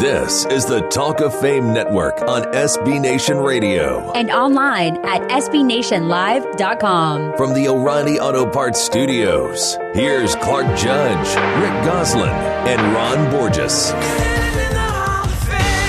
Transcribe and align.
This 0.00 0.46
is 0.46 0.64
the 0.64 0.80
Talk 0.88 1.20
of 1.20 1.38
Fame 1.42 1.74
Network 1.74 2.22
on 2.22 2.44
SB 2.54 2.98
Nation 2.98 3.36
Radio. 3.36 4.10
And 4.12 4.30
online 4.30 4.96
at 5.04 5.20
SBNationLive.com. 5.28 7.36
From 7.36 7.52
the 7.52 7.68
O'Reilly 7.68 8.18
Auto 8.18 8.46
Parts 8.46 8.80
Studios, 8.80 9.76
here's 9.92 10.34
Clark 10.36 10.74
Judge, 10.74 11.28
Rick 11.60 11.84
Gosselin, 11.84 12.30
and 12.30 12.80
Ron 12.94 13.30
Borges. 13.30 13.92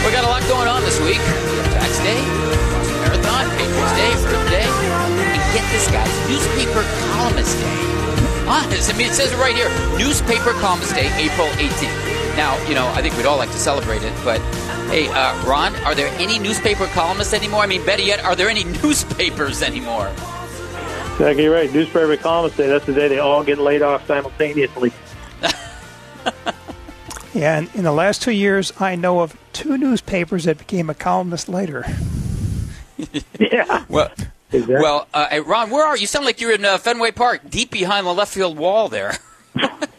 We 0.03 0.11
got 0.11 0.25
a 0.25 0.27
lot 0.27 0.45
going 0.49 0.67
on 0.67 0.81
this 0.81 0.99
week. 0.99 1.21
Tax 1.71 1.97
Day, 1.99 2.19
Boston 2.67 2.97
Marathon, 3.07 3.47
Patriots 3.55 3.93
Day, 3.95 4.11
Earth 4.27 4.49
Day, 4.51 4.67
and 4.67 5.39
get 5.55 5.63
this, 5.71 5.87
guys, 5.87 6.11
Newspaper 6.27 6.83
Columnist 7.15 7.57
Day. 7.59 7.79
Honest, 8.45 8.91
ah, 8.91 8.91
I 8.93 8.97
mean, 8.97 9.07
it 9.07 9.13
says 9.13 9.31
it 9.31 9.37
right 9.37 9.55
here, 9.55 9.69
Newspaper 9.97 10.51
Columnist 10.59 10.95
Day, 10.95 11.09
April 11.15 11.47
18th. 11.55 12.20
Now, 12.35 12.57
you 12.67 12.75
know, 12.75 12.87
I 12.87 13.01
think 13.01 13.17
we'd 13.17 13.25
all 13.25 13.37
like 13.37 13.51
to 13.51 13.57
celebrate 13.57 14.03
it, 14.03 14.13
but 14.23 14.39
hey, 14.89 15.07
uh, 15.07 15.45
Ron, 15.45 15.75
are 15.83 15.93
there 15.93 16.07
any 16.19 16.39
newspaper 16.39 16.85
columnists 16.87 17.33
anymore? 17.33 17.61
I 17.61 17.67
mean, 17.67 17.85
better 17.85 18.01
yet, 18.03 18.23
are 18.23 18.35
there 18.35 18.49
any 18.49 18.63
newspapers 18.83 19.61
anymore? 19.61 20.11
Exactly 21.13 21.47
right. 21.47 21.71
Newspaper 21.71 22.17
columnists 22.17 22.57
day. 22.57 22.67
That's 22.67 22.85
the 22.85 22.93
day 22.93 23.07
they 23.07 23.19
all 23.19 23.43
get 23.43 23.57
laid 23.59 23.81
off 23.81 24.07
simultaneously. 24.07 24.91
yeah, 27.33 27.57
and 27.59 27.69
in 27.75 27.83
the 27.83 27.91
last 27.91 28.21
two 28.21 28.31
years, 28.31 28.73
I 28.79 28.95
know 28.95 29.19
of 29.19 29.37
two 29.53 29.77
newspapers 29.77 30.45
that 30.45 30.57
became 30.57 30.89
a 30.89 30.95
columnist 30.95 31.47
later. 31.47 31.85
yeah. 33.39 33.85
Well. 33.87 34.11
Exactly. 34.53 34.75
Well, 34.81 35.07
uh, 35.13 35.41
Ron, 35.45 35.69
where 35.69 35.85
are 35.85 35.95
you? 35.95 36.01
You 36.01 36.07
sound 36.07 36.25
like 36.25 36.41
you're 36.41 36.53
in 36.53 36.65
uh, 36.65 36.77
Fenway 36.77 37.11
Park, 37.11 37.49
deep 37.49 37.71
behind 37.71 38.05
the 38.05 38.13
left 38.13 38.33
field 38.33 38.57
wall 38.57 38.89
there. 38.89 39.13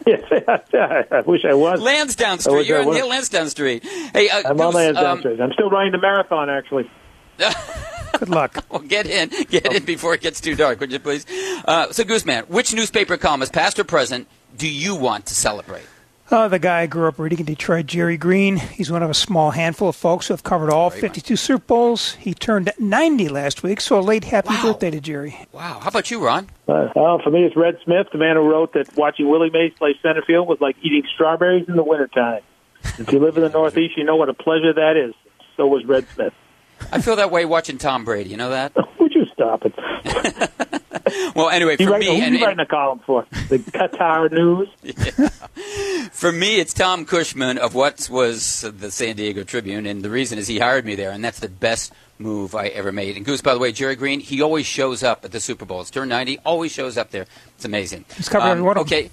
Yes, 0.06 0.22
I 1.12 1.22
wish 1.26 1.44
I 1.44 1.54
was. 1.54 1.80
Lansdowne 1.80 2.38
Street. 2.38 2.66
You're 2.66 2.86
on 2.86 2.94
Neil 2.94 3.08
Lansdowne 3.08 3.48
Street. 3.48 3.84
Hey, 3.84 4.28
uh, 4.28 4.50
I'm 4.50 4.56
Goose, 4.56 4.66
on 4.66 4.74
Lansdowne 4.74 5.06
um, 5.06 5.18
Street. 5.20 5.40
I'm 5.40 5.52
still 5.52 5.70
running 5.70 5.92
the 5.92 5.98
marathon, 5.98 6.50
actually. 6.50 6.90
Good 8.18 8.28
luck. 8.28 8.64
well, 8.70 8.80
get 8.80 9.06
in, 9.06 9.30
get 9.46 9.72
in 9.72 9.84
before 9.84 10.14
it 10.14 10.20
gets 10.20 10.40
too 10.40 10.54
dark, 10.54 10.80
would 10.80 10.92
you 10.92 10.98
please? 10.98 11.26
Uh, 11.64 11.92
so, 11.92 12.04
Gooseman, 12.04 12.48
which 12.48 12.74
newspaper 12.74 13.16
columnist, 13.16 13.52
past 13.52 13.78
or 13.78 13.84
present, 13.84 14.28
do 14.56 14.68
you 14.68 14.94
want 14.94 15.26
to 15.26 15.34
celebrate? 15.34 15.86
Uh, 16.32 16.48
the 16.48 16.58
guy 16.58 16.80
I 16.80 16.86
grew 16.86 17.08
up 17.08 17.18
reading 17.18 17.40
in 17.40 17.44
Detroit, 17.44 17.84
Jerry 17.84 18.16
Green. 18.16 18.56
He's 18.56 18.90
one 18.90 19.02
of 19.02 19.10
a 19.10 19.14
small 19.14 19.50
handful 19.50 19.90
of 19.90 19.96
folks 19.96 20.28
who 20.28 20.32
have 20.32 20.42
covered 20.42 20.70
all 20.70 20.88
52 20.88 21.36
Super 21.36 21.62
Bowls. 21.66 22.14
He 22.14 22.32
turned 22.32 22.72
90 22.78 23.28
last 23.28 23.62
week, 23.62 23.82
so 23.82 23.98
a 23.98 24.00
late 24.00 24.24
happy 24.24 24.48
wow. 24.48 24.62
birthday 24.62 24.90
to 24.92 24.98
Jerry. 24.98 25.38
Wow. 25.52 25.80
How 25.80 25.88
about 25.88 26.10
you, 26.10 26.24
Ron? 26.24 26.48
Uh, 26.66 26.88
well, 26.96 27.18
for 27.22 27.30
me, 27.30 27.44
it's 27.44 27.54
Red 27.54 27.76
Smith, 27.84 28.06
the 28.12 28.18
man 28.18 28.36
who 28.36 28.50
wrote 28.50 28.72
that 28.72 28.96
watching 28.96 29.28
Willie 29.28 29.50
Mays 29.50 29.74
play 29.74 29.94
center 30.02 30.22
field 30.22 30.48
was 30.48 30.58
like 30.58 30.74
eating 30.80 31.02
strawberries 31.14 31.68
in 31.68 31.76
the 31.76 31.84
wintertime. 31.84 32.40
if 32.82 33.12
you 33.12 33.18
live 33.18 33.36
in 33.36 33.42
the 33.42 33.48
Northeast, 33.52 33.98
you 33.98 34.04
know 34.04 34.16
what 34.16 34.30
a 34.30 34.34
pleasure 34.34 34.72
that 34.72 34.96
is. 34.96 35.12
So 35.58 35.66
was 35.66 35.84
Red 35.84 36.08
Smith. 36.14 36.32
I 36.90 37.02
feel 37.02 37.16
that 37.16 37.30
way 37.30 37.44
watching 37.44 37.76
Tom 37.76 38.06
Brady. 38.06 38.30
You 38.30 38.38
know 38.38 38.48
that? 38.48 38.72
Would 38.98 39.14
you 39.14 39.26
stop 39.34 39.66
it? 39.66 40.81
well, 41.34 41.50
anyway, 41.50 41.76
for 41.76 41.82
you 41.82 41.98
me, 41.98 42.06
who 42.06 42.12
and, 42.12 42.34
you 42.34 42.44
writing 42.44 42.60
a 42.60 42.66
column 42.66 43.00
for 43.00 43.26
the 43.48 43.58
Qatar 43.58 44.30
News. 44.30 44.68
Yeah. 44.82 45.28
For 46.10 46.32
me, 46.32 46.60
it's 46.60 46.72
Tom 46.72 47.04
Cushman 47.04 47.58
of 47.58 47.74
what 47.74 48.08
was 48.10 48.62
the 48.62 48.90
San 48.90 49.16
Diego 49.16 49.44
Tribune, 49.44 49.86
and 49.86 50.02
the 50.02 50.10
reason 50.10 50.38
is 50.38 50.46
he 50.46 50.58
hired 50.58 50.84
me 50.84 50.94
there, 50.94 51.10
and 51.10 51.24
that's 51.24 51.40
the 51.40 51.48
best 51.48 51.92
move 52.18 52.54
I 52.54 52.68
ever 52.68 52.92
made. 52.92 53.16
And 53.16 53.24
Goose, 53.24 53.42
by 53.42 53.54
the 53.54 53.60
way, 53.60 53.72
Jerry 53.72 53.96
Green, 53.96 54.20
he 54.20 54.42
always 54.42 54.66
shows 54.66 55.02
up 55.02 55.24
at 55.24 55.32
the 55.32 55.40
Super 55.40 55.64
Bowls. 55.64 55.88
It's 55.88 55.90
turned 55.90 56.10
90, 56.10 56.38
always 56.44 56.72
shows 56.72 56.96
up 56.96 57.10
there. 57.10 57.26
It's 57.56 57.64
amazing. 57.64 58.04
He's 58.16 58.28
covered 58.28 58.46
um, 58.46 58.64
one 58.64 58.78
Okay. 58.78 59.10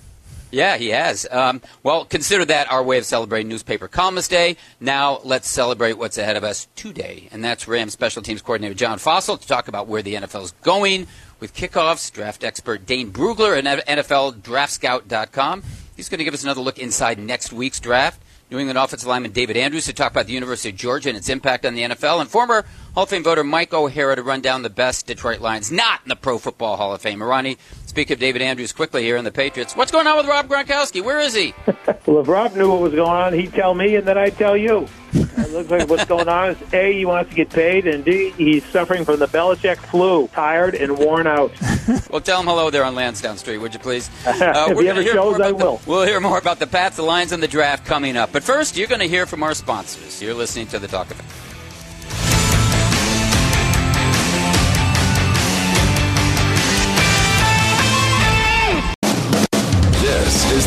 Yeah, 0.52 0.78
he 0.78 0.90
has. 0.90 1.28
Um, 1.30 1.62
well, 1.84 2.06
consider 2.06 2.44
that 2.46 2.72
our 2.72 2.82
way 2.82 2.98
of 2.98 3.06
celebrating 3.06 3.50
Newspaper 3.50 3.88
Columnist 3.88 4.32
Day. 4.32 4.58
Now, 4.80 5.20
let's 5.24 5.48
celebrate 5.48 5.94
what's 5.94 6.18
ahead 6.18 6.38
of 6.38 6.44
us 6.44 6.68
today, 6.76 7.30
and 7.32 7.44
that's 7.44 7.68
Rams 7.68 7.94
Special 7.94 8.24
Teams 8.24 8.42
Coordinator 8.42 8.74
John 8.74 8.98
Fassel 8.98 9.40
to 9.40 9.48
talk 9.48 9.68
about 9.68 9.88
where 9.88 10.02
the 10.02 10.16
NFL 10.16 10.44
is 10.44 10.52
going 10.64 11.08
with 11.40 11.54
kickoffs. 11.54 12.12
Draft 12.12 12.44
expert 12.44 12.86
Dane 12.86 13.12
Brugler 13.12 13.58
at 13.58 13.86
NFLDraftScout.com. 13.88 15.64
He's 15.96 16.10
going 16.10 16.20
to 16.20 16.24
give 16.24 16.34
us 16.34 16.44
another 16.44 16.62
look 16.62 16.80
inside 16.80 17.20
next 17.20 17.52
week's 17.52 17.80
draft. 17.80 18.22
New 18.52 18.58
England 18.58 18.80
offensive 18.80 19.08
lineman 19.08 19.32
David 19.32 19.58
Andrews 19.58 19.86
to 19.86 19.94
talk 19.94 20.12
about 20.12 20.26
the 20.26 20.34
University 20.34 20.70
of 20.70 20.76
Georgia 20.76 21.10
and 21.10 21.18
its 21.18 21.30
impact 21.30 21.68
on 21.68 21.76
the 21.76 21.84
NFL, 21.84 22.20
and 22.20 22.28
former 22.28 22.66
Hall 22.96 23.04
of 23.04 23.10
Fame 23.10 23.24
voter 23.24 23.44
Mike 23.44 23.74
O'Hara 23.74 24.16
to 24.16 24.24
run 24.24 24.42
down 24.42 24.64
the 24.64 24.72
best 24.72 25.06
Detroit 25.06 25.40
Lions 25.40 25.72
not 25.72 26.02
in 26.04 26.10
the 26.10 26.16
Pro 26.16 26.40
Football 26.40 26.78
Hall 26.78 26.92
of 26.92 27.02
Fame. 27.02 27.22
Ronnie, 27.22 27.58
speak 27.90 28.12
of 28.12 28.20
David 28.20 28.42
Andrews 28.42 28.72
quickly 28.72 29.04
here 29.04 29.18
in 29.18 29.26
the 29.26 29.32
Patriots. 29.32 29.76
What's 29.76 29.92
going 29.92 30.06
on 30.06 30.16
with 30.16 30.28
Rob 30.28 30.48
Gronkowski? 30.48 31.04
Where 31.04 31.20
is 31.20 31.34
he? 31.34 31.54
well, 32.06 32.20
if 32.20 32.28
Rob 32.28 32.56
knew 32.56 32.70
what 32.70 32.82
was 32.82 32.94
going 32.94 33.10
on, 33.10 33.34
he'd 33.34 33.52
tell 33.52 33.74
me, 33.74 33.96
and 33.96 34.08
then 34.08 34.18
I'd 34.18 34.38
tell 34.38 34.56
you. 34.56 34.88
It 35.12 35.52
looks 35.52 35.72
like 35.72 35.90
what's 35.90 36.06
going 36.06 36.30
on 36.30 36.52
is 36.52 36.74
A, 36.74 36.94
he 36.94 37.04
wants 37.04 37.32
to 37.32 37.36
get 37.36 37.50
paid, 37.50 37.88
and 37.88 38.06
D, 38.06 38.30
he's 38.38 38.64
suffering 38.66 39.04
from 39.04 39.18
the 39.18 39.26
Belichick 39.26 39.78
flu, 39.78 40.28
tired 40.28 40.76
and 40.76 41.00
worn 41.00 41.26
out. 41.26 41.52
well, 42.12 42.22
tell 42.22 42.42
him 42.42 42.46
hello 42.46 42.70
there 42.70 42.84
on 42.84 42.94
Lansdowne 42.94 43.38
Street, 43.38 43.58
would 43.58 43.74
you 43.74 43.80
please? 43.80 44.08
Uh, 44.26 44.68
if 44.70 44.80
he 44.80 44.88
ever 44.88 45.04
shows, 45.04 45.42
I 45.42 45.52
will. 45.52 45.78
The, 45.78 45.90
we'll 45.90 46.06
hear 46.06 46.20
more 46.20 46.38
about 46.38 46.60
the 46.60 46.68
Pats, 46.68 46.98
the 46.98 47.02
Lions, 47.02 47.32
and 47.32 47.42
the 47.42 47.48
draft 47.48 47.86
coming 47.86 48.16
up. 48.16 48.32
But 48.32 48.44
first, 48.44 48.78
you're 48.78 48.88
going 48.88 49.02
to 49.02 49.08
hear 49.08 49.26
from 49.26 49.42
our 49.42 49.56
sponsors. 49.56 50.22
You're 50.22 50.36
listening 50.36 50.68
to 50.68 50.78
the 50.78 50.88
Talk 50.88 51.10
of 51.10 51.20
It. 51.20 51.49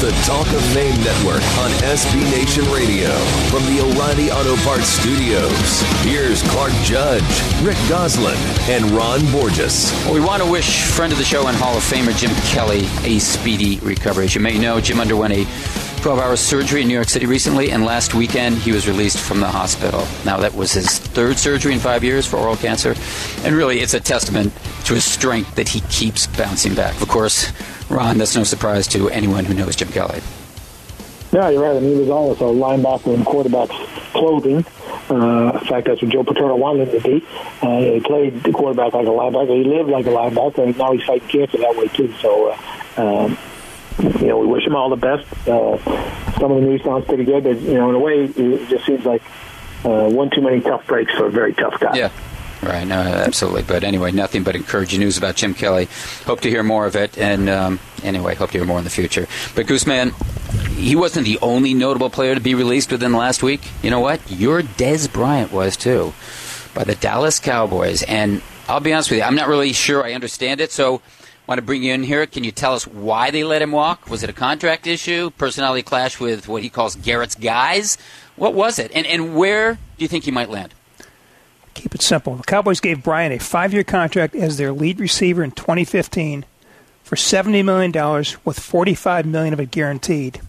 The 0.03 0.11
Talk 0.27 0.49
of 0.49 0.61
Fame 0.75 1.01
Network 1.05 1.45
on 1.59 1.71
SB 1.85 2.29
Nation 2.33 2.65
Radio. 2.73 3.09
From 3.53 3.65
the 3.67 3.83
O'Reilly 3.83 4.33
Auto 4.33 4.57
Parts 4.65 4.89
Studios, 4.89 5.81
here's 6.03 6.43
Clark 6.51 6.73
Judge, 6.83 7.23
Rick 7.63 7.77
Gosselin, 7.89 8.37
and 8.69 8.85
Ron 8.91 9.25
Borges. 9.31 9.93
Well, 10.05 10.15
we 10.15 10.21
want 10.21 10.43
to 10.43 10.51
wish 10.51 10.83
friend 10.87 11.13
of 11.13 11.21
the 11.21 11.25
show 11.25 11.47
and 11.47 11.57
Hall 11.57 11.77
of 11.77 11.85
Famer 11.85 12.19
Jim 12.19 12.35
Kelly 12.47 12.89
a 13.05 13.21
speedy 13.21 13.79
recovery. 13.79 14.25
As 14.25 14.35
you 14.35 14.41
may 14.41 14.59
know, 14.59 14.81
Jim 14.81 14.99
underwent 14.99 15.35
a 15.35 15.45
12 16.03 16.19
hour 16.19 16.35
surgery 16.35 16.83
in 16.83 16.89
New 16.89 16.95
York 16.95 17.09
City 17.09 17.27
recently, 17.27 17.71
and 17.71 17.85
last 17.85 18.13
weekend 18.13 18.57
he 18.57 18.73
was 18.73 18.89
released 18.89 19.21
from 19.21 19.39
the 19.39 19.47
hospital. 19.47 20.05
Now, 20.25 20.37
that 20.39 20.53
was 20.53 20.73
his 20.73 20.99
third 20.99 21.39
surgery 21.39 21.75
in 21.75 21.79
five 21.79 22.03
years 22.03 22.27
for 22.27 22.39
oral 22.39 22.57
cancer, 22.57 22.97
and 23.45 23.55
really 23.55 23.79
it's 23.79 23.95
a 23.95 24.01
testament 24.01 24.53
to 24.87 24.95
his 24.95 25.05
strength 25.05 25.55
that 25.55 25.69
he 25.69 25.79
keeps 25.83 26.27
bouncing 26.27 26.75
back. 26.75 27.01
Of 27.01 27.07
course, 27.07 27.53
Ron, 27.89 28.19
that's 28.19 28.35
no 28.35 28.43
surprise 28.43 28.89
to 28.89 29.11
anyone 29.11 29.45
who 29.45 29.55
knows 29.55 29.77
Jim 29.77 29.89
Kelly. 29.89 30.21
Yeah, 31.31 31.51
you're 31.51 31.63
right. 31.63 31.77
I 31.77 31.79
mean, 31.79 31.93
he 31.95 32.01
was 32.01 32.11
always 32.11 32.41
a 32.41 32.45
linebacker 32.45 33.15
in 33.15 33.25
quarterback's 33.25 33.77
clothing. 34.11 34.67
Uh, 35.09 35.53
in 35.53 35.67
fact, 35.69 35.87
that's 35.87 36.03
what 36.03 36.11
Joe 36.11 36.25
Paterno 36.25 36.57
wanted 36.57 36.89
him 36.89 37.01
to 37.01 37.09
be. 37.09 37.27
Uh, 37.63 37.79
he 37.79 38.01
played 38.01 38.43
the 38.43 38.51
quarterback 38.51 38.93
like 38.93 39.07
a 39.07 39.11
linebacker. 39.11 39.57
He 39.57 39.63
lived 39.63 39.89
like 39.89 40.07
a 40.07 40.11
linebacker, 40.11 40.65
and 40.65 40.77
now 40.77 40.93
he's 40.93 41.05
fighting 41.05 41.29
cancer 41.29 41.59
that 41.59 41.77
way, 41.77 41.87
too. 41.87 42.13
So, 42.21 42.57
uh, 42.99 43.01
um, 43.01 43.39
you 43.99 44.27
know, 44.29 44.39
we 44.39 44.47
wish 44.47 44.67
him 44.67 44.75
all 44.75 44.91
the 44.91 44.97
best. 44.97 45.27
Uh, 45.49 45.79
some 46.39 46.53
of 46.53 46.61
the 46.61 46.67
news 46.67 46.83
sounds 46.83 47.05
pretty 47.07 47.25
good, 47.25 47.45
but 47.45 47.61
you 47.61 47.75
know, 47.75 47.89
in 47.89 47.95
a 47.95 47.99
way, 47.99 48.25
it 48.25 48.69
just 48.69 48.87
seems 48.87 49.05
like 49.05 49.23
uh, 49.85 50.09
one 50.09 50.31
too 50.31 50.41
many 50.41 50.61
tough 50.61 50.87
breaks 50.87 51.13
for 51.13 51.27
a 51.27 51.31
very 51.31 51.55
tough 51.55 51.79
guy. 51.81 51.97
Yeah. 51.97 52.11
Right, 52.63 52.87
no, 52.87 52.95
absolutely. 52.95 53.63
But 53.63 53.83
anyway, 53.83 54.13
nothing 54.13 54.45
but 54.45 54.55
encouraging 54.55 55.01
news 55.01 55.19
about 55.19 55.35
Jim 55.35 55.53
Kelly. 55.53 55.89
Hope 56.27 56.43
to 56.43 56.49
hear 56.49 56.63
more 56.63 56.87
of 56.87 56.95
it, 56.95 57.19
and 57.19 57.49
um, 57.51 57.81
anyway, 58.05 58.37
hope 58.37 58.53
to 58.53 58.59
hear 58.59 58.67
more 58.67 58.79
in 58.79 58.85
the 58.85 58.91
future. 58.91 59.27
But 59.57 59.67
Gooseman, 59.67 60.13
he 60.77 60.95
wasn't 60.95 61.27
the 61.27 61.41
only 61.43 61.75
notable 61.75 62.09
player 62.09 62.37
to 62.37 62.41
be 62.41 62.55
released 62.55 62.93
within 62.93 63.11
the 63.11 63.19
last 63.19 63.43
week. 63.43 63.63
You 63.83 63.91
know 63.91 63.99
what? 63.99 64.21
Your 64.31 64.63
Dez 64.63 65.13
Bryant 65.13 65.51
was 65.51 65.77
too, 65.77 66.13
by 66.73 66.85
the 66.85 66.95
Dallas 66.95 67.41
Cowboys. 67.41 68.05
And 68.05 68.43
I'll 68.69 68.81
be 68.81 68.93
honest 68.93 69.11
with 69.11 69.19
you, 69.19 69.25
I'm 69.25 69.35
not 69.35 69.49
really 69.49 69.73
sure 69.73 70.05
I 70.05 70.13
understand 70.13 70.61
it. 70.61 70.71
So 70.71 71.03
want 71.47 71.59
to 71.59 71.63
bring 71.63 71.83
you 71.83 71.93
in 71.93 72.03
here. 72.03 72.27
Can 72.27 72.45
you 72.45 72.53
tell 72.53 72.75
us 72.75 72.87
why 72.87 73.31
they 73.31 73.45
let 73.45 73.63
him 73.63 73.73
walk? 73.73 74.09
Was 74.09 74.23
it 74.23 74.31
a 74.31 74.33
contract 74.35 74.87
issue, 74.87 75.31
personality 75.31 75.83
clash 75.83 76.21
with 76.21 76.49
what 76.49 76.63
he 76.63 76.69
calls 76.69 76.95
Garrett's 76.97 77.35
guys? 77.35 77.99
What 78.37 78.55
was 78.55 78.79
it? 78.79 78.91
And, 78.95 79.07
and 79.07 79.37
where 79.37 79.75
do 79.75 80.05
you 80.05 80.09
think 80.09 80.25
he 80.25 80.31
might 80.31 80.51
land? 80.51 80.75
Keep 81.75 81.95
it 81.95 82.03
simple. 82.03 82.37
The 82.37 82.43
Cowboys 82.43 82.81
gave 82.81 83.03
Bryant 83.03 83.35
a 83.35 83.39
five 83.39 83.73
year 83.73 83.85
contract 83.85 84.35
as 84.35 84.57
their 84.57 84.73
lead 84.73 85.01
receiver 85.01 85.43
in 85.43 85.53
2015 85.53 86.45
for 87.03 87.17
$70 87.17 87.65
million, 87.65 88.25
with 88.45 88.59
45 88.59 89.27
million 89.27 89.53
of 89.53 89.61
it 89.61 89.71
guaranteed. 89.71 90.41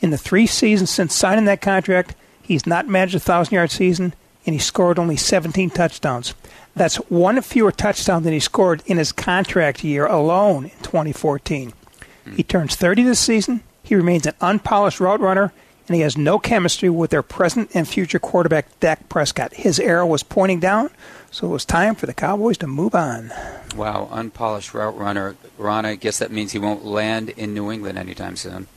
In 0.00 0.10
the 0.10 0.18
three 0.18 0.46
seasons 0.46 0.90
since 0.90 1.14
signing 1.14 1.44
that 1.44 1.60
contract, 1.60 2.14
he's 2.42 2.66
not 2.66 2.88
managed 2.88 3.14
a 3.14 3.18
1,000 3.18 3.54
yard 3.54 3.70
season, 3.70 4.14
and 4.46 4.54
he 4.54 4.58
scored 4.58 4.98
only 4.98 5.16
17 5.16 5.70
touchdowns. 5.70 6.34
That's 6.74 6.96
one 6.96 7.40
fewer 7.42 7.72
touchdown 7.72 8.22
than 8.22 8.32
he 8.32 8.40
scored 8.40 8.82
in 8.86 8.96
his 8.96 9.12
contract 9.12 9.84
year 9.84 10.06
alone 10.06 10.64
in 10.64 10.78
2014. 10.82 11.72
He 12.36 12.42
turns 12.42 12.76
30 12.76 13.02
this 13.02 13.20
season. 13.20 13.62
He 13.82 13.94
remains 13.94 14.26
an 14.26 14.34
unpolished 14.40 15.00
route 15.00 15.20
runner, 15.20 15.52
and 15.88 15.96
he 15.96 16.02
has 16.02 16.16
no 16.16 16.38
chemistry 16.38 16.88
with 16.88 17.10
their 17.10 17.22
present 17.22 17.70
and 17.74 17.88
future 17.88 18.18
quarterback, 18.18 18.78
Dak 18.78 19.08
Prescott. 19.08 19.54
His 19.54 19.80
arrow 19.80 20.06
was 20.06 20.22
pointing 20.22 20.60
down, 20.60 20.90
so 21.30 21.48
it 21.48 21.50
was 21.50 21.64
time 21.64 21.94
for 21.96 22.06
the 22.06 22.14
Cowboys 22.14 22.58
to 22.58 22.66
move 22.66 22.94
on. 22.94 23.32
Wow, 23.74 24.08
unpolished 24.12 24.74
route 24.74 24.96
runner. 24.96 25.36
Ron, 25.58 25.84
I 25.84 25.96
guess 25.96 26.18
that 26.18 26.30
means 26.30 26.52
he 26.52 26.58
won't 26.58 26.84
land 26.84 27.30
in 27.30 27.54
New 27.54 27.70
England 27.70 27.98
anytime 27.98 28.36
soon. 28.36 28.68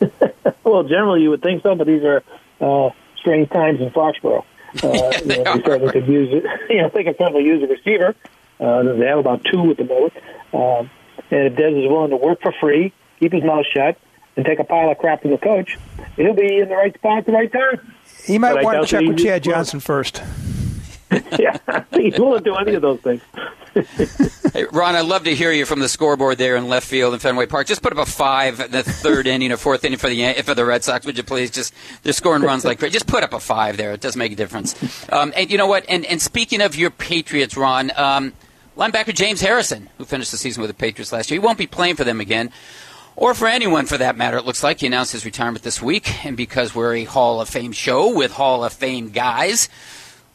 well, 0.64 0.84
generally 0.84 1.22
you 1.22 1.30
would 1.30 1.42
think 1.42 1.62
so, 1.62 1.74
but 1.74 1.86
these 1.86 2.04
are 2.04 2.22
uh, 2.60 2.90
strange 3.16 3.48
times 3.50 3.80
in 3.80 3.90
Foxborough. 3.90 4.44
Uh, 4.82 5.12
you 5.24 5.42
know, 5.42 5.54
they 5.54 5.62
certainly 5.62 5.92
could 5.92 6.06
use 6.06 6.28
it. 6.32 6.44
You 6.70 6.82
know, 6.82 6.90
they 6.92 7.04
can 7.04 7.14
probably 7.14 7.44
use 7.44 7.62
a 7.62 7.66
receiver. 7.66 8.14
Uh, 8.58 8.82
they 8.82 9.06
have 9.06 9.18
about 9.18 9.44
two 9.44 9.70
at 9.70 9.76
the 9.76 9.84
moment. 9.84 10.12
Um, 10.52 10.90
and 11.30 11.46
if 11.46 11.54
Dez 11.54 11.84
is 11.84 11.88
willing 11.88 12.10
to 12.10 12.16
work 12.16 12.40
for 12.42 12.52
free, 12.60 12.92
keep 13.20 13.32
his 13.32 13.44
mouth 13.44 13.66
shut, 13.72 13.98
and 14.36 14.44
take 14.44 14.58
a 14.58 14.64
pile 14.64 14.90
of 14.90 14.98
crap 14.98 15.22
from 15.22 15.30
the 15.30 15.38
coach, 15.38 15.78
he'll 16.16 16.34
be 16.34 16.58
in 16.58 16.68
the 16.68 16.74
right 16.74 16.94
spot 16.94 17.18
at 17.18 17.26
the 17.26 17.32
right 17.32 17.52
time. 17.52 17.94
He 18.24 18.38
might 18.38 18.62
want 18.64 18.80
to 18.82 18.86
check 18.86 19.06
with 19.06 19.18
Chad 19.18 19.44
Johnson 19.44 19.80
first. 19.80 20.22
yeah, 21.38 21.84
he's 21.92 22.18
willing 22.18 22.42
to 22.42 22.44
do 22.44 22.56
any 22.56 22.74
of 22.74 22.82
those 22.82 23.00
things. 23.00 23.22
Hey, 24.52 24.64
Ron, 24.72 24.96
I'd 24.96 25.06
love 25.06 25.24
to 25.24 25.34
hear 25.34 25.52
you 25.52 25.66
from 25.66 25.80
the 25.80 25.88
scoreboard 25.88 26.38
there 26.38 26.56
in 26.56 26.68
left 26.68 26.86
field 26.86 27.14
in 27.14 27.20
Fenway 27.20 27.46
Park. 27.46 27.66
Just 27.66 27.82
put 27.82 27.92
up 27.92 27.98
a 27.98 28.10
five 28.10 28.60
in 28.60 28.70
the 28.70 28.82
third 28.82 29.26
inning 29.26 29.52
or 29.52 29.56
fourth 29.56 29.84
inning 29.84 29.98
for 29.98 30.08
the 30.08 30.32
for 30.42 30.54
the 30.54 30.64
Red 30.64 30.84
Sox, 30.84 31.04
would 31.04 31.16
you 31.16 31.22
please? 31.22 31.50
Just 31.50 31.74
they're 32.02 32.12
scoring 32.12 32.42
runs 32.42 32.64
like 32.64 32.78
crazy. 32.78 32.92
Just 32.92 33.06
put 33.06 33.22
up 33.22 33.32
a 33.32 33.40
five 33.40 33.76
there. 33.76 33.92
It 33.92 34.00
does 34.00 34.16
make 34.16 34.32
a 34.32 34.36
difference. 34.36 34.74
Um, 35.12 35.32
and 35.36 35.50
you 35.50 35.58
know 35.58 35.66
what? 35.66 35.84
And 35.88 36.06
and 36.06 36.20
speaking 36.20 36.60
of 36.60 36.76
your 36.76 36.90
Patriots, 36.90 37.56
Ron, 37.56 37.92
um, 37.96 38.32
linebacker 38.76 39.14
James 39.14 39.40
Harrison, 39.40 39.88
who 39.98 40.04
finished 40.04 40.30
the 40.30 40.38
season 40.38 40.62
with 40.62 40.70
the 40.70 40.74
Patriots 40.74 41.12
last 41.12 41.30
year, 41.30 41.40
he 41.40 41.44
won't 41.44 41.58
be 41.58 41.66
playing 41.66 41.96
for 41.96 42.04
them 42.04 42.20
again. 42.20 42.50
Or 43.16 43.34
for 43.34 43.48
anyone 43.48 43.86
for 43.86 43.96
that 43.96 44.16
matter, 44.16 44.36
it 44.36 44.44
looks 44.44 44.62
like 44.62 44.80
he 44.80 44.86
announced 44.86 45.12
his 45.12 45.24
retirement 45.24 45.64
this 45.64 45.80
week. 45.80 46.24
And 46.26 46.36
because 46.36 46.74
we're 46.74 46.96
a 46.96 47.04
Hall 47.04 47.40
of 47.40 47.48
Fame 47.48 47.72
show 47.72 48.14
with 48.14 48.32
Hall 48.32 48.62
of 48.62 48.74
Fame 48.74 49.08
guys, 49.08 49.70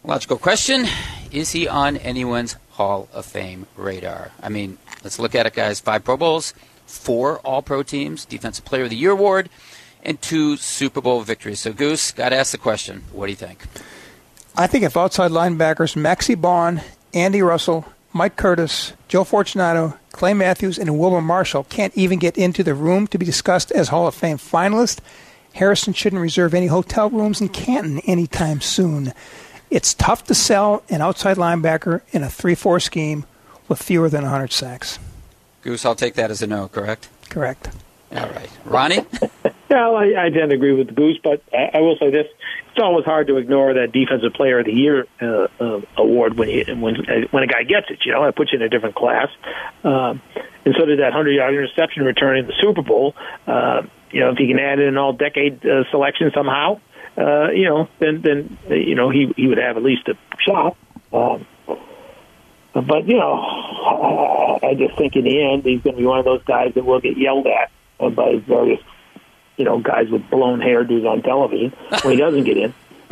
Logical 0.04 0.38
question 0.38 0.88
Is 1.32 1.52
he 1.52 1.68
on 1.68 1.98
anyone's 1.98 2.58
Hall 2.72 3.08
of 3.14 3.26
Fame 3.26 3.68
radar? 3.76 4.32
I 4.42 4.50
mean, 4.50 4.80
let's 5.04 5.20
look 5.20 5.36
at 5.36 5.46
it, 5.46 5.54
guys. 5.54 5.80
Five 5.80 6.04
Pro 6.04 6.18
Bowls, 6.18 6.56
four 6.88 7.38
All 7.40 7.62
Pro 7.62 7.84
teams, 7.84 8.26
Defensive 8.26 8.66
Player 8.66 8.86
of 8.86 8.90
the 8.90 8.96
Year 8.96 9.12
award, 9.12 9.50
and 10.04 10.20
two 10.20 10.58
Super 10.58 11.02
Bowl 11.02 11.22
victories. 11.22 11.60
So, 11.60 11.72
Goose, 11.72 12.12
got 12.12 12.30
to 12.30 12.36
ask 12.36 12.52
the 12.52 12.58
question 12.58 13.04
what 13.12 13.28
do 13.28 13.32
you 13.32 13.36
think? 13.36 13.64
I 14.58 14.66
think 14.66 14.84
if 14.84 14.98
outside 14.98 15.32
linebackers 15.32 15.96
Maxie 15.96 16.36
Baughan, 16.36 16.84
Andy 17.14 17.44
Russell, 17.44 17.86
Mike 18.12 18.36
Curtis, 18.36 18.94
Joe 19.08 19.24
Fortunato, 19.24 19.98
Clay 20.12 20.34
Matthews, 20.34 20.80
and 20.80 20.98
Wilber 20.98 21.22
Marshall 21.22 21.64
can't 21.66 21.96
even 21.96 22.18
get 22.18 22.38
into 22.38 22.64
the 22.64 22.74
room 22.74 23.06
to 23.08 23.20
be 23.20 23.26
discussed 23.26 23.72
as 23.72 23.90
Hall 23.90 24.08
of 24.08 24.16
Fame 24.16 24.38
finalists, 24.38 25.00
Harrison 25.54 25.94
shouldn't 25.94 26.22
reserve 26.22 26.54
any 26.54 26.68
hotel 26.68 27.10
rooms 27.10 27.40
in 27.40 27.50
Canton 27.50 28.00
anytime 28.00 28.62
soon. 28.62 29.14
It's 29.72 29.94
tough 29.94 30.26
to 30.26 30.36
sell 30.36 30.84
an 30.90 31.02
outside 31.02 31.38
linebacker 31.38 32.02
in 32.12 32.24
a 32.24 32.30
3 32.30 32.56
4 32.56 32.82
scheme 32.82 33.26
with 33.70 33.82
fewer 33.82 34.10
than 34.10 34.24
100 34.24 34.52
sacks. 34.52 35.00
Goose, 35.62 35.86
I'll 35.86 35.96
take 35.96 36.16
that 36.16 36.30
as 36.30 36.42
a 36.42 36.48
no, 36.48 36.68
correct? 36.68 37.08
Correct. 37.30 37.70
All 38.12 38.28
right. 38.28 38.50
Ronnie? 38.66 39.06
yeah, 39.22 39.30
well, 39.70 39.96
I, 39.96 40.26
I 40.26 40.30
tend 40.30 40.50
to 40.50 40.56
agree 40.56 40.74
with 40.74 40.94
Goose, 40.94 41.18
but 41.24 41.42
I, 41.54 41.78
I 41.78 41.80
will 41.80 41.96
say 41.98 42.12
this. 42.12 42.28
It's 42.72 42.80
always 42.84 43.06
hard 43.06 43.28
to 43.28 43.38
ignore 43.38 43.74
that 43.76 43.94
Defensive 43.94 44.34
Player 44.34 44.60
of 44.60 44.66
the 44.66 44.74
Year 44.74 45.08
uh, 45.22 45.48
uh, 45.58 45.82
award 45.96 46.38
when 46.38 46.50
you, 46.50 46.66
when 46.76 46.98
uh, 47.10 47.28
when 47.32 47.44
a 47.44 47.48
guy 47.48 47.64
gets 47.64 47.90
it. 47.90 48.00
You 48.06 48.12
know, 48.12 48.26
it 48.26 48.36
puts 48.36 48.52
you 48.52 48.58
in 48.58 48.64
a 48.64 48.70
different 48.70 48.96
class. 48.96 49.30
Um, 49.86 50.22
and 50.66 50.76
so 50.78 50.86
did 50.86 51.00
that 51.00 51.14
hundred 51.14 51.32
yard 51.32 51.54
interception 51.54 52.04
return 52.04 52.38
in 52.38 52.48
the 52.48 52.54
Super 52.60 52.82
Bowl. 52.82 53.16
Uh, 53.48 53.84
you 54.12 54.20
know, 54.20 54.32
if 54.32 54.40
you 54.40 54.48
can 54.48 54.60
add 54.60 54.80
in 54.80 54.90
an 54.90 54.98
all 54.98 55.14
decade 55.14 55.66
uh, 55.66 55.90
selection 55.92 56.32
somehow, 56.34 56.82
uh, 57.18 57.52
you 57.52 57.66
know, 57.66 57.90
then 58.00 58.22
then 58.22 58.58
you 58.70 58.96
know 58.96 59.10
he 59.10 59.32
he 59.36 59.48
would 59.48 59.58
have 59.58 59.78
at 59.78 59.84
least 59.84 60.08
a 60.08 60.16
shot. 60.40 60.78
Um, 61.12 61.46
but 62.74 63.08
you 63.08 63.18
know, 63.18 64.60
I 64.64 64.74
just 64.76 64.98
think 64.98 65.16
in 65.16 65.26
the 65.26 65.44
end 65.44 65.66
he's 65.66 65.82
going 65.82 65.96
to 65.96 66.02
be 66.02 66.06
one 66.06 66.20
of 66.20 66.26
those 66.26 66.44
guys 66.44 66.74
that 66.76 66.86
will 66.86 67.02
get 67.02 67.18
yelled 67.18 67.48
at 67.48 67.72
by 68.16 68.38
various 68.48 68.82
you 69.58 69.66
know 69.66 69.80
guys 69.80 70.10
with 70.10 70.30
blown 70.30 70.60
hairdos 70.60 71.06
on 71.06 71.22
television 71.22 71.74
when 72.04 72.14
he 72.14 72.20
doesn't 72.20 72.44
get 72.44 72.58
in. 72.58 72.74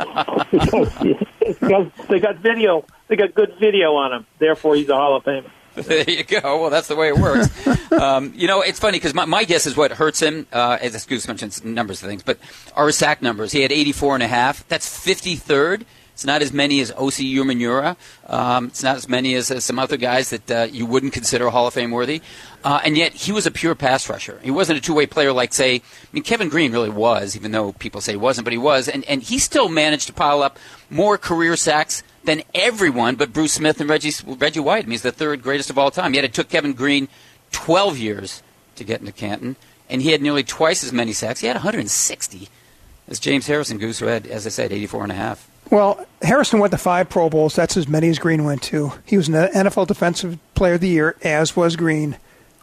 because 1.60 1.88
they 2.08 2.20
got 2.20 2.36
video, 2.36 2.84
they 3.08 3.16
got 3.16 3.34
good 3.34 3.54
video 3.60 3.94
on 3.96 4.12
him. 4.14 4.26
Therefore, 4.38 4.74
he's 4.76 4.88
a 4.88 4.96
Hall 4.96 5.16
of 5.16 5.24
Famer. 5.24 5.50
there 5.74 6.08
you 6.08 6.24
go. 6.24 6.60
Well, 6.60 6.70
that's 6.70 6.88
the 6.88 6.96
way 6.96 7.08
it 7.08 7.18
works. 7.18 7.48
um, 7.92 8.32
you 8.34 8.48
know, 8.48 8.60
it's 8.60 8.80
funny 8.80 8.98
because 8.98 9.14
my, 9.14 9.24
my, 9.24 9.44
guess 9.44 9.66
is 9.66 9.76
what 9.76 9.92
hurts 9.92 10.20
him, 10.20 10.46
uh, 10.52 10.78
as 10.80 11.04
Goose 11.06 11.28
mentioned 11.28 11.64
numbers 11.64 12.02
of 12.02 12.08
things, 12.08 12.22
but 12.22 12.38
our 12.74 12.90
sack 12.90 13.22
numbers. 13.22 13.52
He 13.52 13.62
had 13.62 13.70
84 13.70 14.14
and 14.14 14.22
a 14.22 14.28
half. 14.28 14.66
That's 14.68 14.88
53rd. 14.88 15.84
It's 16.12 16.26
not 16.26 16.42
as 16.42 16.52
many 16.52 16.80
as 16.80 16.92
Osi 16.92 17.32
Umenyiora. 17.34 17.96
Um, 18.26 18.66
it's 18.66 18.82
not 18.82 18.96
as 18.96 19.08
many 19.08 19.34
as, 19.36 19.50
as 19.50 19.64
some 19.64 19.78
other 19.78 19.96
guys 19.96 20.28
that 20.28 20.50
uh, 20.50 20.66
you 20.70 20.84
wouldn't 20.84 21.14
consider 21.14 21.48
Hall 21.48 21.66
of 21.66 21.72
Fame 21.72 21.92
worthy. 21.92 22.20
Uh, 22.62 22.78
and 22.84 22.98
yet 22.98 23.14
he 23.14 23.32
was 23.32 23.46
a 23.46 23.50
pure 23.50 23.74
pass 23.74 24.06
rusher. 24.10 24.38
He 24.42 24.50
wasn't 24.50 24.78
a 24.78 24.82
two-way 24.82 25.06
player 25.06 25.32
like, 25.32 25.54
say, 25.54 25.76
I 25.76 25.82
mean, 26.12 26.22
Kevin 26.22 26.50
Greene 26.50 26.72
really 26.72 26.90
was, 26.90 27.36
even 27.36 27.52
though 27.52 27.72
people 27.72 28.02
say 28.02 28.12
he 28.12 28.18
wasn't, 28.18 28.44
but 28.44 28.52
he 28.52 28.58
was. 28.58 28.86
And, 28.86 29.02
and 29.06 29.22
he 29.22 29.38
still 29.38 29.70
managed 29.70 30.08
to 30.08 30.12
pile 30.12 30.42
up 30.42 30.58
more 30.90 31.16
career 31.16 31.56
sacks 31.56 32.02
than 32.24 32.42
everyone 32.54 33.16
but 33.16 33.32
Bruce 33.32 33.54
Smith 33.54 33.80
and 33.80 33.88
Reggie, 33.88 34.12
Reggie 34.26 34.60
White. 34.60 34.84
I 34.84 34.86
mean, 34.86 34.92
he's 34.92 35.02
the 35.02 35.12
third 35.12 35.42
greatest 35.42 35.70
of 35.70 35.78
all 35.78 35.90
time. 35.90 36.14
Yet 36.14 36.24
it 36.24 36.34
took 36.34 36.48
Kevin 36.48 36.72
Greene 36.72 37.08
12 37.52 37.98
years 37.98 38.42
to 38.76 38.84
get 38.84 39.00
into 39.00 39.12
Canton, 39.12 39.56
and 39.88 40.02
he 40.02 40.12
had 40.12 40.22
nearly 40.22 40.44
twice 40.44 40.84
as 40.84 40.92
many 40.92 41.12
sacks. 41.12 41.40
He 41.40 41.46
had 41.46 41.56
160 41.56 42.48
as 43.08 43.20
James 43.20 43.46
Harrison 43.46 43.78
Goose, 43.78 43.98
who 43.98 44.06
had, 44.06 44.26
as 44.26 44.46
I 44.46 44.50
said, 44.50 44.72
84 44.72 45.02
and 45.02 45.12
a 45.12 45.16
half. 45.16 45.48
Well, 45.70 46.04
Harrison 46.22 46.58
went 46.58 46.72
to 46.72 46.78
five 46.78 47.08
Pro 47.08 47.28
Bowls. 47.28 47.54
That's 47.54 47.76
as 47.76 47.86
many 47.86 48.08
as 48.08 48.18
Greene 48.18 48.44
went 48.44 48.62
to. 48.64 48.92
He 49.04 49.16
was 49.16 49.28
an 49.28 49.34
NFL 49.34 49.86
Defensive 49.86 50.38
Player 50.54 50.74
of 50.74 50.80
the 50.80 50.88
Year, 50.88 51.16
as 51.22 51.54
was 51.54 51.76
Greene. 51.76 52.18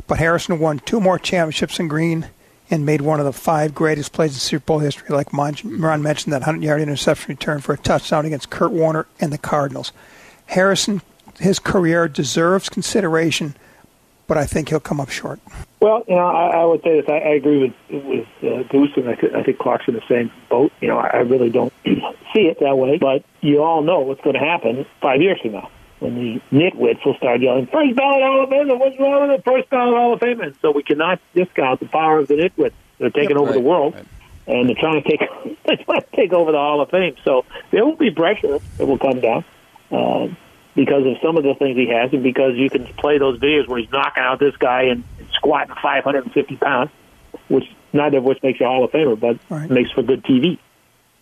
But 0.08 0.20
Harrison 0.20 0.60
won 0.60 0.80
two 0.80 1.00
more 1.00 1.20
championships 1.20 1.78
than 1.78 1.88
Greene 1.88 2.28
and 2.70 2.86
made 2.86 3.02
one 3.02 3.20
of 3.20 3.26
the 3.26 3.34
five 3.34 3.74
greatest 3.74 4.12
plays 4.12 4.34
in 4.34 4.40
Super 4.40 4.66
Bowl 4.66 4.80
history, 4.80 5.16
like 5.16 5.32
Ron 5.34 6.02
mentioned, 6.02 6.34
that 6.34 6.42
100 6.42 6.64
yard 6.64 6.82
interception 6.82 7.30
return 7.30 7.62
for 7.62 7.74
a 7.74 7.78
touchdown 7.78 8.26
against 8.26 8.50
Kurt 8.50 8.72
Warner 8.72 9.08
and 9.20 9.32
the 9.32 9.38
Cardinals. 9.38 9.92
Harrison, 10.48 11.02
his 11.40 11.60
career 11.60 12.08
deserves 12.08 12.70
consideration, 12.70 13.56
but 14.28 14.38
I 14.38 14.46
think 14.46 14.70
he'll 14.70 14.80
come 14.80 15.00
up 15.00 15.10
short. 15.10 15.40
Well, 15.80 16.04
you 16.08 16.16
know, 16.16 16.28
I, 16.28 16.62
I 16.62 16.66
would 16.66 16.82
say 16.84 17.00
this. 17.00 17.10
I, 17.10 17.20
I 17.20 17.34
agree 17.36 17.60
with 17.90 18.04
with 18.04 18.28
uh, 18.44 18.64
Goose, 18.64 18.92
and 18.96 19.10
I, 19.10 19.40
I 19.40 19.44
think 19.44 19.60
Clark's 19.60 19.88
in 19.88 19.94
the 19.94 20.04
same 20.10 20.32
boat. 20.50 20.72
You 20.82 20.88
know, 20.88 20.98
I, 20.98 21.08
I 21.08 21.18
really 21.18 21.50
don't 21.50 21.72
see 21.86 22.48
it 22.48 22.60
that 22.60 22.78
way, 22.78 22.98
but 22.98 23.24
you 23.42 23.64
all 23.64 23.82
know 23.82 24.00
what's 24.00 24.22
going 24.22 24.34
to 24.34 24.40
happen 24.40 24.86
five 25.02 25.22
years 25.22 25.40
from 25.42 25.54
now 25.54 25.70
when 26.00 26.16
the 26.16 26.42
nitwits 26.52 27.06
will 27.06 27.16
start 27.16 27.42
yelling, 27.42 27.68
first 27.68 27.96
ballot 27.96 28.22
Hall 28.22 28.44
of 28.44 28.50
Fame, 28.50 28.80
what's 28.80 29.00
wrong 29.00 29.30
with 29.30 29.38
the 29.38 29.44
first 29.44 29.70
ballot 29.70 29.96
Hall 29.96 30.14
of 30.14 30.20
Fame? 30.20 30.56
So 30.62 30.72
we 30.72 30.84
cannot 30.84 31.20
discount 31.34 31.80
the 31.80 31.88
power 31.88 32.20
of 32.20 32.28
the 32.28 32.36
nitwits. 32.36 32.74
They're 33.00 33.10
taking 33.10 33.32
yep, 33.32 33.40
over 33.40 33.52
right, 33.52 33.56
the 33.56 33.62
world. 33.62 33.96
Right. 33.96 34.06
And 34.48 34.70
they're 34.70 34.76
trying 34.76 35.04
to 35.04 35.10
take 35.10 35.20
they're 35.66 35.78
trying 35.78 36.02
to 36.02 36.16
take 36.16 36.34
over 36.34 36.52
the 36.52 36.58
Hall 36.58 36.82
of 36.82 36.90
Fame. 36.90 37.16
So 37.24 37.46
there 37.72 37.86
will 37.86 37.96
be 37.96 38.12
pressure 38.12 38.60
that 38.78 38.86
will 38.86 39.00
come 39.00 39.20
down 39.20 39.44
uh, 39.92 40.28
because 40.76 41.06
of 41.06 41.18
some 41.24 41.38
of 41.38 41.44
the 41.44 41.56
things 41.56 41.76
he 41.76 41.90
has, 41.90 42.14
and 42.14 42.24
because 42.24 42.54
you 42.56 42.70
can 42.70 42.86
play 42.96 43.18
those 43.18 43.40
videos 43.40 43.68
where 43.68 43.80
he's 43.80 43.92
knocking 43.92 44.24
out 44.24 44.40
this 44.40 44.56
guy 44.58 44.84
and, 44.84 45.04
and 45.18 45.28
squatting 45.34 45.76
550 45.82 46.56
pounds, 46.58 46.92
which 47.50 47.66
neither 47.92 48.20
of 48.20 48.24
which 48.24 48.42
makes 48.44 48.60
you 48.60 48.68
a 48.68 48.70
Hall 48.70 48.86
of 48.86 48.92
Famer, 48.92 49.20
but 49.20 49.40
right. 49.50 49.70
makes 49.70 49.92
for 49.92 50.04
good 50.04 50.24
TV. 50.24 50.60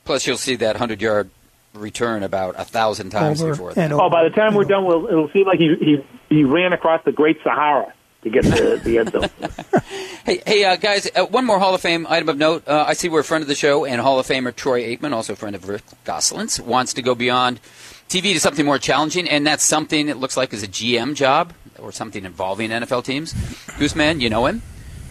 Plus, 0.03 0.27
you'll 0.27 0.38
see 0.38 0.55
that 0.58 0.75
hundred 0.75 1.01
yard 1.01 1.32
return 1.75 2.24
about 2.24 2.55
a 2.58 2.65
thousand 2.65 3.10
times 3.10 3.41
over 3.41 3.51
before 3.51 3.74
that. 3.74 3.91
Oh, 3.91 4.10
by 4.10 4.24
the 4.24 4.29
time 4.29 4.53
we're 4.53 4.65
done, 4.65 4.86
we'll, 4.86 5.08
it'll 5.08 5.29
seem 5.29 5.46
like 5.46 5.60
he, 5.60 5.75
he 5.79 6.05
he 6.29 6.44
ran 6.44 6.74
across 6.74 7.03
the 7.05 7.12
Great 7.12 7.38
Sahara 7.44 7.94
to 8.24 8.29
get 8.29 8.44
to 8.44 8.77
the 8.77 8.98
end 8.98 9.12
zone. 9.12 9.29
hey, 10.25 10.41
hey, 10.46 10.63
uh, 10.63 10.75
guys! 10.75 11.10
Uh, 11.15 11.25
one 11.25 11.46
more 11.46 11.60
Hall 11.60 11.75
of 11.75 11.82
Fame 11.82 12.08
item 12.10 12.29
of 12.29 12.38
note. 12.38 12.67
Uh, 12.67 12.86
I 12.88 12.94
see 12.94 13.08
we're 13.08 13.20
a 13.22 13.24
friend 13.24 13.41
of 13.41 13.48
the 13.48 13.55
show, 13.55 13.86
and 13.86 14.01
Hall 14.01 14.20
of 14.20 14.27
Famer 14.27 14.55
Troy 14.55 14.84
Aikman, 14.84 15.13
also 15.13 15.34
a 15.34 15.36
friend 15.36 15.55
of 15.55 15.70
Rick 15.70 15.84
Gosselin's, 16.03 16.60
wants 16.60 16.94
to 16.96 17.01
go 17.01 17.15
beyond 17.15 17.60
TV 18.10 18.34
to 18.34 18.39
something 18.39 18.65
more 18.65 18.79
challenging, 18.79 19.29
and 19.29 19.46
that's 19.46 19.63
something 19.63 20.10
it 20.10 20.17
looks 20.17 20.36
like 20.38 20.53
is 20.53 20.63
a 20.63 20.67
GM 20.67 21.15
job 21.15 21.53
or 21.79 21.91
something 21.91 22.25
involving 22.25 22.72
NFL 22.72 23.03
teams. 23.03 23.34
Gooseman, 23.77 24.22
you 24.22 24.29
know 24.29 24.46
him. 24.46 24.62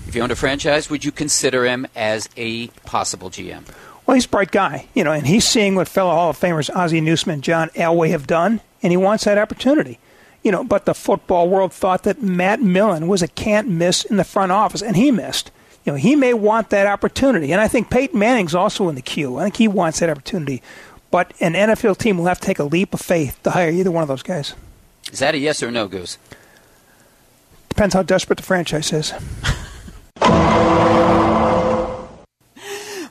If 0.06 0.14
you 0.14 0.23
owned 0.23 0.33
a 0.33 0.37
franchise, 0.37 0.90
would 0.90 1.04
you 1.04 1.12
consider 1.12 1.64
him 1.64 1.87
as 1.97 2.28
a 2.37 2.68
possible 2.85 3.30
GM? 3.30 3.64
Well, 4.06 4.14
he's 4.14 4.26
a 4.26 4.28
bright 4.28 4.50
guy, 4.50 4.87
you 4.94 5.02
know, 5.02 5.12
and 5.12 5.26
he's 5.26 5.46
seeing 5.46 5.75
what 5.75 5.88
fellow 5.88 6.11
Hall 6.11 6.30
of 6.30 6.38
Famers 6.38 6.75
Ozzie 6.75 7.00
Newsome 7.00 7.32
and 7.32 7.42
John 7.42 7.70
Elway 7.70 8.11
have 8.11 8.26
done, 8.26 8.61
and 8.82 8.92
he 8.92 8.96
wants 8.96 9.25
that 9.25 9.38
opportunity. 9.38 9.99
You 10.42 10.52
know, 10.52 10.62
but 10.62 10.84
the 10.84 10.94
football 10.94 11.49
world 11.49 11.73
thought 11.73 12.02
that 12.02 12.23
Matt 12.23 12.61
Millen 12.61 13.08
was 13.08 13.23
a 13.23 13.28
can't 13.28 13.66
miss 13.66 14.04
in 14.04 14.16
the 14.16 14.25
front 14.25 14.52
office, 14.52 14.82
and 14.82 14.94
he 14.94 15.11
missed. 15.11 15.50
You 15.87 15.92
know, 15.92 15.96
he 15.96 16.16
may 16.16 16.34
want 16.34 16.68
that 16.70 16.87
opportunity, 16.87 17.50
and 17.52 17.62
I 17.62 17.68
think 17.68 17.88
Peyton 17.88 18.18
Manning's 18.18 18.54
also 18.54 18.88
in 18.88 18.94
the 18.94 19.02
queue. 19.02 19.38
I 19.38 19.44
think 19.44 19.56
he 19.56 19.68
wants 19.68 20.00
that 20.00 20.11
opportunity, 20.11 20.62
but 21.11 21.32
an 21.40 21.54
NFL 21.54 21.96
team 21.96 22.18
will 22.18 22.26
have 22.26 22.40
to 22.40 22.46
take 22.46 22.58
a 22.58 22.64
leap 22.64 22.92
of 22.92 23.00
faith 23.00 23.42
to 23.42 23.50
hire 23.50 23.70
either 23.70 23.90
one 23.90 24.02
of 24.02 24.08
those 24.08 24.23
guys. 24.23 24.54
Is 25.11 25.20
that 25.20 25.34
a 25.34 25.38
yes 25.38 25.62
or 25.62 25.70
no, 25.70 25.88
Goose? 25.88 26.18
Depends 27.70 27.94
how 27.94 28.02
desperate 28.02 28.37
the 28.37 28.42
franchise 28.42 28.92
is. 28.92 29.14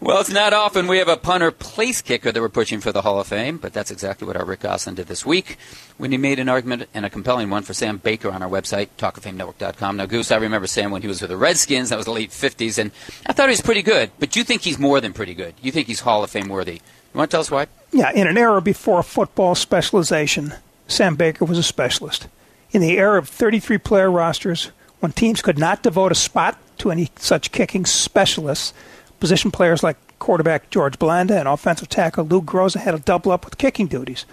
Well, 0.04 0.20
it's 0.20 0.30
not 0.30 0.52
often 0.52 0.88
we 0.88 0.98
have 0.98 1.08
a 1.08 1.16
punter 1.16 1.50
place 1.50 2.02
kicker 2.02 2.30
that 2.30 2.42
we're 2.42 2.50
pushing 2.50 2.82
for 2.82 2.92
the 2.92 3.04
Hall 3.04 3.22
of 3.22 3.28
Fame, 3.28 3.58
but 3.58 3.72
that's 3.72 3.90
exactly 3.90 4.28
what 4.28 4.36
our 4.36 4.44
Rick 4.44 4.60
Gosselin 4.60 4.96
did 4.96 5.08
this 5.08 5.26
week 5.26 5.58
when 5.98 6.12
he 6.12 6.18
made 6.18 6.40
an 6.40 6.50
argument 6.50 6.90
and 6.94 7.06
a 7.06 7.10
compelling 7.10 7.50
one 7.50 7.64
for 7.64 7.74
Sam 7.74 8.00
Baker 8.00 8.30
on 8.30 8.44
our 8.44 8.50
website, 8.50 8.90
talkoffamenetwork.com. 8.98 9.96
Now, 9.96 10.06
Goose, 10.06 10.30
I 10.34 10.36
remember 10.36 10.68
Sam 10.68 10.92
when 10.92 11.04
he 11.04 11.08
was 11.08 11.22
with 11.22 11.30
the 11.30 11.38
Redskins. 11.38 11.88
That 11.88 11.96
was 11.96 12.06
the 12.06 12.12
late 12.12 12.32
50s, 12.32 12.80
and 12.80 12.92
I 13.28 13.32
thought 13.32 13.48
he 13.48 13.54
was 13.54 13.62
pretty 13.62 13.82
good. 13.82 14.12
But 14.20 14.36
you 14.36 14.44
think 14.44 14.64
he's 14.64 14.78
more 14.78 15.00
than 15.00 15.14
pretty 15.14 15.34
good? 15.34 15.54
You 15.62 15.72
think 15.72 15.88
he's 15.88 16.02
Hall 16.02 16.22
of 16.22 16.30
Fame 16.30 16.50
worthy 16.50 16.74
You 16.74 16.82
want 17.14 17.32
to 17.32 17.36
tell 17.36 17.42
us 17.42 17.50
why? 17.50 17.68
Yeah, 17.94 18.12
in 18.12 18.28
an 18.28 18.38
era 18.38 18.62
before 18.62 19.04
football 19.04 19.56
specialization, 19.56 20.54
Sam 20.86 21.16
Baker 21.16 21.46
was 21.46 21.58
a 21.58 21.64
specialist. 21.64 22.28
In 22.72 22.82
the 22.82 22.98
era 22.98 23.18
of 23.20 23.30
33 23.30 23.78
player 23.78 24.12
rosters, 24.12 24.72
when 25.00 25.14
teams 25.14 25.42
could 25.42 25.58
not 25.58 25.82
devote 25.82 26.12
a 26.12 26.16
spot 26.16 26.60
to 26.80 26.92
any 26.92 27.10
such 27.16 27.54
kicking 27.54 27.86
specialists, 27.86 28.74
position 29.24 29.52
players 29.52 29.84
like 29.84 29.96
quarterback 30.20 30.70
George 30.70 31.00
Blanda 31.00 31.40
and 31.40 31.48
offensive 31.48 31.88
tackle 31.88 32.26
Lou 32.26 32.42
Groza 32.42 32.82
had 32.82 32.92
to 32.92 33.00
double 33.00 33.32
up 33.32 33.46
with 33.46 33.58
kicking 33.58 33.88
duties. 33.88 34.26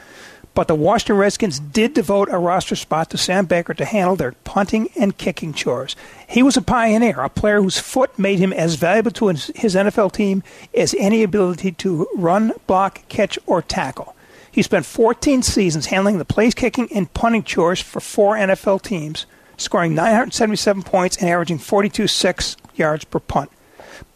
But 0.53 0.67
the 0.67 0.75
Washington 0.75 1.17
Redskins 1.17 1.61
did 1.61 1.95
devote 1.95 2.29
a 2.29 2.39
roster 2.39 2.75
spot 2.75 3.09
to 3.11 3.17
Sam 3.17 3.47
Baker 3.47 3.73
to 3.73 3.85
handle 3.85 4.17
their 4.17 4.33
punting 4.43 4.89
and 4.99 5.17
kicking 5.17 5.53
chores. 5.53 5.95
He 6.29 6.43
was 6.43 6.57
a 6.57 6.61
pioneer, 6.61 7.21
a 7.21 7.29
player 7.29 7.63
whose 7.63 7.79
foot 7.79 8.19
made 8.19 8.41
him 8.41 8.53
as 8.53 8.75
valuable 8.75 9.13
to 9.13 9.29
his 9.29 9.77
NFL 9.77 10.11
team 10.11 10.43
as 10.75 10.93
any 10.99 11.23
ability 11.23 11.71
to 11.71 12.09
run, 12.17 12.53
block, 12.67 13.07
catch, 13.09 13.39
or 13.47 13.63
tackle. 13.63 14.17
He 14.51 14.61
spent 14.61 14.87
14 14.87 15.43
seasons 15.43 15.87
handling 15.87 16.19
the 16.19 16.25
place 16.25 16.53
kicking 16.53 16.89
and 16.93 17.15
punting 17.15 17.45
chores 17.45 17.81
for 17.81 18.01
four 18.01 18.35
NFL 18.35 18.83
teams, 18.83 19.27
scoring 19.57 19.95
977 19.95 20.83
points 20.83 21.17
and 21.19 21.31
averaging 21.31 21.61
42.6 21.61 22.57
yards 22.75 23.05
per 23.05 23.21
punt. 23.21 23.53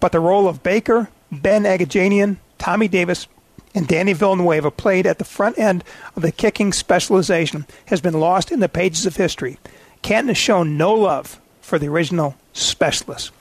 But 0.01 0.13
the 0.13 0.21
role 0.21 0.49
of 0.49 0.63
Baker, 0.63 1.09
Ben 1.31 1.65
Agajanian, 1.65 2.37
Tommy 2.59 2.89
Davis, 2.89 3.27
and 3.75 3.89
Danny 3.89 4.13
Villanueva 4.13 4.71
played 4.71 5.07
at 5.07 5.19
the 5.19 5.25
front 5.25 5.59
end 5.59 5.83
of 6.15 6.23
the 6.23 6.33
kicking 6.33 6.73
specialization 6.73 7.67
has 7.87 8.01
been 8.01 8.21
lost 8.21 8.53
in 8.53 8.61
the 8.61 8.69
pages 8.69 9.05
of 9.05 9.17
history. 9.17 9.59
Canton 10.03 10.29
has 10.29 10.39
shown 10.39 10.77
no 10.77 10.95
love 10.95 11.41
for 11.61 11.79
the 11.79 11.89
original 11.89 12.37
specialist. 12.53 13.33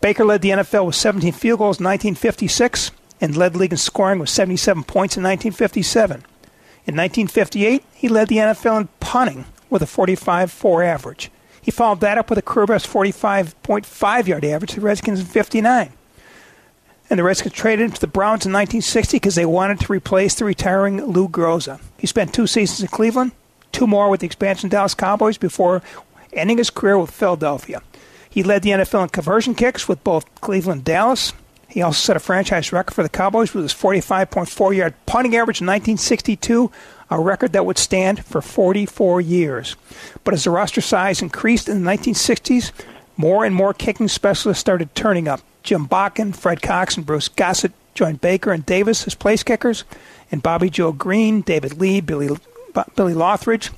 Baker 0.00 0.24
led 0.24 0.42
the 0.42 0.50
NFL 0.50 0.86
with 0.86 0.94
17 0.94 1.32
field 1.32 1.58
goals 1.58 1.80
in 1.80 1.84
1956 1.84 2.90
and 3.20 3.36
led 3.36 3.54
the 3.54 3.58
league 3.58 3.72
in 3.72 3.78
scoring 3.78 4.18
with 4.18 4.28
77 4.28 4.84
points 4.84 5.16
in 5.16 5.22
1957. 5.22 6.24
In 6.86 6.96
1958, 6.96 7.84
he 7.94 8.08
led 8.08 8.28
the 8.28 8.36
NFL 8.36 8.80
in 8.80 8.88
punting 9.00 9.44
with 9.68 9.82
a 9.82 9.86
45-4 9.86 10.84
average. 10.84 11.30
He 11.62 11.70
followed 11.70 12.00
that 12.00 12.18
up 12.18 12.30
with 12.30 12.38
a 12.38 12.42
career 12.42 12.66
best 12.66 12.86
45.5 12.86 14.26
yard 14.26 14.44
average 14.44 14.70
to 14.70 14.80
the 14.80 14.86
Redskins 14.86 15.20
in 15.20 15.26
59. 15.26 15.92
And 17.08 17.18
the 17.18 17.24
Redskins 17.24 17.54
traded 17.54 17.86
him 17.86 17.92
to 17.92 18.00
the 18.00 18.06
Browns 18.06 18.46
in 18.46 18.52
1960 18.52 19.16
because 19.16 19.34
they 19.34 19.46
wanted 19.46 19.80
to 19.80 19.92
replace 19.92 20.34
the 20.36 20.44
retiring 20.44 21.04
Lou 21.04 21.28
Groza. 21.28 21.80
He 21.98 22.06
spent 22.06 22.32
two 22.32 22.46
seasons 22.46 22.82
in 22.82 22.88
Cleveland, 22.88 23.32
two 23.72 23.86
more 23.86 24.08
with 24.08 24.20
the 24.20 24.26
expansion 24.26 24.68
Dallas 24.68 24.94
Cowboys 24.94 25.36
before 25.36 25.82
ending 26.32 26.58
his 26.58 26.70
career 26.70 26.98
with 26.98 27.10
Philadelphia. 27.10 27.82
He 28.28 28.44
led 28.44 28.62
the 28.62 28.70
NFL 28.70 29.02
in 29.02 29.08
conversion 29.08 29.56
kicks 29.56 29.88
with 29.88 30.04
both 30.04 30.32
Cleveland 30.40 30.78
and 30.78 30.84
Dallas. 30.84 31.32
He 31.68 31.82
also 31.82 31.98
set 31.98 32.16
a 32.16 32.20
franchise 32.20 32.72
record 32.72 32.94
for 32.94 33.02
the 33.02 33.08
Cowboys 33.08 33.54
with 33.54 33.64
his 33.64 33.74
45.4 33.74 34.76
yard 34.76 34.94
punting 35.06 35.34
average 35.34 35.60
in 35.60 35.66
1962, 35.66 36.70
a 37.10 37.20
record 37.20 37.52
that 37.52 37.66
would 37.66 37.78
stand 37.78 38.24
for 38.24 38.40
44 38.40 39.20
years. 39.20 39.76
But 40.24 40.34
as 40.34 40.44
the 40.44 40.50
roster 40.50 40.80
size 40.80 41.22
increased 41.22 41.68
in 41.68 41.82
the 41.82 41.90
1960s, 41.90 42.72
more 43.16 43.44
and 43.44 43.54
more 43.54 43.74
kicking 43.74 44.08
specialists 44.08 44.60
started 44.60 44.94
turning 44.94 45.28
up. 45.28 45.40
Jim 45.62 45.86
Bakken, 45.86 46.34
Fred 46.34 46.62
Cox, 46.62 46.96
and 46.96 47.04
Bruce 47.04 47.28
Gossett 47.28 47.72
joined 47.94 48.20
Baker 48.20 48.52
and 48.52 48.64
Davis 48.64 49.06
as 49.06 49.14
place 49.14 49.42
kickers, 49.42 49.84
and 50.32 50.42
Bobby 50.42 50.70
Joe 50.70 50.92
Green, 50.92 51.42
David 51.42 51.78
Lee, 51.78 52.00
Billy, 52.00 52.28
Billy 52.94 53.12
Lothridge, 53.12 53.70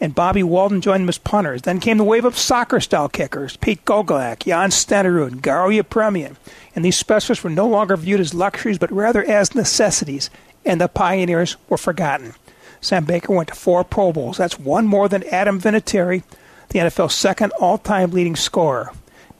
and 0.00 0.14
Bobby 0.14 0.42
Walden 0.42 0.80
joined 0.80 1.02
them 1.02 1.08
as 1.08 1.18
punters. 1.18 1.62
Then 1.62 1.78
came 1.78 1.98
the 1.98 2.04
wave 2.04 2.24
of 2.24 2.36
soccer-style 2.36 3.10
kickers, 3.10 3.56
Pete 3.58 3.84
Gogolak, 3.84 4.44
Jan 4.44 4.70
Stenerud, 4.70 5.40
Garo 5.40 5.70
Yepremian. 5.74 6.36
And 6.74 6.84
these 6.84 6.96
specialists 6.96 7.44
were 7.44 7.50
no 7.50 7.68
longer 7.68 7.96
viewed 7.96 8.20
as 8.20 8.34
luxuries, 8.34 8.78
but 8.78 8.90
rather 8.90 9.22
as 9.24 9.54
necessities, 9.54 10.30
and 10.64 10.80
the 10.80 10.88
pioneers 10.88 11.56
were 11.68 11.78
forgotten. 11.78 12.34
Sam 12.80 13.04
Baker 13.04 13.34
went 13.34 13.48
to 13.48 13.54
four 13.54 13.84
Pro 13.84 14.12
Bowls. 14.12 14.38
That's 14.38 14.58
one 14.58 14.86
more 14.86 15.08
than 15.08 15.24
Adam 15.24 15.60
Vinatieri, 15.60 16.22
the 16.70 16.78
NFL's 16.78 17.14
second 17.14 17.52
all-time 17.60 18.10
leading 18.10 18.36
scorer. 18.36 18.92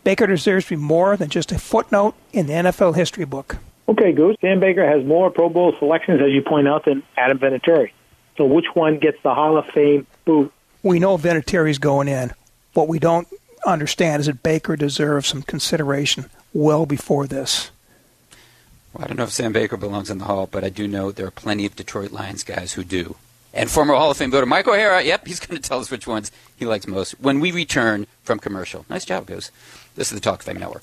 Baker 0.05 0.27
deserves 0.27 0.67
to 0.67 0.77
be 0.77 0.83
more 0.83 1.17
than 1.17 1.29
just 1.29 1.53
a 1.53 1.59
footnote 1.59 2.15
in 2.33 2.47
the 2.47 2.53
NFL 2.53 2.97
history 2.97 3.25
book. 3.25 3.57
Okay, 3.89 4.13
Goose. 4.13 4.37
Sam 4.41 4.61
Baker 4.61 4.87
has 4.87 5.05
more 5.05 5.31
Pro 5.31 5.49
Bowl 5.49 5.75
selections, 5.79 6.21
as 6.21 6.31
you 6.31 6.43
point 6.43 6.69
out, 6.69 6.85
than 6.85 7.03
Adam 7.17 7.39
Vinatieri. 7.39 7.93
So 8.37 8.45
which 8.45 8.67
one 8.75 8.99
gets 8.99 9.21
the 9.23 9.35
Hall 9.35 9.59
of 9.59 9.67
Fame 9.67 10.07
boot? 10.25 10.53
We 10.83 10.99
know 10.99 11.19
Vinatieri's 11.19 11.79
going 11.79 12.09
in. 12.09 12.33
What 12.73 12.89
we 12.89 12.99
don't 12.99 13.29
understand 13.67 14.21
is 14.21 14.27
that 14.27 14.43
Baker 14.43 14.77
deserves 14.77 15.27
some 15.27 15.43
consideration 15.43 16.27
well 16.55 16.87
before 16.87 17.27
this. 17.27 17.71
Well, 18.93 19.05
I 19.05 19.09
don't 19.09 19.17
know 19.17 19.25
if 19.25 19.33
Sam 19.33 19.53
Baker 19.53 19.77
belongs 19.77 20.11
in 20.11 20.19
the 20.19 20.25
Hall, 20.25 20.49
but 20.51 20.65
I 20.65 20.69
do 20.69 20.89
know 20.89 21.11
there 21.11 21.27
are 21.27 21.33
plenty 21.33 21.67
of 21.67 21.77
Detroit 21.77 22.13
Lions 22.13 22.43
guys 22.43 22.73
who 22.75 22.85
do. 22.85 23.17
And 23.53 23.71
former 23.71 23.95
Hall 23.95 24.11
of 24.11 24.17
Fame 24.17 24.31
voter 24.31 24.47
Mike 24.47 24.69
O'Hara, 24.69 25.03
yep, 25.03 25.27
he's 25.27 25.41
going 25.41 25.61
to 25.61 25.69
tell 25.69 25.81
us 25.81 25.91
which 25.91 26.07
ones 26.07 26.31
he 26.57 26.67
likes 26.67 26.87
most 26.87 27.13
when 27.21 27.41
we 27.41 27.51
return 27.51 28.07
from 28.23 28.39
commercial. 28.39 28.85
Nice 28.89 29.05
job, 29.05 29.27
Goose. 29.27 29.51
This 29.97 30.13
is 30.13 30.19
the 30.19 30.21
Talk 30.21 30.43
Fame 30.43 30.59
Network. 30.59 30.83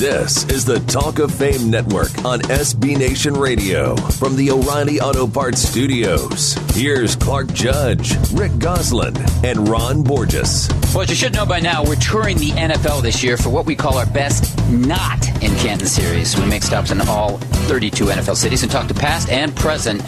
This 0.00 0.48
is 0.48 0.64
the 0.64 0.80
Talk 0.80 1.18
of 1.18 1.30
Fame 1.30 1.68
Network 1.68 2.24
on 2.24 2.40
SB 2.40 2.96
Nation 2.96 3.34
Radio 3.34 3.94
from 3.96 4.34
the 4.34 4.50
O'Reilly 4.50 4.98
Auto 4.98 5.26
Parts 5.26 5.60
Studios. 5.60 6.54
Here's 6.72 7.14
Clark 7.14 7.52
Judge, 7.52 8.14
Rick 8.32 8.52
Gosselin, 8.56 9.14
and 9.44 9.68
Ron 9.68 10.02
Borges. 10.02 10.70
Well, 10.94 11.02
as 11.02 11.10
you 11.10 11.16
should 11.16 11.34
know 11.34 11.44
by 11.44 11.60
now, 11.60 11.84
we're 11.84 11.96
touring 11.96 12.38
the 12.38 12.48
NFL 12.52 13.02
this 13.02 13.22
year 13.22 13.36
for 13.36 13.50
what 13.50 13.66
we 13.66 13.76
call 13.76 13.98
our 13.98 14.06
best 14.06 14.58
not 14.70 15.28
in 15.42 15.54
Canton 15.56 15.86
series. 15.86 16.34
We 16.34 16.46
make 16.46 16.62
stops 16.62 16.90
in 16.90 17.02
all 17.02 17.36
32 17.68 18.06
NFL 18.06 18.36
cities 18.36 18.62
and 18.62 18.72
talk 18.72 18.88
to 18.88 18.94
past 18.94 19.28
and 19.28 19.54
present 19.54 20.00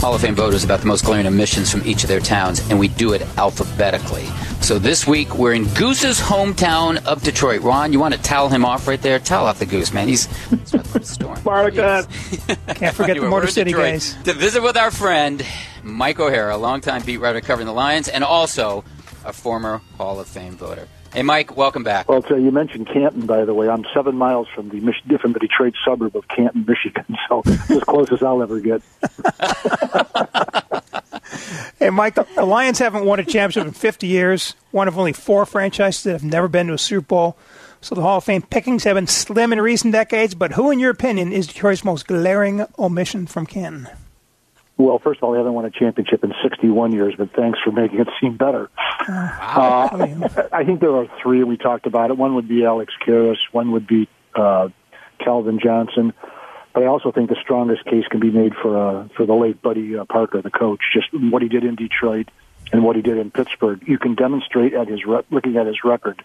Hall 0.00 0.14
of 0.14 0.22
Fame 0.22 0.34
voters 0.34 0.64
about 0.64 0.80
the 0.80 0.86
most 0.86 1.04
glaring 1.04 1.26
omissions 1.26 1.70
from 1.70 1.86
each 1.86 2.04
of 2.04 2.08
their 2.08 2.20
towns, 2.20 2.66
and 2.70 2.78
we 2.78 2.88
do 2.88 3.12
it 3.12 3.20
alphabetically. 3.36 4.24
So 4.66 4.80
this 4.80 5.06
week 5.06 5.36
we're 5.36 5.52
in 5.52 5.62
Goose's 5.74 6.20
hometown 6.20 7.06
of 7.06 7.22
Detroit. 7.22 7.60
Ron, 7.62 7.92
you 7.92 8.00
want 8.00 8.14
to 8.14 8.20
towel 8.20 8.48
him 8.48 8.64
off 8.64 8.88
right 8.88 9.00
there? 9.00 9.20
Towel 9.20 9.46
off 9.46 9.60
the 9.60 9.64
Goose, 9.64 9.92
man. 9.92 10.08
He's 10.08 10.28
storm. 11.06 11.36
Spartacus. 11.40 12.08
Uh, 12.48 12.74
Can't 12.74 12.96
forget 12.96 13.16
the 13.20 13.28
Motor 13.28 13.46
City 13.46 13.70
Detroit 13.70 13.92
guys. 13.92 14.14
To 14.24 14.32
visit 14.32 14.64
with 14.64 14.76
our 14.76 14.90
friend 14.90 15.46
Mike 15.84 16.18
O'Hara, 16.18 16.56
a 16.56 16.58
longtime 16.58 17.04
beat 17.04 17.18
writer 17.18 17.40
covering 17.40 17.68
the 17.68 17.72
Lions, 17.72 18.08
and 18.08 18.24
also 18.24 18.82
a 19.24 19.32
former 19.32 19.82
Hall 19.98 20.18
of 20.18 20.26
Fame 20.26 20.56
voter. 20.56 20.88
Hey, 21.14 21.22
Mike, 21.22 21.56
welcome 21.56 21.84
back. 21.84 22.08
Well, 22.08 22.24
so 22.28 22.34
you 22.34 22.50
mentioned 22.50 22.88
Canton, 22.88 23.24
by 23.24 23.44
the 23.44 23.54
way. 23.54 23.68
I'm 23.68 23.84
seven 23.94 24.16
miles 24.16 24.48
from 24.52 24.70
the 24.70 24.80
Mich- 24.80 25.20
from 25.20 25.32
the 25.32 25.38
Detroit 25.38 25.74
suburb 25.84 26.16
of 26.16 26.26
Canton, 26.26 26.64
Michigan, 26.66 27.04
so 27.28 27.42
it's 27.46 27.70
as 27.70 27.84
close 27.84 28.10
as 28.10 28.20
I'll 28.20 28.42
ever 28.42 28.58
get. 28.58 28.82
Hey, 31.78 31.90
Mike, 31.90 32.14
the 32.14 32.44
Lions 32.44 32.78
haven't 32.78 33.04
won 33.04 33.20
a 33.20 33.24
championship 33.24 33.66
in 33.66 33.72
50 33.72 34.06
years. 34.06 34.54
One 34.70 34.88
of 34.88 34.98
only 34.98 35.12
four 35.12 35.46
franchises 35.46 36.02
that 36.04 36.12
have 36.12 36.24
never 36.24 36.48
been 36.48 36.68
to 36.68 36.74
a 36.74 36.78
Super 36.78 37.06
Bowl. 37.06 37.36
So 37.80 37.94
the 37.94 38.02
Hall 38.02 38.18
of 38.18 38.24
Fame 38.24 38.42
pickings 38.42 38.84
have 38.84 38.94
been 38.94 39.06
slim 39.06 39.52
in 39.52 39.60
recent 39.60 39.92
decades. 39.92 40.34
But 40.34 40.52
who, 40.52 40.70
in 40.70 40.78
your 40.78 40.90
opinion, 40.90 41.32
is 41.32 41.46
Detroit's 41.46 41.84
most 41.84 42.06
glaring 42.06 42.66
omission 42.78 43.26
from 43.26 43.46
Canton? 43.46 43.88
Well, 44.78 44.98
first 44.98 45.18
of 45.18 45.24
all, 45.24 45.32
they 45.32 45.38
haven't 45.38 45.54
won 45.54 45.64
a 45.64 45.70
championship 45.70 46.22
in 46.22 46.34
61 46.42 46.92
years, 46.92 47.14
but 47.16 47.32
thanks 47.32 47.58
for 47.64 47.72
making 47.72 48.00
it 48.00 48.08
seem 48.20 48.36
better. 48.36 48.68
Uh, 49.08 49.88
I 50.52 50.64
think 50.64 50.80
there 50.80 50.94
are 50.94 51.08
three. 51.22 51.42
We 51.44 51.56
talked 51.56 51.86
about 51.86 52.10
it. 52.10 52.18
One 52.18 52.34
would 52.34 52.48
be 52.48 52.64
Alex 52.64 52.92
Karras. 53.06 53.38
One 53.52 53.72
would 53.72 53.86
be 53.86 54.08
uh, 54.34 54.68
Calvin 55.18 55.58
Johnson. 55.62 56.12
But 56.76 56.82
I 56.82 56.88
also 56.88 57.10
think 57.10 57.30
the 57.30 57.40
strongest 57.40 57.86
case 57.86 58.04
can 58.06 58.20
be 58.20 58.30
made 58.30 58.54
for 58.54 58.76
uh, 58.76 59.08
for 59.16 59.24
the 59.24 59.32
late 59.32 59.62
Buddy 59.62 59.96
uh, 59.96 60.04
Parker, 60.04 60.42
the 60.42 60.50
coach. 60.50 60.82
Just 60.92 61.08
what 61.10 61.40
he 61.40 61.48
did 61.48 61.64
in 61.64 61.74
Detroit 61.74 62.28
and 62.70 62.84
what 62.84 62.96
he 62.96 63.00
did 63.00 63.16
in 63.16 63.30
Pittsburgh. 63.30 63.82
You 63.88 63.96
can 63.96 64.14
demonstrate 64.14 64.74
at 64.74 64.86
his 64.86 65.06
re- 65.06 65.22
looking 65.30 65.56
at 65.56 65.66
his 65.66 65.84
record 65.84 66.22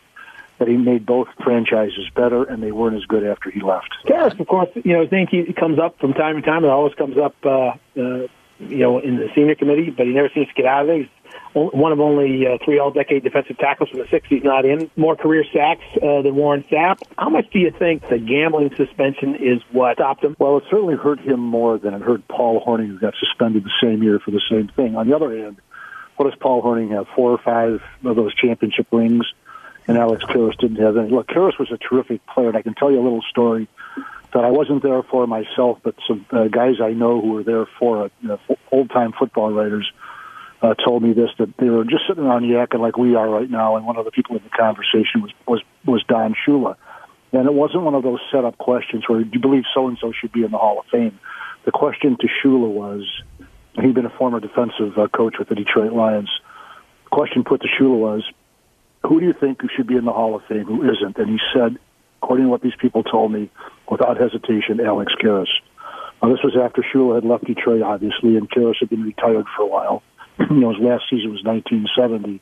that 0.58 0.68
he 0.68 0.76
made 0.76 1.06
both 1.06 1.30
franchises 1.42 2.10
better, 2.14 2.44
and 2.44 2.62
they 2.62 2.74
weren't 2.74 2.98
as 2.98 3.06
good 3.06 3.24
after 3.24 3.50
he 3.50 3.62
left. 3.62 3.96
Karras, 4.06 4.38
of 4.38 4.46
course, 4.46 4.68
you 4.76 4.92
know 4.92 5.04
his 5.04 5.12
name 5.14 5.28
keep- 5.28 5.56
comes 5.56 5.80
up 5.80 5.98
from 6.00 6.14
time 6.14 6.36
to 6.36 6.42
time. 6.42 6.66
It 6.66 6.70
always 6.70 6.96
comes 6.96 7.18
up, 7.18 7.34
uh, 7.46 7.70
uh, 7.70 7.78
you 7.96 8.28
know, 8.60 9.00
in 9.00 9.16
the 9.16 9.32
senior 9.34 9.56
committee, 9.56 9.90
but 9.90 10.06
he 10.06 10.12
never 10.12 10.28
seems 10.34 10.50
to 10.50 10.54
get 10.54 10.66
out 10.66 10.84
of 10.84 10.90
it. 10.90 10.98
He's 10.98 11.10
one 11.54 11.92
of 11.92 12.00
only 12.00 12.48
uh, 12.48 12.58
three 12.64 12.80
all-decade 12.80 13.24
defensive 13.24 13.58
tackles 13.58 13.90
from 13.90 14.00
the 14.00 14.06
'60s 14.06 14.44
not 14.44 14.66
in. 14.66 14.90
More 14.96 15.16
career 15.16 15.44
sacks 15.54 15.84
uh, 15.98 16.22
than 16.22 16.36
Warren 16.36 16.64
Sapp. 16.64 17.02
How 17.18 17.30
much 17.30 17.50
do 17.52 17.60
you 17.60 17.72
think 17.72 18.08
the 18.10 18.18
gambling 18.18 18.74
suspension 18.76 19.36
is 19.36 19.62
what 19.72 19.98
stopped 19.98 20.24
him? 20.24 20.36
Well, 20.40 20.58
it 20.58 20.64
certainly 20.70 20.96
hurt 20.96 21.20
him 21.20 21.40
more 21.40 21.78
than 21.78 21.94
it 21.94 22.02
hurt 22.02 22.28
Paul 22.28 22.64
Hornung, 22.64 22.88
who 22.88 23.00
got 23.00 23.16
suspended 23.20 23.64
the 23.64 23.72
same 23.82 24.04
year 24.04 24.20
for 24.20 24.32
the 24.32 24.42
same 24.50 24.70
thing. 24.70 24.96
On 24.96 25.08
the 25.08 25.16
other 25.16 25.36
hand, 25.36 25.58
what 26.16 26.30
does 26.30 26.40
Paul 26.40 26.62
Hornung 26.62 26.92
have? 26.92 27.08
Four 27.16 27.32
or 27.32 27.38
five 27.38 27.82
of 28.04 28.16
those 28.16 28.34
championship 28.36 28.88
rings, 28.92 29.26
and 29.88 29.98
Alex 29.98 30.24
Karras 30.26 30.58
didn't 30.58 30.78
have 30.78 30.98
any. 30.98 31.10
Look, 31.10 31.28
Karras 31.28 31.58
was 31.60 31.72
a 31.72 31.78
terrific 31.78 32.26
player, 32.28 32.50
and 32.50 32.58
I 32.58 32.62
can 32.62 32.76
tell 32.76 32.92
you 32.92 33.00
a 33.00 33.04
little 33.04 33.24
story 33.30 33.68
that 34.34 34.46
I 34.46 34.52
wasn't 34.52 34.84
there 34.84 35.04
for 35.04 35.28
myself, 35.28 35.80
but 35.84 35.96
some 36.08 36.26
uh, 36.32 36.48
guys 36.48 36.76
I 36.82 36.92
know 36.92 37.20
who 37.22 37.34
were 37.34 37.44
there 37.44 37.66
for 37.80 38.06
it, 38.06 38.14
you 38.22 38.30
know, 38.30 38.40
old-time 38.72 39.14
football 39.18 39.52
writers, 39.52 39.92
uh, 40.62 40.76
told 40.76 41.02
me 41.04 41.14
this 41.14 41.30
that 41.40 41.56
they 41.58 41.70
were 41.70 41.84
just 41.84 42.08
sitting 42.08 42.24
around 42.24 42.44
yakking 42.44 42.80
like 42.80 42.98
we 42.98 43.16
are 43.16 43.28
right 43.28 43.50
now, 43.50 43.76
and 43.76 43.86
one 43.86 43.98
of 43.98 44.06
the 44.06 44.12
people 44.12 44.36
in 44.36 44.44
the 44.44 44.50
conversation 44.50 45.22
was 45.22 45.32
was 45.48 45.62
was 45.86 46.04
Don 46.08 46.36
Shula, 46.46 46.76
And 47.34 47.46
it 47.48 47.54
wasn't 47.54 47.84
one 47.84 47.96
of 47.96 48.04
those 48.04 48.20
set 48.32 48.44
up 48.44 48.58
questions 48.58 49.08
where, 49.08 49.24
do 49.24 49.30
you 49.32 49.40
believe 49.40 49.64
so 49.74 49.88
and 49.88 49.98
so 50.00 50.12
should 50.12 50.32
be 50.32 50.44
in 50.44 50.52
the 50.52 50.58
Hall 50.58 50.80
of 50.80 50.86
Fame? 50.88 51.20
The 51.64 51.72
question 51.72 52.18
to 52.20 52.28
Shula 52.28 52.70
was, 52.70 53.08
he'd 53.76 53.96
been 53.96 54.06
a 54.06 54.10
former 54.10 54.40
defensive 54.40 54.98
uh, 54.98 55.08
coach 55.08 55.36
with 55.40 55.48
the 55.48 55.56
Detroit 55.56 55.94
Lions. 55.94 56.30
The 57.06 57.10
question 57.10 57.44
put 57.44 57.62
to 57.62 57.68
Shula 57.68 57.98
was, 57.98 58.30
who 59.04 59.20
do 59.20 59.26
you 59.26 59.34
think 59.34 59.62
should 59.76 59.88
be 59.88 59.96
in 59.96 60.06
the 60.06 60.12
Hall 60.12 60.36
of 60.36 60.44
Fame, 60.46 60.66
who 60.66 60.84
isn't? 60.84 61.18
And 61.18 61.30
he 61.30 61.40
said, 61.54 61.78
according 62.22 62.46
to 62.46 62.50
what 62.52 62.62
these 62.62 62.76
people 62.78 63.04
told 63.04 63.32
me, 63.32 63.50
without 63.90 64.18
hesitation, 64.18 64.80
Alex 64.80 65.14
Karras. 65.22 65.50
Now, 66.22 66.30
this 66.30 66.44
was 66.44 66.56
after 66.56 66.84
Shula 66.84 67.16
had 67.16 67.26
left 67.26 67.46
Detroit, 67.46 67.82
obviously, 67.82 68.38
and 68.38 68.50
Karras 68.50 68.76
had 68.80 68.90
been 68.90 69.04
retired 69.04 69.46
for 69.56 69.64
a 69.64 69.68
while. 69.68 70.04
You 70.40 70.56
know, 70.56 70.70
his 70.74 70.80
last 70.80 71.04
season 71.10 71.32
was 71.32 71.44
1970. 71.44 72.42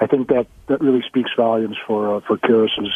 I 0.00 0.06
think 0.06 0.28
that 0.28 0.46
that 0.68 0.80
really 0.80 1.02
speaks 1.06 1.30
volumes 1.36 1.76
for 1.86 2.16
uh, 2.16 2.20
for 2.26 2.36
Karras's 2.36 2.92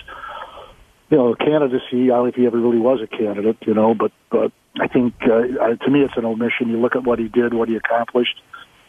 you 1.11 1.17
know 1.17 1.35
candidacy. 1.35 2.11
I 2.11 2.17
don't 2.17 2.25
know 2.25 2.27
if 2.27 2.35
he 2.35 2.47
ever 2.47 2.59
really 2.59 2.79
was 2.79 3.01
a 3.01 3.07
candidate, 3.07 3.59
you 3.67 3.75
know, 3.75 3.95
but 3.95 4.13
but 4.31 4.53
I 4.81 4.89
think 4.89 5.15
uh, 5.23 5.77
to 5.77 5.91
me 5.91 6.03
it's 6.03 6.17
an 6.17 6.25
omission. 6.25 6.69
You 6.69 6.79
look 6.79 6.97
at 6.97 7.05
what 7.05 7.19
he 7.19 7.29
did, 7.29 7.55
what 7.55 7.69
he 7.69 7.77
accomplished. 7.77 8.41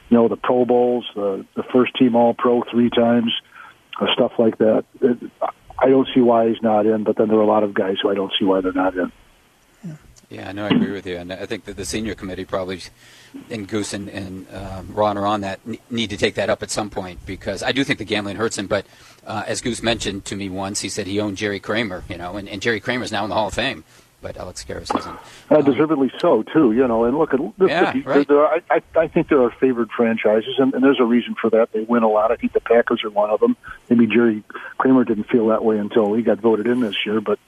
You 0.10 0.18
know, 0.18 0.28
the 0.28 0.38
Pro 0.38 0.66
Bowls, 0.66 1.06
the 1.16 1.46
the 1.56 1.64
first 1.72 1.96
team 1.96 2.16
All 2.16 2.34
Pro 2.34 2.64
three 2.64 2.90
times, 2.90 3.32
uh, 4.02 4.08
stuff 4.14 4.34
like 4.40 4.58
that. 4.58 4.86
It, 5.02 5.18
I 5.82 5.88
don't 5.88 6.08
see 6.14 6.20
why 6.20 6.50
he's 6.50 6.62
not 6.62 6.86
in, 6.86 7.04
but 7.04 7.16
then 7.16 7.30
there 7.30 7.38
are 7.38 7.44
a 7.44 7.48
lot 7.48 7.64
of 7.64 7.74
guys 7.74 7.98
who 8.02 8.10
I 8.10 8.16
don't 8.16 8.34
see 8.38 8.44
why 8.44 8.62
they're 8.62 8.74
not 8.74 8.98
in. 8.98 9.12
Yeah, 10.30 10.52
no, 10.52 10.66
I 10.66 10.70
agree 10.70 10.92
with 10.92 11.08
you, 11.08 11.18
and 11.18 11.34
I 11.34 11.48
think 11.48 11.66
that 11.66 11.76
the 11.76 11.86
senior 11.86 12.14
committee 12.14 12.46
probably, 12.46 12.82
and 13.50 13.68
Goose 13.68 13.94
and, 13.94 14.08
and 14.10 14.46
um, 14.54 14.94
Ron 14.94 15.18
are 15.18 15.26
on 15.26 15.42
that, 15.42 15.60
need 15.90 16.12
to 16.12 16.18
take 16.18 16.36
that 16.36 16.52
up 16.52 16.62
at 16.62 16.70
some 16.70 16.92
point 16.92 17.26
because 17.26 17.64
I 17.64 17.72
do 17.72 17.84
think 17.84 17.98
the 17.98 18.06
gambling 18.06 18.36
hurts 18.36 18.56
him. 18.56 18.68
But 18.68 18.86
uh, 19.26 19.44
as 19.48 19.60
Goose 19.60 19.82
mentioned 19.82 20.26
to 20.26 20.36
me 20.36 20.48
once, 20.48 20.82
he 20.82 20.90
said 20.90 21.08
he 21.08 21.20
owned 21.20 21.38
Jerry 21.38 21.60
Kramer, 21.60 22.04
you 22.08 22.18
know, 22.18 22.38
and, 22.38 22.48
and 22.48 22.62
Jerry 22.62 22.80
Kramer's 22.80 23.12
now 23.12 23.24
in 23.24 23.30
the 23.30 23.36
Hall 23.36 23.48
of 23.48 23.56
Fame, 23.56 23.84
but 24.22 24.38
Alex 24.38 24.64
Karras 24.64 24.96
isn't. 24.96 25.18
Uh, 25.50 25.56
um, 25.56 25.64
deservedly 25.64 26.12
so 26.20 26.44
too, 26.44 26.74
you 26.74 26.88
know. 26.88 27.06
And 27.06 27.18
look 27.18 27.34
at 27.34 27.40
this, 27.58 27.70
yeah, 27.70 27.94
right. 28.06 28.28
there 28.28 28.46
are, 28.46 28.62
I, 28.70 28.82
I 28.96 29.08
think 29.08 29.30
there 29.30 29.42
are 29.42 29.50
favored 29.50 29.90
franchises, 29.90 30.56
and, 30.60 30.76
and 30.76 30.84
there's 30.84 31.00
a 31.00 31.06
reason 31.06 31.36
for 31.42 31.50
that. 31.50 31.72
They 31.72 31.82
win 31.82 32.04
a 32.04 32.10
lot. 32.10 32.32
I 32.32 32.36
think 32.36 32.54
the 32.54 32.62
Packers 32.62 33.04
are 33.04 33.10
one 33.10 33.32
of 33.32 33.40
them. 33.40 33.58
Maybe 33.90 34.06
Jerry 34.06 34.44
Kramer 34.78 35.06
didn't 35.06 35.24
feel 35.24 35.48
that 35.48 35.64
way 35.64 35.80
until 35.80 36.14
he 36.14 36.22
got 36.22 36.38
voted 36.38 36.68
in 36.68 36.82
this 36.82 37.04
year, 37.04 37.20
but 37.20 37.40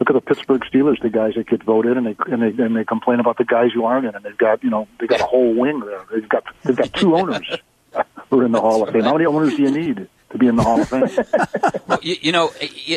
Look 0.00 0.08
at 0.08 0.14
the 0.14 0.20
Pittsburgh 0.22 0.62
Steelers, 0.62 1.00
the 1.02 1.10
guys 1.10 1.34
that 1.34 1.46
get 1.46 1.62
voted, 1.62 1.98
and 1.98 2.06
they 2.06 2.16
and 2.26 2.42
they 2.42 2.62
and 2.62 2.74
they 2.74 2.84
complain 2.84 3.20
about 3.20 3.36
the 3.36 3.44
guys 3.44 3.70
who 3.72 3.84
aren't 3.84 4.06
in, 4.06 4.14
and 4.14 4.24
they've 4.24 4.36
got 4.36 4.64
you 4.64 4.70
know 4.70 4.88
they 4.98 5.06
got 5.06 5.20
a 5.20 5.26
whole 5.26 5.54
wing 5.54 5.80
there. 5.80 6.02
They've 6.10 6.28
got 6.28 6.44
they've 6.64 6.76
got 6.76 6.92
two 6.94 7.16
owners 7.16 7.46
who 8.30 8.40
are 8.40 8.44
in 8.44 8.52
the 8.52 8.60
Hall 8.60 8.82
of 8.82 8.92
Fame. 8.92 9.02
How 9.02 9.12
many 9.12 9.26
owners 9.26 9.56
do 9.56 9.62
you 9.62 9.70
need 9.70 10.08
to 10.30 10.38
be 10.38 10.46
in 10.46 10.56
the 10.56 10.62
Hall 10.62 10.80
of 10.80 10.88
Fame? 10.88 11.08
well, 11.86 11.98
you, 12.02 12.16
you 12.20 12.32
know, 12.32 12.50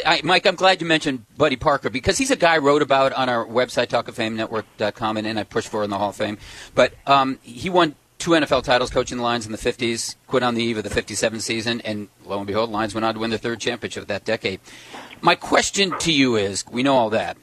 I, 0.05 0.21
Mike, 0.23 0.45
I'm 0.45 0.55
glad 0.55 0.79
you 0.79 0.87
mentioned 0.87 1.25
Buddy 1.37 1.57
Parker 1.57 1.89
because 1.89 2.17
he's 2.17 2.31
a 2.31 2.35
guy 2.35 2.55
I 2.55 2.57
wrote 2.59 2.81
about 2.81 3.11
on 3.13 3.27
our 3.27 3.45
website, 3.45 3.87
talkoffamenetwork.com, 3.87 5.17
and, 5.17 5.27
and 5.27 5.39
I 5.39 5.43
pushed 5.43 5.67
for 5.67 5.83
in 5.83 5.89
the 5.89 5.97
Hall 5.97 6.09
of 6.09 6.15
Fame. 6.15 6.37
But 6.73 6.93
um, 7.05 7.39
he 7.41 7.69
won 7.69 7.95
two 8.23 8.31
NFL 8.31 8.63
titles 8.63 8.89
coaching 8.89 9.17
the 9.17 9.23
Lions 9.23 9.45
in 9.45 9.51
the 9.51 9.57
50s, 9.57 10.15
quit 10.27 10.43
on 10.43 10.55
the 10.55 10.63
eve 10.63 10.77
of 10.77 10.83
the 10.85 10.89
57 10.89 11.41
season, 11.41 11.81
and 11.81 12.07
lo 12.23 12.37
and 12.37 12.47
behold, 12.47 12.69
Lions 12.69 12.93
went 12.93 13.03
on 13.03 13.15
to 13.15 13.19
win 13.19 13.29
their 13.31 13.39
third 13.39 13.59
championship 13.59 14.03
of 14.03 14.07
that 14.07 14.23
decade. 14.23 14.61
My 15.23 15.35
question 15.35 15.97
to 15.99 16.11
you 16.11 16.35
is 16.35 16.65
we 16.69 16.83
know 16.83 16.95
all 16.95 17.09
that. 17.11 17.37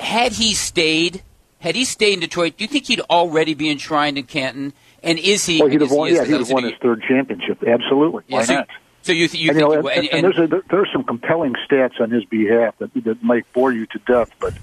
Had 0.00 0.32
he 0.32 0.52
stayed, 0.52 1.22
had 1.60 1.76
he 1.76 1.84
stayed 1.84 2.14
in 2.14 2.20
Detroit, 2.20 2.56
do 2.56 2.64
you 2.64 2.68
think 2.68 2.86
he'd 2.86 3.02
already 3.02 3.54
be 3.54 3.70
enshrined 3.70 4.18
in 4.18 4.24
Canton? 4.24 4.72
And 5.00 5.20
is 5.20 5.46
he? 5.46 5.60
Well, 5.60 5.70
he'd 5.70 5.80
have 5.80 5.92
won. 5.92 6.12
Yeah, 6.12 6.24
he'd 6.24 6.32
have 6.32 6.50
won 6.50 6.64
his 6.64 6.72
third 6.82 7.04
championship. 7.06 7.62
Absolutely. 7.62 8.24
Yeah, 8.26 8.36
Why 8.36 8.44
so, 8.44 8.54
not? 8.54 8.68
So 9.02 9.12
you, 9.12 9.28
th- 9.28 9.40
you 9.40 9.50
and, 9.50 9.58
think? 9.60 9.68
You 9.70 9.82
know, 9.82 9.88
and, 9.88 9.98
and, 9.98 10.08
and 10.08 10.24
there's 10.24 10.38
a, 10.38 10.46
there, 10.48 10.62
there 10.68 10.80
are 10.80 10.88
some 10.92 11.04
compelling 11.04 11.54
stats 11.70 12.00
on 12.00 12.10
his 12.10 12.24
behalf 12.24 12.76
that, 12.78 12.92
that 13.04 13.22
might 13.22 13.50
bore 13.52 13.70
you 13.70 13.86
to 13.86 13.98
death. 14.00 14.32
But 14.40 14.54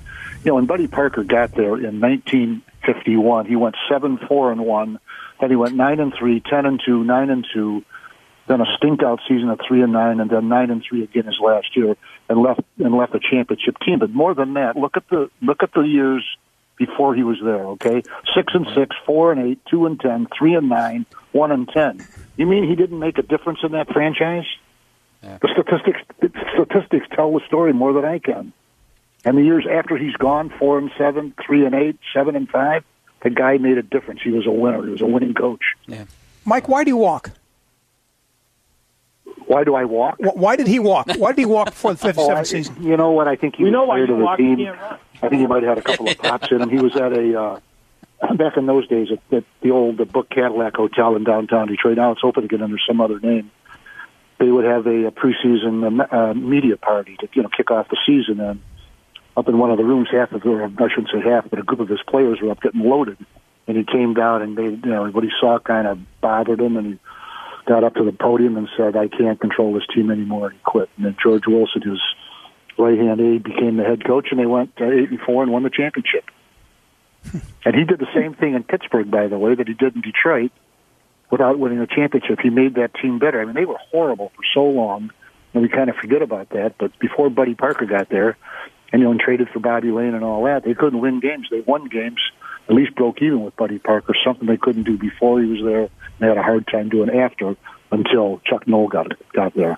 you 0.43 0.51
know, 0.51 0.55
when 0.55 0.65
Buddy 0.65 0.87
Parker 0.87 1.23
got 1.23 1.53
there 1.53 1.77
in 1.77 2.01
1951, 2.01 3.45
he 3.45 3.55
went 3.55 3.75
seven, 3.89 4.17
four, 4.27 4.51
and 4.51 4.65
one. 4.65 4.99
Then 5.39 5.51
he 5.51 5.55
went 5.55 5.75
nine 5.75 6.01
and 6.01 6.13
three, 6.13 6.41
ten 6.41 6.65
and 6.65 6.81
two, 6.85 7.05
nine 7.05 7.29
and 7.29 7.47
two, 7.53 7.85
then 8.47 8.59
a 8.59 8.65
stink 8.77 9.03
out 9.03 9.21
season 9.27 9.49
of 9.49 9.59
three 9.65 9.81
and 9.81 9.93
nine, 9.93 10.19
and 10.19 10.29
then 10.29 10.49
nine 10.49 10.71
and 10.71 10.83
three 10.83 11.03
again 11.03 11.25
his 11.25 11.39
last 11.39 11.77
year, 11.77 11.95
and 12.31 12.41
left 12.41 12.61
and 12.79 12.95
left 12.95 13.13
a 13.13 13.19
championship 13.19 13.77
team. 13.85 13.99
But 13.99 14.11
more 14.11 14.33
than 14.33 14.53
that, 14.53 14.77
look 14.77 14.95
at 14.95 15.07
the 15.09 15.29
look 15.41 15.63
at 15.63 15.73
the 15.73 15.81
years 15.81 16.25
before 16.77 17.13
he 17.13 17.23
was 17.23 17.37
there. 17.43 17.65
Okay, 17.75 18.01
six 18.33 18.53
and 18.53 18.65
six, 18.73 18.95
four 19.05 19.31
and 19.31 19.41
eight, 19.41 19.59
two 19.69 19.85
and 19.85 19.99
ten, 19.99 20.27
three 20.37 20.55
and 20.55 20.69
nine, 20.69 21.05
one 21.33 21.51
and 21.51 21.67
ten. 21.67 22.05
You 22.37 22.45
mean 22.47 22.67
he 22.67 22.75
didn't 22.75 22.99
make 22.99 23.17
a 23.17 23.21
difference 23.21 23.59
in 23.63 23.73
that 23.73 23.91
franchise? 23.91 24.45
Yeah. 25.21 25.37
The 25.41 25.49
statistics 25.53 25.99
the 26.21 26.31
statistics 26.53 27.05
tell 27.13 27.33
the 27.33 27.45
story 27.45 27.73
more 27.73 27.93
than 27.93 28.05
I 28.05 28.19
can. 28.19 28.53
And 29.23 29.37
the 29.37 29.43
years 29.43 29.67
after 29.69 29.97
he's 29.97 30.15
gone, 30.15 30.49
four 30.57 30.79
and 30.79 30.89
seven, 30.97 31.35
three 31.45 31.65
and 31.65 31.75
eight, 31.75 31.99
seven 32.13 32.35
and 32.35 32.49
five, 32.49 32.83
the 33.21 33.29
guy 33.29 33.57
made 33.57 33.77
a 33.77 33.83
difference. 33.83 34.21
He 34.23 34.31
was 34.31 34.47
a 34.47 34.51
winner. 34.51 34.83
He 34.83 34.91
was 34.91 35.01
a 35.01 35.05
winning 35.05 35.35
coach. 35.35 35.61
Yeah. 35.85 36.05
Mike, 36.43 36.67
why 36.67 36.83
do 36.83 36.89
you 36.89 36.97
walk? 36.97 37.31
Why 39.51 39.65
do 39.65 39.75
I 39.75 39.83
walk? 39.83 40.15
Why 40.17 40.55
did 40.55 40.67
he 40.67 40.79
walk? 40.79 41.07
Why 41.17 41.33
did 41.33 41.39
he 41.39 41.45
walk 41.45 41.71
before 41.71 41.91
the 41.91 41.97
57 41.97 42.33
oh, 42.37 42.39
I, 42.39 42.43
season? 42.43 42.81
You 42.81 42.95
know 42.95 43.11
what? 43.11 43.27
I 43.27 43.35
think 43.35 43.57
he 43.57 43.65
we 43.65 43.69
was 43.69 43.73
know 43.73 43.83
why 43.83 43.97
tired 43.97 44.09
of 44.09 44.19
the 44.19 44.35
team. 44.37 44.59
You 44.59 44.65
can't 44.67 44.79
run. 44.79 44.99
I 45.21 45.27
think 45.27 45.41
he 45.41 45.47
might 45.47 45.63
have 45.63 45.77
had 45.77 45.77
a 45.77 45.81
couple 45.81 46.07
of 46.07 46.17
pops 46.19 46.51
in 46.51 46.61
him. 46.61 46.69
He 46.69 46.77
was 46.77 46.95
at 46.95 47.11
a 47.11 47.37
uh, 47.37 47.59
back 48.37 48.55
in 48.55 48.65
those 48.65 48.87
days 48.87 49.09
at, 49.11 49.19
at 49.35 49.43
the 49.59 49.71
old 49.71 49.97
the 49.97 50.05
Book 50.05 50.29
Cadillac 50.29 50.77
Hotel 50.77 51.17
in 51.17 51.25
downtown 51.25 51.67
Detroit. 51.67 51.97
Now 51.97 52.13
it's 52.13 52.21
open 52.23 52.45
again 52.45 52.61
under 52.61 52.77
some 52.87 53.01
other 53.01 53.19
name. 53.19 53.51
They 54.39 54.49
would 54.49 54.63
have 54.63 54.87
a, 54.87 55.07
a 55.07 55.11
preseason 55.11 55.99
uh, 55.99 56.15
uh, 56.15 56.33
media 56.33 56.77
party 56.77 57.17
to 57.17 57.27
you 57.33 57.43
know 57.43 57.49
kick 57.49 57.71
off 57.71 57.89
the 57.89 57.97
season, 58.05 58.39
and 58.39 58.61
up 59.35 59.49
in 59.49 59.57
one 59.57 59.69
of 59.69 59.77
the 59.77 59.83
rooms, 59.83 60.07
half 60.13 60.31
of 60.31 60.45
or 60.45 60.63
I 60.63 60.87
shouldn't 60.87 61.09
say 61.11 61.19
half, 61.29 61.49
but 61.49 61.59
a 61.59 61.63
group 61.63 61.81
of 61.81 61.89
his 61.89 62.01
players 62.07 62.39
were 62.41 62.51
up 62.51 62.61
getting 62.61 62.83
loaded, 62.83 63.17
and 63.67 63.75
he 63.75 63.83
came 63.83 64.13
down 64.13 64.43
and 64.43 64.57
they 64.57 64.63
you 64.63 64.93
know 64.93 65.07
what 65.09 65.25
he 65.25 65.29
saw 65.41 65.59
kind 65.59 65.87
of 65.87 65.99
bothered 66.21 66.61
him, 66.61 66.77
and 66.77 66.87
he 66.87 66.99
got 67.71 67.85
up 67.85 67.95
to 67.95 68.03
the 68.03 68.11
podium 68.11 68.57
and 68.57 68.67
said, 68.75 68.97
"I 68.97 69.07
can't 69.07 69.39
control 69.39 69.71
this 69.73 69.87
team 69.95 70.11
anymore," 70.11 70.47
and 70.47 70.55
he 70.55 70.59
quit. 70.63 70.89
And 70.97 71.05
then 71.05 71.15
George 71.23 71.47
Wilson, 71.47 71.81
his 71.81 72.01
right 72.77 72.99
hand 72.99 73.21
aide, 73.21 73.43
became 73.43 73.77
the 73.77 73.85
head 73.85 74.03
coach, 74.03 74.27
and 74.31 74.39
they 74.39 74.45
went 74.45 74.71
eight 74.81 75.09
and 75.09 75.21
four 75.21 75.41
and 75.41 75.53
won 75.53 75.63
the 75.63 75.69
championship. 75.69 76.25
Hmm. 77.31 77.37
and 77.63 77.75
he 77.75 77.85
did 77.85 77.99
the 77.99 78.11
same 78.13 78.33
thing 78.33 78.55
in 78.55 78.63
Pittsburgh, 78.63 79.09
by 79.09 79.27
the 79.27 79.37
way, 79.37 79.55
that 79.55 79.69
he 79.69 79.73
did 79.73 79.95
in 79.95 80.01
Detroit 80.01 80.51
without 81.29 81.59
winning 81.59 81.79
a 81.79 81.87
championship. 81.87 82.39
He 82.41 82.49
made 82.49 82.75
that 82.75 82.93
team 82.95 83.19
better. 83.19 83.39
I 83.39 83.45
mean, 83.45 83.55
they 83.55 83.63
were 83.63 83.79
horrible 83.89 84.33
for 84.35 84.43
so 84.53 84.65
long, 84.65 85.11
and 85.53 85.63
we 85.63 85.69
kind 85.69 85.89
of 85.89 85.95
forget 85.95 86.21
about 86.21 86.49
that. 86.49 86.77
But 86.77 86.97
before 86.99 87.29
Buddy 87.29 87.55
Parker 87.55 87.85
got 87.85 88.09
there, 88.09 88.35
and 88.91 88.99
you 88.99 89.05
know, 89.05 89.11
and 89.11 89.19
traded 89.19 89.47
for 89.49 89.59
Bobby 89.59 89.91
Layne 89.91 90.13
and 90.13 90.25
all 90.25 90.43
that, 90.43 90.65
they 90.65 90.73
couldn't 90.73 90.99
win 90.99 91.21
games. 91.21 91.47
They 91.49 91.61
won 91.61 91.87
games, 91.87 92.19
at 92.67 92.75
least 92.75 92.95
broke 92.95 93.21
even 93.21 93.45
with 93.45 93.55
Buddy 93.55 93.79
Parker, 93.79 94.13
something 94.25 94.45
they 94.45 94.57
couldn't 94.57 94.83
do 94.83 94.97
before 94.97 95.41
he 95.41 95.47
was 95.47 95.61
there. 95.63 95.89
They 96.21 96.27
had 96.27 96.37
a 96.37 96.43
hard 96.43 96.67
time 96.67 96.87
doing 96.89 97.09
after 97.09 97.55
until 97.91 98.39
Chuck 98.45 98.67
Noll 98.67 98.87
got 98.87 99.11
got 99.33 99.53
there. 99.55 99.77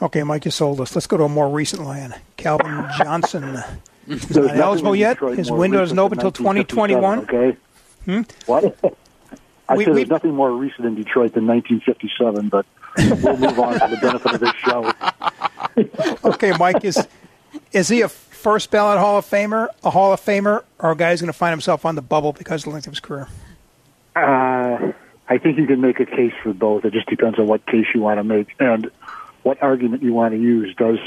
Okay, 0.00 0.22
Mike, 0.22 0.44
you 0.44 0.50
sold 0.50 0.80
us. 0.80 0.94
Let's 0.96 1.06
go 1.06 1.16
to 1.18 1.24
a 1.24 1.28
more 1.28 1.48
recent 1.50 1.84
land. 1.84 2.14
Calvin 2.36 2.86
Johnson 2.98 3.62
is 4.08 4.34
not 4.36 4.56
eligible 4.56 4.96
yet. 4.96 5.18
His 5.18 5.50
window 5.50 5.82
isn't 5.82 5.98
open 5.98 6.18
until 6.18 6.32
2021. 6.32 7.18
Okay. 7.20 7.56
Hmm? 8.06 8.22
What? 8.46 8.78
I 9.68 9.76
We- 9.76 9.84
said 9.84 9.92
we- 9.94 10.00
there's 10.00 10.08
nothing 10.08 10.34
more 10.34 10.50
recent 10.52 10.86
in 10.86 10.94
Detroit 10.94 11.34
than 11.34 11.46
1957, 11.46 12.48
but 12.48 12.64
we'll 13.22 13.36
move 13.36 13.58
on 13.58 13.78
for 13.78 13.88
the 13.88 13.98
benefit 14.00 14.34
of 14.34 14.40
this 14.40 14.54
show. 14.56 14.90
Okay, 16.24 16.52
Mike, 16.58 16.84
is 16.84 17.06
is 17.72 17.88
he 17.88 18.00
a 18.00 18.08
first 18.08 18.70
ballot 18.72 18.98
Hall 18.98 19.18
of 19.18 19.24
Famer, 19.24 19.68
a 19.84 19.90
Hall 19.90 20.12
of 20.12 20.20
Famer, 20.20 20.64
or 20.80 20.90
a 20.90 20.96
guy 20.96 21.10
who's 21.10 21.20
going 21.20 21.28
to 21.32 21.38
find 21.38 21.52
himself 21.52 21.84
on 21.84 21.94
the 21.94 22.02
bubble 22.02 22.32
because 22.32 22.62
of 22.62 22.64
the 22.64 22.70
length 22.70 22.86
of 22.88 22.92
his 22.94 23.00
career? 23.00 23.28
Uh, 24.16 24.92
I 25.28 25.38
think 25.38 25.58
you 25.58 25.66
can 25.66 25.80
make 25.80 26.00
a 26.00 26.06
case 26.06 26.32
for 26.42 26.52
both. 26.54 26.84
It 26.84 26.92
just 26.92 27.06
depends 27.08 27.38
on 27.38 27.46
what 27.46 27.66
case 27.66 27.86
you 27.94 28.00
want 28.00 28.18
to 28.18 28.24
make 28.24 28.48
and 28.58 28.90
what 29.42 29.62
argument 29.62 30.02
you 30.02 30.14
want 30.14 30.32
to 30.32 30.40
use. 30.40 30.74
Does 30.76 30.98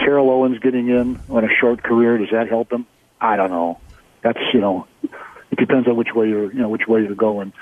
Terrell 0.00 0.30
Owens 0.30 0.58
getting 0.58 0.88
in 0.88 1.20
on 1.28 1.44
a 1.44 1.48
short 1.60 1.82
career 1.82 2.18
does 2.18 2.30
that 2.32 2.48
help 2.48 2.72
him? 2.72 2.86
I 3.20 3.36
don't 3.36 3.50
know. 3.50 3.78
That's 4.22 4.38
you 4.52 4.60
know, 4.60 4.86
it 5.02 5.58
depends 5.58 5.86
on 5.88 5.96
which 5.96 6.12
way 6.14 6.28
you're 6.28 6.52
you 6.52 6.60
know 6.60 6.68
which 6.68 6.86
way 6.88 7.02
you're 7.02 7.14
going. 7.14 7.52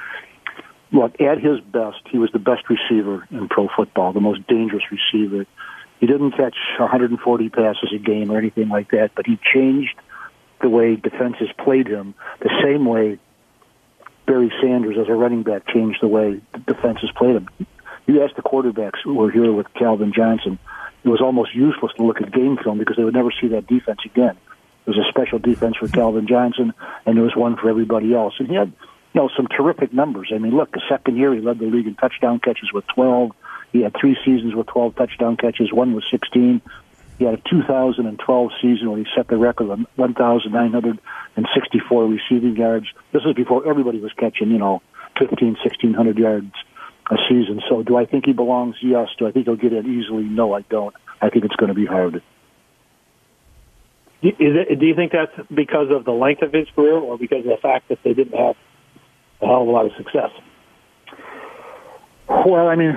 Look, 0.90 1.20
at 1.20 1.38
his 1.38 1.60
best, 1.60 2.00
he 2.10 2.16
was 2.16 2.32
the 2.32 2.38
best 2.38 2.62
receiver 2.70 3.26
in 3.30 3.48
pro 3.48 3.68
football, 3.68 4.14
the 4.14 4.20
most 4.20 4.46
dangerous 4.46 4.84
receiver. 4.90 5.44
He 6.00 6.06
didn't 6.06 6.30
catch 6.30 6.56
140 6.78 7.48
passes 7.50 7.92
a 7.94 7.98
game 7.98 8.30
or 8.30 8.38
anything 8.38 8.68
like 8.68 8.92
that, 8.92 9.10
but 9.14 9.26
he 9.26 9.38
changed 9.52 9.94
the 10.62 10.68
way 10.68 10.96
defenses 10.96 11.48
played 11.58 11.88
him 11.88 12.14
the 12.40 12.50
same 12.62 12.86
way 12.86 13.18
Barry 14.28 14.52
Sanders 14.60 14.96
as 14.98 15.08
a 15.08 15.14
running 15.14 15.42
back 15.42 15.66
changed 15.66 15.98
the 16.02 16.06
way 16.06 16.40
the 16.52 16.58
defenses 16.58 17.10
played 17.16 17.36
him. 17.36 17.48
You 18.06 18.22
asked 18.22 18.36
the 18.36 18.42
quarterbacks 18.42 19.00
who 19.02 19.14
were 19.14 19.30
here 19.30 19.52
with 19.52 19.72
Calvin 19.74 20.12
Johnson, 20.14 20.58
it 21.02 21.08
was 21.08 21.20
almost 21.20 21.54
useless 21.54 21.92
to 21.96 22.02
look 22.02 22.20
at 22.20 22.30
game 22.32 22.58
film 22.62 22.78
because 22.78 22.96
they 22.96 23.04
would 23.04 23.14
never 23.14 23.30
see 23.40 23.48
that 23.48 23.66
defense 23.66 24.00
again. 24.04 24.36
There 24.84 24.94
was 24.94 24.98
a 24.98 25.08
special 25.08 25.38
defense 25.38 25.76
for 25.76 25.88
Calvin 25.88 26.26
Johnson, 26.26 26.74
and 27.06 27.16
there 27.16 27.24
was 27.24 27.36
one 27.36 27.56
for 27.56 27.70
everybody 27.70 28.14
else. 28.14 28.34
And 28.38 28.48
he 28.48 28.54
had, 28.54 28.68
you 29.14 29.20
know, 29.20 29.30
some 29.34 29.46
terrific 29.46 29.92
numbers. 29.92 30.30
I 30.34 30.38
mean, 30.38 30.54
look, 30.56 30.72
the 30.72 30.82
second 30.88 31.16
year 31.16 31.32
he 31.34 31.40
led 31.40 31.58
the 31.58 31.66
league 31.66 31.86
in 31.86 31.94
touchdown 31.94 32.40
catches 32.40 32.72
with 32.72 32.86
12. 32.88 33.30
He 33.72 33.82
had 33.82 33.94
three 33.98 34.16
seasons 34.24 34.54
with 34.54 34.66
12 34.66 34.96
touchdown 34.96 35.36
catches. 35.36 35.72
One 35.72 35.94
was 35.94 36.04
16. 36.10 36.60
He 37.18 37.24
had 37.24 37.34
a 37.34 37.42
2012 37.50 38.50
season 38.62 38.90
where 38.90 38.98
he 38.98 39.06
set 39.16 39.28
the 39.28 39.36
record 39.36 39.70
of 39.70 39.80
1,964 39.96 42.06
receiving 42.06 42.56
yards. 42.56 42.86
This 43.12 43.22
is 43.26 43.34
before 43.34 43.68
everybody 43.68 44.00
was 44.00 44.12
catching, 44.12 44.50
you 44.50 44.58
know, 44.58 44.82
15, 45.18 45.54
1,600 45.54 46.18
yards 46.18 46.52
a 47.10 47.16
season. 47.28 47.60
So 47.68 47.82
do 47.82 47.96
I 47.96 48.06
think 48.06 48.26
he 48.26 48.32
belongs? 48.32 48.76
Yes. 48.82 49.08
Do 49.18 49.26
I 49.26 49.32
think 49.32 49.46
he'll 49.46 49.56
get 49.56 49.72
in 49.72 49.86
easily? 49.86 50.24
No, 50.24 50.54
I 50.54 50.62
don't. 50.62 50.94
I 51.20 51.30
think 51.30 51.44
it's 51.44 51.56
going 51.56 51.68
to 51.68 51.74
be 51.74 51.86
hard. 51.86 52.22
Is 54.20 54.32
it, 54.38 54.80
do 54.80 54.86
you 54.86 54.96
think 54.96 55.12
that's 55.12 55.48
because 55.48 55.90
of 55.90 56.04
the 56.04 56.12
length 56.12 56.42
of 56.42 56.52
his 56.52 56.68
career 56.74 56.94
or 56.94 57.16
because 57.16 57.38
of 57.38 57.50
the 57.50 57.58
fact 57.62 57.88
that 57.88 57.98
they 58.02 58.14
didn't 58.14 58.36
have 58.36 58.56
a 59.40 59.46
hell 59.46 59.62
of 59.62 59.68
a 59.68 59.70
lot 59.70 59.86
of 59.86 59.92
success? 59.96 60.30
Well, 62.28 62.68
I 62.68 62.76
mean, 62.76 62.94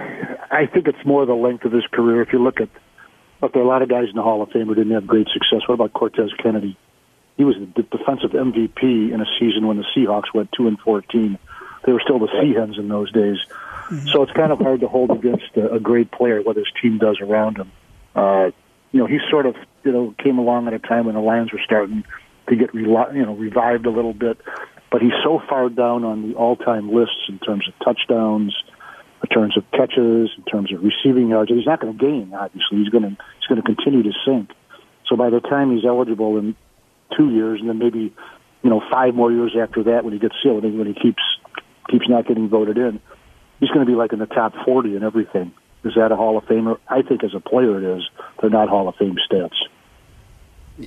I 0.52 0.66
think 0.66 0.88
it's 0.88 1.06
more 1.06 1.26
the 1.26 1.34
length 1.34 1.64
of 1.64 1.72
his 1.72 1.86
career. 1.92 2.22
If 2.22 2.34
you 2.34 2.44
look 2.44 2.60
at, 2.60 2.70
look, 3.42 3.54
there 3.54 3.62
are 3.62 3.66
a 3.66 3.68
lot 3.68 3.82
of 3.82 3.90
guys 3.90 4.10
in 4.10 4.16
the 4.16 4.22
Hall 4.22 4.42
of 4.42 4.50
Fame 4.52 4.68
who 4.68 4.76
didn't 4.76 4.94
have 4.94 5.08
great 5.08 5.28
success. 5.30 5.68
What 5.68 5.76
about 5.76 5.94
Cortez 5.94 6.32
Kennedy? 6.42 6.78
He 7.38 7.44
was 7.44 7.56
the 7.56 7.84
defensive 7.84 8.32
MVP 8.32 9.12
in 9.12 9.22
a 9.22 9.26
season 9.40 9.68
when 9.68 9.78
the 9.78 9.86
Seahawks 9.96 10.34
went 10.34 10.52
two 10.52 10.68
and 10.68 10.80
fourteen. 10.80 11.38
They 11.86 11.94
were 11.94 12.02
still 12.02 12.20
the 12.20 12.28
Seahens 12.28 12.78
in 12.78 12.88
those 12.88 13.12
days. 13.12 13.38
Mm-hmm. 13.90 14.08
So 14.10 14.24
it's 14.24 14.32
kind 14.32 14.52
of 14.52 14.60
hard 14.60 14.82
to 14.82 14.88
hold 14.88 15.12
against 15.12 15.56
a, 15.56 15.74
a 15.74 15.80
great 15.80 16.12
player 16.12 16.42
what 16.42 16.56
his 16.56 16.68
team 16.82 16.98
does 16.98 17.20
around 17.20 17.58
him. 17.58 17.72
Uh, 18.16 18.52
you 18.92 19.00
know, 19.00 19.06
he 19.06 19.20
sort 19.30 19.46
of 19.46 19.56
you 19.84 19.92
know 19.92 20.16
came 20.20 20.38
along 20.38 20.68
at 20.68 20.74
a 20.74 20.80
time 20.80 21.06
when 21.06 21.16
the 21.16 21.22
Lions 21.22 21.52
were 21.52 21.62
starting 21.64 22.04
to 22.48 22.56
get 22.56 22.74
you 22.74 22.86
know 22.86 23.36
revived 23.36 23.86
a 23.86 23.90
little 23.90 24.14
bit, 24.14 24.40
but 24.92 25.02
he's 25.02 25.14
so 25.24 25.42
far 25.50 25.70
down 25.70 26.04
on 26.04 26.30
the 26.30 26.36
all-time 26.36 26.94
lists 26.94 27.28
in 27.30 27.40
terms 27.40 27.68
of 27.68 27.74
touchdowns, 27.84 28.54
terms 29.34 29.58
of 29.58 29.64
catches, 29.72 30.30
in 30.38 30.44
terms 30.52 30.72
of 30.74 30.84
receiving 30.84 31.30
yards. 31.30 31.52
He's 31.52 31.66
not 31.66 31.80
going 31.80 31.98
to 31.98 32.00
gain. 32.00 32.34
Obviously, 32.34 32.78
he's 32.78 32.90
going 32.90 33.04
to 33.04 33.10
he's 33.10 33.48
going 33.48 33.62
to 33.62 33.66
continue 33.66 34.04
to 34.04 34.12
sink. 34.26 34.52
So 35.08 35.16
by 35.16 35.30
the 35.30 35.40
time 35.40 35.76
he's 35.76 35.86
eligible 35.86 36.38
in 36.38 36.56
two 37.18 37.32
years, 37.32 37.60
and 37.60 37.70
then 37.70 37.80
maybe 37.80 38.14
you 38.64 38.70
know 38.70 38.82
five 38.92 39.16
more 39.16 39.32
years 39.32 39.56
after 39.60 39.84
that, 39.84 40.04
when 40.04 40.14
he 40.14 40.20
gets 40.20 40.36
sealed, 40.42 40.64
and 40.64 40.78
when 40.78 40.88
he 40.88 40.94
keeps 40.94 41.24
keeps 41.90 42.08
not 42.08 42.28
getting 42.28 42.50
voted 42.50 42.78
in, 42.78 43.00
he's 43.60 43.70
going 43.70 43.86
to 43.86 43.92
be 43.92 43.96
like 43.96 44.14
in 44.14 44.20
the 44.20 44.26
top 44.26 44.54
forty 44.66 44.96
and 44.96 45.04
everything. 45.04 45.52
Is 45.84 45.94
that 45.96 46.12
a 46.12 46.16
Hall 46.16 46.38
of 46.38 46.46
Famer? 46.46 46.78
I 46.88 47.02
think 47.02 47.24
as 47.24 47.34
a 47.34 47.40
player 47.40 47.78
it 47.78 47.98
is. 47.98 48.04
They're 48.40 48.52
not 48.52 48.70
Hall 48.70 48.88
of 48.88 48.96
Fame 48.96 49.18
stats. 49.30 49.56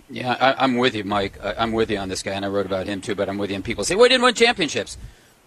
Yeah, 0.09 0.37
I, 0.41 0.65
am 0.65 0.77
with 0.77 0.95
you, 0.95 1.05
Mike. 1.05 1.39
I, 1.43 1.63
am 1.63 1.73
with 1.73 1.91
you 1.91 1.99
on 1.99 2.09
this 2.09 2.23
guy, 2.23 2.33
and 2.33 2.45
I 2.45 2.49
wrote 2.49 2.67
about 2.67 2.87
him 2.87 3.01
too. 3.01 3.15
But 3.15 3.29
I'm 3.29 3.39
with 3.39 3.51
you. 3.51 3.57
And 3.57 3.65
people 3.65 3.85
say, 3.85 3.95
"Well, 3.95 4.05
he 4.05 4.11
didn't 4.11 4.25
win 4.25 4.35
championships." 4.35 4.97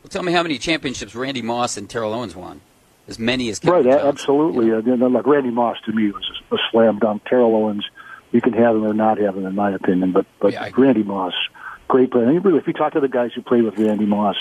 Well, 0.04 0.10
tell 0.10 0.24
me 0.24 0.32
how 0.32 0.44
many 0.44 0.58
championships 0.58 1.16
Randy 1.16 1.42
Moss 1.42 1.78
and 1.78 1.90
Terrell 1.90 2.14
Owens 2.14 2.36
won. 2.36 2.62
As 3.08 3.18
many 3.18 3.50
as 3.50 3.60
Kevin 3.60 3.86
right, 3.86 3.94
Johnson, 3.94 4.08
absolutely. 4.08 4.70
And 4.72 5.14
like 5.14 5.26
Randy 5.26 5.50
Moss 5.50 5.78
to 5.86 5.94
me 5.94 6.12
was 6.12 6.30
a 6.52 6.58
slam 6.72 7.00
dunk. 7.00 7.24
Terrell 7.26 7.56
Owens, 7.56 7.86
you 8.32 8.42
can 8.42 8.54
have 8.54 8.76
him 8.76 8.84
or 8.84 8.94
not 8.94 9.18
have 9.18 9.38
him, 9.38 9.46
in 9.46 9.56
my 9.56 9.72
opinion. 9.72 10.12
But 10.12 10.26
but 10.40 10.52
yeah, 10.52 10.70
Randy 10.76 11.04
Moss, 11.04 11.34
great 11.88 12.12
player. 12.12 12.28
And 12.30 12.44
really, 12.44 12.58
if 12.58 12.68
you 12.68 12.74
talk 12.74 12.94
to 12.94 13.00
the 13.00 13.08
guys 13.08 13.32
who 13.34 13.42
played 13.42 13.64
with 13.64 13.78
Randy 13.80 14.06
Moss, 14.06 14.36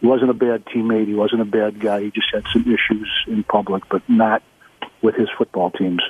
he 0.00 0.06
wasn't 0.06 0.30
a 0.30 0.34
bad 0.34 0.64
teammate. 0.66 1.08
He 1.08 1.14
wasn't 1.14 1.42
a 1.42 1.46
bad 1.46 1.80
guy. 1.80 2.02
He 2.02 2.10
just 2.10 2.28
had 2.32 2.44
some 2.52 2.62
issues 2.62 3.10
in 3.26 3.42
public, 3.42 3.82
but 3.90 4.08
not 4.08 4.42
with 5.02 5.16
his 5.16 5.28
football 5.36 5.70
teams. 5.70 6.02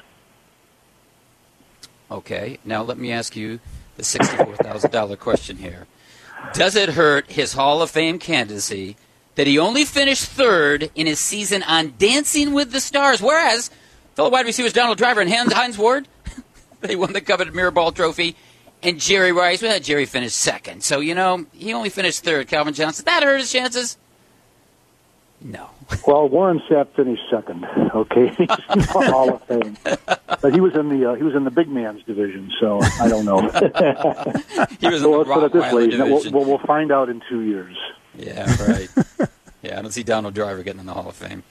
Okay, 2.11 2.59
now 2.65 2.83
let 2.83 2.99
me 2.99 3.13
ask 3.13 3.37
you 3.37 3.61
the 3.97 4.03
$64,000 4.03 5.19
question 5.19 5.57
here. 5.59 5.87
Does 6.53 6.75
it 6.75 6.91
hurt 6.91 7.31
his 7.31 7.53
Hall 7.53 7.83
of 7.83 7.91
Fame 7.91 8.19
candidacy 8.19 8.97
that 9.41 9.47
he 9.47 9.59
only 9.59 9.87
finished 9.87 10.27
third 10.27 10.91
in 10.95 11.07
his 11.07 11.19
season 11.19 11.63
on 11.63 11.95
Dancing 11.97 12.53
with 12.53 12.73
the 12.73 12.79
Stars, 12.79 13.23
whereas 13.23 13.71
fellow 14.15 14.29
wide 14.29 14.45
receivers 14.45 14.75
Donald 14.75 14.99
Driver 14.99 15.23
and 15.23 15.31
Hines 15.31 15.79
Ward, 15.79 16.07
they 16.83 16.95
won 16.95 17.15
the 17.15 17.23
coveted 17.23 17.55
Mirror 17.55 17.71
Ball 17.71 17.91
Trophy, 17.91 18.37
and 18.83 19.01
Jerry 19.01 19.33
Rice, 19.33 19.63
well, 19.63 19.81
Jerry 19.81 20.05
finished 20.05 20.37
second. 20.37 20.83
So, 20.83 21.01
you 21.01 21.15
know, 21.15 21.47
he 21.55 21.73
only 21.73 21.89
finished 21.89 22.23
third. 22.23 22.49
Calvin 22.49 22.75
Johnson, 22.75 23.07
that 23.07 23.23
hurt 23.23 23.39
his 23.41 23.51
chances? 23.51 23.97
No. 25.41 25.71
Well, 26.07 26.29
Warren 26.29 26.61
Sapp 26.69 26.89
finished 26.95 27.23
second. 27.31 27.65
Okay, 27.65 28.29
he's 28.39 28.39
in 28.39 28.79
the 28.79 29.11
Hall 29.11 29.35
of 29.35 29.43
Fame, 29.45 29.77
but 30.41 30.53
he 30.55 30.61
was 30.61 30.77
in 30.77 30.89
the 30.89 31.11
uh, 31.11 31.15
he 31.15 31.25
was 31.25 31.35
in 31.35 31.43
the 31.43 31.51
big 31.51 31.69
man's 31.69 32.05
division, 32.05 32.53
so 32.61 32.79
I 33.01 33.09
don't 33.09 33.25
know. 33.25 33.41
he 34.79 34.89
was 34.89 35.03
in 35.03 35.11
well, 35.11 35.25
the 35.25 35.31
let's 35.31 35.31
put 35.31 35.45
it 35.45 35.53
this 35.53 35.73
way: 35.73 35.89
we'll, 35.89 36.31
we'll, 36.31 36.45
we'll 36.45 36.59
find 36.59 36.93
out 36.93 37.09
in 37.09 37.21
two 37.29 37.41
years. 37.41 37.77
Yeah, 38.21 38.63
right. 38.67 38.89
yeah, 39.63 39.79
I 39.79 39.83
don't 39.83 39.93
see 39.93 40.03
Donald 40.03 40.35
Driver 40.35 40.63
getting 40.63 40.81
in 40.81 40.87
the 40.87 40.95
Hall 40.95 41.09
of 41.09 41.17
Fame. 41.17 41.43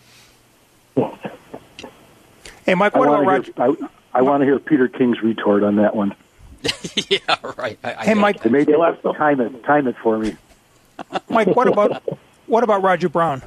Hey, 2.65 2.75
Mike, 2.75 2.95
what 2.95 3.07
about 3.07 3.25
Roger? 3.25 3.51
Hear, 3.55 3.65
I, 3.65 4.19
I 4.19 4.21
want 4.21 4.41
to 4.41 4.45
hear 4.45 4.59
Peter 4.59 4.87
King's 4.87 5.21
retort 5.21 5.63
on 5.63 5.77
that 5.77 5.95
one. 5.95 6.15
yeah, 7.09 7.19
right. 7.57 7.79
I, 7.83 7.93
I 7.95 8.05
hey, 8.05 8.13
Mike, 8.13 8.43
they 8.43 8.49
made 8.49 8.67
time 8.67 9.39
it 9.39 9.63
time 9.63 9.87
it 9.87 9.95
for 10.03 10.19
me. 10.19 10.35
Mike, 11.29 11.55
what 11.55 11.67
about 11.67 12.03
what 12.47 12.63
about 12.63 12.83
Roger 12.83 13.09
Brown? 13.09 13.41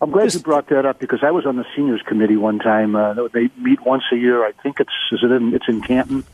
I'm 0.00 0.10
glad 0.10 0.26
this, 0.26 0.34
you 0.34 0.40
brought 0.40 0.68
that 0.70 0.84
up 0.84 0.98
because 0.98 1.22
I 1.22 1.30
was 1.30 1.46
on 1.46 1.56
the 1.56 1.64
seniors 1.76 2.02
committee 2.02 2.36
one 2.36 2.58
time. 2.58 2.96
Uh, 2.96 3.28
they 3.32 3.50
meet 3.56 3.80
once 3.86 4.02
a 4.12 4.16
year. 4.16 4.44
I 4.44 4.50
think 4.50 4.80
it's 4.80 4.90
is 5.12 5.22
it 5.22 5.30
in 5.30 5.54
it's 5.54 5.68
in 5.68 5.80
Canton. 5.80 6.24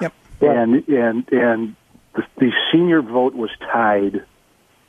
Yep. 0.00 0.14
And 0.40 0.88
and 0.88 1.32
and 1.32 1.76
the, 2.14 2.24
the 2.38 2.52
senior 2.72 3.02
vote 3.02 3.34
was 3.34 3.50
tied. 3.60 4.24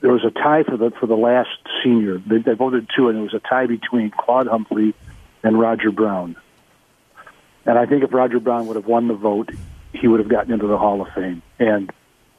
There 0.00 0.12
was 0.12 0.24
a 0.24 0.30
tie 0.30 0.62
for 0.62 0.76
the 0.76 0.90
for 0.92 1.06
the 1.06 1.16
last 1.16 1.50
senior. 1.82 2.18
They, 2.18 2.38
they 2.38 2.54
voted 2.54 2.88
two, 2.94 3.08
and 3.08 3.18
it 3.18 3.22
was 3.22 3.34
a 3.34 3.40
tie 3.40 3.66
between 3.66 4.10
Claude 4.10 4.46
Humphrey 4.46 4.94
and 5.42 5.58
Roger 5.58 5.90
Brown. 5.90 6.36
And 7.66 7.78
I 7.78 7.86
think 7.86 8.02
if 8.02 8.12
Roger 8.12 8.40
Brown 8.40 8.66
would 8.66 8.76
have 8.76 8.86
won 8.86 9.08
the 9.08 9.14
vote, 9.14 9.50
he 9.92 10.08
would 10.08 10.20
have 10.20 10.28
gotten 10.28 10.52
into 10.52 10.66
the 10.66 10.78
Hall 10.78 11.02
of 11.02 11.08
Fame. 11.14 11.42
And 11.58 11.92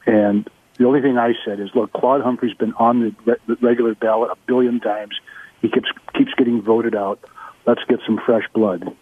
and 0.06 0.48
the 0.78 0.86
only 0.86 1.00
thing 1.00 1.18
I 1.18 1.34
said 1.44 1.60
is, 1.60 1.70
look, 1.74 1.92
Claude 1.92 2.22
Humphrey's 2.22 2.54
been 2.54 2.72
on 2.74 3.00
the, 3.00 3.14
re- 3.24 3.36
the 3.46 3.56
regular 3.60 3.94
ballot 3.94 4.30
a 4.32 4.36
billion 4.46 4.80
times. 4.80 5.18
He 5.60 5.68
keeps 5.68 5.88
keeps 6.14 6.34
getting 6.34 6.62
voted 6.62 6.96
out. 6.96 7.20
Let's 7.66 7.84
get 7.84 8.00
some 8.04 8.18
fresh 8.18 8.44
blood. 8.52 8.94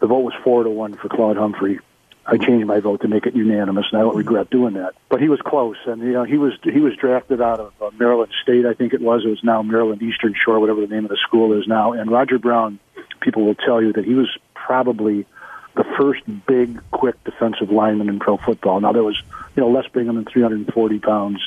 The 0.00 0.06
vote 0.06 0.20
was 0.20 0.34
four 0.42 0.64
to 0.64 0.70
one 0.70 0.94
for 0.94 1.08
Claude 1.08 1.36
Humphrey. 1.36 1.80
I 2.24 2.36
changed 2.36 2.66
my 2.66 2.78
vote 2.78 3.00
to 3.00 3.08
make 3.08 3.26
it 3.26 3.34
unanimous, 3.34 3.86
and 3.90 4.00
I 4.00 4.04
don't 4.04 4.16
regret 4.16 4.48
doing 4.48 4.74
that. 4.74 4.94
But 5.08 5.20
he 5.20 5.28
was 5.28 5.40
close, 5.40 5.76
and 5.86 6.00
you 6.02 6.12
know 6.12 6.24
he 6.24 6.38
was 6.38 6.52
he 6.62 6.78
was 6.78 6.94
drafted 6.96 7.40
out 7.40 7.58
of 7.58 7.72
uh, 7.82 7.90
Maryland 7.98 8.32
State, 8.42 8.64
I 8.64 8.74
think 8.74 8.94
it 8.94 9.00
was. 9.00 9.24
It 9.24 9.28
was 9.28 9.42
now 9.42 9.62
Maryland 9.62 10.02
Eastern 10.02 10.34
Shore, 10.34 10.60
whatever 10.60 10.80
the 10.80 10.86
name 10.86 11.04
of 11.04 11.10
the 11.10 11.16
school 11.16 11.58
is 11.60 11.66
now. 11.66 11.92
And 11.92 12.10
Roger 12.10 12.38
Brown, 12.38 12.78
people 13.20 13.44
will 13.44 13.56
tell 13.56 13.82
you 13.82 13.92
that 13.94 14.04
he 14.04 14.14
was 14.14 14.28
probably 14.54 15.26
the 15.74 15.84
first 15.98 16.22
big, 16.46 16.80
quick 16.90 17.22
defensive 17.24 17.70
lineman 17.70 18.08
in 18.08 18.20
pro 18.20 18.36
football. 18.36 18.80
Now 18.80 18.92
there 18.92 19.02
was 19.02 19.20
you 19.56 19.62
know 19.62 19.70
Les 19.70 19.86
Bingaman 19.88 20.18
in 20.18 20.24
340 20.24 20.98
pounds 21.00 21.40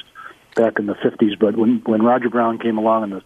back 0.55 0.79
in 0.79 0.87
the 0.87 0.95
50s, 0.95 1.39
but 1.39 1.55
when 1.55 1.81
when 1.85 2.01
Roger 2.01 2.29
Brown 2.29 2.59
came 2.59 2.77
along 2.77 3.03
in 3.03 3.09
the 3.11 3.23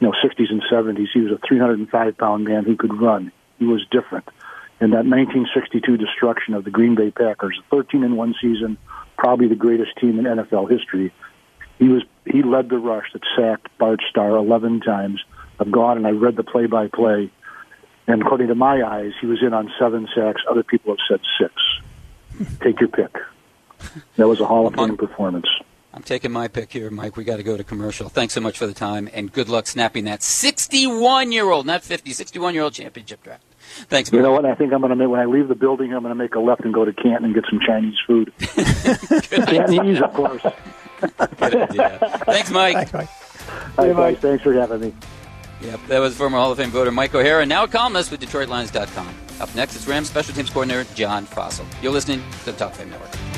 you 0.00 0.08
know 0.08 0.14
60s 0.24 0.50
and 0.50 0.62
70s, 0.62 1.08
he 1.12 1.20
was 1.20 1.32
a 1.32 1.38
305 1.46 2.16
pound 2.16 2.44
man 2.44 2.64
who 2.64 2.76
could 2.76 2.94
run. 2.98 3.32
He 3.58 3.66
was 3.66 3.86
different. 3.90 4.28
In 4.78 4.90
that 4.90 5.06
1962 5.06 5.96
destruction 5.96 6.52
of 6.54 6.64
the 6.64 6.70
Green 6.70 6.94
Bay 6.94 7.10
Packers, 7.10 7.58
13 7.70 8.04
in 8.04 8.16
one 8.16 8.34
season, 8.40 8.76
probably 9.16 9.48
the 9.48 9.54
greatest 9.54 9.96
team 9.96 10.18
in 10.18 10.26
NFL 10.26 10.70
history. 10.70 11.12
He 11.78 11.88
was 11.88 12.02
he 12.24 12.42
led 12.42 12.68
the 12.68 12.78
rush 12.78 13.12
that 13.12 13.22
sacked 13.36 13.68
Bart 13.78 14.00
Starr 14.10 14.36
11 14.36 14.80
times. 14.80 15.22
I've 15.58 15.70
gone 15.70 15.96
and 15.96 16.06
I 16.06 16.10
read 16.10 16.36
the 16.36 16.42
play-by-play, 16.42 17.30
and 18.06 18.22
according 18.22 18.48
to 18.48 18.54
my 18.54 18.82
eyes, 18.82 19.12
he 19.20 19.26
was 19.26 19.42
in 19.42 19.54
on 19.54 19.72
seven 19.78 20.08
sacks. 20.14 20.42
Other 20.50 20.62
people 20.62 20.94
have 20.94 20.98
said 21.08 21.20
six. 21.38 22.60
Take 22.60 22.80
your 22.80 22.88
pick. 22.88 23.16
That 24.16 24.28
was 24.28 24.40
a 24.40 24.46
Hall 24.46 24.66
of 24.66 24.74
Fame 24.74 24.96
performance. 24.96 25.46
I'm 25.94 26.02
taking 26.02 26.30
my 26.30 26.48
pick 26.48 26.72
here, 26.72 26.90
Mike. 26.90 27.16
We 27.16 27.24
got 27.24 27.36
to 27.36 27.42
go 27.42 27.56
to 27.56 27.64
commercial. 27.64 28.10
Thanks 28.10 28.34
so 28.34 28.40
much 28.40 28.58
for 28.58 28.66
the 28.66 28.74
time, 28.74 29.08
and 29.14 29.32
good 29.32 29.48
luck 29.48 29.66
snapping 29.66 30.04
that 30.04 30.22
61 30.22 31.32
year 31.32 31.50
old, 31.50 31.64
not 31.64 31.82
50, 31.82 32.12
61 32.12 32.52
year 32.52 32.64
old 32.64 32.74
championship 32.74 33.22
draft. 33.22 33.42
Thanks. 33.88 34.12
You 34.12 34.22
know 34.22 34.32
what? 34.32 34.44
I 34.44 34.54
think 34.54 34.72
I'm 34.72 34.80
going 34.80 34.90
to 34.90 34.96
make 34.96 35.08
when 35.08 35.20
I 35.20 35.26
leave 35.26 35.48
the 35.48 35.54
building. 35.54 35.92
I'm 35.92 36.02
going 36.02 36.10
to 36.10 36.14
make 36.14 36.34
a 36.34 36.40
left 36.40 36.62
and 36.62 36.72
go 36.72 36.84
to 36.84 36.92
Canton 36.92 37.24
and 37.24 37.34
get 37.34 37.44
some 37.50 37.60
Chinese 37.60 37.96
food. 38.06 38.32
Cantonese, 38.40 40.00
of 40.00 40.12
course. 40.12 40.42
good 41.38 41.54
idea. 41.54 41.98
Thanks, 42.24 42.50
Mike. 42.50 42.74
Thanks, 42.74 42.92
Mike. 42.92 43.08
Hi, 43.76 43.92
Mike. 43.92 44.18
Thanks 44.20 44.42
for 44.42 44.52
having 44.52 44.80
me. 44.80 44.94
Yep, 45.62 45.80
that 45.88 45.98
was 45.98 46.16
former 46.16 46.38
Hall 46.38 46.52
of 46.52 46.58
Fame 46.58 46.70
voter 46.70 46.92
Mike 46.92 47.14
O'Hara, 47.14 47.46
now 47.46 47.64
a 47.64 47.68
columnist 47.68 48.10
with 48.10 48.20
DetroitLions.com. 48.20 49.14
Up 49.40 49.54
next, 49.54 49.74
it's 49.76 49.86
Rams 49.86 50.08
special 50.08 50.34
teams 50.34 50.50
coordinator 50.50 50.84
John 50.94 51.26
Fassel. 51.26 51.66
You're 51.82 51.92
listening 51.92 52.22
to 52.40 52.44
the 52.46 52.52
Talk 52.52 52.74
Fame 52.74 52.90
Network. 52.90 53.35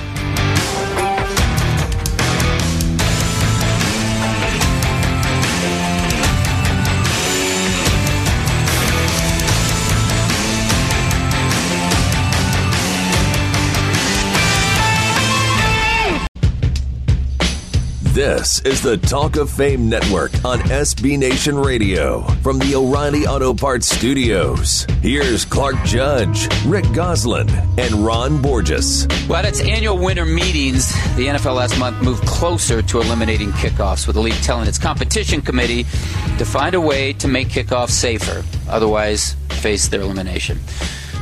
This 18.18 18.59
is 18.62 18.83
the 18.83 18.96
Talk 18.96 19.37
of 19.37 19.48
Fame 19.48 19.88
Network 19.88 20.33
on 20.44 20.59
SB 20.59 21.16
Nation 21.16 21.57
Radio 21.57 22.22
from 22.42 22.59
the 22.59 22.74
O'Reilly 22.74 23.28
Auto 23.28 23.54
Parts 23.54 23.87
Studios. 23.87 24.88
Here's 25.02 25.44
Clark 25.44 25.76
Judge, 25.85 26.48
Rick 26.66 26.92
Gosselin, 26.92 27.48
and 27.78 27.92
Ron 28.04 28.42
Borges. 28.42 29.07
Well, 29.28 29.37
at 29.37 29.44
its 29.44 29.61
annual 29.61 29.96
winter 29.98 30.24
meetings, 30.24 30.92
the 31.14 31.26
NFL 31.26 31.54
last 31.54 31.78
month 31.78 32.02
moved 32.02 32.26
closer 32.26 32.83
to 32.83 33.00
eliminating 33.00 33.52
kickoffs, 33.52 34.09
with 34.09 34.16
the 34.16 34.20
league 34.20 34.42
telling 34.42 34.66
its 34.66 34.78
competition 34.78 35.40
committee 35.40 35.85
to 36.38 36.44
find 36.44 36.74
a 36.74 36.81
way 36.81 37.12
to 37.12 37.28
make 37.28 37.46
kickoffs 37.46 37.90
safer, 37.90 38.42
otherwise, 38.68 39.35
face 39.61 39.87
their 39.87 40.00
elimination. 40.00 40.59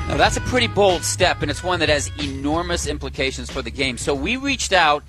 Now, 0.09 0.17
that's 0.17 0.39
a 0.39 0.41
pretty 0.41 0.69
bold 0.69 1.03
step, 1.03 1.43
and 1.43 1.51
it's 1.51 1.63
one 1.63 1.81
that 1.81 1.91
has 1.91 2.11
enormous 2.19 2.87
implications 2.87 3.51
for 3.51 3.61
the 3.61 3.71
game. 3.71 3.99
So, 3.99 4.15
we 4.15 4.39
reached 4.39 4.73
out 4.73 5.05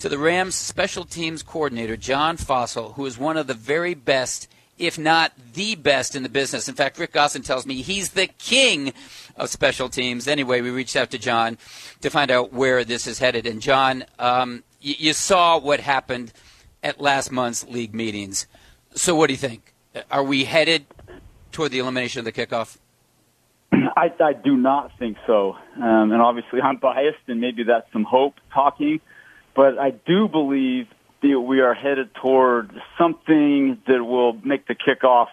to 0.00 0.08
the 0.08 0.18
Rams 0.18 0.54
special 0.54 1.04
teams 1.04 1.42
coordinator, 1.42 1.96
John 1.96 2.36
Fassel, 2.36 2.94
who 2.94 3.04
is 3.06 3.18
one 3.18 3.36
of 3.36 3.46
the 3.46 3.54
very 3.54 3.94
best, 3.94 4.48
if 4.78 4.98
not 4.98 5.32
the 5.52 5.74
best 5.74 6.16
in 6.16 6.22
the 6.22 6.28
business. 6.30 6.68
In 6.68 6.74
fact, 6.74 6.98
Rick 6.98 7.12
Gosselin 7.12 7.44
tells 7.44 7.66
me 7.66 7.82
he's 7.82 8.10
the 8.10 8.26
king 8.26 8.94
of 9.36 9.50
special 9.50 9.90
teams. 9.90 10.26
Anyway, 10.26 10.62
we 10.62 10.70
reached 10.70 10.96
out 10.96 11.10
to 11.10 11.18
John 11.18 11.58
to 12.00 12.08
find 12.08 12.30
out 12.30 12.52
where 12.52 12.82
this 12.82 13.06
is 13.06 13.18
headed. 13.18 13.46
And, 13.46 13.60
John, 13.60 14.04
um, 14.18 14.64
y- 14.82 14.96
you 14.98 15.12
saw 15.12 15.58
what 15.58 15.80
happened 15.80 16.32
at 16.82 16.98
last 16.98 17.30
month's 17.30 17.66
league 17.68 17.94
meetings. 17.94 18.46
So, 18.94 19.14
what 19.14 19.26
do 19.26 19.34
you 19.34 19.38
think? 19.38 19.74
Are 20.10 20.24
we 20.24 20.44
headed 20.44 20.86
toward 21.52 21.72
the 21.72 21.78
elimination 21.78 22.20
of 22.20 22.24
the 22.24 22.32
kickoff? 22.32 22.78
I, 23.72 24.10
I 24.20 24.32
do 24.32 24.56
not 24.56 24.92
think 24.98 25.18
so. 25.26 25.56
Um, 25.76 26.10
and 26.10 26.22
obviously, 26.22 26.60
I'm 26.62 26.78
biased, 26.78 27.18
and 27.28 27.40
maybe 27.40 27.64
that's 27.64 27.86
some 27.92 28.04
hope 28.04 28.34
talking. 28.52 29.00
But 29.54 29.78
I 29.78 29.90
do 29.90 30.28
believe 30.28 30.86
that 31.22 31.40
we 31.40 31.60
are 31.60 31.74
headed 31.74 32.14
toward 32.14 32.70
something 32.96 33.78
that 33.86 34.02
will 34.04 34.34
make 34.44 34.66
the 34.66 34.74
kickoff 34.74 35.28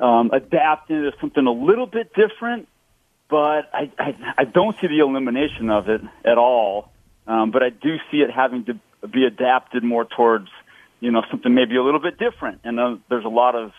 um, 0.00 0.30
adapt 0.32 0.90
into 0.90 1.12
something 1.20 1.46
a 1.46 1.52
little 1.52 1.86
bit 1.86 2.12
different. 2.14 2.68
But 3.28 3.68
I, 3.74 3.90
I, 3.98 4.34
I 4.38 4.44
don't 4.44 4.76
see 4.80 4.86
the 4.86 5.00
elimination 5.00 5.68
of 5.70 5.88
it 5.88 6.00
at 6.24 6.38
all. 6.38 6.92
Um, 7.26 7.50
but 7.50 7.62
I 7.62 7.70
do 7.70 7.96
see 8.10 8.18
it 8.18 8.30
having 8.30 8.64
to 8.66 8.78
be 9.08 9.24
adapted 9.24 9.82
more 9.82 10.04
towards, 10.04 10.48
you 11.00 11.10
know, 11.10 11.22
something 11.30 11.52
maybe 11.52 11.76
a 11.76 11.82
little 11.82 12.00
bit 12.00 12.18
different. 12.18 12.60
And 12.62 12.78
uh, 12.78 12.96
there's 13.08 13.24
a 13.24 13.28
lot 13.28 13.56
of 13.56 13.72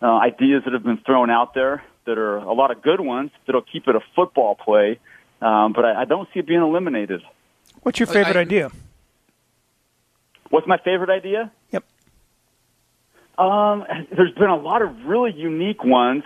uh, 0.00 0.06
ideas 0.06 0.62
that 0.64 0.72
have 0.72 0.82
been 0.82 0.98
thrown 0.98 1.30
out 1.30 1.52
there 1.54 1.84
that 2.06 2.16
are 2.16 2.38
a 2.38 2.52
lot 2.52 2.70
of 2.70 2.82
good 2.82 3.00
ones 3.00 3.30
that'll 3.46 3.62
keep 3.62 3.86
it 3.86 3.96
a 3.96 4.00
football 4.14 4.54
play. 4.54 4.98
Um, 5.42 5.74
but 5.74 5.84
I, 5.84 6.02
I 6.02 6.04
don't 6.06 6.26
see 6.32 6.40
it 6.40 6.46
being 6.46 6.62
eliminated. 6.62 7.22
What's 7.82 8.00
your 8.00 8.06
favorite 8.06 8.36
I- 8.36 8.40
idea? 8.40 8.70
What's 10.50 10.66
my 10.66 10.78
favorite 10.78 11.10
idea? 11.10 11.50
Yep. 11.70 11.84
Um, 13.38 13.84
there's 14.10 14.32
been 14.32 14.50
a 14.50 14.56
lot 14.56 14.82
of 14.82 15.04
really 15.04 15.32
unique 15.32 15.84
ones. 15.84 16.24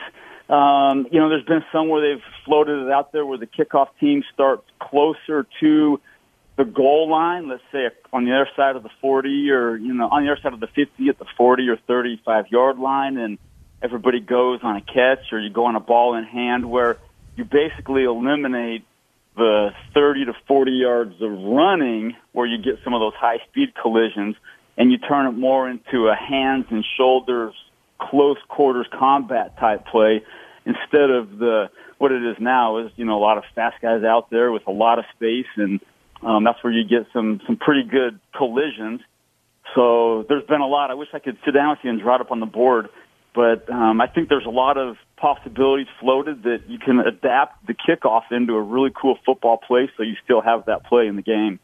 Um, 0.48 1.06
you 1.10 1.20
know, 1.20 1.28
there's 1.28 1.44
been 1.44 1.64
some 1.72 1.88
where 1.88 2.00
they've 2.00 2.24
floated 2.44 2.86
it 2.86 2.90
out 2.90 3.12
there 3.12 3.24
where 3.24 3.38
the 3.38 3.46
kickoff 3.46 3.88
team 4.00 4.24
starts 4.32 4.64
closer 4.80 5.46
to 5.60 6.00
the 6.56 6.64
goal 6.64 7.08
line, 7.08 7.48
let's 7.48 7.62
say 7.72 7.88
on 8.12 8.24
the 8.24 8.34
other 8.34 8.48
side 8.56 8.76
of 8.76 8.82
the 8.82 8.90
40 9.00 9.50
or, 9.50 9.76
you 9.76 9.94
know, 9.94 10.08
on 10.08 10.24
the 10.24 10.30
other 10.30 10.40
side 10.42 10.52
of 10.52 10.60
the 10.60 10.66
50 10.66 11.08
at 11.08 11.18
the 11.18 11.24
40 11.36 11.68
or 11.68 11.76
35 11.76 12.48
yard 12.48 12.78
line 12.78 13.16
and 13.16 13.38
everybody 13.82 14.20
goes 14.20 14.60
on 14.62 14.76
a 14.76 14.80
catch 14.82 15.32
or 15.32 15.40
you 15.40 15.50
go 15.50 15.64
on 15.64 15.76
a 15.76 15.80
ball 15.80 16.16
in 16.16 16.24
hand 16.24 16.68
where 16.68 16.98
you 17.36 17.44
basically 17.44 18.04
eliminate 18.04 18.84
the 19.36 19.70
30 19.94 20.26
to 20.26 20.32
40 20.46 20.72
yards 20.72 21.14
of 21.20 21.30
running 21.30 22.14
where 22.32 22.46
you 22.46 22.58
get 22.58 22.80
some 22.84 22.94
of 22.94 23.00
those 23.00 23.14
high 23.14 23.38
speed 23.48 23.72
collisions 23.80 24.36
and 24.76 24.90
you 24.90 24.98
turn 24.98 25.26
it 25.26 25.32
more 25.32 25.68
into 25.68 26.08
a 26.08 26.14
hands 26.14 26.66
and 26.70 26.84
shoulders 26.96 27.54
close 28.00 28.38
quarters 28.48 28.86
combat 28.98 29.58
type 29.58 29.86
play 29.86 30.22
instead 30.64 31.10
of 31.10 31.38
the 31.38 31.70
what 31.98 32.12
it 32.12 32.24
is 32.24 32.36
now 32.40 32.78
is 32.78 32.90
you 32.96 33.04
know 33.04 33.18
a 33.18 33.20
lot 33.22 33.38
of 33.38 33.44
fast 33.54 33.76
guys 33.82 34.02
out 34.04 34.30
there 34.30 34.50
with 34.50 34.66
a 34.66 34.72
lot 34.72 34.98
of 34.98 35.04
space 35.16 35.46
and 35.56 35.80
um, 36.22 36.44
that's 36.44 36.62
where 36.62 36.72
you 36.72 36.86
get 36.86 37.06
some 37.12 37.40
some 37.46 37.56
pretty 37.56 37.84
good 37.84 38.20
collisions. 38.36 39.00
So 39.74 40.24
there's 40.28 40.46
been 40.46 40.60
a 40.60 40.66
lot. 40.66 40.90
I 40.90 40.94
wish 40.94 41.08
I 41.14 41.18
could 41.18 41.38
sit 41.44 41.52
down 41.52 41.70
with 41.70 41.78
you 41.82 41.90
and 41.90 42.00
draw 42.00 42.16
it 42.16 42.20
up 42.20 42.30
on 42.30 42.40
the 42.40 42.46
board 42.46 42.88
but 43.34 43.70
um, 43.70 44.00
I 44.00 44.06
think 44.06 44.28
there's 44.28 44.46
a 44.46 44.50
lot 44.50 44.76
of 44.76 44.96
possibilities 45.16 45.86
floated 46.00 46.42
that 46.44 46.62
you 46.68 46.78
can 46.78 46.98
adapt 46.98 47.66
the 47.66 47.74
kickoff 47.74 48.22
into 48.30 48.54
a 48.54 48.62
really 48.62 48.90
cool 48.90 49.18
football 49.24 49.58
play 49.58 49.90
so 49.96 50.02
you 50.02 50.14
still 50.24 50.40
have 50.40 50.66
that 50.66 50.84
play 50.84 51.06
in 51.06 51.16
the 51.16 51.22
game. 51.22 51.60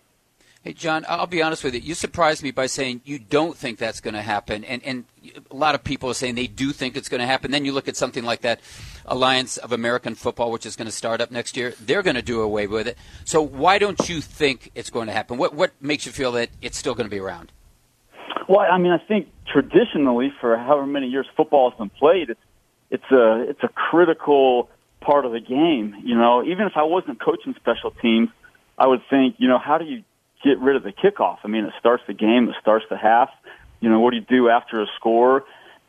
Hey, 0.66 0.72
John, 0.72 1.06
I'll 1.08 1.28
be 1.28 1.42
honest 1.42 1.62
with 1.62 1.74
you. 1.74 1.80
You 1.80 1.94
surprised 1.94 2.42
me 2.42 2.50
by 2.50 2.66
saying 2.66 3.02
you 3.04 3.20
don't 3.20 3.56
think 3.56 3.78
that's 3.78 4.00
going 4.00 4.14
to 4.14 4.20
happen. 4.20 4.64
And, 4.64 4.82
and 4.84 5.04
a 5.48 5.54
lot 5.54 5.76
of 5.76 5.84
people 5.84 6.10
are 6.10 6.14
saying 6.14 6.34
they 6.34 6.48
do 6.48 6.72
think 6.72 6.96
it's 6.96 7.08
going 7.08 7.20
to 7.20 7.26
happen. 7.26 7.52
Then 7.52 7.64
you 7.64 7.70
look 7.70 7.86
at 7.86 7.96
something 7.96 8.24
like 8.24 8.40
that 8.40 8.60
Alliance 9.04 9.58
of 9.58 9.70
American 9.70 10.16
Football, 10.16 10.50
which 10.50 10.66
is 10.66 10.74
going 10.74 10.86
to 10.86 10.92
start 10.92 11.20
up 11.20 11.30
next 11.30 11.56
year. 11.56 11.74
They're 11.80 12.02
going 12.02 12.16
to 12.16 12.22
do 12.22 12.40
away 12.40 12.66
with 12.66 12.88
it. 12.88 12.98
So 13.24 13.40
why 13.40 13.78
don't 13.78 14.08
you 14.08 14.20
think 14.20 14.72
it's 14.74 14.90
going 14.90 15.06
to 15.06 15.12
happen? 15.12 15.38
What, 15.38 15.54
what 15.54 15.70
makes 15.80 16.04
you 16.04 16.10
feel 16.10 16.32
that 16.32 16.50
it's 16.60 16.76
still 16.76 16.96
going 16.96 17.06
to 17.06 17.14
be 17.14 17.20
around? 17.20 17.52
Well, 18.48 18.66
I 18.68 18.76
mean, 18.78 18.90
I 18.90 18.98
think 18.98 19.28
traditionally, 19.52 20.32
for 20.40 20.56
however 20.56 20.86
many 20.86 21.08
years 21.08 21.26
football 21.36 21.70
has 21.70 21.78
been 21.78 21.90
played, 21.90 22.30
it's 22.30 22.40
it's 22.90 23.10
a 23.10 23.46
it's 23.48 23.62
a 23.62 23.68
critical 23.68 24.68
part 25.00 25.24
of 25.24 25.32
the 25.32 25.40
game. 25.40 25.94
You 26.04 26.16
know, 26.16 26.44
even 26.44 26.66
if 26.66 26.72
I 26.76 26.82
wasn't 26.82 27.20
coaching 27.20 27.54
special 27.56 27.90
teams, 27.90 28.28
I 28.78 28.86
would 28.86 29.02
think, 29.08 29.36
you 29.38 29.48
know, 29.48 29.58
how 29.58 29.78
do 29.78 29.84
you 29.84 30.02
get 30.44 30.58
rid 30.58 30.76
of 30.76 30.82
the 30.82 30.92
kickoff? 30.92 31.38
I 31.44 31.48
mean, 31.48 31.64
it 31.64 31.72
starts 31.78 32.02
the 32.06 32.14
game, 32.14 32.48
it 32.48 32.56
starts 32.60 32.84
the 32.90 32.96
half. 32.96 33.30
You 33.80 33.90
know, 33.90 34.00
what 34.00 34.10
do 34.10 34.16
you 34.16 34.24
do 34.28 34.48
after 34.48 34.80
a 34.80 34.86
score? 34.96 35.44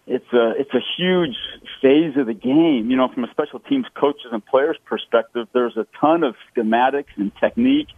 It's 0.06 0.32
a 0.32 0.52
it's 0.52 0.74
a 0.74 0.82
huge 0.98 1.36
phase 1.82 2.16
of 2.18 2.28
the 2.28 2.34
game. 2.34 2.90
You 2.90 2.98
know, 2.98 3.10
from 3.10 3.26
a 3.26 3.32
special 3.32 3.60
teams 3.60 3.86
coaches 3.94 4.28
and 4.32 4.46
players 4.46 4.78
perspective, 4.86 5.48
there's 5.54 5.76
a 5.76 5.86
ton 6.00 6.24
of 6.24 6.36
schematics 6.56 7.16
and 7.18 7.32
technique, 7.36 7.90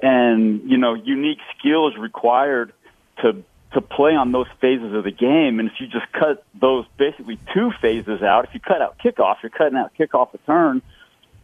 and 0.00 0.68
you 0.68 0.78
know, 0.78 0.94
unique 0.94 1.38
skills 1.56 1.94
required 1.96 2.72
to 3.22 3.44
to 3.74 3.80
play 3.80 4.14
on 4.14 4.32
those 4.32 4.46
phases 4.60 4.94
of 4.94 5.04
the 5.04 5.10
game. 5.10 5.58
And 5.58 5.68
if 5.68 5.74
you 5.80 5.86
just 5.86 6.10
cut 6.12 6.44
those 6.58 6.86
basically 6.96 7.38
two 7.52 7.70
phases 7.82 8.22
out, 8.22 8.44
if 8.46 8.54
you 8.54 8.60
cut 8.60 8.80
out 8.80 8.98
kickoff, 8.98 9.36
you're 9.42 9.50
cutting 9.50 9.76
out 9.76 9.92
kickoff 9.98 10.32
return. 10.32 10.80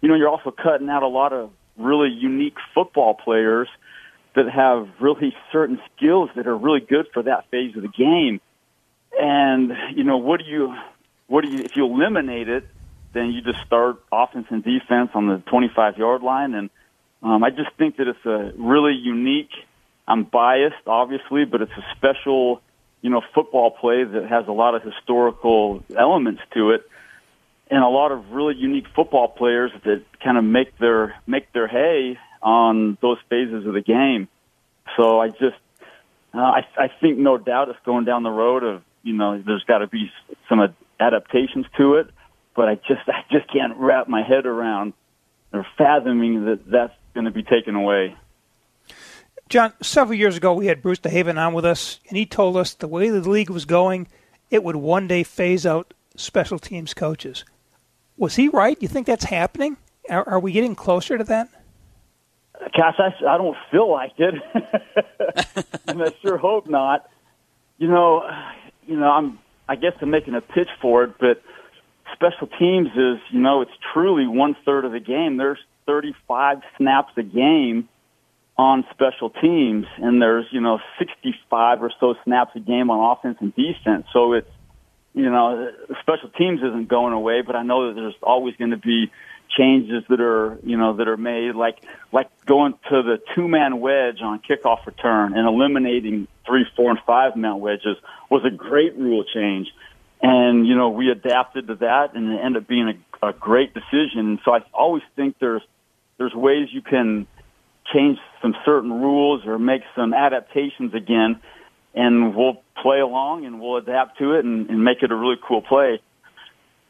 You 0.00 0.08
know, 0.08 0.14
you're 0.14 0.28
also 0.28 0.50
cutting 0.50 0.88
out 0.88 1.02
a 1.02 1.08
lot 1.08 1.32
of 1.32 1.50
really 1.76 2.10
unique 2.10 2.56
football 2.74 3.14
players 3.14 3.68
that 4.34 4.48
have 4.48 4.88
really 5.00 5.34
certain 5.50 5.80
skills 5.96 6.30
that 6.36 6.46
are 6.46 6.56
really 6.56 6.80
good 6.80 7.06
for 7.12 7.22
that 7.24 7.50
phase 7.50 7.76
of 7.76 7.82
the 7.82 7.88
game. 7.88 8.40
And 9.18 9.72
you 9.96 10.04
know, 10.04 10.18
what 10.18 10.40
do 10.40 10.46
you, 10.46 10.74
what 11.26 11.42
do 11.42 11.48
you, 11.48 11.64
if 11.64 11.72
you 11.74 11.84
eliminate 11.84 12.48
it, 12.48 12.66
then 13.12 13.32
you 13.32 13.42
just 13.42 13.58
start 13.66 14.02
offense 14.12 14.46
and 14.50 14.62
defense 14.62 15.10
on 15.14 15.26
the 15.26 15.38
25 15.46 15.98
yard 15.98 16.22
line. 16.22 16.54
And 16.54 16.70
um, 17.22 17.42
I 17.42 17.50
just 17.50 17.70
think 17.76 17.96
that 17.96 18.06
it's 18.06 18.24
a 18.24 18.52
really 18.56 18.94
unique 18.94 19.50
I'm 20.10 20.24
biased, 20.24 20.86
obviously, 20.88 21.44
but 21.44 21.62
it's 21.62 21.72
a 21.72 21.84
special, 21.96 22.60
you 23.00 23.10
know, 23.10 23.22
football 23.32 23.70
play 23.70 24.02
that 24.02 24.26
has 24.28 24.48
a 24.48 24.52
lot 24.52 24.74
of 24.74 24.82
historical 24.82 25.84
elements 25.96 26.42
to 26.54 26.72
it, 26.72 26.82
and 27.70 27.84
a 27.84 27.88
lot 27.88 28.10
of 28.10 28.32
really 28.32 28.56
unique 28.56 28.86
football 28.96 29.28
players 29.28 29.70
that 29.84 30.02
kind 30.22 30.36
of 30.36 30.42
make 30.42 30.76
their 30.78 31.14
make 31.28 31.52
their 31.52 31.68
hay 31.68 32.18
on 32.42 32.98
those 33.00 33.18
phases 33.28 33.64
of 33.66 33.72
the 33.72 33.82
game. 33.82 34.26
So 34.96 35.20
I 35.20 35.28
just, 35.28 35.60
uh, 36.34 36.38
I, 36.38 36.66
I 36.76 36.90
think 37.00 37.18
no 37.18 37.38
doubt 37.38 37.68
it's 37.68 37.78
going 37.84 38.04
down 38.04 38.24
the 38.24 38.30
road 38.30 38.64
of, 38.64 38.82
you 39.04 39.12
know, 39.12 39.40
there's 39.40 39.62
got 39.64 39.78
to 39.78 39.86
be 39.86 40.10
some 40.48 40.74
adaptations 40.98 41.66
to 41.76 41.94
it, 41.94 42.08
but 42.56 42.68
I 42.68 42.74
just, 42.74 43.06
I 43.06 43.22
just 43.30 43.46
can't 43.52 43.76
wrap 43.76 44.08
my 44.08 44.22
head 44.22 44.46
around 44.46 44.94
or 45.52 45.64
fathoming 45.78 46.46
that 46.46 46.68
that's 46.68 46.94
going 47.14 47.26
to 47.26 47.30
be 47.30 47.44
taken 47.44 47.76
away. 47.76 48.16
John, 49.50 49.72
several 49.82 50.16
years 50.16 50.36
ago, 50.36 50.54
we 50.54 50.66
had 50.66 50.80
Bruce 50.80 51.00
DeHaven 51.00 51.36
on 51.36 51.54
with 51.54 51.64
us, 51.64 51.98
and 52.08 52.16
he 52.16 52.24
told 52.24 52.56
us 52.56 52.74
the 52.74 52.86
way 52.86 53.10
the 53.10 53.28
league 53.28 53.50
was 53.50 53.64
going, 53.64 54.06
it 54.48 54.62
would 54.62 54.76
one 54.76 55.08
day 55.08 55.24
phase 55.24 55.66
out 55.66 55.92
special 56.14 56.60
teams 56.60 56.94
coaches. 56.94 57.44
Was 58.16 58.36
he 58.36 58.46
right? 58.46 58.80
You 58.80 58.86
think 58.86 59.08
that's 59.08 59.24
happening? 59.24 59.76
Are, 60.08 60.26
are 60.28 60.38
we 60.38 60.52
getting 60.52 60.76
closer 60.76 61.18
to 61.18 61.24
that? 61.24 61.48
Gosh, 62.76 62.94
I, 63.00 63.10
I 63.26 63.38
don't 63.38 63.56
feel 63.72 63.90
like 63.90 64.12
it, 64.18 64.34
and 65.88 66.00
I 66.00 66.12
sure 66.22 66.38
hope 66.38 66.68
not. 66.68 67.10
You 67.78 67.88
know, 67.88 68.22
you 68.86 68.96
know, 68.96 69.10
I'm. 69.10 69.38
I 69.68 69.76
guess 69.76 69.92
I'm 70.00 70.10
making 70.10 70.34
a 70.34 70.40
pitch 70.40 70.68
for 70.82 71.04
it, 71.04 71.14
but 71.18 71.42
special 72.12 72.48
teams 72.58 72.88
is, 72.88 73.18
you 73.30 73.40
know, 73.40 73.62
it's 73.62 73.70
truly 73.92 74.26
one 74.26 74.56
third 74.64 74.84
of 74.84 74.92
the 74.92 75.00
game. 75.00 75.36
There's 75.36 75.60
35 75.86 76.58
snaps 76.76 77.12
a 77.16 77.22
game 77.22 77.88
on 78.60 78.84
special 78.90 79.30
teams, 79.30 79.86
and 79.96 80.20
there's 80.20 80.44
you 80.50 80.60
know 80.60 80.80
65 80.98 81.82
or 81.82 81.90
so 81.98 82.14
snaps 82.24 82.54
a 82.56 82.60
game 82.60 82.90
on 82.90 83.16
offense 83.16 83.38
and 83.40 83.54
defense. 83.54 84.04
So 84.12 84.34
it's 84.34 84.50
you 85.14 85.30
know 85.30 85.72
special 86.02 86.28
teams 86.28 86.60
isn't 86.60 86.86
going 86.86 87.14
away, 87.14 87.40
but 87.40 87.56
I 87.56 87.62
know 87.62 87.88
that 87.88 87.94
there's 87.98 88.14
always 88.22 88.54
going 88.56 88.72
to 88.72 88.76
be 88.76 89.10
changes 89.48 90.04
that 90.10 90.20
are 90.20 90.58
you 90.62 90.76
know 90.76 90.94
that 90.96 91.08
are 91.08 91.16
made, 91.16 91.54
like 91.54 91.78
like 92.12 92.28
going 92.44 92.74
to 92.90 93.02
the 93.02 93.18
two 93.34 93.48
man 93.48 93.80
wedge 93.80 94.20
on 94.20 94.40
kickoff 94.40 94.84
return 94.84 95.34
and 95.34 95.48
eliminating 95.48 96.28
three, 96.46 96.66
four, 96.76 96.90
and 96.90 97.00
five 97.06 97.36
man 97.36 97.60
wedges 97.60 97.96
was 98.28 98.44
a 98.44 98.50
great 98.50 98.94
rule 98.94 99.24
change. 99.24 99.68
And 100.20 100.66
you 100.66 100.76
know 100.76 100.90
we 100.90 101.10
adapted 101.10 101.68
to 101.68 101.76
that, 101.76 102.14
and 102.14 102.30
it 102.30 102.40
ended 102.44 102.64
up 102.64 102.68
being 102.68 102.92
a, 103.22 103.28
a 103.28 103.32
great 103.32 103.72
decision. 103.72 104.38
So 104.44 104.52
I 104.52 104.60
always 104.74 105.02
think 105.16 105.36
there's 105.38 105.62
there's 106.18 106.34
ways 106.34 106.68
you 106.70 106.82
can 106.82 107.26
change 107.92 108.18
some 108.42 108.54
certain 108.64 108.92
rules 108.92 109.46
or 109.46 109.58
make 109.58 109.82
some 109.94 110.14
adaptations 110.14 110.94
again, 110.94 111.40
and 111.94 112.34
we'll 112.34 112.62
play 112.82 113.00
along 113.00 113.44
and 113.44 113.60
we'll 113.60 113.76
adapt 113.76 114.18
to 114.18 114.34
it 114.34 114.44
and, 114.44 114.70
and 114.70 114.82
make 114.82 115.02
it 115.02 115.10
a 115.10 115.14
really 115.16 115.36
cool 115.46 115.62
play. 115.62 116.00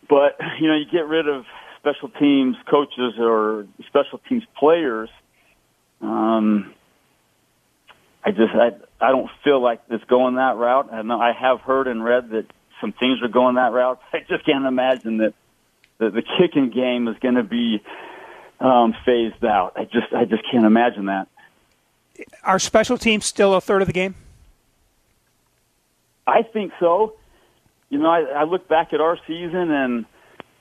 But 0.09 0.39
you 0.61 0.69
know, 0.69 0.77
you 0.77 0.87
get 0.91 1.07
rid 1.07 1.29
of 1.29 1.45
special 1.79 2.09
teams 2.09 2.57
coaches 2.71 3.15
or 3.19 3.67
special 3.87 4.21
teams 4.29 4.45
players. 4.59 5.09
Um, 6.01 6.75
I 8.25 8.31
just 8.31 8.55
I 8.55 8.73
I 9.01 9.11
don't 9.11 9.31
feel 9.45 9.61
like 9.61 9.81
it's 9.89 10.05
going 10.05 10.35
that 10.37 10.57
route. 10.57 10.93
I 10.93 11.03
know 11.03 11.21
I 11.21 11.33
have 11.33 11.61
heard 11.61 11.87
and 11.87 12.05
read 12.05 12.31
that 12.31 12.47
some 12.81 12.93
things 12.93 13.23
are 13.23 13.29
going 13.29 13.57
that 13.57 13.73
route. 13.73 14.01
I 14.13 14.21
just 14.29 14.45
can't 14.45 14.67
imagine 14.67 15.19
that 15.19 15.35
the, 15.99 16.11
the 16.11 16.23
kicking 16.23 16.71
game 16.71 17.09
is 17.09 17.17
going 17.21 17.35
to 17.35 17.43
be 17.43 17.83
um, 18.61 18.95
phased 19.05 19.45
out. 19.45 19.73
I 19.77 19.85
just 19.85 20.13
I 20.15 20.25
just 20.25 20.43
can't 20.51 20.65
imagine 20.65 21.07
that. 21.07 21.29
Are 22.45 22.59
special 22.59 22.99
teams 22.99 23.25
still 23.25 23.55
a 23.55 23.61
third 23.61 23.83
of 23.83 23.87
the 23.87 23.95
game? 23.95 24.15
I 26.27 26.43
think 26.43 26.73
so. 26.79 27.15
You 27.89 27.99
know, 27.99 28.11
I, 28.11 28.21
I 28.21 28.45
look 28.45 28.69
back 28.69 28.93
at 28.93 29.01
our 29.01 29.19
season 29.27 29.71
and 29.71 30.05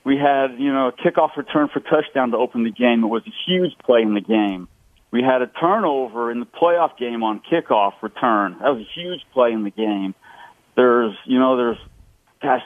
we 0.02 0.16
had, 0.16 0.58
you 0.58 0.72
know, 0.72 0.88
a 0.88 0.92
kickoff 0.92 1.36
return 1.36 1.68
for 1.68 1.80
touchdown 1.80 2.30
to 2.32 2.36
open 2.38 2.64
the 2.64 2.70
game. 2.70 3.04
It 3.04 3.08
was 3.08 3.22
a 3.26 3.32
huge 3.46 3.76
play 3.84 4.02
in 4.02 4.14
the 4.14 4.20
game. 4.20 4.68
We 5.10 5.22
had 5.22 5.42
a 5.42 5.46
turnover 5.46 6.30
in 6.30 6.40
the 6.40 6.46
playoff 6.46 6.96
game 6.96 7.22
on 7.22 7.40
kickoff 7.40 7.92
return. 8.00 8.56
That 8.60 8.74
was 8.74 8.82
a 8.82 9.00
huge 9.00 9.20
play 9.32 9.52
in 9.52 9.64
the 9.64 9.70
game. 9.70 10.14
There's, 10.76 11.14
you 11.24 11.38
know, 11.38 11.56
there's, 11.56 11.78
gosh, 12.42 12.62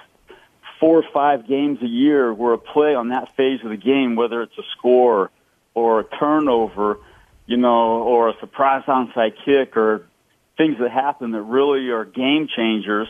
four 0.85 0.99
or 0.99 1.05
five 1.15 1.49
games 1.49 1.79
a 1.81 1.87
year 1.87 2.35
where 2.35 2.53
a 2.53 2.59
play 2.59 2.95
on 2.95 3.09
that 3.09 3.35
phase 3.39 3.59
of 3.65 3.71
the 3.71 3.77
game, 3.79 4.17
whether 4.17 4.43
it's 4.43 4.59
a 4.59 4.63
score 4.77 5.31
or 5.73 6.01
a 6.01 6.05
turnover, 6.05 6.99
you 7.47 7.57
know, 7.57 8.03
or 8.03 8.29
a 8.29 8.35
surprise 8.39 8.83
onside 8.87 9.33
kick 9.47 9.79
or 9.79 10.05
things 10.59 10.77
that 10.81 10.91
happen 10.91 11.31
that 11.31 11.41
really 11.41 11.89
are 11.89 12.05
game 12.05 12.49
changers. 12.55 13.09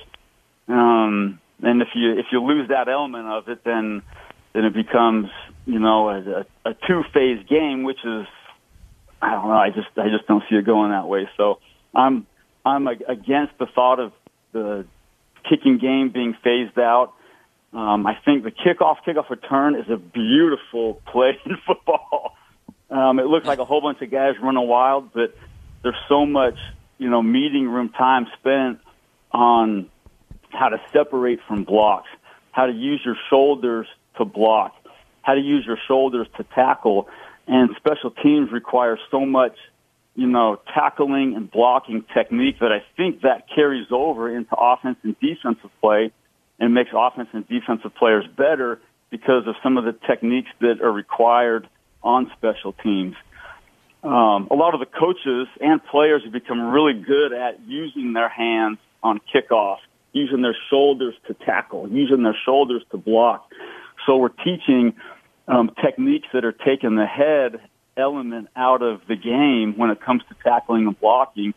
Um, 0.69 1.41
and 1.65 1.83
if 1.83 1.89
you 1.97 2.17
if 2.17 2.27
you 2.31 2.45
lose 2.45 2.69
that 2.69 2.89
element 2.89 3.27
of 3.27 3.49
it, 3.49 3.65
then 3.65 4.03
then 4.53 4.67
it 4.67 4.73
becomes 4.73 5.31
you 5.67 5.81
know 5.81 6.11
a, 6.11 6.47
a 6.65 6.75
two 6.87 7.03
phase 7.13 7.45
game, 7.49 7.83
which 7.83 8.05
is 8.05 8.25
I 9.21 9.33
don't 9.33 9.49
know. 9.49 9.55
I 9.55 9.71
just 9.71 9.89
I 9.97 10.11
just 10.11 10.29
don't 10.29 10.45
see 10.49 10.55
it 10.55 10.65
going 10.65 10.93
that 10.93 11.09
way. 11.09 11.29
So 11.37 11.59
I'm 11.93 12.25
I'm 12.65 12.87
against 12.87 13.59
the 13.59 13.67
thought 13.67 13.99
of 13.99 14.13
the 14.53 14.87
kicking 15.43 15.79
game 15.79 16.11
being 16.11 16.37
phased 16.45 16.79
out. 16.79 17.15
Um, 17.75 18.07
I 18.07 18.17
think 18.25 18.45
the 18.45 18.53
kickoff 18.53 18.99
kickoff 19.05 19.29
return 19.31 19.75
is 19.75 19.91
a 19.91 19.97
beautiful 19.97 21.03
play 21.07 21.37
in 21.45 21.57
football. 21.67 22.37
Um, 22.89 23.19
it 23.19 23.27
looks 23.27 23.47
like 23.47 23.59
a 23.59 23.65
whole 23.65 23.81
bunch 23.81 24.01
of 24.01 24.11
guys 24.11 24.35
running 24.41 24.67
wild, 24.69 25.13
but 25.13 25.37
there's 25.83 25.97
so 26.09 26.25
much 26.25 26.57
you 26.99 27.11
know 27.11 27.21
meeting 27.21 27.69
room 27.69 27.89
time 27.89 28.29
spent 28.39 28.79
on 29.33 29.91
how 30.51 30.69
to 30.69 30.81
separate 30.93 31.41
from 31.49 31.65
blocks, 31.65 32.09
how 32.53 32.67
to 32.67 32.73
use 32.73 33.01
your 33.05 33.17
shoulders 33.29 33.89
to 34.19 34.25
block, 34.25 34.73
how 35.23 35.35
to 35.35 35.41
use 35.41 35.67
your 35.67 35.79
shoulders 35.89 36.29
to 36.37 36.45
tackle. 36.55 37.09
And 37.49 37.71
special 37.77 38.13
teams 38.13 38.53
require 38.53 38.99
so 39.11 39.27
much, 39.27 39.57
you 40.15 40.29
know, 40.29 40.61
tackling 40.73 41.35
and 41.35 41.51
blocking 41.51 42.05
technique 42.15 42.61
that 42.61 42.71
I 42.71 42.85
think 42.97 43.23
that 43.23 43.49
carries 43.53 43.89
over 43.91 44.35
into 44.35 44.55
offense 44.55 44.99
and 45.03 45.19
defensive 45.19 45.71
play 45.81 46.13
and 46.59 46.75
makes 46.75 46.91
offense 46.95 47.29
and 47.33 47.47
defensive 47.49 47.95
players 47.95 48.25
better 48.37 48.81
because 49.11 49.47
of 49.47 49.55
some 49.63 49.77
of 49.77 49.85
the 49.85 49.93
techniques 50.07 50.51
that 50.61 50.81
are 50.81 50.93
required 50.93 51.69
on 52.03 52.31
special 52.37 52.73
teams. 52.73 53.17
Um, 54.03 54.49
a 54.51 54.55
lot 54.55 54.75
of 54.75 54.81
the 54.81 54.87
coaches 54.87 55.49
and 55.61 55.83
players 55.85 56.23
have 56.25 56.33
become 56.33 56.71
really 56.71 56.93
good 56.93 57.33
at 57.33 57.61
using 57.67 58.13
their 58.13 58.29
hands 58.29 58.79
on 59.03 59.21
kickoff 59.35 59.79
using 60.15 60.43
their 60.43 60.57
shoulders 60.71 61.15
to 61.27 61.35
tackle, 61.35 61.89
using 61.91 62.23
their 62.23 62.37
shoulders 62.47 62.83
to 62.93 62.97
block. 62.97 63.51
So 64.07 64.17
we're 64.17 64.29
teaching 64.29 64.95
um, 65.47 65.73
techniques 65.85 66.29
that 66.33 66.45
are 66.45 66.53
taking 66.53 66.95
the 66.95 67.05
head 67.05 67.61
element 67.97 68.49
out 68.57 68.81
of 68.81 69.03
the 69.09 69.17
game 69.17 69.77
when 69.77 69.91
it 69.91 70.01
comes 70.01 70.23
to 70.29 70.37
tackling 70.43 70.87
and 70.87 70.99
blocking. 70.99 71.53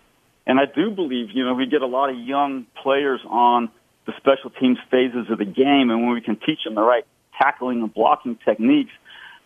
And 0.46 0.60
I 0.60 0.66
do 0.66 0.92
believe, 0.92 1.30
you 1.34 1.46
know, 1.46 1.54
we 1.54 1.68
get 1.68 1.82
a 1.82 1.88
lot 1.88 2.10
of 2.10 2.18
young 2.18 2.66
players 2.82 3.22
on 3.28 3.70
the 4.08 4.14
special 4.18 4.50
teams 4.50 4.80
phases 4.90 5.30
of 5.30 5.38
the 5.38 5.46
game, 5.46 5.92
and 5.92 6.02
when 6.02 6.14
we 6.14 6.22
can 6.22 6.38
teach 6.38 6.64
them 6.64 6.74
the 6.76 6.82
right 6.82 7.06
tackling 7.40 7.84
and 7.84 7.94
blocking 7.94 8.38
techniques 8.44 8.92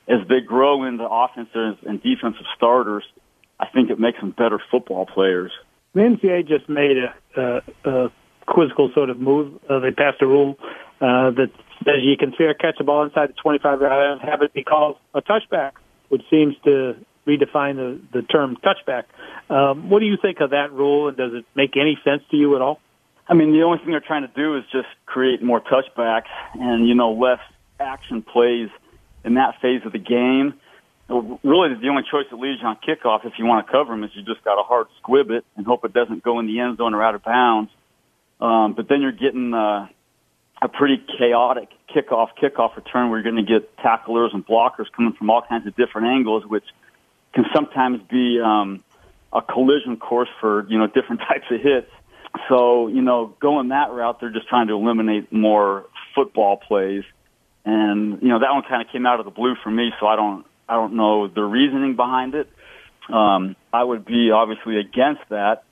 as 0.08 0.20
they 0.30 0.40
grow 0.40 0.84
into 0.84 1.04
offensive 1.04 1.78
and 1.86 2.02
defensive 2.02 2.46
starters, 2.56 3.04
I 3.60 3.68
think 3.68 3.90
it 3.90 4.00
makes 4.00 4.20
them 4.20 4.32
better 4.32 4.62
football 4.72 5.06
players. 5.06 5.52
The 5.94 6.02
NCAA 6.02 6.48
just 6.48 6.70
made 6.70 6.98
a, 6.98 7.62
a, 7.86 7.90
a 7.90 8.12
quizzical 8.48 8.92
sort 8.94 9.10
of 9.10 9.20
move. 9.20 9.60
Uh, 9.70 9.80
they 9.80 9.92
passed 9.92 10.22
a 10.22 10.28
rule 10.28 10.58
uh, 11.02 11.32
that 11.32 11.52
says 11.84 11.96
you 12.02 12.16
can 12.18 12.32
fair 12.38 12.54
catch 12.54 12.76
a 12.80 12.84
ball 12.84 13.04
inside 13.04 13.30
the 13.30 13.34
25 13.42 13.82
yard 13.82 13.92
line 13.92 14.12
and 14.20 14.22
have 14.22 14.42
it 14.42 14.54
be 14.54 14.64
called 14.64 14.98
a 15.14 15.22
touchback, 15.22 15.72
which 16.10 16.22
seems 16.30 16.56
to 16.64 16.96
redefine 17.28 17.76
the, 17.76 18.00
the 18.14 18.22
term 18.24 18.58
touchback. 18.64 19.04
Um, 19.54 19.90
what 19.90 20.00
do 20.00 20.06
you 20.06 20.18
think 20.22 20.40
of 20.40 20.52
that 20.52 20.72
rule, 20.72 21.08
and 21.08 21.18
does 21.18 21.34
it 21.34 21.46
make 21.56 21.76
any 21.76 22.00
sense 22.04 22.24
to 22.32 22.38
you 22.38 22.56
at 22.56 22.62
all? 22.62 22.80
I 23.32 23.34
mean, 23.34 23.54
the 23.54 23.64
only 23.64 23.78
thing 23.78 23.92
they're 23.92 24.02
trying 24.02 24.28
to 24.28 24.34
do 24.36 24.58
is 24.58 24.66
just 24.74 24.90
create 25.06 25.42
more 25.42 25.62
touchbacks 25.62 26.30
and, 26.54 26.86
you 26.86 26.96
know, 26.96 27.14
less 27.14 27.40
action 27.80 28.24
plays 28.24 28.68
in 29.24 29.36
that 29.36 29.62
phase 29.62 29.82
of 29.86 29.94
the 29.94 30.00
game. 30.00 30.56
Really, 31.08 31.74
the 31.76 31.88
only 31.88 32.04
choice 32.04 32.26
that 32.30 32.36
leaves 32.36 32.60
you 32.62 32.68
on 32.68 32.78
kickoff, 32.86 33.26
if 33.26 33.40
you 33.40 33.46
want 33.46 33.66
to 33.66 33.72
cover 33.72 33.94
them, 33.94 34.04
is 34.04 34.12
you 34.16 34.22
just 34.22 34.44
got 34.44 34.56
to 34.56 34.64
hard 34.64 34.88
squib 34.98 35.32
it 35.32 35.46
and 35.56 35.66
hope 35.66 35.86
it 35.86 35.94
doesn't 35.94 36.24
go 36.24 36.40
in 36.40 36.48
the 36.48 36.60
end 36.60 36.78
zone 36.78 36.94
or 36.94 37.02
out 37.02 37.16
of 37.16 37.24
bounds. 37.24 37.72
Um, 38.42 38.74
but 38.74 38.90
then 38.90 39.02
you're 39.02 39.14
getting 39.14 39.54
uh, 39.54 39.88
a 40.62 40.68
pretty 40.68 41.02
chaotic 41.18 41.70
kickoff, 41.90 42.32
kickoff 42.42 42.76
return 42.76 43.10
where 43.10 43.22
you're 43.22 43.32
going 43.32 43.46
to 43.46 43.50
get 43.50 43.78
tacklers 43.78 44.32
and 44.34 44.46
blockers 44.46 44.92
coming 44.92 45.14
from 45.14 45.30
all 45.30 45.42
kinds 45.42 45.66
of 45.68 45.76
different 45.78 46.08
angles, 46.08 46.46
which 46.46 46.66
can 47.34 47.46
sometimes 47.56 48.02
be 48.10 48.42
um, 48.42 48.84
a 49.32 49.42
collision 49.42 49.96
course 49.96 50.30
for 50.42 50.68
you 50.68 50.78
know 50.78 50.88
different 50.94 51.22
types 51.22 51.46
of 51.50 51.62
hits. 51.62 51.90
So 52.50 52.88
you 52.88 53.02
know, 53.02 53.36
going 53.40 53.70
that 53.70 53.92
route, 53.92 54.20
they're 54.20 54.32
just 54.32 54.48
trying 54.48 54.68
to 54.68 54.74
eliminate 54.74 55.32
more 55.32 55.86
football 56.16 56.58
plays, 56.58 57.04
and 57.66 58.22
you 58.22 58.30
know 58.30 58.40
that 58.40 58.52
one 58.52 58.64
kind 58.68 58.82
of 58.82 58.92
came 58.92 59.06
out 59.06 59.20
of 59.20 59.26
the 59.26 59.32
blue 59.32 59.56
for 59.64 59.70
me. 59.70 59.92
So 60.00 60.08
I 60.08 60.16
don't, 60.16 60.46
I 60.68 60.76
don't 60.76 60.96
know 60.96 61.28
the 61.28 61.44
reasoning 61.44 61.96
behind 61.96 62.36
it. 62.36 62.50
Um, 63.10 63.56
I 63.74 63.84
would 63.84 64.06
be 64.06 64.32
obviously 64.32 64.78
against 64.78 65.22
that 65.30 65.64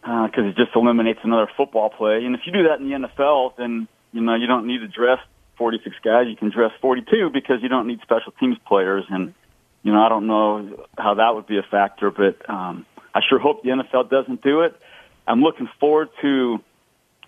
because 0.00 0.44
uh, 0.44 0.48
it 0.48 0.56
just 0.56 0.70
eliminates 0.74 1.20
another 1.22 1.48
football 1.56 1.90
play. 1.90 2.24
And 2.24 2.34
if 2.34 2.42
you 2.46 2.52
do 2.52 2.64
that 2.64 2.80
in 2.80 2.88
the 2.88 3.08
NFL, 3.08 3.56
then 3.56 3.86
you 4.12 4.20
know 4.20 4.34
you 4.34 4.46
don't 4.46 4.66
need 4.66 4.78
to 4.78 4.88
dress 4.88 5.18
46 5.58 5.94
guys. 6.02 6.26
You 6.28 6.36
can 6.36 6.50
dress 6.50 6.72
42 6.80 7.30
because 7.32 7.62
you 7.62 7.68
don't 7.68 7.86
need 7.86 8.00
special 8.02 8.32
teams 8.32 8.56
players. 8.66 9.04
And 9.08 9.34
you 9.82 9.92
know 9.92 10.02
I 10.02 10.08
don't 10.08 10.26
know 10.26 10.86
how 10.98 11.14
that 11.14 11.34
would 11.34 11.46
be 11.46 11.58
a 11.58 11.62
factor, 11.62 12.10
but 12.10 12.48
um, 12.50 12.86
I 13.14 13.20
sure 13.28 13.38
hope 13.38 13.62
the 13.62 13.70
NFL 13.70 14.10
doesn't 14.10 14.42
do 14.42 14.62
it. 14.62 14.76
I'm 15.26 15.40
looking 15.42 15.68
forward 15.80 16.08
to 16.22 16.58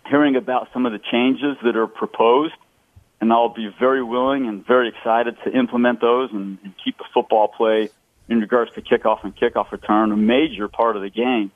hearing 0.09 0.37
about 0.37 0.69
some 0.73 0.87
of 0.87 0.93
the 0.93 0.99
changes 0.99 1.57
that 1.65 1.77
are 1.77 1.87
proposed, 1.87 2.55
and 3.21 3.33
I'll 3.33 3.53
be 3.53 3.69
very 3.79 4.03
willing 4.03 4.47
and 4.47 4.67
very 4.67 4.89
excited 4.89 5.37
to 5.45 5.51
implement 5.51 6.01
those 6.01 6.31
and, 6.33 6.59
and 6.63 6.75
keep 6.85 6.99
the 6.99 7.05
football 7.13 7.49
play 7.49 7.91
in 8.29 8.41
regards 8.41 8.73
to 8.73 8.83
kickoff 8.83 9.25
and 9.25 9.37
kickoff 9.37 9.73
return 9.73 10.13
a 10.13 10.17
major 10.17 10.69
part 10.69 10.97
of 10.97 11.03
the 11.03 11.11
game. 11.11 11.51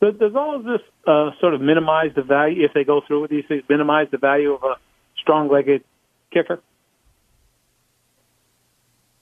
Does, 0.00 0.14
does 0.16 0.34
all 0.34 0.54
of 0.56 0.64
this 0.64 0.82
uh, 1.06 1.30
sort 1.40 1.54
of 1.54 1.60
minimize 1.60 2.12
the 2.14 2.22
value, 2.22 2.64
if 2.64 2.74
they 2.74 2.84
go 2.84 3.00
through 3.06 3.22
with 3.22 3.30
these 3.30 3.44
things, 3.48 3.62
minimize 3.68 4.08
the 4.10 4.18
value 4.18 4.52
of 4.52 4.62
a 4.62 4.74
strong-legged 5.20 5.82
kicker? 6.30 6.60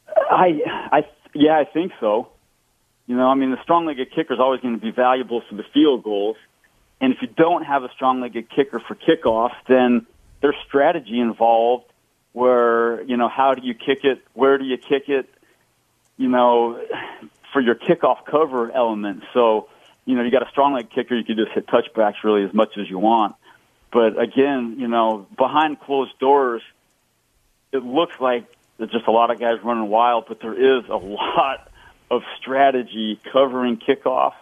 I, 0.09 0.61
I, 0.93 1.07
yeah, 1.33 1.59
I 1.59 1.65
think 1.65 1.93
so. 2.01 2.29
You 3.07 3.17
know, 3.17 3.29
I 3.29 3.35
mean, 3.35 3.51
the 3.51 3.63
strong-legged 3.63 4.13
kicker 4.13 4.33
is 4.33 4.41
always 4.41 4.61
going 4.61 4.75
to 4.75 4.81
be 4.81 4.91
valuable 4.91 5.43
for 5.49 5.55
the 5.55 5.65
field 5.75 6.03
goals, 6.03 6.37
and 7.01 7.13
if 7.13 7.21
you 7.21 7.29
don't 7.29 7.65
have 7.65 7.85
a 7.85 7.91
strong-legged 7.91 8.49
kicker 8.51 8.81
for 8.81 8.95
kickoffs, 8.95 9.57
then 9.69 10.07
there's 10.41 10.57
strategy 10.67 11.21
involved. 11.21 11.85
Where 12.33 13.03
you 13.03 13.17
know, 13.17 13.29
how 13.29 13.55
do 13.55 13.65
you 13.65 13.75
kick 13.75 14.05
it? 14.05 14.21
Where 14.33 14.59
do 14.59 14.65
you 14.65 14.77
kick 14.77 15.09
it? 15.09 15.33
You 16.17 16.29
know, 16.29 16.85
for 17.53 17.61
your 17.61 17.77
kickoff 17.77 18.25
cover 18.25 18.73
element. 18.73 19.23
So 19.33 19.69
you 20.05 20.17
know, 20.17 20.23
you 20.23 20.31
got 20.31 20.47
a 20.47 20.51
strong 20.51 20.75
leg 20.75 20.91
kicker, 20.91 21.15
you 21.15 21.25
can 21.25 21.37
just 21.37 21.53
hit 21.53 21.67
touchbacks 21.67 22.23
really 22.25 22.45
as 22.45 22.53
much 22.53 22.77
as 22.77 22.89
you 22.91 22.99
want. 22.99 23.37
But 23.93 24.21
again, 24.21 24.77
you 24.79 24.89
know, 24.89 25.27
behind 25.37 25.81
closed 25.81 26.19
doors, 26.19 26.63
it 27.73 27.85
looks 27.85 28.19
like 28.21 28.45
There's 28.77 28.91
just 28.91 29.07
a 29.07 29.13
lot 29.13 29.31
of 29.31 29.39
guys 29.39 29.59
running 29.63 29.89
wild, 29.89 30.25
but 30.29 30.41
there 30.41 30.55
is 30.55 30.85
a 30.89 30.97
lot 30.97 31.71
of 32.15 32.23
strategy 32.41 33.21
covering 33.33 33.77
kickoff, 33.77 34.33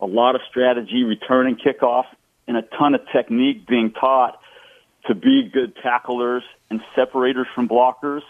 a 0.00 0.06
lot 0.06 0.34
of 0.34 0.40
strategy 0.48 1.04
returning 1.04 1.56
kickoff, 1.56 2.04
and 2.46 2.56
a 2.56 2.62
ton 2.62 2.94
of 2.94 3.00
technique 3.12 3.66
being 3.66 3.92
taught 3.92 4.40
to 5.06 5.14
be 5.14 5.48
good 5.52 5.74
tacklers 5.82 6.42
and 6.68 6.80
separators 6.94 7.46
from 7.54 7.68
blockers, 7.68 8.22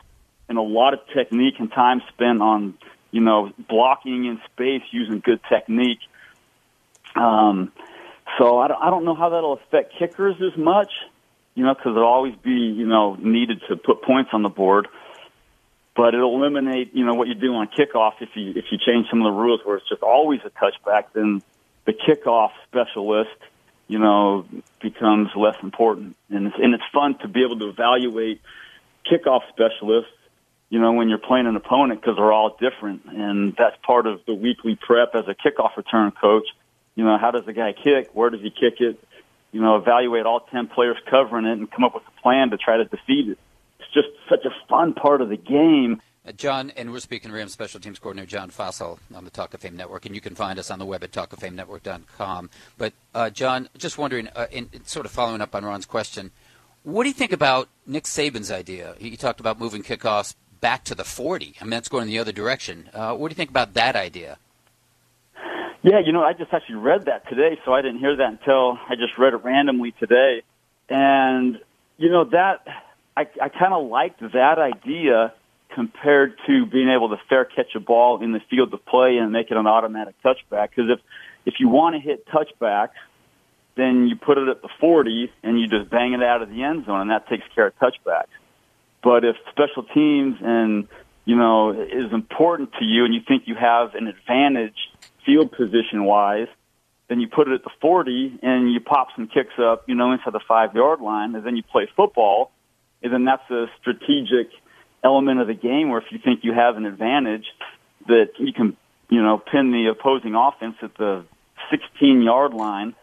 and 0.48 0.58
a 0.58 0.62
lot 0.62 0.94
of 0.94 1.00
technique 1.14 1.54
and 1.58 1.70
time 1.70 2.02
spent 2.12 2.42
on, 2.42 2.74
you 3.10 3.20
know, 3.20 3.52
blocking 3.68 4.24
in 4.24 4.40
space 4.52 4.82
using 4.90 5.20
good 5.20 5.40
technique. 5.48 6.00
Um, 7.16 7.72
so 8.38 8.58
I 8.58 8.68
don't, 8.68 8.82
I 8.82 8.90
don't 8.90 9.04
know 9.04 9.14
how 9.14 9.30
that'll 9.30 9.54
affect 9.54 9.94
kickers 9.98 10.36
as 10.40 10.56
much, 10.56 10.92
you 11.54 11.64
know, 11.64 11.74
because 11.74 11.92
it'll 11.92 12.04
always 12.04 12.34
be, 12.36 12.50
you 12.50 12.86
know, 12.86 13.16
needed 13.16 13.62
to 13.68 13.76
put 13.76 14.02
points 14.02 14.30
on 14.32 14.42
the 14.42 14.48
board. 14.48 14.88
But 15.96 16.14
it'll 16.14 16.36
eliminate, 16.36 16.94
you 16.94 17.04
know, 17.04 17.14
what 17.14 17.28
you 17.28 17.34
do 17.34 17.54
on 17.54 17.68
kickoff 17.68 18.14
if 18.20 18.30
you 18.34 18.50
if 18.50 18.66
you 18.70 18.78
change 18.78 19.08
some 19.10 19.20
of 19.20 19.24
the 19.24 19.38
rules 19.38 19.60
where 19.64 19.76
it's 19.76 19.88
just 19.88 20.02
always 20.02 20.40
a 20.44 20.50
touchback. 20.50 21.06
Then 21.12 21.42
the 21.84 21.92
kickoff 21.92 22.52
specialist, 22.68 23.36
you 23.88 23.98
know, 23.98 24.46
becomes 24.80 25.30
less 25.34 25.56
important, 25.62 26.16
and 26.30 26.46
it's, 26.46 26.56
and 26.62 26.74
it's 26.74 26.84
fun 26.92 27.18
to 27.18 27.28
be 27.28 27.42
able 27.42 27.58
to 27.58 27.68
evaluate 27.68 28.40
kickoff 29.10 29.42
specialists 29.50 30.12
you 30.70 30.78
know, 30.78 30.92
when 30.92 31.08
you're 31.08 31.18
playing 31.18 31.46
an 31.46 31.56
opponent 31.56 32.00
because 32.00 32.16
they're 32.16 32.32
all 32.32 32.56
different. 32.58 33.04
And 33.06 33.54
that's 33.58 33.76
part 33.84 34.06
of 34.06 34.20
the 34.24 34.34
weekly 34.34 34.76
prep 34.76 35.14
as 35.14 35.24
a 35.26 35.34
kickoff 35.34 35.76
return 35.76 36.12
coach. 36.12 36.46
You 36.94 37.04
know, 37.04 37.18
how 37.18 37.32
does 37.32 37.44
the 37.44 37.52
guy 37.52 37.72
kick? 37.72 38.10
Where 38.14 38.30
does 38.30 38.40
he 38.40 38.50
kick 38.50 38.80
it? 38.80 39.02
You 39.52 39.60
know, 39.60 39.76
evaluate 39.76 40.26
all 40.26 40.40
10 40.40 40.68
players 40.68 40.96
covering 41.10 41.44
it 41.44 41.58
and 41.58 41.70
come 41.70 41.82
up 41.82 41.94
with 41.94 42.04
a 42.06 42.20
plan 42.22 42.50
to 42.50 42.56
try 42.56 42.76
to 42.76 42.84
defeat 42.84 43.30
it. 43.30 43.38
It's 43.80 43.92
just 43.94 44.08
such 44.28 44.44
a 44.44 44.50
fun 44.68 44.92
part 44.92 45.20
of 45.20 45.28
the 45.28 45.36
game. 45.36 46.02
Uh, 46.26 46.32
John, 46.32 46.70
and 46.76 46.92
we're 46.92 47.00
speaking 47.00 47.30
to 47.30 47.36
Rams 47.36 47.52
Special 47.52 47.80
Teams 47.80 47.98
Coordinator 47.98 48.28
John 48.28 48.50
Fassel 48.50 48.98
on 49.14 49.24
the 49.24 49.30
Talk 49.30 49.54
of 49.54 49.60
Fame 49.60 49.76
Network, 49.76 50.04
and 50.04 50.14
you 50.14 50.20
can 50.20 50.34
find 50.34 50.58
us 50.58 50.70
on 50.70 50.78
the 50.78 50.84
web 50.84 51.02
at 51.02 51.12
talkoffamenetwork.com. 51.12 52.50
But, 52.76 52.92
uh, 53.14 53.30
John, 53.30 53.70
just 53.78 53.96
wondering, 53.96 54.28
uh, 54.36 54.46
in, 54.50 54.68
in 54.72 54.84
sort 54.84 55.06
of 55.06 55.12
following 55.12 55.40
up 55.40 55.54
on 55.54 55.64
Ron's 55.64 55.86
question, 55.86 56.30
what 56.82 57.04
do 57.04 57.08
you 57.08 57.14
think 57.14 57.32
about 57.32 57.68
Nick 57.86 58.04
Saban's 58.04 58.50
idea? 58.50 58.94
He 58.98 59.16
talked 59.16 59.40
about 59.40 59.58
moving 59.58 59.82
kickoffs 59.82 60.34
back 60.60 60.84
to 60.84 60.94
the 60.94 61.04
40. 61.04 61.56
I 61.60 61.64
mean, 61.64 61.70
that's 61.70 61.88
going 61.88 62.02
in 62.02 62.08
the 62.08 62.18
other 62.18 62.32
direction. 62.32 62.90
Uh, 62.92 63.14
what 63.14 63.28
do 63.28 63.32
you 63.32 63.36
think 63.36 63.50
about 63.50 63.74
that 63.74 63.96
idea? 63.96 64.36
Yeah, 65.82 66.00
you 66.04 66.12
know, 66.12 66.22
I 66.22 66.34
just 66.34 66.52
actually 66.52 66.76
read 66.76 67.06
that 67.06 67.26
today, 67.28 67.58
so 67.64 67.72
I 67.72 67.80
didn't 67.80 68.00
hear 68.00 68.14
that 68.16 68.30
until 68.32 68.78
I 68.88 68.96
just 68.96 69.16
read 69.16 69.32
it 69.32 69.42
randomly 69.42 69.92
today. 69.92 70.42
And, 70.90 71.58
you 71.96 72.10
know, 72.10 72.24
that, 72.24 72.66
I, 73.20 73.26
I 73.44 73.48
kind 73.50 73.74
of 73.74 73.86
liked 73.88 74.20
that 74.20 74.58
idea 74.58 75.34
compared 75.74 76.34
to 76.46 76.66
being 76.66 76.88
able 76.88 77.10
to 77.10 77.16
fair 77.28 77.44
catch 77.44 77.74
a 77.76 77.80
ball 77.80 78.22
in 78.22 78.32
the 78.32 78.40
field 78.50 78.72
of 78.72 78.84
play 78.86 79.18
and 79.18 79.30
make 79.30 79.50
it 79.50 79.56
an 79.56 79.66
automatic 79.66 80.14
touchback. 80.24 80.70
Because 80.70 80.90
if, 80.90 81.00
if 81.44 81.60
you 81.60 81.68
want 81.68 81.94
to 81.96 82.00
hit 82.00 82.26
touchbacks, 82.26 82.98
then 83.76 84.08
you 84.08 84.16
put 84.16 84.38
it 84.38 84.48
at 84.48 84.62
the 84.62 84.68
40 84.80 85.30
and 85.42 85.60
you 85.60 85.68
just 85.68 85.90
bang 85.90 86.14
it 86.14 86.22
out 86.22 86.42
of 86.42 86.48
the 86.48 86.62
end 86.62 86.86
zone, 86.86 87.02
and 87.02 87.10
that 87.10 87.28
takes 87.28 87.44
care 87.54 87.66
of 87.66 87.78
touchbacks. 87.78 88.32
But 89.02 89.24
if 89.24 89.36
special 89.50 89.84
teams 89.94 90.36
and 90.40 90.88
you 91.24 91.36
know 91.36 91.72
is 91.72 92.12
important 92.12 92.72
to 92.78 92.84
you, 92.84 93.04
and 93.04 93.14
you 93.14 93.20
think 93.26 93.44
you 93.46 93.54
have 93.54 93.94
an 93.94 94.08
advantage 94.08 94.76
field 95.24 95.52
position 95.52 96.04
wise, 96.04 96.48
then 97.08 97.20
you 97.20 97.28
put 97.28 97.48
it 97.48 97.54
at 97.54 97.64
the 97.64 97.70
40 97.80 98.40
and 98.42 98.72
you 98.72 98.80
pop 98.80 99.08
some 99.14 99.28
kicks 99.28 99.58
up, 99.58 99.88
you 99.88 99.94
know, 99.94 100.12
inside 100.12 100.32
the 100.32 100.40
five 100.46 100.74
yard 100.74 101.00
line, 101.00 101.34
and 101.34 101.44
then 101.44 101.56
you 101.56 101.62
play 101.62 101.88
football, 101.96 102.50
then 103.02 103.24
that's 103.24 103.48
a 103.50 103.66
strategic 103.80 104.50
element 105.02 105.40
of 105.40 105.46
the 105.46 105.54
game 105.54 105.88
where 105.88 106.00
if 106.00 106.06
you 106.10 106.18
think 106.18 106.40
you 106.42 106.52
have 106.52 106.76
an 106.76 106.84
advantage, 106.84 107.46
that 108.06 108.30
you 108.38 108.52
can, 108.52 108.76
you 109.08 109.22
know, 109.22 109.38
pin 109.38 109.72
the 109.72 109.86
opposing 109.90 110.34
offense 110.34 110.76
at 110.82 110.94
the 110.96 111.24
16 111.70 112.22
yard 112.22 112.52
line, 112.52 112.94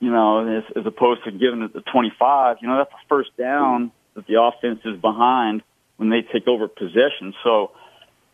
you 0.00 0.10
know, 0.10 0.58
as, 0.58 0.64
as 0.76 0.86
opposed 0.86 1.24
to 1.24 1.32
giving 1.32 1.62
it 1.62 1.72
the 1.72 1.80
25, 1.80 2.58
you 2.60 2.68
know, 2.68 2.78
that's 2.78 2.92
a 2.92 3.08
first 3.08 3.36
down 3.36 3.92
that 4.14 4.26
the 4.26 4.40
offense 4.40 4.80
is 4.84 5.00
behind 5.00 5.62
when 5.96 6.10
they 6.10 6.22
take 6.22 6.46
over 6.46 6.68
possession. 6.68 7.34
So 7.42 7.72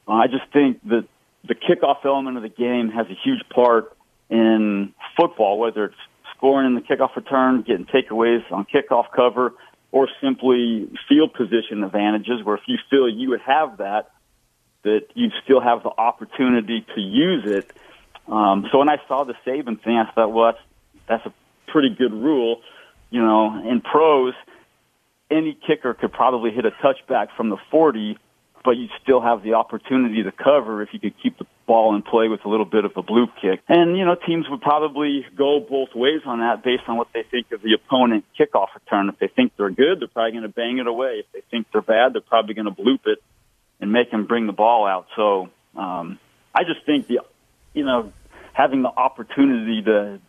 uh, 0.09 0.13
I 0.13 0.27
just 0.27 0.45
think 0.53 0.83
that 0.89 1.07
the 1.47 1.55
kickoff 1.55 2.05
element 2.05 2.37
of 2.37 2.43
the 2.43 2.49
game 2.49 2.91
has 2.91 3.07
a 3.07 3.17
huge 3.25 3.43
part 3.55 3.97
in 4.31 4.95
football, 5.17 5.59
whether 5.59 5.87
it's 5.87 5.97
scoring 6.37 6.67
in 6.67 6.75
the 6.75 6.81
kickoff 6.81 7.15
return, 7.17 7.63
getting 7.63 7.87
takeaways 7.87 8.43
on 8.51 8.67
kickoff 8.73 9.07
cover, 9.15 9.53
or 9.93 10.09
simply 10.23 10.91
field 11.09 11.35
position 11.35 11.85
advantages 11.85 12.43
where 12.43 12.57
if 12.57 12.63
you 12.67 12.79
feel 12.91 13.09
you 13.09 13.31
would 13.31 13.43
have 13.43 13.77
that, 13.77 14.11
that 14.83 15.03
you'd 15.15 15.33
still 15.45 15.61
have 15.61 15.83
the 15.83 15.91
opportunity 15.91 16.85
to 16.95 17.01
use 17.01 17.45
it. 17.47 17.71
Um, 18.27 18.67
so 18.73 18.79
when 18.79 18.89
I 18.89 18.97
saw 19.07 19.25
the 19.25 19.35
Saban 19.47 19.83
thing, 19.83 19.97
I 19.97 20.11
thought, 20.13 20.33
well, 20.33 20.53
that's, 20.53 20.65
that's 21.09 21.27
a 21.27 21.71
pretty 21.71 21.91
good 21.91 22.13
rule. 22.13 22.63
You 23.11 23.21
know, 23.21 23.69
in 23.69 23.83
pros, 23.83 24.35
any 25.31 25.57
kicker 25.67 25.95
could 25.95 26.13
probably 26.13 26.51
hit 26.51 26.65
a 26.65 26.71
touchback 26.71 27.29
from 27.37 27.51
the 27.51 27.59
40, 27.71 28.17
but 28.65 28.73
you 28.73 28.89
still 29.03 29.21
have 29.21 29.43
the 29.43 29.55
opportunity 29.55 30.23
to 30.23 30.33
cover 30.33 30.83
if 30.83 30.91
you 30.93 31.01
could 31.01 31.15
keep 31.23 31.39
the 31.39 31.47
ball 31.67 31.95
in 31.95 32.03
play 32.03 32.29
with 32.29 32.45
a 32.45 32.49
little 32.49 32.65
bit 32.65 32.85
of 32.85 32.93
a 32.97 33.03
bloop 33.03 33.29
kick. 33.41 33.61
And, 33.69 33.97
you 33.97 34.05
know, 34.05 34.15
teams 34.15 34.47
would 34.49 34.61
probably 34.61 35.27
go 35.37 35.61
both 35.61 35.95
ways 35.95 36.21
on 36.27 36.41
that 36.41 36.63
based 36.63 36.85
on 36.89 36.97
what 36.97 37.09
they 37.13 37.25
think 37.31 37.51
of 37.53 37.63
the 37.63 37.75
opponent 37.75 38.25
kickoff 38.39 38.69
return. 38.75 39.09
If 39.09 39.19
they 39.19 39.29
think 39.29 39.53
they're 39.57 39.71
good, 39.71 40.01
they're 40.01 40.09
probably 40.09 40.33
going 40.33 40.43
to 40.43 40.49
bang 40.49 40.79
it 40.79 40.87
away. 40.87 41.25
If 41.25 41.33
they 41.33 41.43
think 41.51 41.67
they're 41.73 41.83
bad, 41.83 42.15
they're 42.15 42.21
probably 42.21 42.55
going 42.55 42.67
to 42.67 42.73
bloop 42.73 43.07
it 43.07 43.23
and 43.81 43.93
make 43.93 44.11
them 44.11 44.27
bring 44.27 44.47
the 44.47 44.53
ball 44.53 44.87
out. 44.87 45.07
So, 45.17 45.49
um, 45.77 46.19
I 46.55 46.65
just 46.65 46.85
think 46.87 47.09
the, 47.09 47.21
you 47.75 47.85
know, 47.85 48.13
having 48.53 48.83
the 48.83 48.91
opportunity 48.91 49.83
to, 49.83 50.21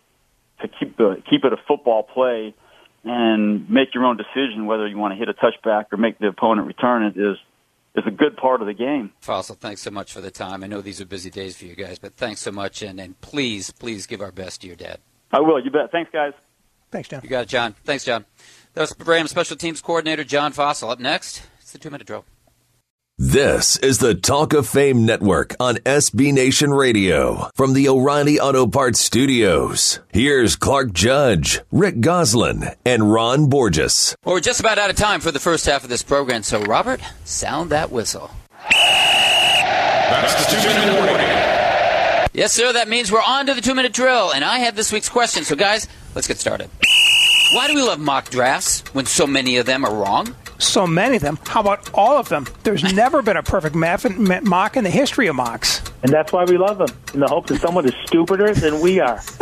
to 0.61 0.67
keep 0.67 0.97
the, 0.97 1.21
keep 1.29 1.43
it 1.45 1.53
a 1.53 1.57
football 1.67 2.03
play 2.03 2.55
and 3.03 3.69
make 3.69 3.93
your 3.93 4.05
own 4.05 4.17
decision 4.17 4.65
whether 4.65 4.87
you 4.87 4.97
want 4.97 5.11
to 5.11 5.17
hit 5.17 5.27
a 5.27 5.33
touchback 5.33 5.85
or 5.91 5.97
make 5.97 6.17
the 6.19 6.27
opponent 6.27 6.67
return 6.67 7.03
it 7.03 7.17
is 7.17 7.37
is 7.95 8.03
a 8.07 8.11
good 8.11 8.35
part 8.37 8.61
of 8.61 8.67
the 8.67 8.73
game. 8.73 9.11
Fassel, 9.21 9.57
thanks 9.57 9.81
so 9.81 9.91
much 9.91 10.11
for 10.11 10.21
the 10.21 10.31
time. 10.31 10.63
I 10.63 10.67
know 10.67 10.81
these 10.81 10.99
are 10.99 11.05
busy 11.05 11.29
days 11.29 11.57
for 11.57 11.65
you 11.65 11.75
guys, 11.75 11.99
but 11.99 12.15
thanks 12.15 12.41
so 12.41 12.51
much, 12.51 12.81
and, 12.81 12.99
and 12.99 13.19
please, 13.21 13.71
please 13.71 14.07
give 14.07 14.21
our 14.21 14.31
best 14.31 14.61
to 14.61 14.67
your 14.67 14.75
dad. 14.75 14.99
I 15.31 15.39
will. 15.39 15.63
You 15.63 15.71
bet. 15.71 15.91
Thanks, 15.91 16.11
guys. 16.11 16.33
Thanks, 16.91 17.09
John. 17.09 17.21
You 17.23 17.29
got 17.29 17.43
it, 17.43 17.49
John. 17.49 17.75
Thanks, 17.83 18.03
John. 18.03 18.25
That 18.73 18.81
was 18.81 18.95
Rams 18.99 19.31
Special 19.31 19.57
Teams 19.57 19.81
Coordinator 19.81 20.23
John 20.23 20.53
Fassel. 20.53 20.91
Up 20.91 20.99
next, 20.99 21.43
it's 21.59 21.71
the 21.71 21.79
two-minute 21.79 22.05
drill. 22.07 22.25
This 23.25 23.77
is 23.77 23.99
the 23.99 24.15
Talk 24.15 24.51
of 24.51 24.67
Fame 24.67 25.05
Network 25.05 25.55
on 25.57 25.75
SB 25.77 26.33
Nation 26.33 26.71
Radio 26.71 27.49
from 27.55 27.71
the 27.71 27.87
O'Reilly 27.87 28.37
Auto 28.37 28.67
Parts 28.67 28.99
Studios. 28.99 30.01
Here's 30.11 30.57
Clark 30.57 30.91
Judge, 30.91 31.61
Rick 31.71 32.01
Gosselin, 32.01 32.75
and 32.85 33.13
Ron 33.13 33.45
Borges. 33.47 34.13
Well, 34.25 34.35
we're 34.35 34.41
just 34.41 34.59
about 34.59 34.77
out 34.77 34.89
of 34.89 34.97
time 34.97 35.21
for 35.21 35.31
the 35.31 35.39
first 35.39 35.65
half 35.65 35.85
of 35.85 35.89
this 35.89 36.03
program, 36.03 36.43
so 36.43 36.63
Robert, 36.63 36.99
sound 37.23 37.69
that 37.69 37.93
whistle. 37.93 38.29
That's 38.69 40.45
the 40.45 40.61
two-minute 40.61 40.93
warning. 40.93 41.25
Yes, 42.33 42.51
sir. 42.51 42.73
That 42.73 42.89
means 42.89 43.09
we're 43.09 43.23
on 43.25 43.45
to 43.45 43.53
the 43.53 43.61
two-minute 43.61 43.93
drill, 43.93 44.33
and 44.33 44.43
I 44.43 44.59
have 44.59 44.75
this 44.75 44.91
week's 44.91 45.07
question. 45.07 45.45
So, 45.45 45.55
guys, 45.55 45.87
let's 46.13 46.27
get 46.27 46.39
started. 46.39 46.69
Why 47.53 47.67
do 47.67 47.75
we 47.75 47.83
love 47.83 48.01
mock 48.01 48.29
drafts 48.31 48.81
when 48.93 49.05
so 49.05 49.25
many 49.25 49.55
of 49.59 49.65
them 49.65 49.85
are 49.85 49.95
wrong? 49.95 50.35
So 50.59 50.87
many 50.87 51.17
of 51.17 51.21
them. 51.21 51.37
How 51.45 51.61
about 51.61 51.89
all 51.93 52.17
of 52.17 52.29
them? 52.29 52.47
There's 52.63 52.93
never 52.93 53.21
been 53.21 53.37
a 53.37 53.43
perfect 53.43 53.75
mock 53.75 54.77
in 54.77 54.83
the 54.83 54.89
history 54.89 55.27
of 55.27 55.35
mocks. 55.35 55.81
And 56.03 56.11
that's 56.11 56.31
why 56.31 56.43
we 56.43 56.57
love 56.57 56.77
them, 56.77 56.89
in 57.13 57.21
the 57.21 57.27
hope 57.27 57.47
that 57.47 57.61
someone 57.61 57.85
is 57.85 57.93
stupider 58.05 58.53
than 58.53 58.81
we 58.81 58.99
are. 58.99 59.21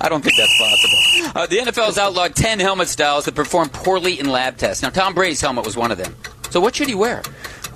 I 0.00 0.08
don't 0.08 0.22
think 0.22 0.36
that's 0.36 0.58
possible. 0.58 1.40
Uh, 1.40 1.46
the 1.46 1.58
NFL 1.58 1.86
has 1.86 1.98
outlawed 1.98 2.34
10 2.34 2.58
helmet 2.60 2.88
styles 2.88 3.26
that 3.26 3.34
perform 3.34 3.68
poorly 3.68 4.18
in 4.18 4.28
lab 4.30 4.56
tests. 4.56 4.82
Now, 4.82 4.90
Tom 4.90 5.14
Brady's 5.14 5.40
helmet 5.40 5.64
was 5.64 5.76
one 5.76 5.90
of 5.90 5.98
them. 5.98 6.14
So, 6.50 6.60
what 6.60 6.74
should 6.74 6.88
he 6.88 6.94
wear? 6.94 7.22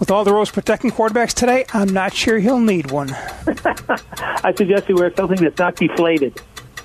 With 0.00 0.10
all 0.10 0.24
the 0.24 0.32
rules 0.32 0.50
protecting 0.50 0.90
quarterbacks 0.90 1.32
today, 1.34 1.66
I'm 1.72 1.88
not 1.90 2.14
sure 2.14 2.38
he'll 2.38 2.58
need 2.58 2.90
one. 2.90 3.10
I 3.46 4.52
suggest 4.56 4.86
he 4.86 4.94
wears 4.94 5.14
something 5.14 5.40
that's 5.40 5.58
not 5.58 5.76
deflated. 5.76 6.40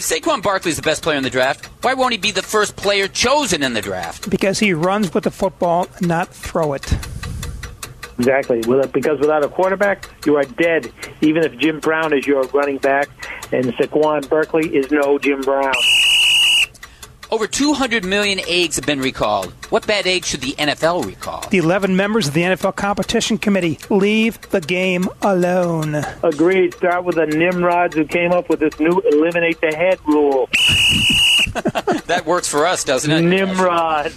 If 0.00 0.06
Saquon 0.06 0.42
Barkley 0.42 0.70
is 0.70 0.76
the 0.76 0.82
best 0.82 1.02
player 1.02 1.18
in 1.18 1.24
the 1.24 1.28
draft, 1.28 1.66
why 1.82 1.92
won't 1.92 2.12
he 2.12 2.18
be 2.18 2.30
the 2.30 2.40
first 2.40 2.74
player 2.74 3.06
chosen 3.06 3.62
in 3.62 3.74
the 3.74 3.82
draft? 3.82 4.30
Because 4.30 4.58
he 4.58 4.72
runs 4.72 5.12
with 5.12 5.24
the 5.24 5.30
football, 5.30 5.88
not 6.00 6.28
throw 6.28 6.72
it. 6.72 6.90
Exactly. 8.18 8.62
Because 8.62 9.20
without 9.20 9.44
a 9.44 9.48
quarterback, 9.48 10.08
you 10.24 10.36
are 10.36 10.44
dead. 10.44 10.90
Even 11.20 11.44
if 11.44 11.54
Jim 11.58 11.80
Brown 11.80 12.14
is 12.14 12.26
your 12.26 12.44
running 12.44 12.78
back, 12.78 13.10
and 13.52 13.66
Saquon 13.74 14.26
Barkley 14.30 14.74
is 14.74 14.90
no 14.90 15.18
Jim 15.18 15.42
Brown. 15.42 15.74
Over 17.32 17.46
200 17.46 18.04
million 18.04 18.40
eggs 18.48 18.74
have 18.74 18.86
been 18.86 19.00
recalled. 19.00 19.52
What 19.70 19.86
bad 19.86 20.04
egg 20.08 20.24
should 20.24 20.40
the 20.40 20.52
NFL 20.54 21.06
recall? 21.06 21.48
The 21.48 21.58
11 21.58 21.94
members 21.94 22.26
of 22.26 22.34
the 22.34 22.42
NFL 22.42 22.74
Competition 22.74 23.38
Committee 23.38 23.78
leave 23.88 24.40
the 24.50 24.60
game 24.60 25.08
alone. 25.22 25.94
Agreed. 26.24 26.74
Start 26.74 27.04
with 27.04 27.14
the 27.14 27.26
Nimrods 27.26 27.94
who 27.94 28.04
came 28.04 28.32
up 28.32 28.48
with 28.48 28.58
this 28.58 28.80
new 28.80 29.00
eliminate 29.12 29.60
the 29.60 29.72
head 29.72 30.00
rule. 30.06 30.48
that 32.06 32.24
works 32.26 32.48
for 32.48 32.66
us, 32.66 32.82
doesn't 32.82 33.12
it? 33.12 33.22
Nimrod. 33.22 34.10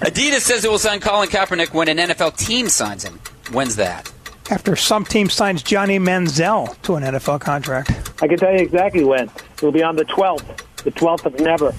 Adidas 0.00 0.42
says 0.42 0.64
it 0.64 0.70
will 0.70 0.78
sign 0.78 1.00
Colin 1.00 1.28
Kaepernick 1.28 1.74
when 1.74 1.88
an 1.88 1.96
NFL 1.96 2.36
team 2.36 2.68
signs 2.68 3.02
him. 3.02 3.18
When's 3.50 3.74
that? 3.76 4.12
After 4.48 4.76
some 4.76 5.04
team 5.04 5.28
signs 5.28 5.64
Johnny 5.64 5.98
Manziel 5.98 6.80
to 6.82 6.94
an 6.94 7.02
NFL 7.02 7.40
contract. 7.40 7.90
I 8.22 8.28
can 8.28 8.38
tell 8.38 8.52
you 8.52 8.60
exactly 8.60 9.02
when. 9.04 9.28
It'll 9.56 9.72
be 9.72 9.82
on 9.82 9.96
the 9.96 10.04
12th. 10.04 10.66
The 10.84 10.92
12th 10.92 11.26
of 11.26 11.40
never. 11.40 11.74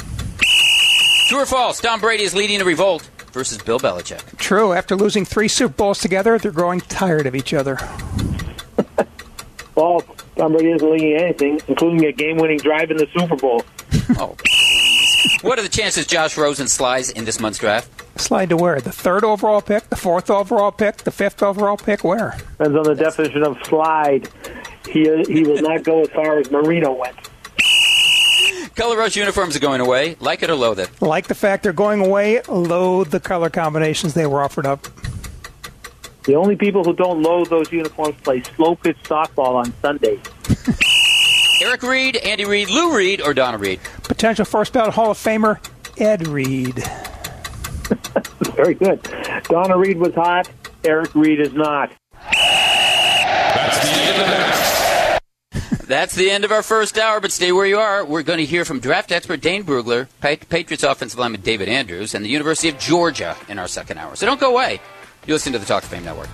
True 1.30 1.41
or 1.41 1.45
false? 1.45 1.80
Tom 1.80 2.00
Brady 2.02 2.24
is 2.24 2.34
leading 2.34 2.62
a 2.62 2.66
revolt 2.66 3.10
versus 3.32 3.58
Bill 3.60 3.80
Belichick. 3.80 4.38
True. 4.38 4.74
After 4.74 4.95
losing 4.95 5.26
three 5.26 5.47
Super 5.47 5.74
Bowls 5.74 6.00
together, 6.00 6.38
they're 6.38 6.52
growing 6.52 6.82
tired 6.82 7.28
of 7.28 7.36
each 7.36 7.54
other. 7.54 7.76
false. 9.74 10.04
Tom 10.36 10.54
Brady 10.54 10.72
isn't 10.72 10.89
leading 10.89 11.16
anything, 11.16 11.62
including 11.68 12.06
a 12.06 12.12
game-winning 12.12 12.58
drive 12.60 12.91
in 12.91 12.97
the 12.97 13.08
Super 13.18 13.36
Bowl. 13.36 13.64
oh. 14.18 14.36
what 15.41 15.60
are 15.60 15.62
the 15.62 15.70
chances 15.70 16.08
Josh 16.08 16.38
Rosen 16.38 16.68
slides 16.68 17.12
in 17.12 17.26
this 17.26 17.39
month's 17.39 17.60
draft? 17.60 17.89
Slide 18.20 18.50
to 18.50 18.58
where? 18.58 18.82
The 18.82 18.91
third 18.91 19.24
overall 19.24 19.62
pick, 19.62 19.89
the 19.89 19.95
fourth 19.95 20.30
overall 20.30 20.72
pick, 20.72 20.97
the 20.97 21.12
fifth 21.12 21.41
overall 21.41 21.78
pick? 21.78 22.04
Where? 22.04 22.38
Depends 22.58 22.78
on 22.78 22.84
the 22.84 22.95
definition 22.95 23.43
of 23.43 23.58
slide. 23.64 24.30
He 24.88 25.04
he 25.24 25.43
will 25.43 25.62
not 25.62 25.84
go 25.84 26.02
as 26.02 26.10
far 26.10 26.39
as 26.39 26.52
Marino 26.52 26.91
went. 26.93 27.16
Color 28.80 28.95
rush 28.95 29.17
uniforms 29.17 29.57
are 29.57 29.59
going 29.59 29.82
away. 29.82 30.15
Like 30.21 30.41
it 30.41 30.49
or 30.49 30.55
loathe 30.55 30.80
it? 30.80 30.89
Like 31.01 31.27
the 31.27 31.36
fact 31.36 31.63
they're 31.63 31.73
going 31.73 31.99
away. 31.99 32.41
Loathe 32.43 33.09
the 33.09 33.19
color 33.19 33.49
combinations 33.49 34.13
they 34.13 34.25
were 34.25 34.41
offered 34.41 34.65
up. 34.65 34.88
The 36.23 36.36
only 36.36 36.55
people 36.55 36.86
who 36.86 36.93
don't 36.93 37.21
loathe 37.21 37.49
those 37.49 37.69
uniforms 37.73 38.15
play 38.23 38.41
slow 38.41 38.77
pitch 38.77 38.95
softball 39.03 39.55
on 39.55 39.73
Sundays. 39.82 40.21
Eric 41.61 41.84
Reed, 41.84 42.15
Andy 42.15 42.45
Reed, 42.45 42.69
Lou 42.69 42.95
Reed, 42.95 43.19
or 43.19 43.34
Donna 43.34 43.57
Reed? 43.57 43.82
Potential 44.03 44.45
first 44.45 44.71
ballot 44.71 44.93
Hall 44.93 45.11
of 45.11 45.17
Famer 45.17 45.59
Ed 45.97 46.25
Reed. 46.30 46.75
Very 48.55 48.75
good. 48.75 49.03
Donna 49.49 49.77
Reed 49.77 49.97
was 49.97 50.13
hot. 50.13 50.49
Eric 50.86 51.13
Reed 51.15 51.41
is 51.41 51.51
not. 51.51 51.91
That's 52.32 53.84
the 53.84 53.89
end 53.91 54.21
of 54.21 54.27
that. 54.27 54.78
That's 55.89 56.13
the 56.13 56.29
end 56.29 56.45
of 56.45 56.51
our 56.51 56.61
first 56.61 56.99
hour, 56.99 57.19
but 57.19 57.31
stay 57.31 57.51
where 57.51 57.65
you 57.65 57.79
are. 57.79 58.05
We're 58.05 58.21
going 58.21 58.37
to 58.37 58.45
hear 58.45 58.63
from 58.63 58.79
draft 58.79 59.11
expert 59.11 59.41
Dane 59.41 59.63
Brugler, 59.63 60.07
Patriots 60.21 60.83
offensive 60.83 61.17
lineman 61.17 61.41
David 61.41 61.67
Andrews, 61.67 62.13
and 62.13 62.23
the 62.23 62.29
University 62.29 62.69
of 62.69 62.77
Georgia 62.77 63.35
in 63.47 63.57
our 63.57 63.67
second 63.67 63.97
hour. 63.97 64.15
So 64.15 64.27
don't 64.27 64.39
go 64.39 64.51
away. 64.51 64.79
You 65.25 65.33
listen 65.33 65.51
to 65.53 65.57
the 65.57 65.65
Talk 65.65 65.81
of 65.81 65.89
Fame 65.89 66.05
Network. 66.05 66.29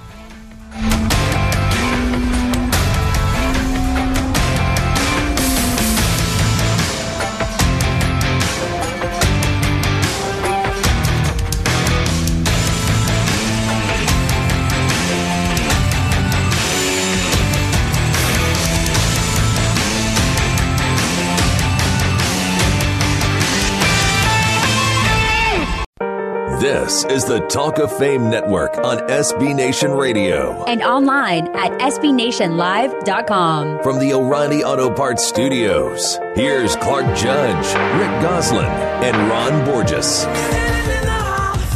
This 26.59 27.03
is 27.05 27.25
the 27.25 27.39
Talk 27.49 27.79
of 27.79 27.91
Fame 27.97 28.29
Network 28.29 28.77
on 28.77 28.99
SB 29.09 29.53
Nation 29.53 29.91
Radio. 29.91 30.63
And 30.65 30.81
online 30.81 31.47
at 31.53 31.71
SBNationLive.com. 31.81 33.83
From 33.83 33.99
the 33.99 34.13
O'Reilly 34.13 34.63
Auto 34.63 34.89
Parts 34.89 35.27
Studios, 35.27 36.17
here's 36.33 36.77
Clark 36.77 37.05
Judge, 37.17 37.65
Rick 37.99 38.21
Gosselin, 38.21 38.65
and 38.67 39.29
Ron 39.29 39.65
Borges. 39.65 40.23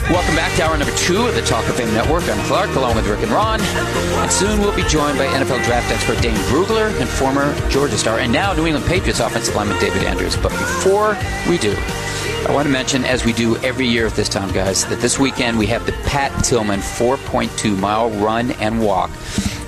Welcome 0.10 0.36
back 0.36 0.56
to 0.56 0.64
hour 0.64 0.76
number 0.76 0.96
two 0.96 1.28
of 1.28 1.36
the 1.36 1.42
Talk 1.44 1.70
of 1.70 1.76
Fame 1.76 1.94
Network. 1.94 2.28
I'm 2.28 2.44
Clark, 2.48 2.76
along 2.76 2.96
with 2.96 3.06
Rick 3.06 3.22
and 3.22 3.32
Ron. 3.32 3.62
And 3.62 4.32
soon 4.32 4.60
we'll 4.60 4.76
be 4.76 4.82
joined 4.86 5.20
by 5.20 5.28
NFL 5.28 5.64
draft 5.64 5.92
expert 5.92 6.20
Dane 6.20 6.36
Brugler 6.48 7.00
and 7.00 7.08
former 7.08 7.54
Georgia 7.70 7.96
star 7.96 8.18
and 8.18 8.34
now 8.34 8.52
New 8.54 8.66
England 8.66 8.88
Patriots 8.88 9.20
offensive 9.20 9.54
lineman 9.54 9.80
David 9.80 10.02
Andrews. 10.02 10.36
But 10.36 10.50
before 10.50 11.16
we 11.48 11.60
do, 11.60 11.76
I 12.48 12.52
want 12.52 12.66
to 12.66 12.72
mention, 12.72 13.06
as 13.06 13.24
we 13.24 13.34
do 13.34 13.58
every 13.58 13.86
year 13.86 14.08
at 14.08 14.14
this 14.14 14.30
time, 14.30 14.52
guys, 14.52 14.84
that 14.88 15.00
this 15.00 15.20
weekend 15.20 15.60
we 15.60 15.68
have 15.68 15.86
the 15.86 15.92
Pat 16.08 16.44
Tillman 16.44 16.80
4.2 16.80 17.78
mile 17.78 18.10
run 18.10 18.50
and 18.54 18.84
walk. 18.84 19.12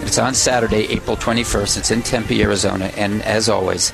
It's 0.01 0.17
on 0.17 0.33
Saturday, 0.33 0.87
April 0.89 1.17
21st. 1.17 1.77
It's 1.77 1.91
in 1.91 2.01
Tempe, 2.01 2.41
Arizona. 2.41 2.85
And 2.97 3.21
as 3.21 3.47
always, 3.47 3.93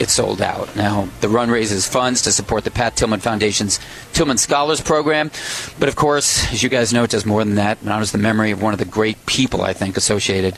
it's 0.00 0.12
sold 0.12 0.40
out. 0.40 0.74
Now, 0.76 1.08
the 1.20 1.28
run 1.28 1.50
raises 1.50 1.86
funds 1.86 2.22
to 2.22 2.32
support 2.32 2.64
the 2.64 2.70
Pat 2.70 2.96
Tillman 2.96 3.20
Foundation's 3.20 3.80
Tillman 4.12 4.38
Scholars 4.38 4.80
Program. 4.80 5.30
But 5.78 5.88
of 5.88 5.96
course, 5.96 6.52
as 6.52 6.62
you 6.62 6.68
guys 6.68 6.92
know, 6.92 7.04
it 7.04 7.10
does 7.10 7.26
more 7.26 7.44
than 7.44 7.56
that. 7.56 7.78
It 7.82 7.88
honors 7.88 8.12
the 8.12 8.18
memory 8.18 8.50
of 8.50 8.62
one 8.62 8.72
of 8.72 8.78
the 8.78 8.84
great 8.84 9.24
people, 9.26 9.62
I 9.62 9.72
think, 9.72 9.96
associated 9.96 10.54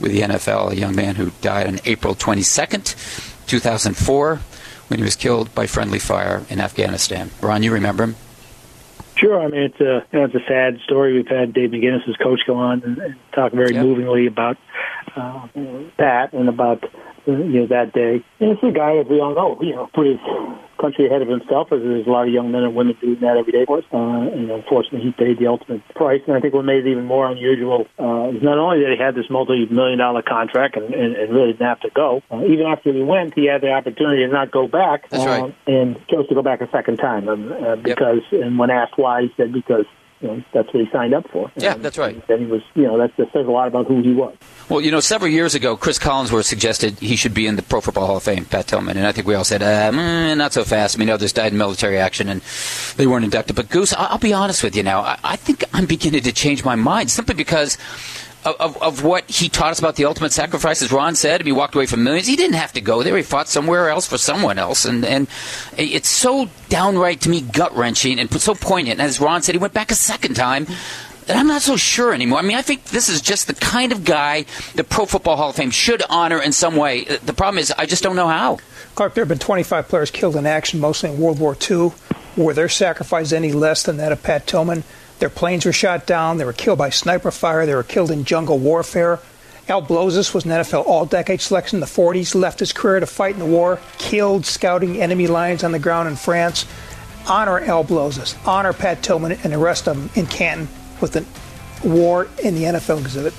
with 0.00 0.12
the 0.12 0.20
NFL, 0.20 0.72
a 0.72 0.76
young 0.76 0.94
man 0.94 1.14
who 1.16 1.30
died 1.40 1.66
on 1.66 1.80
April 1.84 2.14
22nd, 2.14 3.46
2004 3.46 4.40
when 4.88 4.98
he 4.98 5.04
was 5.04 5.16
killed 5.16 5.54
by 5.54 5.66
friendly 5.66 5.98
fire 5.98 6.44
in 6.50 6.60
Afghanistan. 6.60 7.30
Ron, 7.40 7.62
you 7.62 7.72
remember 7.72 8.04
him? 8.04 8.16
Sure. 9.16 9.40
I 9.40 9.48
mean, 9.48 9.62
it's 9.62 9.80
a 9.80 10.04
you 10.12 10.18
know, 10.18 10.24
it's 10.26 10.34
a 10.34 10.44
sad 10.46 10.80
story. 10.84 11.14
We've 11.14 11.28
had 11.28 11.52
Dave 11.52 11.70
McGinnis, 11.70 12.04
his 12.04 12.16
coach, 12.16 12.40
go 12.46 12.56
on 12.56 12.82
and, 12.82 12.98
and 12.98 13.16
talk 13.32 13.52
very 13.52 13.74
yep. 13.74 13.84
movingly 13.84 14.26
about 14.26 14.58
uh, 15.16 15.46
that 15.98 16.32
and 16.32 16.48
about 16.48 16.84
you 17.26 17.60
know 17.60 17.66
that 17.66 17.92
day. 17.92 18.24
And 18.40 18.50
it's 18.50 18.62
a 18.62 18.70
guy 18.70 18.96
that 18.96 19.08
we 19.08 19.20
all 19.20 19.34
know, 19.34 19.58
you 19.60 19.74
know, 19.74 19.88
put 19.94 20.06
his 20.06 20.18
country 20.80 21.06
ahead 21.06 21.22
of 21.22 21.28
himself, 21.28 21.72
as 21.72 21.80
there's 21.80 22.06
a 22.06 22.10
lot 22.10 22.26
of 22.26 22.32
young 22.32 22.50
men 22.50 22.62
and 22.62 22.74
women 22.74 22.96
doing 23.00 23.20
that 23.20 23.36
every 23.36 23.52
day 23.52 23.64
for 23.64 23.78
us. 23.78 23.84
Uh, 23.92 23.96
and 23.96 24.50
unfortunately, 24.50 25.00
he 25.00 25.12
paid 25.12 25.38
the 25.38 25.46
ultimate 25.46 25.86
price. 25.94 26.20
And 26.26 26.36
I 26.36 26.40
think 26.40 26.54
what 26.54 26.64
made 26.64 26.86
it 26.86 26.90
even 26.90 27.04
more 27.04 27.30
unusual 27.30 27.86
uh, 27.98 28.36
is 28.36 28.42
not 28.42 28.58
only 28.58 28.80
that 28.80 28.92
he 28.96 29.02
had 29.02 29.14
this 29.14 29.30
multi-million 29.30 29.98
dollar 29.98 30.22
contract 30.22 30.76
and, 30.76 30.92
and, 30.92 31.16
and 31.16 31.32
really 31.32 31.52
didn't 31.52 31.66
have 31.66 31.80
to 31.80 31.90
go. 31.90 32.22
Uh, 32.30 32.44
even 32.44 32.66
after 32.66 32.92
he 32.92 33.02
went, 33.02 33.34
he 33.34 33.46
had 33.46 33.62
the 33.62 33.70
opportunity 33.70 34.26
to 34.26 34.32
not 34.32 34.50
go 34.50 34.68
back. 34.68 35.08
That's 35.10 35.24
right. 35.24 35.44
Uh, 35.44 35.70
and 35.70 35.96
chose 36.08 36.28
to 36.28 36.34
go 36.34 36.42
back 36.42 36.60
a 36.60 36.70
second 36.70 36.98
time 36.98 37.28
um, 37.28 37.52
uh, 37.52 37.76
because, 37.76 38.20
yep. 38.30 38.42
and 38.42 38.58
when 38.58 38.70
asked 38.70 38.98
why, 38.98 39.22
he 39.22 39.32
said 39.36 39.52
because 39.52 39.86
you 40.20 40.28
know, 40.28 40.44
that's 40.52 40.72
what 40.72 40.82
he 40.82 40.90
signed 40.90 41.14
up 41.14 41.28
for. 41.30 41.50
Yeah, 41.56 41.76
that's 41.76 41.98
right. 41.98 42.26
Then 42.26 42.40
he 42.40 42.46
was, 42.46 42.62
you 42.74 42.84
know, 42.84 42.98
that 42.98 43.12
says 43.16 43.28
a 43.34 43.50
lot 43.50 43.68
about 43.68 43.86
who 43.86 44.02
he 44.02 44.12
was. 44.12 44.34
Well, 44.68 44.80
you 44.80 44.90
know, 44.90 45.00
several 45.00 45.30
years 45.30 45.54
ago, 45.54 45.76
Chris 45.76 45.98
Collinsworth 45.98 46.46
suggested 46.46 46.98
he 46.98 47.16
should 47.16 47.34
be 47.34 47.46
in 47.46 47.56
the 47.56 47.62
Pro 47.62 47.82
Football 47.82 48.06
Hall 48.06 48.16
of 48.16 48.22
Fame, 48.22 48.46
Pat 48.46 48.66
Tillman, 48.66 48.96
and 48.96 49.06
I 49.06 49.12
think 49.12 49.26
we 49.26 49.34
all 49.34 49.44
said, 49.44 49.62
uh, 49.62 49.90
mm, 49.90 50.36
not 50.38 50.54
so 50.54 50.64
fast. 50.64 50.96
I 50.96 50.98
mean, 50.98 51.10
others 51.10 51.34
died 51.34 51.52
in 51.52 51.58
military 51.58 51.98
action 51.98 52.28
and 52.28 52.40
they 52.96 53.06
weren't 53.06 53.24
inducted. 53.24 53.56
But 53.56 53.68
Goose, 53.68 53.92
I'll 53.92 54.18
be 54.18 54.32
honest 54.32 54.62
with 54.62 54.74
you 54.74 54.82
now. 54.82 55.00
I, 55.00 55.18
I 55.22 55.36
think 55.36 55.64
I'm 55.74 55.84
beginning 55.84 56.22
to 56.22 56.32
change 56.32 56.64
my 56.64 56.76
mind 56.76 57.10
simply 57.10 57.34
because 57.34 57.76
of, 58.44 58.82
of, 58.82 59.02
what 59.02 59.28
he 59.30 59.48
taught 59.48 59.70
us 59.70 59.78
about 59.78 59.96
the 59.96 60.04
ultimate 60.04 60.32
sacrifice, 60.32 60.82
as 60.82 60.92
Ron 60.92 61.14
said. 61.14 61.44
He 61.44 61.52
walked 61.52 61.74
away 61.74 61.86
from 61.86 62.04
millions. 62.04 62.26
He 62.26 62.36
didn't 62.36 62.56
have 62.56 62.72
to 62.74 62.80
go 62.80 63.02
there. 63.02 63.16
He 63.16 63.22
fought 63.22 63.48
somewhere 63.48 63.88
else 63.88 64.06
for 64.06 64.18
someone 64.18 64.58
else. 64.58 64.84
And, 64.84 65.04
and 65.04 65.28
it's 65.76 66.08
so 66.08 66.48
downright, 66.68 67.22
to 67.22 67.30
me, 67.30 67.40
gut 67.40 67.74
wrenching 67.74 68.18
and 68.18 68.30
so 68.40 68.54
poignant. 68.54 69.00
And 69.00 69.08
as 69.08 69.20
Ron 69.20 69.42
said, 69.42 69.54
he 69.54 69.58
went 69.58 69.72
back 69.72 69.90
a 69.90 69.94
second 69.94 70.34
time. 70.34 70.66
And 71.26 71.38
I'm 71.38 71.46
not 71.46 71.62
so 71.62 71.76
sure 71.76 72.12
anymore. 72.12 72.38
I 72.38 72.42
mean, 72.42 72.56
I 72.56 72.62
think 72.62 72.84
this 72.84 73.08
is 73.08 73.22
just 73.22 73.46
the 73.46 73.54
kind 73.54 73.92
of 73.92 74.04
guy 74.04 74.44
the 74.74 74.84
Pro 74.84 75.06
Football 75.06 75.36
Hall 75.36 75.50
of 75.50 75.56
Fame 75.56 75.70
should 75.70 76.02
honor 76.10 76.40
in 76.40 76.52
some 76.52 76.76
way. 76.76 77.06
Uh, 77.06 77.16
the 77.24 77.32
problem 77.32 77.58
is, 77.58 77.72
I 77.72 77.86
just 77.86 78.02
don't 78.02 78.16
know 78.16 78.28
how. 78.28 78.58
Clark, 78.94 79.14
there 79.14 79.22
have 79.22 79.28
been 79.28 79.38
25 79.38 79.88
players 79.88 80.10
killed 80.10 80.36
in 80.36 80.46
action, 80.46 80.80
mostly 80.80 81.10
in 81.10 81.18
World 81.18 81.40
War 81.40 81.56
II. 81.68 81.92
Were 82.36 82.52
their 82.52 82.68
sacrifice 82.68 83.32
any 83.32 83.52
less 83.52 83.82
than 83.82 83.96
that 83.96 84.12
of 84.12 84.22
Pat 84.22 84.46
Tillman? 84.46 84.84
Their 85.18 85.30
planes 85.30 85.64
were 85.64 85.72
shot 85.72 86.06
down. 86.06 86.36
They 86.36 86.44
were 86.44 86.52
killed 86.52 86.78
by 86.78 86.90
sniper 86.90 87.30
fire. 87.30 87.64
They 87.64 87.74
were 87.74 87.82
killed 87.82 88.10
in 88.10 88.24
jungle 88.24 88.58
warfare. 88.58 89.20
Al 89.66 89.80
Blozis 89.80 90.34
was 90.34 90.44
an 90.44 90.50
NFL 90.50 90.86
All-Decade 90.86 91.40
selection 91.40 91.76
in 91.76 91.80
the 91.80 91.86
40s. 91.86 92.34
Left 92.34 92.60
his 92.60 92.74
career 92.74 93.00
to 93.00 93.06
fight 93.06 93.32
in 93.32 93.38
the 93.38 93.46
war. 93.46 93.80
Killed 93.96 94.44
scouting 94.44 95.00
enemy 95.00 95.26
lines 95.26 95.64
on 95.64 95.72
the 95.72 95.78
ground 95.78 96.08
in 96.08 96.16
France. 96.16 96.66
Honor 97.26 97.60
Al 97.60 97.82
Blozis. 97.82 98.36
Honor 98.46 98.74
Pat 98.74 99.02
Tillman 99.02 99.32
and 99.42 99.52
the 99.52 99.58
rest 99.58 99.88
of 99.88 99.96
them 99.96 100.10
in 100.14 100.26
Canton 100.26 100.68
with 101.04 101.12
the 101.12 101.88
war 101.88 102.28
in 102.42 102.54
the 102.54 102.62
NFL 102.64 103.00
exhibit. 103.00 103.34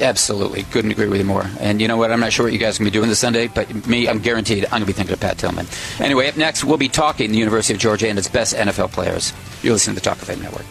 Absolutely. 0.00 0.64
Couldn't 0.64 0.90
agree 0.90 1.06
with 1.06 1.20
you 1.20 1.26
more. 1.26 1.44
And 1.60 1.80
you 1.80 1.86
know 1.86 1.96
what? 1.96 2.10
I'm 2.10 2.18
not 2.18 2.32
sure 2.32 2.46
what 2.46 2.52
you 2.52 2.58
guys 2.58 2.76
are 2.76 2.78
going 2.80 2.90
to 2.90 2.90
be 2.90 2.98
doing 2.98 3.08
this 3.08 3.20
Sunday, 3.20 3.46
but 3.46 3.86
me, 3.86 4.08
I'm 4.08 4.18
guaranteed 4.18 4.64
I'm 4.64 4.70
going 4.70 4.80
to 4.82 4.86
be 4.86 4.92
thinking 4.92 5.12
of 5.12 5.20
Pat 5.20 5.38
Tillman. 5.38 5.66
Anyway, 6.00 6.28
up 6.28 6.36
next, 6.36 6.64
we'll 6.64 6.78
be 6.78 6.88
talking 6.88 7.30
the 7.30 7.38
University 7.38 7.74
of 7.74 7.80
Georgia 7.80 8.08
and 8.08 8.18
its 8.18 8.28
best 8.28 8.56
NFL 8.56 8.90
players. 8.90 9.32
You're 9.62 9.74
listening 9.74 9.94
to 9.96 10.00
the 10.00 10.04
Talk 10.04 10.20
of 10.20 10.26
Fame 10.26 10.40
Network. 10.40 10.66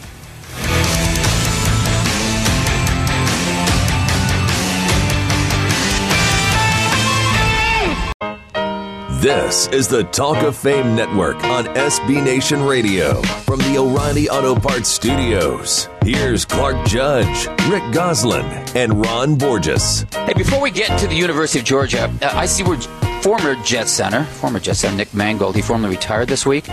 This 9.21 9.67
is 9.67 9.87
the 9.87 10.03
Talk 10.03 10.43
of 10.43 10.57
Fame 10.57 10.97
Network 10.97 11.41
on 11.45 11.63
SB 11.63 12.21
Nation 12.21 12.61
Radio 12.61 13.21
from 13.21 13.59
the 13.59 13.77
O'Reilly 13.77 14.27
Auto 14.27 14.53
Parts 14.53 14.89
Studios. 14.89 15.87
Here's 16.05 16.43
Clark 16.43 16.85
Judge, 16.85 17.47
Rick 17.69 17.93
Gosselin, 17.93 18.45
and 18.75 19.05
Ron 19.05 19.37
Borges. 19.37 20.05
Hey, 20.11 20.33
before 20.33 20.59
we 20.59 20.69
get 20.69 20.99
to 20.99 21.07
the 21.07 21.15
University 21.15 21.59
of 21.59 21.65
Georgia, 21.65 22.11
uh, 22.21 22.29
I 22.33 22.45
see 22.45 22.61
we're 22.61 22.77
former 23.21 23.55
Jet 23.63 23.87
Center, 23.87 24.25
former 24.25 24.59
Jet 24.59 24.75
Center 24.75 24.97
Nick 24.97 25.13
Mangold. 25.13 25.55
He 25.55 25.61
formally 25.61 25.91
retired 25.91 26.27
this 26.27 26.45
week. 26.45 26.65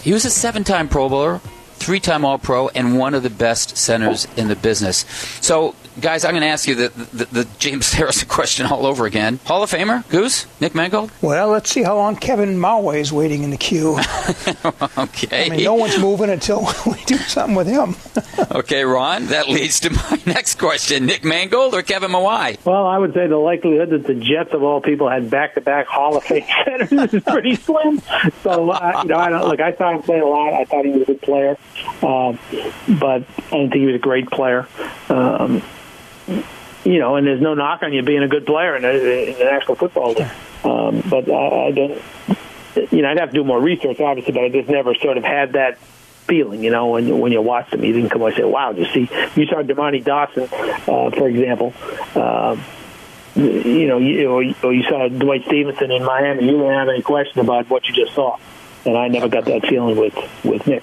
He 0.00 0.12
was 0.12 0.24
a 0.24 0.30
seven-time 0.30 0.88
Pro 0.88 1.08
Bowler, 1.08 1.38
three-time 1.74 2.24
All-Pro, 2.24 2.68
and 2.70 2.98
one 2.98 3.14
of 3.14 3.22
the 3.22 3.30
best 3.30 3.76
centers 3.76 4.26
in 4.36 4.48
the 4.48 4.56
business. 4.56 5.06
So 5.40 5.76
guys, 6.00 6.24
I'm 6.24 6.32
going 6.32 6.42
to 6.42 6.48
ask 6.48 6.68
you 6.68 6.74
the, 6.74 6.88
the, 7.12 7.24
the, 7.26 7.48
James 7.58 7.92
Harrison 7.92 8.28
question 8.28 8.66
all 8.66 8.86
over 8.86 9.06
again. 9.06 9.38
Hall 9.44 9.62
of 9.62 9.70
Famer, 9.70 10.08
Goose, 10.08 10.46
Nick 10.60 10.74
Mangold? 10.74 11.10
Well, 11.22 11.48
let's 11.48 11.70
see 11.70 11.82
how 11.82 11.96
long 11.96 12.16
Kevin 12.16 12.58
Mawae 12.58 13.00
is 13.00 13.12
waiting 13.12 13.42
in 13.42 13.50
the 13.50 13.56
queue. 13.56 13.98
okay. 14.98 15.46
I 15.46 15.48
mean, 15.50 15.64
no 15.64 15.74
one's 15.74 15.98
moving 15.98 16.30
until 16.30 16.60
we 16.86 17.02
do 17.04 17.16
something 17.16 17.54
with 17.54 17.66
him. 17.66 17.96
okay, 18.50 18.84
Ron, 18.84 19.26
that 19.26 19.48
leads 19.48 19.80
to 19.80 19.90
my 19.90 20.20
next 20.26 20.56
question. 20.56 21.06
Nick 21.06 21.24
Mangold 21.24 21.74
or 21.74 21.82
Kevin 21.82 22.10
Mawae? 22.10 22.64
Well, 22.64 22.86
I 22.86 22.98
would 22.98 23.14
say 23.14 23.26
the 23.26 23.36
likelihood 23.36 23.90
that 23.90 24.06
the 24.06 24.14
Jets, 24.14 24.52
of 24.52 24.62
all 24.62 24.80
people, 24.80 25.08
had 25.08 25.30
back-to-back 25.30 25.86
Hall 25.86 26.16
of 26.16 26.24
Fame 26.24 26.44
centers 26.64 27.14
is 27.14 27.22
pretty 27.22 27.54
slim. 27.54 28.00
So, 28.42 28.70
uh, 28.70 29.00
you 29.02 29.08
know, 29.08 29.18
I 29.18 29.30
don't, 29.30 29.48
look, 29.48 29.60
I 29.60 29.74
saw 29.74 29.92
him 29.92 30.02
play 30.02 30.18
a 30.18 30.26
lot. 30.26 30.54
I 30.54 30.64
thought 30.64 30.84
he 30.84 30.92
was 30.92 31.02
a 31.02 31.06
good 31.06 31.22
player, 31.22 31.56
uh, 32.02 32.36
but 33.00 33.22
I 33.22 33.50
didn't 33.50 33.70
think 33.70 33.74
he 33.74 33.86
was 33.86 33.96
a 33.96 33.98
great 33.98 34.30
player. 34.30 34.66
Um, 35.08 35.62
you 36.28 36.98
know, 36.98 37.16
and 37.16 37.26
there's 37.26 37.40
no 37.40 37.54
knock 37.54 37.82
on 37.82 37.92
you 37.92 38.02
being 38.02 38.22
a 38.22 38.28
good 38.28 38.46
player 38.46 38.76
in, 38.76 38.84
a, 38.84 38.88
in 38.88 39.38
the 39.38 39.44
National 39.44 39.74
Football 39.74 40.14
League. 40.14 40.28
Um, 40.64 41.02
but 41.08 41.30
I, 41.30 41.66
I 41.66 41.70
don't, 41.72 42.02
you 42.92 43.02
know, 43.02 43.10
I'd 43.10 43.18
have 43.18 43.30
to 43.30 43.34
do 43.34 43.44
more 43.44 43.60
research, 43.60 44.00
obviously, 44.00 44.32
but 44.32 44.44
I 44.44 44.48
just 44.48 44.68
never 44.68 44.94
sort 44.94 45.16
of 45.16 45.24
had 45.24 45.52
that 45.52 45.78
feeling, 46.26 46.62
you 46.62 46.70
know, 46.70 46.88
when 46.88 47.18
when 47.18 47.32
you 47.32 47.40
watch 47.40 47.70
them, 47.70 47.84
you 47.84 47.92
didn't 47.92 48.10
come 48.10 48.20
away 48.20 48.32
and 48.32 48.36
say, 48.36 48.44
"Wow!" 48.44 48.72
You 48.72 48.84
see, 48.86 49.08
you 49.36 49.46
saw 49.46 49.62
Dermontti 49.62 50.04
Dawson, 50.04 50.48
uh, 50.52 51.10
for 51.10 51.28
example. 51.28 51.72
Uh, 52.14 52.56
you 53.36 53.86
know, 53.86 53.98
you, 53.98 54.30
or, 54.30 54.42
you 54.42 54.82
saw 54.84 55.08
Dwight 55.08 55.44
Stephenson 55.44 55.90
in 55.90 56.02
Miami. 56.02 56.46
You 56.46 56.52
didn't 56.52 56.72
have 56.72 56.88
any 56.88 57.02
question 57.02 57.40
about 57.40 57.68
what 57.68 57.86
you 57.86 57.94
just 57.94 58.14
saw, 58.14 58.38
and 58.84 58.96
I 58.96 59.08
never 59.08 59.28
got 59.28 59.44
that 59.44 59.66
feeling 59.66 59.96
with 59.96 60.16
with 60.44 60.66
Nick. 60.66 60.82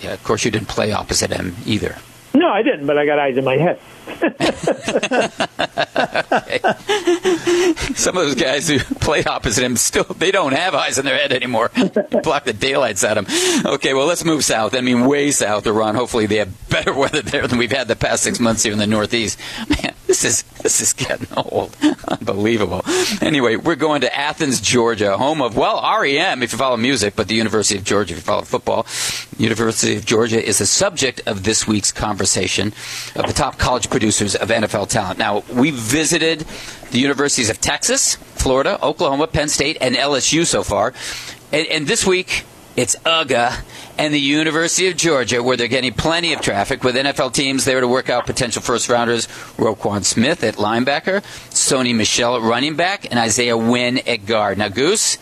Yeah, 0.00 0.12
of 0.12 0.24
course, 0.24 0.44
you 0.44 0.50
didn't 0.50 0.68
play 0.68 0.92
opposite 0.92 1.30
him 1.30 1.56
either. 1.64 1.96
No, 2.36 2.50
I 2.50 2.62
didn't, 2.62 2.86
but 2.86 2.98
I 2.98 3.06
got 3.06 3.18
eyes 3.18 3.38
in 3.38 3.44
my 3.44 3.56
head. 3.56 3.80
Some 7.96 8.16
of 8.16 8.26
those 8.26 8.34
guys 8.34 8.68
who 8.68 8.78
played 8.78 9.26
opposite 9.26 9.64
him 9.64 9.76
still 9.76 10.04
they 10.04 10.30
don't 10.30 10.52
have 10.52 10.74
eyes 10.74 10.98
in 10.98 11.06
their 11.06 11.16
head 11.16 11.32
anymore. 11.32 11.70
Block 12.22 12.44
the 12.44 12.52
daylights 12.52 13.02
at 13.04 13.14
them. 13.14 13.26
Okay, 13.64 13.94
well 13.94 14.06
let's 14.06 14.24
move 14.24 14.44
south. 14.44 14.74
I 14.74 14.82
mean 14.82 15.06
way 15.06 15.30
south, 15.30 15.66
Iran. 15.66 15.94
Hopefully 15.94 16.26
they 16.26 16.36
have 16.36 16.68
better 16.68 16.92
weather 16.98 17.22
there 17.22 17.48
than 17.48 17.58
we've 17.58 17.72
had 17.72 17.88
the 17.88 17.96
past 17.96 18.22
six 18.22 18.38
months 18.38 18.62
here 18.62 18.72
in 18.72 18.78
the 18.78 18.86
Northeast. 18.86 19.38
Man, 19.68 19.94
this 20.20 20.24
is 20.24 20.42
this 20.62 20.80
is 20.80 20.92
getting 20.92 21.26
old. 21.36 21.76
Unbelievable. 22.08 22.82
Anyway, 23.20 23.56
we're 23.56 23.76
going 23.76 24.00
to 24.00 24.16
Athens, 24.16 24.60
Georgia, 24.60 25.16
home 25.16 25.42
of 25.42 25.56
well 25.56 25.82
REM 26.00 26.42
if 26.42 26.52
you 26.52 26.58
follow 26.58 26.76
music, 26.76 27.14
but 27.16 27.28
the 27.28 27.34
University 27.34 27.78
of 27.78 27.84
Georgia 27.84 28.14
if 28.14 28.18
you 28.18 28.22
follow 28.22 28.42
football. 28.42 28.86
University 29.38 29.96
of 29.96 30.06
Georgia 30.06 30.42
is 30.42 30.58
the 30.58 30.66
subject 30.66 31.20
of 31.26 31.44
this 31.44 31.66
week's 31.66 31.92
conversation 31.92 32.68
of 33.14 33.26
the 33.26 33.32
top 33.32 33.58
college 33.58 33.90
producers 33.90 34.34
of 34.34 34.48
NFL 34.48 34.88
talent. 34.88 35.18
Now, 35.18 35.42
we 35.52 35.70
visited 35.70 36.46
the 36.90 36.98
universities 36.98 37.50
of 37.50 37.60
Texas, 37.60 38.14
Florida, 38.14 38.78
Oklahoma, 38.82 39.26
Penn 39.26 39.48
State, 39.48 39.76
and 39.80 39.94
LSU 39.96 40.46
so 40.46 40.62
far. 40.62 40.94
And, 41.52 41.66
and 41.66 41.86
this 41.86 42.06
week, 42.06 42.44
it's 42.76 42.94
UGA 42.96 43.62
and 43.98 44.12
the 44.12 44.20
University 44.20 44.88
of 44.88 44.96
Georgia, 44.96 45.42
where 45.42 45.56
they're 45.56 45.68
getting 45.68 45.94
plenty 45.94 46.32
of 46.34 46.40
traffic 46.40 46.84
with 46.84 46.94
NFL 46.94 47.32
teams 47.32 47.64
there 47.64 47.80
to 47.80 47.88
work 47.88 48.10
out 48.10 48.26
potential 48.26 48.60
first 48.60 48.88
rounders 48.88 49.26
Roquan 49.56 50.04
Smith 50.04 50.44
at 50.44 50.56
linebacker, 50.56 51.22
Sony 51.50 51.94
Michel 51.94 52.36
at 52.36 52.42
running 52.42 52.76
back, 52.76 53.06
and 53.10 53.18
Isaiah 53.18 53.56
Wynn 53.56 53.98
at 54.06 54.26
guard. 54.26 54.58
Now, 54.58 54.68
Goose, 54.68 55.16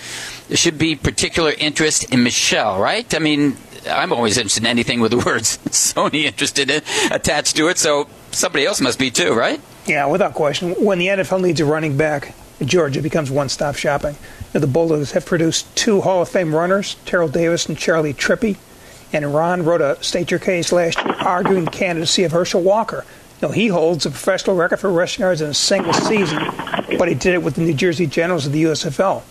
there 0.49 0.57
should 0.57 0.79
be 0.79 0.97
particular 0.97 1.53
interest 1.57 2.13
in 2.13 2.25
Michel, 2.25 2.81
right? 2.81 3.15
I 3.15 3.21
mean, 3.21 3.57
I'm 3.89 4.13
always 4.13 4.37
interested 4.37 4.65
in 4.65 4.67
anything 4.67 5.01
with 5.01 5.13
the 5.13 5.19
words 5.19 5.59
Sony 5.69 6.25
interested 6.25 6.71
in 6.71 6.83
attached 7.13 7.57
to 7.57 7.69
it, 7.69 7.79
so 7.79 8.09
somebody 8.33 8.67
else 8.67 8.81
must 8.81 8.99
be 8.99 9.11
too, 9.11 9.33
right? 9.33 9.61
Yeah, 9.87 10.07
without 10.07 10.35
question. 10.35 10.73
When 10.73 10.99
the 10.99 11.09
NFL 11.09 11.43
needs 11.43 11.61
a 11.61 11.65
running 11.65 11.97
back, 11.97 12.35
Georgia 12.65 13.03
becomes 13.03 13.31
one-stop 13.31 13.77
shopping. 13.77 14.17
The 14.55 14.69
Bulldogs 14.69 15.11
have 15.11 15.27
produced 15.27 15.75
two 15.75 16.01
Hall 16.03 16.23
of 16.23 16.29
Fame 16.29 16.55
runners, 16.55 16.95
Terrell 17.07 17.27
Davis 17.27 17.67
and 17.67 17.77
Charlie 17.77 18.15
Trippi, 18.15 18.57
and 19.13 19.35
Ron 19.35 19.65
wrote 19.65 19.81
a 19.81 20.01
State 20.01 20.31
Your 20.31 20.39
Case 20.39 20.71
last 20.71 20.97
year 21.05 21.13
arguing 21.19 21.67
candidacy 21.67 22.23
of 22.23 22.31
Herschel 22.31 22.63
Walker. 22.63 23.05
You 23.43 23.49
he 23.49 23.67
holds 23.67 24.07
a 24.07 24.11
professional 24.11 24.55
record 24.55 24.79
for 24.79 24.93
rushing 24.93 25.23
yards 25.23 25.41
in 25.41 25.51
a 25.51 25.55
single 25.55 25.93
season, 25.93 26.39
but 26.99 27.09
he 27.09 27.15
did 27.15 27.35
it 27.35 27.43
with 27.43 27.57
the 27.57 27.63
New 27.63 27.75
Jersey 27.75 28.07
Generals 28.07 28.47
of 28.47 28.53
the 28.53 28.63
USFL. 28.63 29.25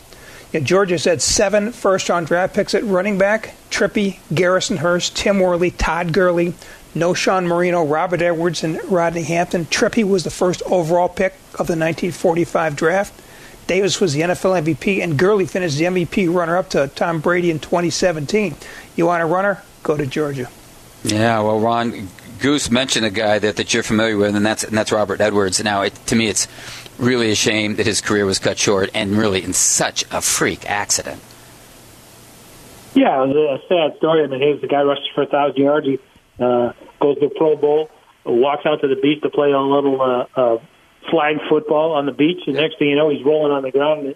Know, 0.53 0.59
Georgia's 0.59 1.05
had 1.05 1.21
seven 1.21 1.71
first-round 1.71 2.28
draft 2.28 2.53
picks 2.53 2.76
at 2.76 2.84
running 2.84 3.17
back: 3.17 3.55
Trippi, 3.71 4.19
Garrison 4.34 4.76
Hearst, 4.76 5.15
Tim 5.15 5.39
Worley, 5.39 5.71
Todd 5.71 6.11
Gurley, 6.11 6.53
Knowshon 6.93 7.47
Moreno, 7.47 7.86
Robert 7.86 8.21
Edwards, 8.21 8.61
and 8.61 8.78
Rodney 8.91 9.24
Hampton. 9.24 9.67
Trippi 9.67 10.03
was 10.03 10.26
the 10.26 10.30
first 10.30 10.61
overall 10.65 11.07
pick 11.07 11.32
of 11.53 11.67
the 11.67 11.78
1945 11.78 12.76
draft. 12.76 13.22
Davis 13.68 14.01
was 14.01 14.14
the 14.14 14.22
NFL 14.22 14.64
MVP, 14.64 15.01
and 15.01 15.18
Gurley 15.18 15.45
finished 15.45 15.78
the 15.78 15.86
MVP 15.86 16.34
runner-up 16.34 16.70
to 16.72 16.88
Tom 16.89 17.22
Brady 17.22 17.49
in 17.49 17.59
2017. 17.59 18.55
You 18.95 19.05
want 19.05 19.24
a 19.24 19.26
runner? 19.26 19.64
Go 19.84 19.97
to 19.97 20.05
Georgia. 20.05 20.49
Yeah, 21.03 21.41
well, 21.41 21.59
Ron 21.59 22.09
Goose 22.39 22.70
mentioned 22.72 23.05
a 23.05 23.09
guy 23.09 23.39
that, 23.39 23.57
that 23.57 23.74
you're 23.74 23.84
familiar 23.84 24.18
with, 24.18 24.36
and 24.36 24.45
that's 24.45 24.64
and 24.64 24.78
that's 24.78 24.91
Robert 24.91 25.22
Edwards. 25.22 25.64
Now, 25.64 25.82
it, 25.82 25.93
to 26.07 26.16
me, 26.16 26.28
it's 26.28 26.47
really 26.97 27.32
a 27.32 27.36
shame 27.36 27.76
that 27.76 27.86
his 27.86 28.01
career 28.01 28.26
was 28.26 28.39
cut 28.39 28.57
short, 28.57 28.89
and 28.93 29.18
really 29.18 29.43
in 29.43 29.53
such 29.53 30.05
a 30.11 30.22
freak 30.22 30.70
accident. 30.70 31.22
Yeah, 32.93 33.24
it 33.24 33.28
was 33.28 33.61
a 33.61 33.68
sad 33.68 33.97
story. 33.97 34.24
I 34.24 34.28
mean, 34.28 34.41
he 34.41 34.51
was 34.51 34.61
the 34.61 34.68
guy 34.68 34.82
rushes 34.84 35.07
for 35.16 35.24
a 35.24 35.26
thousand 35.26 35.61
yards. 35.61 35.86
He 35.88 35.99
uh, 36.39 36.74
goes 36.99 37.16
to 37.20 37.28
the 37.28 37.36
Pro 37.36 37.55
Bowl, 37.55 37.89
walks 38.26 38.66
out 38.66 38.82
to 38.82 38.88
the 38.88 38.95
beach 38.95 39.22
to 39.24 39.30
play 39.30 39.51
on 39.51 39.70
a 39.70 39.74
little 39.74 40.01
uh, 40.01 40.26
uh, 40.36 40.57
flag 41.09 41.37
football 41.49 41.93
on 41.93 42.05
the 42.05 42.11
beach. 42.11 42.41
And 42.47 42.55
next 42.55 42.79
thing 42.79 42.89
you 42.89 42.95
know, 42.95 43.09
he's 43.09 43.25
rolling 43.25 43.51
on 43.51 43.63
the 43.63 43.71
ground, 43.71 44.07
and 44.07 44.15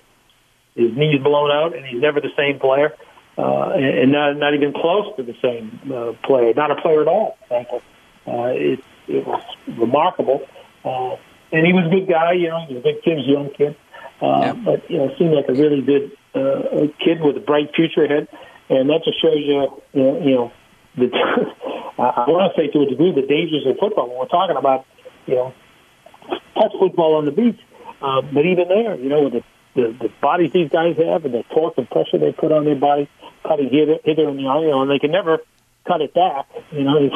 his 0.75 0.95
knees 0.97 1.21
blown 1.21 1.51
out, 1.51 1.75
and 1.75 1.85
he's 1.85 2.01
never 2.01 2.21
the 2.21 2.31
same 2.38 2.59
player, 2.59 2.93
uh, 3.38 3.71
and 3.71 4.11
not 4.11 4.38
not 4.38 4.53
even 4.53 4.73
close 4.73 5.15
to 5.17 5.23
the 5.23 5.35
same 5.41 5.79
uh, 5.93 6.13
player. 6.25 6.53
Not 6.53 6.71
a 6.71 6.75
player 6.81 7.01
at 7.01 7.07
all. 7.07 7.38
Frankly, 7.47 7.79
uh, 8.27 8.53
it 8.53 8.79
it 9.07 9.25
was 9.25 9.43
remarkable. 9.67 10.41
Uh, 10.83 11.15
and 11.51 11.65
he 11.65 11.73
was 11.73 11.85
a 11.85 11.89
good 11.89 12.07
guy, 12.07 12.33
you 12.33 12.49
know, 12.49 12.65
he 12.67 12.75
was 12.75 12.81
a 12.81 12.83
big 12.83 13.01
kid, 13.03 13.17
was 13.17 13.27
a 13.27 13.31
young 13.31 13.49
kid. 13.51 13.75
Uh, 14.21 14.39
yeah. 14.41 14.53
But, 14.53 14.89
you 14.89 14.97
know, 14.97 15.15
seemed 15.17 15.33
like 15.33 15.47
a 15.47 15.53
really 15.53 15.81
good 15.81 16.11
uh, 16.35 16.88
kid 16.99 17.21
with 17.21 17.38
a 17.38 17.39
bright 17.39 17.73
future 17.75 18.03
ahead. 18.03 18.27
And 18.69 18.89
that 18.89 19.03
just 19.05 19.21
shows 19.21 19.38
you, 19.38 19.81
you 19.93 20.03
know, 20.03 20.19
you 20.21 20.35
know 20.35 20.51
the, 20.97 21.07
I 21.97 22.25
want 22.27 22.53
to 22.53 22.59
say 22.59 22.67
to 22.67 22.81
a 22.81 22.85
degree 22.85 23.13
the 23.13 23.25
dangers 23.25 23.65
of 23.65 23.77
football 23.79 24.09
when 24.09 24.17
we're 24.19 24.27
talking 24.27 24.57
about, 24.57 24.85
you 25.25 25.35
know, 25.35 25.53
touch 26.55 26.71
football 26.80 27.15
on 27.15 27.25
the 27.25 27.32
beach. 27.32 27.59
Uh, 28.01 28.21
but 28.21 28.45
even 28.45 28.67
there, 28.67 28.95
you 28.95 29.09
know, 29.09 29.23
with 29.23 29.34
the, 29.34 29.43
the, 29.75 29.97
the 30.01 30.09
bodies 30.21 30.51
these 30.53 30.69
guys 30.69 30.97
have 30.97 31.25
and 31.25 31.34
the 31.34 31.43
torque 31.53 31.78
and 31.78 31.89
pressure 31.89 32.17
they 32.17 32.32
put 32.32 32.51
on 32.51 32.65
their 32.65 32.75
body, 32.75 33.09
cutting 33.43 33.69
hither, 33.69 33.97
hither 34.03 34.28
and 34.28 34.39
yon, 34.39 34.63
you 34.63 34.82
and 34.82 34.91
they 34.91 34.99
can 34.99 35.11
never 35.11 35.39
cut 35.88 36.01
it 36.01 36.13
back. 36.13 36.45
You 36.71 36.84
know, 36.84 37.09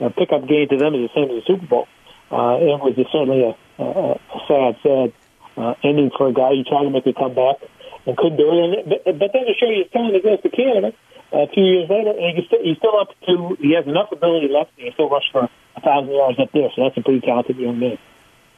a 0.00 0.10
pickup 0.10 0.46
game 0.48 0.68
to 0.68 0.76
them 0.76 0.94
is 0.94 1.10
the 1.10 1.14
same 1.14 1.36
as 1.36 1.42
a 1.42 1.46
Super 1.46 1.66
Bowl 1.66 1.88
uh, 2.30 2.58
it 2.58 2.82
was 2.82 2.94
certainly 3.12 3.42
a, 3.46 3.54
a, 3.78 4.18
a 4.18 4.38
sad, 4.50 4.76
sad 4.82 5.12
uh, 5.56 5.74
ending 5.84 6.10
for 6.10 6.28
a 6.28 6.32
guy 6.32 6.50
who 6.50 6.64
tried 6.64 6.84
to 6.84 6.90
make 6.90 7.06
a 7.06 7.12
comeback 7.12 7.62
and 8.06 8.16
couldn't 8.16 8.36
do 8.36 8.50
it. 8.50 8.58
And, 8.58 8.90
but, 8.90 9.18
but 9.18 9.30
then 9.32 9.46
to 9.46 9.54
show 9.54 9.70
you 9.70 9.84
his 9.86 9.92
talent, 9.92 10.14
he 10.14 10.20
goes 10.20 10.42
Canada 10.42 10.92
uh, 11.32 11.46
a 11.46 11.48
few 11.48 11.64
years 11.64 11.88
later, 11.88 12.10
and 12.10 12.36
he's 12.36 12.46
still, 12.46 12.62
he's 12.62 12.78
still 12.78 12.98
up 12.98 13.14
to, 13.30 13.56
he 13.60 13.74
has 13.74 13.86
enough 13.86 14.10
ability 14.10 14.48
left, 14.48 14.74
and 14.76 14.86
he 14.86 14.92
still 14.92 15.08
rush 15.08 15.30
for 15.30 15.46
a 15.76 15.80
thousand 15.80 16.10
yards 16.10 16.38
up 16.40 16.50
there. 16.50 16.68
So 16.74 16.82
that's 16.82 16.98
a 16.98 17.02
pretty 17.02 17.20
talented 17.20 17.56
young 17.56 17.78
man. 17.78 17.98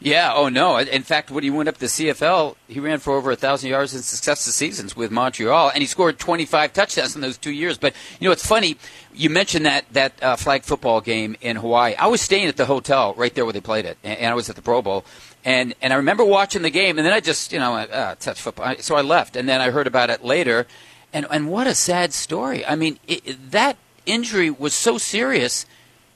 Yeah. 0.00 0.32
Oh 0.34 0.48
no. 0.48 0.76
In 0.78 1.02
fact, 1.02 1.30
when 1.30 1.42
he 1.42 1.50
went 1.50 1.68
up 1.68 1.78
to 1.78 1.86
CFL, 1.86 2.54
he 2.68 2.78
ran 2.78 3.00
for 3.00 3.14
over 3.14 3.32
a 3.32 3.36
thousand 3.36 3.70
yards 3.70 3.94
in 3.94 4.02
successive 4.02 4.52
seasons 4.54 4.94
with 4.94 5.10
Montreal, 5.10 5.70
and 5.70 5.78
he 5.78 5.86
scored 5.86 6.18
25 6.18 6.72
touchdowns 6.72 7.16
in 7.16 7.20
those 7.20 7.36
two 7.36 7.50
years. 7.50 7.78
But 7.78 7.94
you 8.20 8.28
know, 8.28 8.32
it's 8.32 8.46
funny. 8.46 8.76
You 9.12 9.28
mentioned 9.28 9.66
that 9.66 9.92
that 9.92 10.22
uh, 10.22 10.36
flag 10.36 10.62
football 10.62 11.00
game 11.00 11.36
in 11.40 11.56
Hawaii. 11.56 11.94
I 11.96 12.06
was 12.06 12.20
staying 12.20 12.46
at 12.46 12.56
the 12.56 12.66
hotel 12.66 13.14
right 13.14 13.34
there 13.34 13.44
where 13.44 13.52
they 13.52 13.60
played 13.60 13.86
it, 13.86 13.98
and, 14.04 14.18
and 14.18 14.30
I 14.30 14.34
was 14.34 14.48
at 14.48 14.56
the 14.56 14.62
Pro 14.62 14.82
Bowl. 14.82 15.04
And 15.44 15.74
and 15.82 15.92
I 15.92 15.96
remember 15.96 16.24
watching 16.24 16.62
the 16.62 16.70
game, 16.70 16.98
and 16.98 17.06
then 17.06 17.12
I 17.12 17.20
just 17.20 17.52
you 17.52 17.58
know 17.58 17.74
uh, 17.74 18.14
touch 18.16 18.40
football. 18.40 18.76
So 18.78 18.94
I 18.94 19.02
left, 19.02 19.34
and 19.34 19.48
then 19.48 19.60
I 19.60 19.70
heard 19.70 19.88
about 19.88 20.10
it 20.10 20.24
later, 20.24 20.68
and 21.12 21.26
and 21.30 21.48
what 21.50 21.66
a 21.66 21.74
sad 21.74 22.12
story. 22.12 22.64
I 22.64 22.76
mean, 22.76 23.00
it, 23.08 23.50
that 23.50 23.76
injury 24.06 24.50
was 24.50 24.74
so 24.74 24.96
serious 24.96 25.66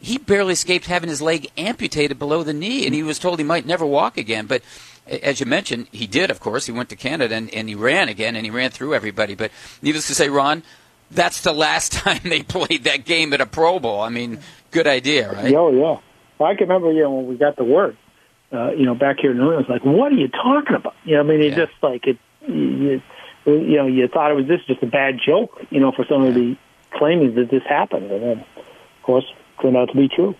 he 0.03 0.18
barely 0.18 0.53
escaped 0.53 0.86
having 0.86 1.09
his 1.09 1.22
leg 1.22 1.48
amputated 1.57 2.18
below 2.18 2.42
the 2.42 2.53
knee, 2.53 2.84
and 2.86 2.94
he 2.94 3.05
was 3.05 3.20
told 3.20 3.38
he 3.38 3.44
might 3.44 3.64
never 3.64 3.86
walk 3.86 4.18
again. 4.18 4.46
But 4.46 4.62
as 5.07 5.38
you 5.38 5.46
mentioned, 5.46 5.86
he 5.92 6.09
did, 6.09 6.28
of 6.28 6.40
course. 6.40 6.66
He 6.66 6.72
went 6.72 6.88
to 6.88 6.96
Canada 6.96 7.36
and, 7.36 7.48
and 7.55 7.68
he 7.68 7.76
ran 7.76 8.09
again, 8.09 8.34
and 8.34 8.44
he 8.44 8.50
ran 8.50 8.70
through 8.70 8.94
everybody. 8.94 9.36
But 9.36 9.53
needless 9.80 10.09
to 10.09 10.14
say, 10.16 10.28
Ron, 10.28 10.64
that's 11.12 11.42
the 11.42 11.53
last 11.53 11.92
time 11.92 12.20
they 12.24 12.42
played 12.42 12.82
that 12.84 13.05
game 13.05 13.32
at 13.32 13.40
a 13.40 13.46
Pro 13.46 13.78
Bowl. 13.78 14.00
I 14.00 14.09
mean, 14.09 14.40
good 14.72 14.88
idea, 14.88 15.32
right? 15.32 15.55
Oh, 15.55 15.70
yeah. 15.70 16.00
Well, 16.38 16.50
I 16.50 16.57
can 16.57 16.68
remember, 16.68 16.90
you 16.90 17.03
know, 17.03 17.12
when 17.12 17.28
we 17.28 17.36
got 17.36 17.55
the 17.55 17.64
word, 17.64 17.96
uh, 18.53 18.72
you 18.72 18.84
know, 18.84 18.96
back 18.96 19.20
here 19.20 19.30
in 19.30 19.36
New 19.36 19.44
England, 19.44 19.66
it's 19.68 19.70
like, 19.70 19.84
what 19.84 20.11
are 20.11 20.16
you 20.16 20.28
talking 20.28 20.74
about? 20.74 20.96
You 21.05 21.14
know, 21.14 21.20
I 21.20 21.22
mean, 21.22 21.40
it 21.40 21.50
yeah. 21.50 21.64
just 21.64 21.72
like 21.80 22.09
it, 22.09 22.18
you, 22.48 23.00
you 23.46 23.76
know, 23.76 23.86
you 23.86 24.09
thought 24.09 24.32
it 24.32 24.34
was 24.34 24.48
this 24.48 24.61
just 24.66 24.82
a 24.82 24.86
bad 24.86 25.20
joke, 25.24 25.61
you 25.70 25.78
know, 25.78 25.92
for 25.92 26.05
somebody 26.09 26.59
claiming 26.92 27.36
that 27.36 27.50
this 27.50 27.62
happened, 27.68 28.11
and 28.11 28.22
then, 28.22 28.38
of 28.40 29.03
course, 29.05 29.24
turned 29.62 29.76
out 29.76 29.88
to 29.90 29.96
be 29.96 30.08
true. 30.08 30.34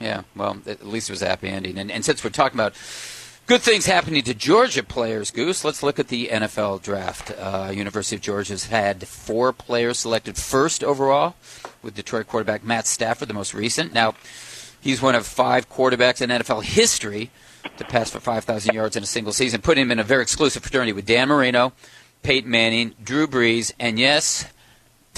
Yeah, 0.00 0.22
well, 0.36 0.58
at 0.66 0.86
least 0.86 1.10
it 1.10 1.12
was 1.12 1.22
a 1.22 1.28
happy 1.28 1.48
ending. 1.48 1.76
And, 1.78 1.90
and 1.90 2.04
since 2.04 2.22
we're 2.22 2.30
talking 2.30 2.56
about 2.56 2.74
good 3.46 3.62
things 3.62 3.86
happening 3.86 4.22
to 4.24 4.34
Georgia 4.34 4.82
players, 4.82 5.30
Goose, 5.30 5.64
let's 5.64 5.82
look 5.82 5.98
at 5.98 6.08
the 6.08 6.28
NFL 6.28 6.82
draft. 6.82 7.32
Uh, 7.36 7.72
University 7.74 8.14
of 8.14 8.22
Georgia's 8.22 8.66
had 8.66 9.08
four 9.08 9.52
players 9.52 9.98
selected 9.98 10.36
first 10.36 10.84
overall, 10.84 11.34
with 11.82 11.94
Detroit 11.94 12.28
quarterback 12.28 12.62
Matt 12.62 12.86
Stafford, 12.86 13.28
the 13.28 13.34
most 13.34 13.54
recent. 13.54 13.92
Now, 13.92 14.14
he's 14.80 15.02
one 15.02 15.14
of 15.14 15.26
five 15.26 15.68
quarterbacks 15.68 16.22
in 16.22 16.30
NFL 16.30 16.62
history 16.62 17.30
to 17.76 17.84
pass 17.84 18.10
for 18.10 18.20
5,000 18.20 18.74
yards 18.74 18.96
in 18.96 19.02
a 19.02 19.06
single 19.06 19.32
season, 19.32 19.60
putting 19.60 19.82
him 19.82 19.90
in 19.90 19.98
a 19.98 20.04
very 20.04 20.22
exclusive 20.22 20.62
fraternity 20.62 20.92
with 20.92 21.06
Dan 21.06 21.28
Marino, 21.28 21.72
Peyton 22.22 22.50
Manning, 22.50 22.94
Drew 23.02 23.26
Brees, 23.26 23.72
and 23.80 23.98
yes, 23.98 24.46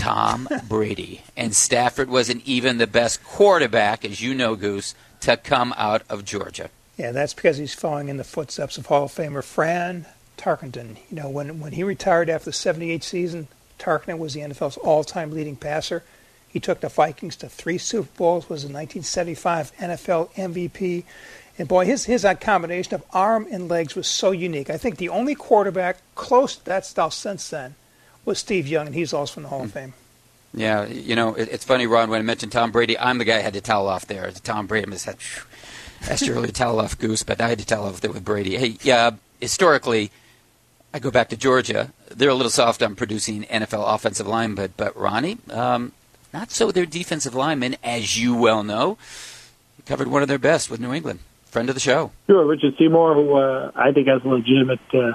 Tom 0.00 0.48
Brady. 0.66 1.20
And 1.36 1.54
Stafford 1.54 2.08
wasn't 2.08 2.46
even 2.46 2.78
the 2.78 2.86
best 2.86 3.22
quarterback, 3.22 4.02
as 4.04 4.22
you 4.22 4.34
know, 4.34 4.56
Goose, 4.56 4.94
to 5.20 5.36
come 5.36 5.74
out 5.76 6.02
of 6.08 6.24
Georgia. 6.24 6.70
Yeah, 6.96 7.12
that's 7.12 7.34
because 7.34 7.58
he's 7.58 7.74
following 7.74 8.08
in 8.08 8.16
the 8.16 8.24
footsteps 8.24 8.78
of 8.78 8.86
Hall 8.86 9.04
of 9.04 9.12
Famer 9.12 9.44
Fran 9.44 10.06
Tarkenton. 10.38 10.96
You 11.10 11.16
know, 11.16 11.28
when 11.28 11.60
when 11.60 11.72
he 11.72 11.82
retired 11.82 12.30
after 12.30 12.46
the 12.46 12.52
78 12.52 13.04
season, 13.04 13.48
Tarkenton 13.78 14.18
was 14.18 14.32
the 14.32 14.40
NFL's 14.40 14.78
all-time 14.78 15.32
leading 15.32 15.56
passer. 15.56 16.02
He 16.48 16.60
took 16.60 16.80
the 16.80 16.88
Vikings 16.88 17.36
to 17.36 17.48
three 17.48 17.78
Super 17.78 18.08
Bowls, 18.16 18.48
was 18.48 18.64
a 18.64 18.66
1975 18.66 19.72
NFL 19.76 20.32
MVP. 20.32 21.04
And 21.58 21.68
boy, 21.68 21.84
his 21.84 22.06
his 22.06 22.24
uh, 22.24 22.34
combination 22.34 22.94
of 22.94 23.04
arm 23.12 23.46
and 23.50 23.68
legs 23.68 23.94
was 23.94 24.06
so 24.06 24.30
unique. 24.30 24.70
I 24.70 24.78
think 24.78 24.96
the 24.96 25.10
only 25.10 25.34
quarterback 25.34 25.98
close 26.14 26.56
to 26.56 26.64
that 26.64 26.86
style 26.86 27.10
since 27.10 27.50
then 27.50 27.74
was 28.24 28.38
Steve 28.38 28.66
Young, 28.66 28.86
and 28.86 28.94
he's 28.94 29.12
also 29.12 29.38
in 29.38 29.42
the 29.44 29.48
Hall 29.48 29.62
of 29.62 29.70
hmm. 29.70 29.78
Fame. 29.78 29.94
Yeah, 30.52 30.86
you 30.86 31.14
know, 31.14 31.34
it, 31.34 31.48
it's 31.50 31.64
funny, 31.64 31.86
Ron, 31.86 32.10
when 32.10 32.20
I 32.20 32.22
mentioned 32.22 32.52
Tom 32.52 32.72
Brady, 32.72 32.98
I'm 32.98 33.18
the 33.18 33.24
guy 33.24 33.36
who 33.36 33.42
had 33.42 33.54
to 33.54 33.60
towel 33.60 33.86
off 33.86 34.06
there. 34.06 34.30
Tom 34.32 34.66
Brady, 34.66 34.92
I 34.92 34.96
said, 34.96 35.16
asked 36.08 36.26
you 36.26 36.32
earlier 36.32 36.48
to 36.48 36.52
towel 36.52 36.80
off 36.80 36.98
Goose, 36.98 37.22
but 37.22 37.40
I 37.40 37.48
had 37.48 37.58
to 37.60 37.66
towel 37.66 37.86
off 37.86 38.00
there 38.00 38.10
with 38.10 38.24
Brady. 38.24 38.56
Hey, 38.56 38.76
yeah, 38.82 39.12
historically, 39.40 40.10
I 40.92 40.98
go 40.98 41.10
back 41.10 41.28
to 41.28 41.36
Georgia. 41.36 41.92
They're 42.08 42.30
a 42.30 42.34
little 42.34 42.50
soft 42.50 42.82
on 42.82 42.96
producing 42.96 43.44
NFL 43.44 43.94
offensive 43.94 44.26
line, 44.26 44.56
but, 44.56 44.76
but 44.76 44.96
Ronnie, 44.96 45.38
um, 45.50 45.92
not 46.32 46.50
so 46.50 46.72
their 46.72 46.86
defensive 46.86 47.34
linemen, 47.34 47.76
as 47.84 48.20
you 48.20 48.34
well 48.34 48.64
know. 48.64 48.98
Covered 49.86 50.08
one 50.08 50.22
of 50.22 50.28
their 50.28 50.38
best 50.38 50.68
with 50.68 50.80
New 50.80 50.92
England. 50.92 51.20
Friend 51.46 51.68
of 51.68 51.74
the 51.74 51.80
show. 51.80 52.12
Sure, 52.28 52.44
Richard 52.44 52.76
Seymour, 52.76 53.14
who 53.14 53.34
uh, 53.34 53.72
I 53.74 53.92
think 53.92 54.06
has 54.06 54.22
a 54.24 54.28
legitimate 54.28 54.80
uh, 54.94 55.12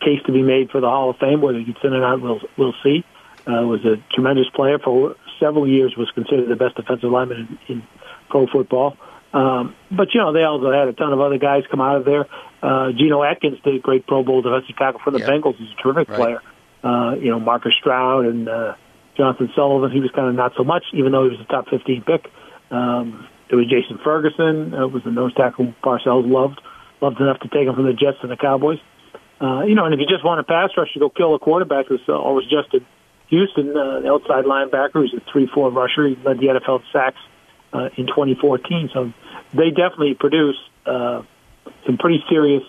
case 0.00 0.20
to 0.26 0.32
be 0.32 0.42
made 0.42 0.70
for 0.70 0.80
the 0.80 0.88
Hall 0.88 1.10
of 1.10 1.16
Fame. 1.18 1.40
Whether 1.40 1.58
he 1.58 1.64
gets 1.64 1.80
in 1.82 1.92
or 1.92 2.00
not, 2.00 2.20
we'll 2.20 2.40
we'll 2.56 2.74
see. 2.82 3.04
Uh, 3.46 3.64
was 3.66 3.84
a 3.84 3.96
tremendous 4.12 4.48
player 4.54 4.78
for 4.78 5.16
several 5.38 5.66
years. 5.66 5.94
Was 5.96 6.10
considered 6.10 6.48
the 6.48 6.56
best 6.56 6.76
defensive 6.76 7.10
lineman 7.10 7.58
in, 7.68 7.76
in 7.76 7.82
pro 8.28 8.46
football. 8.46 8.96
Um, 9.32 9.76
but 9.90 10.12
you 10.12 10.20
know 10.20 10.32
they 10.32 10.42
also 10.42 10.72
had 10.72 10.88
a 10.88 10.92
ton 10.92 11.12
of 11.12 11.20
other 11.20 11.38
guys 11.38 11.64
come 11.70 11.80
out 11.80 11.96
of 11.96 12.04
there. 12.04 12.26
Uh, 12.62 12.92
Geno 12.92 13.22
Atkins 13.22 13.58
did 13.62 13.76
a 13.76 13.78
great 13.78 14.06
Pro 14.06 14.22
Bowl 14.22 14.42
defensive 14.42 14.76
tackle 14.76 15.00
for 15.02 15.10
the 15.10 15.20
Bengals. 15.20 15.56
He's 15.56 15.70
a 15.70 15.82
terrific 15.82 16.08
right. 16.08 16.16
player. 16.16 16.42
Uh, 16.82 17.14
you 17.16 17.30
know 17.30 17.38
Marcus 17.38 17.72
Stroud 17.78 18.24
and 18.24 18.48
uh, 18.48 18.74
Jonathan 19.16 19.50
Sullivan. 19.54 19.90
He 19.92 20.00
was 20.00 20.10
kind 20.10 20.28
of 20.28 20.34
not 20.34 20.52
so 20.56 20.64
much, 20.64 20.84
even 20.92 21.12
though 21.12 21.24
he 21.24 21.30
was 21.30 21.40
a 21.40 21.44
top 21.44 21.68
15 21.68 22.02
pick. 22.02 22.30
Um, 22.70 23.28
there 23.48 23.58
was 23.58 23.66
Jason 23.68 23.98
Ferguson. 24.02 24.74
Uh, 24.74 24.88
was 24.88 25.04
the 25.04 25.10
nose 25.10 25.34
tackle 25.34 25.74
Parcells 25.82 26.28
loved 26.28 26.60
loved 27.00 27.20
enough 27.20 27.40
to 27.40 27.48
take 27.48 27.66
him 27.66 27.74
from 27.74 27.86
the 27.86 27.92
Jets 27.92 28.18
and 28.22 28.30
the 28.30 28.36
Cowboys. 28.36 28.78
Uh, 28.78 28.82
you 29.40 29.74
know, 29.74 29.84
and 29.84 29.94
if 29.94 30.00
you 30.00 30.06
just 30.06 30.24
want 30.24 30.40
a 30.40 30.44
pass 30.44 30.70
rush 30.76 30.92
to 30.92 30.98
go 30.98 31.08
kill 31.08 31.34
a 31.34 31.38
quarterback, 31.38 31.88
was 31.88 32.00
uh, 32.08 32.12
always 32.12 32.46
Justin 32.46 32.84
Houston, 33.28 33.76
uh, 33.76 34.02
outside 34.12 34.44
linebacker, 34.44 34.92
who's 34.94 35.14
a 35.14 35.20
three-four 35.32 35.70
rusher. 35.70 36.08
He 36.08 36.16
led 36.16 36.38
the 36.38 36.46
NFL 36.46 36.80
in 36.80 36.86
sacks 36.92 37.20
uh, 37.72 37.88
in 37.96 38.06
2014. 38.06 38.90
So 38.92 39.12
they 39.54 39.70
definitely 39.70 40.14
produce 40.14 40.56
uh, 40.84 41.22
some 41.86 41.96
pretty 41.96 42.24
serious 42.28 42.64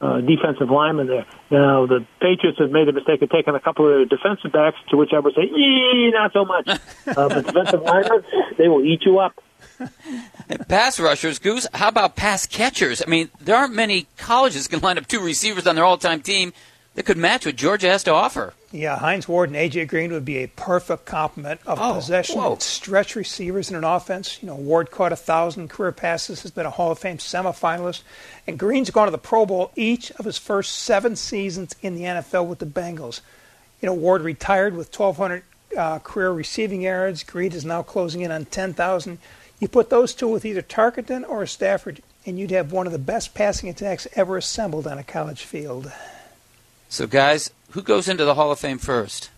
uh, 0.00 0.20
defensive 0.20 0.70
linemen 0.70 1.06
there. 1.06 1.26
Now 1.50 1.86
the 1.86 2.04
Patriots 2.20 2.58
have 2.58 2.70
made 2.70 2.88
the 2.88 2.92
mistake 2.92 3.22
of 3.22 3.30
taking 3.30 3.54
a 3.54 3.60
couple 3.60 4.02
of 4.02 4.08
defensive 4.08 4.52
backs, 4.52 4.76
to 4.90 4.96
which 4.96 5.12
I 5.12 5.20
would 5.20 5.34
say, 5.34 5.48
not 6.10 6.32
so 6.32 6.44
much. 6.44 6.68
uh, 7.06 7.28
but 7.28 7.46
defensive 7.46 7.82
linemen, 7.82 8.24
they 8.58 8.68
will 8.68 8.84
eat 8.84 9.02
you 9.04 9.18
up. 9.18 9.40
pass 10.68 10.98
rushers, 10.98 11.38
Goose. 11.38 11.66
How 11.74 11.88
about 11.88 12.16
pass 12.16 12.46
catchers? 12.46 13.02
I 13.04 13.08
mean, 13.08 13.30
there 13.40 13.56
aren't 13.56 13.74
many 13.74 14.06
colleges 14.16 14.68
can 14.68 14.80
line 14.80 14.98
up 14.98 15.06
two 15.06 15.20
receivers 15.20 15.66
on 15.66 15.74
their 15.74 15.84
all-time 15.84 16.20
team 16.20 16.52
that 16.94 17.04
could 17.06 17.16
match 17.16 17.46
what 17.46 17.56
Georgia 17.56 17.88
has 17.88 18.04
to 18.04 18.12
offer. 18.12 18.52
Yeah, 18.70 18.96
Hines 18.96 19.28
Ward 19.28 19.50
and 19.50 19.58
AJ 19.58 19.88
Green 19.88 20.12
would 20.12 20.24
be 20.24 20.38
a 20.38 20.46
perfect 20.46 21.04
complement 21.04 21.60
of 21.66 21.78
oh, 21.80 21.94
possession 21.94 22.38
whoa. 22.38 22.56
stretch 22.58 23.16
receivers 23.16 23.70
in 23.70 23.76
an 23.76 23.84
offense. 23.84 24.42
You 24.42 24.48
know, 24.48 24.54
Ward 24.54 24.90
caught 24.90 25.12
a 25.12 25.16
thousand 25.16 25.68
career 25.68 25.92
passes, 25.92 26.42
has 26.42 26.50
been 26.50 26.66
a 26.66 26.70
Hall 26.70 26.90
of 26.90 26.98
Fame 26.98 27.18
semifinalist, 27.18 28.02
and 28.46 28.58
Green's 28.58 28.90
gone 28.90 29.06
to 29.06 29.10
the 29.10 29.18
Pro 29.18 29.44
Bowl 29.44 29.72
each 29.76 30.10
of 30.12 30.24
his 30.24 30.38
first 30.38 30.72
seven 30.72 31.16
seasons 31.16 31.74
in 31.82 31.94
the 31.94 32.02
NFL 32.02 32.46
with 32.46 32.60
the 32.60 32.66
Bengals. 32.66 33.20
You 33.80 33.86
know, 33.86 33.94
Ward 33.94 34.22
retired 34.22 34.74
with 34.74 34.98
1,200 34.98 35.42
uh, 35.76 35.98
career 35.98 36.30
receiving 36.30 36.82
yards. 36.82 37.22
Green 37.24 37.52
is 37.52 37.64
now 37.64 37.82
closing 37.82 38.22
in 38.22 38.30
on 38.30 38.46
10,000. 38.46 39.18
You 39.62 39.68
put 39.68 39.90
those 39.90 40.12
two 40.12 40.26
with 40.26 40.44
either 40.44 40.60
Tarkenton 40.60 41.24
or 41.28 41.46
Stafford, 41.46 42.02
and 42.26 42.36
you'd 42.36 42.50
have 42.50 42.72
one 42.72 42.86
of 42.86 42.92
the 42.92 42.98
best 42.98 43.32
passing 43.32 43.68
attacks 43.68 44.08
ever 44.16 44.36
assembled 44.36 44.88
on 44.88 44.98
a 44.98 45.04
college 45.04 45.44
field. 45.44 45.92
So, 46.88 47.06
guys, 47.06 47.52
who 47.70 47.80
goes 47.80 48.08
into 48.08 48.24
the 48.24 48.34
Hall 48.34 48.50
of 48.50 48.58
Fame 48.58 48.78
first? 48.78 49.30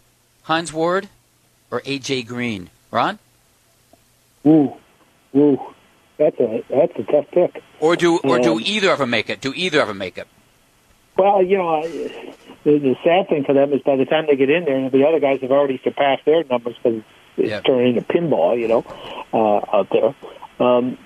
Hines 0.44 0.72
Ward 0.72 1.10
or 1.70 1.82
A.J. 1.84 2.22
Green? 2.22 2.70
Ron? 2.90 3.18
Ooh, 4.46 4.72
ooh, 5.36 5.60
that's 6.16 6.40
a 6.40 6.64
that's 6.70 6.98
a 6.98 7.02
tough 7.02 7.26
pick. 7.30 7.62
Or 7.78 7.94
do 7.94 8.16
or 8.20 8.38
do 8.38 8.54
um, 8.54 8.62
either 8.64 8.92
of 8.92 9.00
them 9.00 9.10
make 9.10 9.28
it? 9.28 9.42
Do 9.42 9.52
either 9.54 9.82
of 9.82 9.88
them 9.88 9.98
make 9.98 10.16
it? 10.16 10.26
Well, 11.18 11.42
you 11.42 11.58
know, 11.58 11.82
the, 11.86 12.78
the 12.78 12.96
sad 13.04 13.28
thing 13.28 13.44
for 13.44 13.52
them 13.52 13.74
is 13.74 13.82
by 13.82 13.96
the 13.96 14.06
time 14.06 14.24
they 14.26 14.36
get 14.36 14.48
in 14.48 14.64
there, 14.64 14.88
the 14.88 15.06
other 15.06 15.20
guys 15.20 15.42
have 15.42 15.50
already 15.50 15.78
surpassed 15.84 16.24
their 16.24 16.44
numbers 16.44 16.76
because 16.82 17.02
it's 17.36 17.48
yep. 17.48 17.64
turning 17.64 17.96
into 17.96 18.02
pinball, 18.02 18.58
you 18.58 18.68
know, 18.68 18.84
uh, 19.32 19.76
out 19.76 19.88
there. 19.90 20.14
Um, 20.66 20.98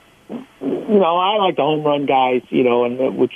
you 0.61 0.99
know, 0.99 1.17
I 1.17 1.37
like 1.37 1.57
the 1.57 1.63
home 1.63 1.85
run 1.85 2.07
guys, 2.07 2.43
you 2.51 2.65
know, 2.65 2.85
and 2.85 3.01
uh, 3.01 3.11
which 3.11 3.33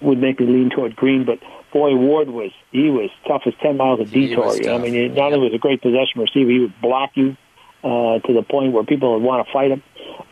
would 0.00 0.18
make 0.18 0.38
me 0.40 0.46
lean 0.46 0.70
toward 0.70 0.94
Green, 0.94 1.24
but 1.24 1.38
boy, 1.72 1.94
Ward 1.94 2.28
was 2.28 2.50
he 2.70 2.90
was 2.90 3.10
tough 3.26 3.42
as 3.46 3.54
ten 3.60 3.76
miles 3.76 4.00
of 4.00 4.10
detour. 4.10 4.54
You 4.56 4.64
know? 4.64 4.74
I 4.74 4.78
mean, 4.78 4.94
he 4.94 5.08
not 5.08 5.32
only 5.32 5.50
was 5.50 5.54
a 5.54 5.58
great 5.58 5.82
possession 5.82 6.20
receiver, 6.20 6.50
he 6.50 6.60
would 6.60 6.80
block 6.80 7.10
you 7.14 7.36
uh, 7.82 8.18
to 8.20 8.32
the 8.32 8.42
point 8.42 8.72
where 8.72 8.84
people 8.84 9.14
would 9.14 9.22
want 9.22 9.46
to 9.46 9.52
fight 9.52 9.70
him. 9.70 9.82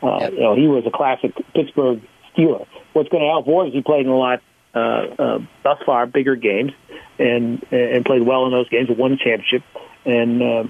Uh, 0.03 0.18
yep. 0.20 0.32
You 0.32 0.40
know, 0.40 0.55
he 0.55 0.68
was 0.68 0.84
a 0.86 0.90
classic 0.90 1.32
Pittsburgh 1.55 2.03
Steeler. 2.34 2.66
What's 2.92 3.09
going 3.09 3.22
to 3.22 3.28
help 3.28 3.46
Ward 3.46 3.68
is 3.68 3.74
he 3.74 3.82
played 3.82 4.07
in 4.07 4.12
a 4.12 4.16
lot 4.16 4.42
uh, 4.74 4.78
uh, 4.78 5.38
thus 5.62 5.78
far 5.84 6.07
bigger 6.07 6.36
games 6.36 6.72
and 7.18 7.64
and 7.70 8.05
played 8.05 8.22
well 8.22 8.46
in 8.46 8.53
those 8.53 8.68
games, 8.68 8.88
won 8.90 9.12
the 9.12 9.16
championship, 9.16 9.62
and 10.05 10.42
uh, 10.42 10.64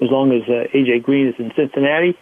as 0.00 0.10
long 0.10 0.32
as 0.32 0.42
uh, 0.48 0.68
AJ 0.74 1.02
Green 1.02 1.28
is 1.28 1.34
in 1.38 1.52
Cincinnati, 1.56 2.18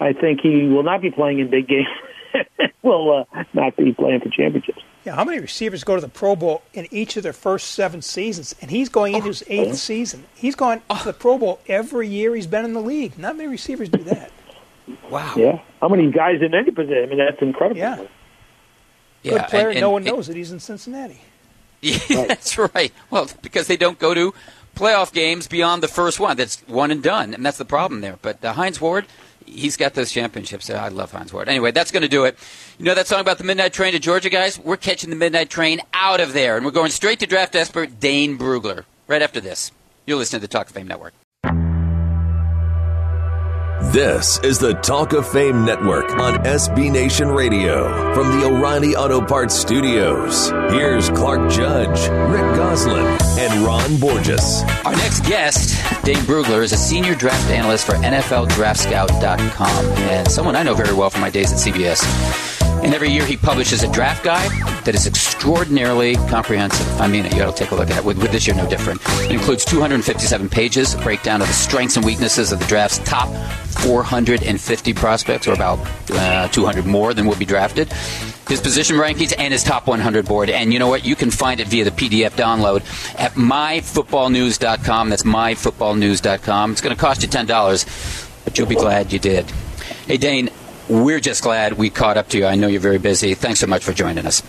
I 0.00 0.12
think 0.12 0.40
he 0.40 0.66
will 0.66 0.82
not 0.82 1.00
be 1.00 1.10
playing 1.10 1.38
in 1.38 1.50
big 1.50 1.68
games. 1.68 1.86
will 2.82 3.26
uh, 3.32 3.44
not 3.52 3.76
be 3.76 3.92
playing 3.92 4.20
for 4.20 4.28
championships. 4.28 4.82
Yeah, 5.04 5.16
how 5.16 5.24
many 5.24 5.40
receivers 5.40 5.84
go 5.84 5.96
to 5.96 6.00
the 6.00 6.08
Pro 6.08 6.36
Bowl 6.36 6.62
in 6.72 6.86
each 6.90 7.16
of 7.16 7.22
their 7.22 7.32
first 7.32 7.72
seven 7.72 8.02
seasons? 8.02 8.54
And 8.60 8.70
he's 8.70 8.88
going 8.88 9.14
into 9.14 9.28
his 9.28 9.42
eighth 9.48 9.76
season. 9.76 10.24
He's 10.34 10.54
gone 10.54 10.80
to 10.90 11.04
the 11.04 11.12
Pro 11.12 11.38
Bowl 11.38 11.60
every 11.66 12.08
year 12.08 12.34
he's 12.34 12.46
been 12.46 12.64
in 12.64 12.72
the 12.72 12.80
league. 12.80 13.18
Not 13.18 13.36
many 13.36 13.48
receivers 13.48 13.88
do 13.88 14.02
that. 14.04 14.30
Wow. 15.10 15.34
Yeah. 15.36 15.60
How 15.80 15.88
many 15.88 16.10
guys 16.10 16.40
in 16.40 16.54
any 16.54 16.70
position? 16.70 17.02
I 17.02 17.06
mean, 17.06 17.18
that's 17.18 17.40
incredible. 17.42 17.78
Yeah. 17.78 17.96
Good 17.96 19.32
yeah, 19.32 19.46
player. 19.46 19.68
And, 19.68 19.78
and, 19.78 19.80
no 19.80 19.90
one 19.90 20.04
knows 20.04 20.26
that 20.26 20.36
he's 20.36 20.52
in 20.52 20.60
Cincinnati. 20.60 21.20
Yeah, 21.84 21.98
right. 22.10 22.28
that's 22.28 22.56
right. 22.56 22.92
Well, 23.10 23.28
because 23.42 23.66
they 23.66 23.76
don't 23.76 23.98
go 23.98 24.14
to 24.14 24.32
playoff 24.74 25.12
games 25.12 25.46
beyond 25.46 25.82
the 25.82 25.88
first 25.88 26.20
one. 26.20 26.36
That's 26.36 26.60
one 26.66 26.90
and 26.90 27.02
done, 27.02 27.34
and 27.34 27.44
that's 27.44 27.58
the 27.58 27.64
problem 27.64 28.00
there. 28.00 28.18
But 28.22 28.44
uh, 28.44 28.52
Hines 28.52 28.80
Ward, 28.80 29.06
he's 29.46 29.76
got 29.76 29.94
those 29.94 30.10
championships. 30.12 30.70
I 30.70 30.88
love 30.88 31.12
Hines 31.12 31.32
Ward. 31.32 31.48
Anyway, 31.48 31.70
that's 31.70 31.90
going 31.90 32.02
to 32.02 32.08
do 32.08 32.24
it. 32.24 32.38
You 32.78 32.84
know 32.84 32.94
that 32.94 33.06
song 33.06 33.20
about 33.20 33.38
the 33.38 33.44
midnight 33.44 33.72
train 33.72 33.92
to 33.92 33.98
Georgia, 33.98 34.30
guys? 34.30 34.58
We're 34.58 34.76
catching 34.76 35.10
the 35.10 35.16
midnight 35.16 35.50
train 35.50 35.80
out 35.92 36.20
of 36.20 36.32
there, 36.32 36.56
and 36.56 36.64
we're 36.64 36.72
going 36.72 36.90
straight 36.90 37.20
to 37.20 37.26
draft 37.26 37.54
expert 37.54 38.00
Dane 38.00 38.38
Brugler 38.38 38.84
right 39.06 39.22
after 39.22 39.40
this. 39.40 39.72
You're 40.06 40.18
listening 40.18 40.40
to 40.40 40.46
the 40.46 40.52
Talk 40.52 40.68
of 40.68 40.74
Fame 40.74 40.88
Network. 40.88 41.14
This 43.92 44.38
is 44.38 44.58
the 44.58 44.72
Talk 44.72 45.12
of 45.12 45.28
Fame 45.28 45.66
Network 45.66 46.12
on 46.12 46.36
SB 46.44 46.90
Nation 46.90 47.28
Radio 47.28 48.14
from 48.14 48.40
the 48.40 48.46
O'Reilly 48.46 48.96
Auto 48.96 49.20
Parts 49.20 49.54
Studios. 49.54 50.48
Here's 50.70 51.10
Clark 51.10 51.50
Judge, 51.50 52.08
Rick 52.30 52.56
Gosselin, 52.56 53.04
and 53.38 53.62
Ron 53.62 53.98
Borges. 53.98 54.62
Our 54.86 54.96
next 54.96 55.26
guest, 55.26 55.78
Dane 56.06 56.16
Brugler, 56.24 56.62
is 56.62 56.72
a 56.72 56.78
senior 56.78 57.14
draft 57.14 57.50
analyst 57.50 57.84
for 57.84 57.92
NFLDraftScout.com 57.96 59.84
and 60.08 60.26
someone 60.30 60.56
I 60.56 60.62
know 60.62 60.72
very 60.72 60.94
well 60.94 61.10
from 61.10 61.20
my 61.20 61.28
days 61.28 61.52
at 61.52 61.58
CBS. 61.58 62.61
And 62.82 62.94
every 62.94 63.10
year 63.10 63.24
he 63.24 63.36
publishes 63.36 63.84
a 63.84 63.92
draft 63.92 64.24
guide 64.24 64.50
that 64.84 64.94
is 64.94 65.06
extraordinarily 65.06 66.16
comprehensive. 66.28 67.00
I 67.00 67.06
mean 67.06 67.24
it. 67.24 67.32
You 67.32 67.38
got 67.38 67.56
to 67.56 67.64
take 67.64 67.70
a 67.70 67.76
look 67.76 67.90
at 67.90 67.98
it. 67.98 68.04
With, 68.04 68.18
with, 68.18 68.32
this 68.32 68.46
year, 68.46 68.56
no 68.56 68.68
different. 68.68 69.00
It 69.22 69.30
includes 69.30 69.64
257 69.64 70.48
pages, 70.48 70.94
a 70.94 70.98
breakdown 70.98 71.40
of 71.40 71.46
the 71.46 71.54
strengths 71.54 71.96
and 71.96 72.04
weaknesses 72.04 72.50
of 72.50 72.58
the 72.58 72.66
draft's 72.66 72.98
top 72.98 73.28
450 73.82 74.94
prospects, 74.94 75.46
or 75.46 75.52
about 75.52 75.78
uh, 76.10 76.48
200 76.48 76.84
more 76.84 77.14
than 77.14 77.26
will 77.26 77.36
be 77.36 77.44
drafted. 77.44 77.92
His 78.48 78.60
position 78.60 78.96
rankings 78.96 79.32
and 79.38 79.52
his 79.52 79.62
top 79.62 79.86
100 79.86 80.26
board. 80.26 80.50
And 80.50 80.72
you 80.72 80.78
know 80.78 80.88
what? 80.88 81.04
You 81.04 81.16
can 81.16 81.30
find 81.30 81.60
it 81.60 81.68
via 81.68 81.84
the 81.84 81.90
PDF 81.90 82.30
download 82.30 82.80
at 83.18 83.32
myfootballnews.com. 83.32 85.08
That's 85.08 85.22
myfootballnews.com. 85.22 86.72
It's 86.72 86.80
going 86.80 86.94
to 86.94 87.00
cost 87.00 87.22
you 87.22 87.28
$10, 87.28 88.44
but 88.44 88.58
you'll 88.58 88.66
be 88.66 88.74
glad 88.74 89.12
you 89.12 89.18
did. 89.18 89.50
Hey, 90.06 90.16
Dane, 90.16 90.50
we're 90.88 91.20
just 91.20 91.42
glad 91.42 91.74
we 91.74 91.90
caught 91.90 92.16
up 92.16 92.28
to 92.30 92.38
you. 92.38 92.46
I 92.46 92.56
know 92.56 92.66
you're 92.68 92.80
very 92.80 92.98
busy. 92.98 93.34
Thanks 93.34 93.60
so 93.60 93.66
much 93.66 93.84
for 93.84 93.92
joining 93.92 94.26
us. 94.26 94.42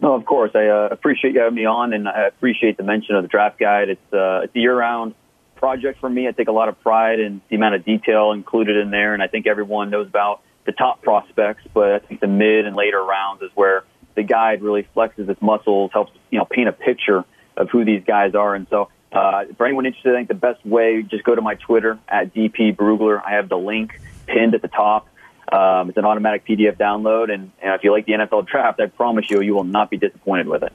No, 0.00 0.14
of 0.14 0.26
course. 0.26 0.50
I 0.54 0.66
uh, 0.66 0.88
appreciate 0.90 1.34
you 1.34 1.40
having 1.40 1.54
me 1.54 1.64
on, 1.64 1.92
and 1.92 2.08
I 2.08 2.26
appreciate 2.26 2.76
the 2.76 2.82
mention 2.82 3.14
of 3.14 3.22
the 3.22 3.28
draft 3.28 3.58
guide. 3.58 3.88
It's, 3.88 4.12
uh, 4.12 4.42
it's 4.44 4.54
a 4.54 4.58
year-round 4.58 5.14
project 5.56 6.00
for 6.00 6.10
me. 6.10 6.28
I 6.28 6.32
take 6.32 6.48
a 6.48 6.52
lot 6.52 6.68
of 6.68 6.80
pride 6.82 7.20
in 7.20 7.40
the 7.48 7.56
amount 7.56 7.76
of 7.76 7.84
detail 7.84 8.32
included 8.32 8.76
in 8.76 8.90
there, 8.90 9.14
and 9.14 9.22
I 9.22 9.28
think 9.28 9.46
everyone 9.46 9.90
knows 9.90 10.06
about 10.06 10.42
the 10.66 10.72
top 10.72 11.02
prospects, 11.02 11.62
but 11.72 11.92
I 11.92 11.98
think 12.00 12.20
the 12.20 12.26
mid 12.26 12.66
and 12.66 12.76
later 12.76 13.02
rounds 13.02 13.42
is 13.42 13.50
where 13.54 13.84
the 14.14 14.22
guide 14.22 14.62
really 14.62 14.86
flexes 14.94 15.28
its 15.28 15.40
muscles, 15.40 15.90
helps 15.92 16.12
you 16.30 16.38
know 16.38 16.44
paint 16.44 16.68
a 16.68 16.72
picture 16.72 17.24
of 17.56 17.70
who 17.70 17.84
these 17.84 18.02
guys 18.04 18.34
are. 18.34 18.54
And 18.54 18.66
so, 18.70 18.88
uh, 19.12 19.44
for 19.56 19.66
anyone 19.66 19.86
interested, 19.86 20.12
I 20.12 20.16
think 20.16 20.28
the 20.28 20.34
best 20.34 20.64
way 20.64 21.02
just 21.02 21.24
go 21.24 21.34
to 21.34 21.42
my 21.42 21.54
Twitter 21.54 21.98
at 22.08 22.34
DP 22.34 22.76
Brugler. 22.76 23.22
I 23.24 23.32
have 23.32 23.48
the 23.48 23.58
link 23.58 24.00
pinned 24.26 24.54
at 24.54 24.62
the 24.62 24.68
top. 24.68 25.08
Um, 25.52 25.88
it's 25.88 25.98
an 25.98 26.04
automatic 26.04 26.46
PDF 26.46 26.76
download, 26.76 27.32
and, 27.32 27.50
and 27.60 27.74
if 27.74 27.84
you 27.84 27.92
like 27.92 28.06
the 28.06 28.12
NFL 28.12 28.46
draft, 28.46 28.80
I 28.80 28.86
promise 28.86 29.30
you, 29.30 29.40
you 29.40 29.54
will 29.54 29.64
not 29.64 29.90
be 29.90 29.96
disappointed 29.96 30.48
with 30.48 30.62
it. 30.62 30.72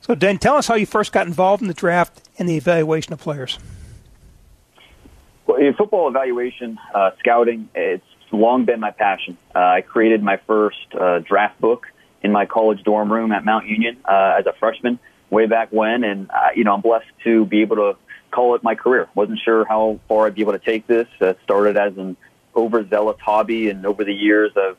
So, 0.00 0.14
Dan, 0.14 0.38
tell 0.38 0.56
us 0.56 0.66
how 0.68 0.74
you 0.74 0.86
first 0.86 1.12
got 1.12 1.26
involved 1.26 1.60
in 1.62 1.68
the 1.68 1.74
draft 1.74 2.28
and 2.38 2.48
the 2.48 2.56
evaluation 2.56 3.12
of 3.12 3.20
players. 3.20 3.58
Well, 5.46 5.58
in 5.58 5.74
football 5.74 6.08
evaluation, 6.08 6.78
uh, 6.94 7.10
scouting, 7.18 7.68
it's 7.74 8.04
long 8.32 8.64
been 8.64 8.80
my 8.80 8.90
passion. 8.90 9.36
Uh, 9.54 9.58
I 9.58 9.80
created 9.80 10.22
my 10.22 10.38
first 10.46 10.94
uh, 10.98 11.20
draft 11.20 11.60
book 11.60 11.86
in 12.22 12.32
my 12.32 12.46
college 12.46 12.82
dorm 12.82 13.12
room 13.12 13.32
at 13.32 13.44
Mount 13.44 13.66
Union 13.66 13.98
uh, 14.04 14.36
as 14.38 14.46
a 14.46 14.52
freshman 14.52 14.98
way 15.30 15.46
back 15.46 15.68
when, 15.70 16.04
and 16.04 16.30
uh, 16.30 16.48
you 16.54 16.64
know 16.64 16.74
I'm 16.74 16.80
blessed 16.80 17.06
to 17.24 17.44
be 17.44 17.62
able 17.62 17.76
to 17.76 17.96
call 18.30 18.54
it 18.54 18.62
my 18.62 18.74
career. 18.74 19.08
wasn't 19.14 19.40
sure 19.40 19.64
how 19.64 20.00
far 20.08 20.26
I'd 20.26 20.34
be 20.34 20.42
able 20.42 20.52
to 20.52 20.58
take 20.58 20.86
this. 20.86 21.08
Uh, 21.20 21.34
started 21.44 21.76
as 21.76 21.96
an 21.96 22.16
overzealous 22.58 23.18
hobby, 23.20 23.70
and 23.70 23.86
over 23.86 24.04
the 24.04 24.14
years, 24.14 24.52
I've 24.56 24.76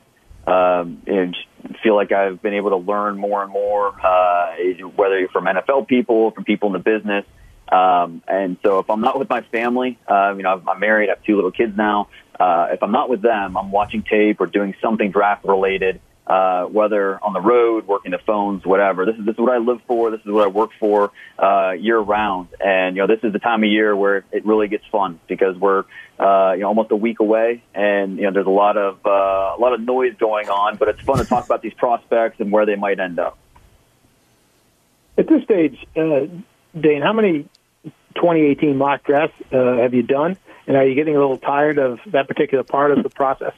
um, 0.47 1.01
know, 1.05 1.35
feel 1.83 1.95
like 1.95 2.11
I've 2.11 2.41
been 2.41 2.53
able 2.53 2.71
to 2.71 2.77
learn 2.77 3.17
more 3.17 3.43
and 3.43 3.51
more, 3.51 3.89
uh, 4.03 4.55
whether 4.95 5.19
you're 5.19 5.29
from 5.29 5.45
NFL 5.45 5.87
people, 5.87 6.31
from 6.31 6.43
people 6.43 6.67
in 6.67 6.73
the 6.73 6.79
business. 6.79 7.25
Um, 7.71 8.23
and 8.27 8.57
so 8.63 8.79
if 8.79 8.89
I'm 8.89 9.01
not 9.01 9.19
with 9.19 9.29
my 9.29 9.41
family, 9.41 9.99
uh, 10.07 10.33
you 10.35 10.43
know, 10.43 10.61
I'm 10.67 10.79
married, 10.79 11.09
I 11.09 11.13
have 11.13 11.23
two 11.23 11.35
little 11.35 11.51
kids 11.51 11.77
now. 11.77 12.09
Uh, 12.39 12.69
if 12.71 12.81
I'm 12.81 12.91
not 12.91 13.09
with 13.09 13.21
them, 13.21 13.57
I'm 13.57 13.71
watching 13.71 14.01
tape 14.01 14.41
or 14.41 14.47
doing 14.47 14.73
something 14.81 15.11
draft 15.11 15.45
related, 15.45 16.01
uh, 16.29 16.65
whether 16.65 17.21
on 17.23 17.33
the 17.33 17.41
road, 17.41 17.87
working 17.87 18.11
the 18.11 18.19
phones, 18.19 18.63
whatever. 18.63 19.03
This 19.03 19.15
is, 19.15 19.25
this 19.25 19.33
is 19.33 19.39
what 19.39 19.51
I 19.51 19.57
live 19.57 19.81
for. 19.87 20.11
This 20.11 20.19
is 20.21 20.27
what 20.27 20.43
I 20.43 20.47
work 20.47 20.69
for, 20.79 21.11
uh, 21.39 21.71
year 21.71 21.97
round. 21.97 22.49
And, 22.63 22.95
you 22.95 23.01
know, 23.01 23.07
this 23.07 23.23
is 23.23 23.33
the 23.33 23.39
time 23.39 23.63
of 23.63 23.69
year 23.69 23.95
where 23.95 24.23
it 24.31 24.45
really 24.45 24.67
gets 24.67 24.85
fun 24.91 25.19
because 25.27 25.57
we're, 25.57 25.85
uh, 26.19 26.53
you 26.53 26.61
know, 26.61 26.67
almost 26.67 26.91
a 26.91 26.95
week 26.95 27.19
away 27.19 27.63
and, 27.73 28.17
you 28.17 28.25
know, 28.25 28.31
there's 28.31 28.45
a 28.45 28.51
lot 28.51 28.77
of, 28.77 28.99
uh, 29.05 29.09
a 29.09 29.59
lot 29.59 29.73
of 29.73 29.81
noise 29.81 30.13
going 30.19 30.49
on, 30.49 30.77
but 30.77 30.87
it's 30.87 31.01
fun 31.01 31.17
to 31.17 31.25
talk 31.25 31.45
about 31.45 31.63
these 31.63 31.73
prospects 31.73 32.39
and 32.39 32.51
where 32.51 32.67
they 32.67 32.75
might 32.75 32.99
end 32.99 33.17
up. 33.17 33.37
At 35.17 35.27
this 35.27 35.43
stage, 35.43 35.83
uh, 35.97 36.27
Dane, 36.79 37.01
how 37.01 37.13
many 37.13 37.49
2018 38.15 38.77
mock 38.77 39.03
drafts 39.03 39.35
uh, 39.51 39.77
have 39.77 39.95
you 39.95 40.03
done? 40.03 40.37
And 40.67 40.77
are 40.77 40.85
you 40.85 40.93
getting 40.93 41.15
a 41.15 41.19
little 41.19 41.39
tired 41.39 41.79
of 41.79 41.99
that 42.11 42.27
particular 42.27 42.63
part 42.63 42.91
of 42.91 43.01
the 43.01 43.09
process? 43.09 43.53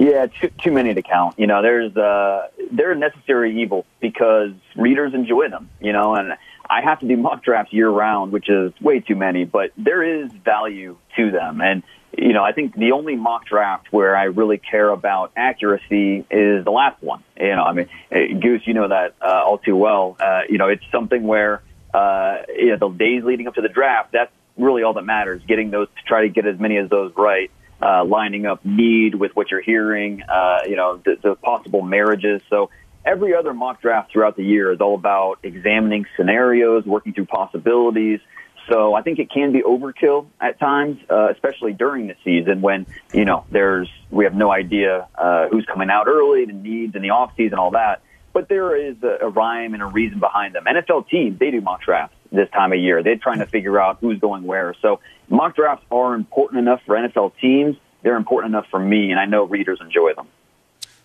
Yeah, 0.00 0.28
too, 0.28 0.48
too 0.62 0.72
many 0.72 0.94
to 0.94 1.02
count. 1.02 1.38
You 1.38 1.46
know, 1.46 1.60
there's 1.60 1.94
uh, 1.94 2.48
they're 2.72 2.92
a 2.92 2.96
necessary 2.96 3.62
evil 3.62 3.84
because 4.00 4.52
readers 4.74 5.12
enjoy 5.12 5.50
them. 5.50 5.68
You 5.78 5.92
know, 5.92 6.14
and 6.14 6.32
I 6.70 6.80
have 6.80 7.00
to 7.00 7.06
do 7.06 7.18
mock 7.18 7.44
drafts 7.44 7.74
year 7.74 7.90
round, 7.90 8.32
which 8.32 8.48
is 8.48 8.72
way 8.80 9.00
too 9.00 9.14
many. 9.14 9.44
But 9.44 9.72
there 9.76 10.02
is 10.02 10.32
value 10.32 10.96
to 11.16 11.30
them, 11.30 11.60
and 11.60 11.82
you 12.16 12.32
know, 12.32 12.42
I 12.42 12.52
think 12.52 12.74
the 12.74 12.92
only 12.92 13.14
mock 13.14 13.44
draft 13.44 13.92
where 13.92 14.16
I 14.16 14.24
really 14.24 14.56
care 14.56 14.88
about 14.88 15.32
accuracy 15.36 16.24
is 16.30 16.64
the 16.64 16.70
last 16.70 17.02
one. 17.02 17.22
You 17.38 17.54
know, 17.54 17.64
I 17.64 17.72
mean, 17.74 18.40
Goose, 18.40 18.62
you 18.64 18.72
know 18.72 18.88
that 18.88 19.16
uh, 19.20 19.42
all 19.44 19.58
too 19.58 19.76
well. 19.76 20.16
Uh, 20.18 20.42
you 20.48 20.56
know, 20.56 20.68
it's 20.68 20.84
something 20.90 21.24
where 21.24 21.60
uh, 21.92 22.38
you 22.48 22.70
know, 22.70 22.88
the 22.88 22.96
days 22.96 23.22
leading 23.22 23.46
up 23.48 23.54
to 23.56 23.60
the 23.60 23.68
draft, 23.68 24.12
that's 24.12 24.32
really 24.56 24.82
all 24.82 24.94
that 24.94 25.04
matters. 25.04 25.42
Getting 25.46 25.70
those 25.70 25.88
to 25.88 26.02
try 26.06 26.22
to 26.22 26.30
get 26.30 26.46
as 26.46 26.58
many 26.58 26.78
of 26.78 26.88
those 26.88 27.12
right, 27.16 27.50
uh, 27.82 28.04
lining 28.04 28.46
up 28.46 28.64
need 28.64 29.14
with 29.14 29.34
what 29.34 29.50
you're 29.50 29.62
hearing, 29.62 30.22
uh, 30.22 30.60
you 30.66 30.76
know, 30.76 31.00
the, 31.04 31.16
the 31.22 31.34
possible 31.36 31.82
marriages. 31.82 32.42
So 32.50 32.70
every 33.04 33.34
other 33.34 33.54
mock 33.54 33.80
draft 33.80 34.12
throughout 34.12 34.36
the 34.36 34.44
year 34.44 34.72
is 34.72 34.80
all 34.80 34.94
about 34.94 35.38
examining 35.42 36.06
scenarios, 36.16 36.84
working 36.84 37.14
through 37.14 37.26
possibilities. 37.26 38.20
So 38.68 38.94
I 38.94 39.02
think 39.02 39.18
it 39.18 39.30
can 39.30 39.52
be 39.52 39.62
overkill 39.62 40.26
at 40.40 40.60
times, 40.60 41.00
uh, 41.10 41.28
especially 41.30 41.72
during 41.72 42.06
the 42.06 42.14
season 42.24 42.60
when 42.60 42.86
you 43.12 43.24
know 43.24 43.44
there's 43.50 43.90
we 44.10 44.24
have 44.24 44.34
no 44.34 44.52
idea 44.52 45.08
uh, 45.16 45.48
who's 45.48 45.66
coming 45.66 45.90
out 45.90 46.06
early, 46.06 46.44
the 46.44 46.52
needs 46.52 46.94
in 46.94 47.02
the 47.02 47.10
off 47.10 47.32
season, 47.36 47.58
all 47.58 47.72
that 47.72 48.02
but 48.32 48.48
there 48.48 48.76
is 48.76 48.96
a, 49.02 49.26
a 49.26 49.28
rhyme 49.28 49.74
and 49.74 49.82
a 49.82 49.86
reason 49.86 50.20
behind 50.20 50.54
them. 50.54 50.64
NFL 50.64 51.08
teams, 51.08 51.38
they 51.38 51.50
do 51.50 51.60
mock 51.60 51.82
drafts 51.82 52.14
this 52.32 52.48
time 52.50 52.72
of 52.72 52.78
year. 52.78 53.02
They're 53.02 53.16
trying 53.16 53.40
to 53.40 53.46
figure 53.46 53.80
out 53.80 53.98
who's 54.00 54.18
going 54.18 54.44
where. 54.44 54.74
So 54.82 55.00
mock 55.28 55.56
drafts 55.56 55.84
are 55.90 56.14
important 56.14 56.60
enough 56.60 56.80
for 56.86 56.96
NFL 56.96 57.32
teams. 57.40 57.76
They're 58.02 58.16
important 58.16 58.52
enough 58.52 58.66
for 58.70 58.80
me, 58.80 59.10
and 59.10 59.20
I 59.20 59.26
know 59.26 59.44
readers 59.44 59.78
enjoy 59.80 60.14
them. 60.14 60.26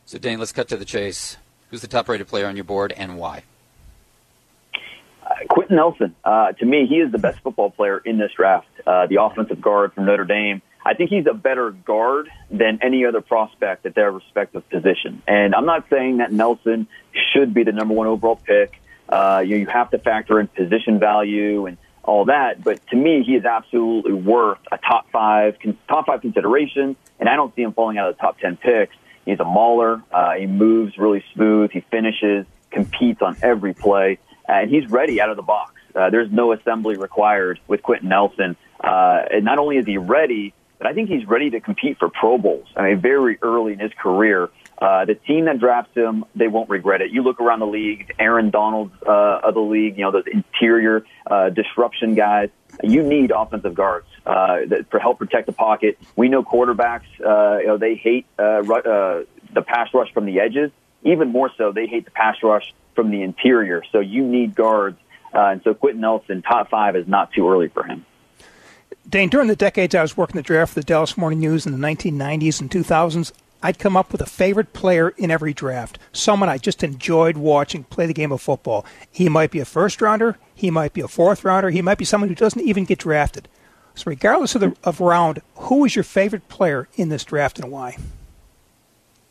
So, 0.05 0.17
Dane, 0.17 0.39
let's 0.39 0.51
cut 0.51 0.67
to 0.69 0.77
the 0.77 0.85
chase. 0.85 1.37
Who's 1.69 1.81
the 1.81 1.87
top 1.87 2.07
rated 2.07 2.27
player 2.27 2.45
on 2.47 2.55
your 2.55 2.63
board 2.63 2.93
and 2.95 3.17
why? 3.17 3.43
Uh, 5.25 5.33
Quenton 5.49 5.75
Nelson. 5.75 6.15
Uh, 6.23 6.51
to 6.53 6.65
me, 6.65 6.85
he 6.85 6.95
is 6.95 7.11
the 7.11 7.17
best 7.17 7.39
football 7.39 7.71
player 7.71 7.97
in 7.97 8.17
this 8.17 8.31
draft. 8.33 8.67
Uh, 8.85 9.07
the 9.07 9.21
offensive 9.21 9.59
guard 9.59 9.93
from 9.93 10.05
Notre 10.05 10.25
Dame. 10.25 10.61
I 10.85 10.93
think 10.93 11.09
he's 11.09 11.25
a 11.25 11.33
better 11.33 11.71
guard 11.71 12.29
than 12.51 12.77
any 12.83 13.05
other 13.05 13.19
prospect 13.19 13.87
at 13.87 13.95
their 13.95 14.11
respective 14.11 14.69
position. 14.69 15.23
And 15.27 15.55
I'm 15.55 15.65
not 15.65 15.89
saying 15.89 16.17
that 16.17 16.31
Nelson 16.31 16.87
should 17.33 17.55
be 17.55 17.63
the 17.63 17.71
number 17.71 17.95
one 17.95 18.05
overall 18.05 18.35
pick. 18.35 18.79
Uh, 19.07 19.43
you, 19.45 19.57
you 19.57 19.67
have 19.67 19.91
to 19.91 19.99
factor 19.99 20.39
in 20.39 20.47
position 20.47 20.99
value 20.99 21.65
and 21.65 21.77
all 22.03 22.25
that. 22.25 22.63
But 22.63 22.85
to 22.87 22.95
me, 22.95 23.23
he 23.23 23.35
is 23.35 23.45
absolutely 23.45 24.13
worth 24.13 24.59
a 24.71 24.77
top 24.77 25.09
five, 25.11 25.57
top 25.87 26.05
five 26.07 26.21
consideration. 26.21 26.95
And 27.19 27.29
I 27.29 27.35
don't 27.35 27.53
see 27.55 27.61
him 27.61 27.73
falling 27.73 27.97
out 27.97 28.09
of 28.09 28.15
the 28.15 28.21
top 28.21 28.39
10 28.39 28.57
picks. 28.57 28.95
He's 29.25 29.39
a 29.39 29.45
mauler. 29.45 30.03
Uh, 30.11 30.33
he 30.33 30.45
moves 30.45 30.97
really 30.97 31.23
smooth. 31.33 31.71
He 31.71 31.81
finishes, 31.81 32.45
competes 32.69 33.21
on 33.21 33.35
every 33.41 33.73
play, 33.73 34.19
and 34.47 34.69
he's 34.69 34.89
ready 34.89 35.19
out 35.19 35.29
of 35.29 35.35
the 35.35 35.43
box. 35.43 35.73
Uh, 35.95 36.09
there's 36.09 36.31
no 36.31 36.51
assembly 36.51 36.97
required 36.97 37.59
with 37.67 37.81
Quenton 37.81 38.09
Nelson. 38.09 38.55
Uh, 38.83 39.23
and 39.31 39.45
not 39.45 39.57
only 39.57 39.77
is 39.77 39.85
he 39.85 39.97
ready, 39.97 40.53
but 40.77 40.87
I 40.87 40.93
think 40.93 41.09
he's 41.09 41.25
ready 41.25 41.49
to 41.51 41.59
compete 41.59 41.97
for 41.97 42.09
Pro 42.09 42.37
Bowls. 42.37 42.67
I 42.75 42.89
mean, 42.89 42.99
very 42.99 43.39
early 43.41 43.73
in 43.73 43.79
his 43.79 43.91
career. 43.97 44.49
Uh, 44.77 45.05
the 45.05 45.15
team 45.15 45.45
that 45.45 45.59
drafts 45.59 45.95
him, 45.95 46.25
they 46.35 46.47
won't 46.47 46.69
regret 46.69 47.01
it. 47.01 47.11
You 47.11 47.23
look 47.23 47.39
around 47.39 47.59
the 47.59 47.67
league, 47.67 48.13
Aaron 48.19 48.49
Donald's 48.49 48.93
uh, 49.03 49.39
of 49.43 49.53
the 49.53 49.61
league, 49.61 49.97
you 49.97 50.03
know, 50.03 50.11
those 50.11 50.27
interior 50.31 51.05
uh, 51.27 51.49
disruption 51.49 52.13
guys. 52.13 52.49
You 52.83 53.03
need 53.03 53.31
offensive 53.31 53.73
guards 53.73 54.07
uh, 54.25 54.65
that 54.67 54.89
for 54.91 54.99
help 54.99 55.19
protect 55.19 55.45
the 55.45 55.53
pocket. 55.53 55.97
We 56.17 56.27
know 56.27 56.43
quarterbacks, 56.43 57.05
uh, 57.25 57.59
you 57.59 57.67
know, 57.67 57.77
they 57.77 57.95
hate 57.95 58.25
uh, 58.37 58.41
uh, 58.41 59.23
the 59.53 59.61
pass 59.61 59.93
rush 59.93 60.11
from 60.13 60.25
the 60.25 60.41
edges. 60.41 60.71
Even 61.03 61.29
more 61.31 61.51
so, 61.57 61.71
they 61.71 61.87
hate 61.87 62.03
the 62.05 62.11
pass 62.11 62.35
rush 62.43 62.73
from 62.95 63.11
the 63.11 63.21
interior. 63.21 63.83
So 63.91 63.99
you 63.99 64.25
need 64.25 64.55
guards. 64.55 64.97
Uh, 65.33 65.51
and 65.51 65.61
so 65.63 65.73
Quenton 65.73 66.01
Nelson, 66.01 66.41
top 66.41 66.69
five, 66.69 66.95
is 66.95 67.07
not 67.07 67.31
too 67.31 67.49
early 67.49 67.69
for 67.69 67.83
him. 67.83 68.05
Dane, 69.07 69.29
during 69.29 69.47
the 69.47 69.55
decades 69.55 69.93
I 69.93 70.01
was 70.01 70.17
working 70.17 70.35
the 70.35 70.41
draft 70.41 70.73
for 70.73 70.79
the 70.79 70.85
Dallas 70.85 71.17
Morning 71.17 71.39
News 71.39 71.65
in 71.65 71.71
the 71.71 71.87
1990s 71.87 72.59
and 72.59 72.71
2000s, 72.71 73.31
I'd 73.65 73.79
come 73.79 73.97
up 73.97 74.11
with 74.11 74.21
a 74.21 74.27
favorite 74.27 74.73
player 74.73 75.09
in 75.17 75.31
every 75.31 75.51
draft, 75.51 75.97
someone 76.13 76.49
I 76.49 76.59
just 76.59 76.83
enjoyed 76.83 77.35
watching 77.35 77.83
play 77.83 78.05
the 78.05 78.13
game 78.13 78.31
of 78.31 78.39
football. 78.39 78.85
He 79.09 79.27
might 79.27 79.49
be 79.49 79.59
a 79.59 79.65
first 79.65 80.03
rounder, 80.03 80.37
he 80.53 80.69
might 80.69 80.93
be 80.93 81.01
a 81.01 81.07
fourth 81.07 81.43
rounder, 81.43 81.71
he 81.71 81.81
might 81.81 81.97
be 81.97 82.05
someone 82.05 82.29
who 82.29 82.35
doesn't 82.35 82.61
even 82.61 82.85
get 82.85 82.99
drafted. 82.99 83.47
So, 83.95 84.03
regardless 84.05 84.53
of 84.53 84.61
the 84.61 84.75
of 84.83 84.99
round, 84.99 85.41
who 85.55 85.83
is 85.83 85.95
your 85.95 86.03
favorite 86.03 86.47
player 86.47 86.87
in 86.95 87.09
this 87.09 87.23
draft 87.23 87.57
and 87.57 87.71
why? 87.71 87.97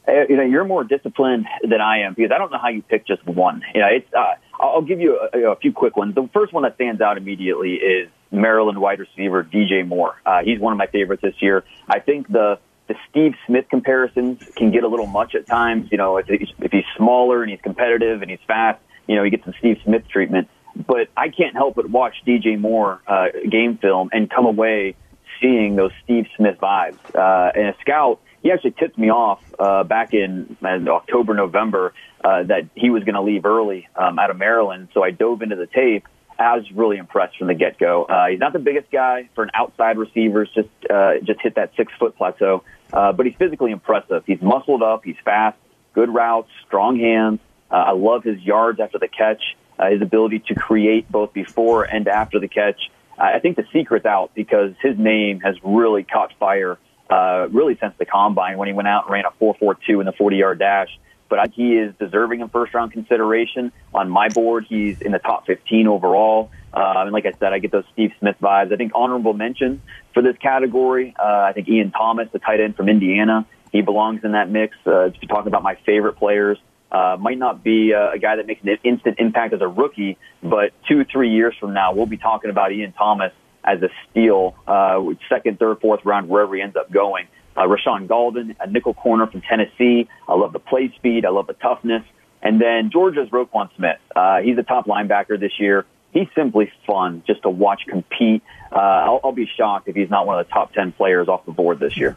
You 0.09 0.37
know, 0.37 0.43
you're 0.43 0.65
more 0.65 0.83
disciplined 0.83 1.47
than 1.63 1.81
I 1.81 2.01
am 2.01 2.15
because 2.15 2.33
I 2.33 2.39
don't 2.39 2.51
know 2.51 2.59
how 2.59 2.71
you 2.71 2.83
pick 2.83 3.07
just 3.07 3.25
one. 3.25 3.63
You 3.73 3.83
know, 3.83 3.87
it's. 3.87 4.13
Uh, 4.13 4.35
I'll 4.59 4.83
give 4.83 5.01
you 5.01 5.17
a, 5.33 5.53
a 5.53 5.57
few 5.57 5.73
quick 5.73 5.97
ones. 5.97 6.17
The 6.17 6.29
first 6.33 6.53
one 6.53 6.65
that 6.65 6.75
stands 6.75 7.01
out 7.01 7.19
immediately 7.19 7.75
is 7.75 8.09
Maryland 8.33 8.81
wide 8.81 8.99
receiver 8.99 9.45
DJ 9.45 9.87
Moore. 9.87 10.21
Uh, 10.27 10.43
he's 10.43 10.59
one 10.59 10.73
of 10.73 10.77
my 10.77 10.89
favorites 10.89 11.23
this 11.23 11.41
year. 11.41 11.63
I 11.89 12.01
think 12.01 12.27
the 12.27 12.59
the 12.87 12.95
Steve 13.11 13.35
Smith 13.47 13.67
comparisons 13.71 14.43
can 14.57 14.71
get 14.71 14.85
a 14.85 14.89
little 14.89 15.07
much 15.07 15.35
at 15.35 15.47
times. 15.47 15.91
You 15.91 15.99
know, 15.99 16.19
if 16.19 16.27
he's, 16.27 16.49
if 16.61 16.73
he's 16.73 16.85
smaller 16.97 17.43
and 17.43 17.51
he's 17.51 17.61
competitive 17.61 18.23
and 18.23 18.31
he's 18.31 18.41
fast, 18.47 18.81
you 19.07 19.17
know, 19.17 19.25
he 19.25 19.31
gets 19.31 19.45
the 19.45 19.55
Steve 19.59 19.79
Smith 19.85 20.07
treatment. 20.09 20.49
But 20.77 21.09
I 21.17 21.29
can't 21.29 21.55
help 21.55 21.77
but 21.77 21.89
watch 21.89 22.17
DJ 22.27 22.59
Moore 22.59 23.01
uh, 23.07 23.29
game 23.49 23.79
film 23.79 24.11
and 24.13 24.29
come 24.29 24.47
away 24.47 24.97
seeing 25.41 25.77
those 25.77 25.93
Steve 26.03 26.27
Smith 26.37 26.59
vibes. 26.61 26.99
Uh, 27.15 27.53
and 27.55 27.69
a 27.69 27.77
scout, 27.81 28.21
he 28.43 28.51
actually 28.51 28.73
tipped 28.73 28.99
me 28.99 29.11
off 29.11 29.43
uh, 29.59 29.85
back 29.85 30.13
in, 30.13 30.57
in 30.61 30.89
October, 30.89 31.35
November 31.35 31.95
uh, 32.23 32.43
that 32.43 32.69
he 32.75 32.91
was 32.91 33.05
going 33.05 33.15
to 33.15 33.23
leave 33.23 33.45
early 33.45 33.89
um, 33.97 34.19
out 34.19 34.31
of 34.31 34.37
Maryland. 34.37 34.89
So 34.95 35.03
I 35.03 35.11
dove 35.11 35.43
into 35.43 35.57
the 35.57 35.67
tape 35.67 36.07
I 36.39 36.57
was 36.57 36.71
really 36.73 36.97
impressed 36.97 37.39
from 37.39 37.49
the 37.49 37.55
get 37.55 37.79
go. 37.79 38.05
Uh, 38.05 38.29
he's 38.29 38.41
not 38.41 38.53
the 38.53 38.59
biggest 38.59 38.91
guy 38.91 39.29
for 39.35 39.45
an 39.45 39.51
outside 39.55 39.99
receiver, 39.99 40.45
just 40.47 40.69
uh, 40.91 41.15
just 41.23 41.41
hit 41.41 41.55
that 41.57 41.73
six 41.77 41.93
foot 41.99 42.17
plateau, 42.17 42.65
uh, 42.93 43.13
but 43.13 43.27
he's 43.27 43.35
physically 43.37 43.71
impressive. 43.71 44.25
He's 44.27 44.43
muscled 44.43 44.83
up, 44.83 45.05
he's 45.05 45.17
fast, 45.25 45.59
good 45.93 46.13
routes, 46.13 46.51
strong 46.67 46.99
hands. 46.99 47.41
Uh, 47.71 47.75
I 47.75 47.93
love 47.93 48.25
his 48.25 48.41
yards 48.41 48.81
after 48.81 48.99
the 48.99 49.09
catch, 49.09 49.43
uh, 49.79 49.91
his 49.91 50.03
ability 50.03 50.41
to 50.49 50.55
create 50.55 51.11
both 51.11 51.33
before 51.33 51.85
and 51.85 52.07
after 52.09 52.39
the 52.39 52.49
catch. 52.49 52.91
I 53.17 53.39
think 53.39 53.57
the 53.57 53.67
secret's 53.73 54.07
out 54.07 54.33
because 54.35 54.75
his 54.83 54.99
name 54.99 55.41
has 55.41 55.57
really 55.63 56.03
caught 56.03 56.33
fire, 56.39 56.79
uh, 57.09 57.49
really 57.51 57.77
since 57.81 57.95
the 57.97 58.07
combine 58.07 58.59
when 58.59 58.67
he 58.67 58.75
went 58.75 58.89
out 58.89 59.05
and 59.05 59.13
ran 59.13 59.25
a 59.25 59.31
4.42 59.43 60.01
in 60.01 60.07
the 60.07 60.13
40 60.13 60.37
yard 60.37 60.59
dash 60.59 60.89
but 61.35 61.51
he 61.53 61.77
is 61.77 61.93
deserving 61.99 62.43
of 62.43 62.53
first 62.53 62.73
round 62.75 62.93
consideration. 62.93 63.73
On 63.93 64.09
my 64.09 64.29
board, 64.29 64.67
he's 64.69 65.01
in 65.01 65.11
the 65.11 65.19
top 65.19 65.47
15 65.47 65.89
overall. 65.89 66.51
Uh, 66.73 66.95
and 66.99 67.13
like 67.13 67.27
I 67.27 67.33
said, 67.33 67.53
I 67.53 67.59
get 67.59 67.73
those 67.73 67.85
Steve 67.93 68.13
Smith 68.21 68.37
vibes. 68.41 68.73
I 68.73 68.77
think 68.77 68.93
honorable 68.95 69.33
mention 69.33 69.83
for 70.13 70.23
this 70.23 70.37
category. 70.39 71.13
Uh, 71.19 71.23
I 71.49 71.53
think 71.53 71.69
Ian 71.69 71.91
Thomas, 71.91 72.29
the 72.33 72.39
tight 72.39 72.61
end 72.61 72.77
from 72.77 72.89
Indiana, 72.89 73.47
he 73.73 73.83
belongs 73.83 74.23
in 74.23 74.33
that 74.33 74.49
mix. 74.49 74.77
Uh, 74.87 75.07
if 75.07 75.15
you're 75.21 75.29
talking 75.29 75.49
about 75.49 75.65
my 75.65 75.75
favorite 75.85 76.15
players, 76.15 76.57
uh, 76.93 77.17
might 77.19 77.39
not 77.39 77.65
be 77.65 77.91
a, 77.91 78.13
a 78.13 78.19
guy 78.19 78.37
that 78.37 78.47
makes 78.47 78.63
an 78.63 78.79
instant 78.85 79.17
impact 79.19 79.55
as 79.55 79.61
a 79.61 79.67
rookie, 79.67 80.17
but 80.41 80.73
two, 80.87 81.05
three 81.05 81.31
years 81.31 81.57
from 81.59 81.75
now, 81.75 81.93
we'll 81.95 82.07
be 82.07 82.17
talking 82.17 82.51
about 82.51 82.71
Ian 82.71 82.93
Thomas 82.93 83.33
as 83.65 83.83
a 83.83 83.89
steal, 84.09 84.55
uh, 84.69 85.03
second, 85.29 85.59
third, 85.59 85.81
fourth 85.81 86.05
round, 86.05 86.29
wherever 86.29 86.55
he 86.55 86.63
ends 86.63 86.77
up 86.77 86.93
going 86.93 87.27
uh, 87.57 87.63
Rashaan 87.63 88.07
Gaulden, 88.07 88.57
a 88.61 88.67
nickel 88.67 88.95
corner 88.95 89.27
from 89.27 89.43
Tennessee. 89.43 90.09
I 90.29 90.35
love 90.35 90.53
the 90.53 90.59
play 90.59 90.93
speed. 90.97 91.25
I 91.25 91.31
love 91.31 91.47
the 91.47 91.55
toughness. 91.55 92.03
And 92.43 92.61
then 92.61 92.91
Georgia's 92.91 93.31
Roquan 93.31 93.75
Smith. 93.77 93.99
Uh, 94.15 94.41
he's 94.41 94.59
a 94.59 94.63
top 94.63 94.87
linebacker 94.87 95.39
this 95.41 95.59
year. 95.59 95.87
He's 96.13 96.29
simply 96.35 96.71
fun 96.87 97.23
just 97.27 97.43
to 97.43 97.51
watch 97.51 97.83
compete. 97.89 98.43
Uh, 98.71 98.77
I'll, 98.77 99.21
I'll 99.25 99.33
be 99.33 99.47
shocked 99.57 99.89
if 99.89 99.97
he's 99.97 100.11
not 100.11 100.27
one 100.27 100.39
of 100.39 100.47
the 100.47 100.53
top 100.53 100.73
10 100.73 100.93
players 100.93 101.29
off 101.29 101.45
the 101.47 101.53
board 101.53 101.81
this 101.81 101.97
year. 101.97 102.17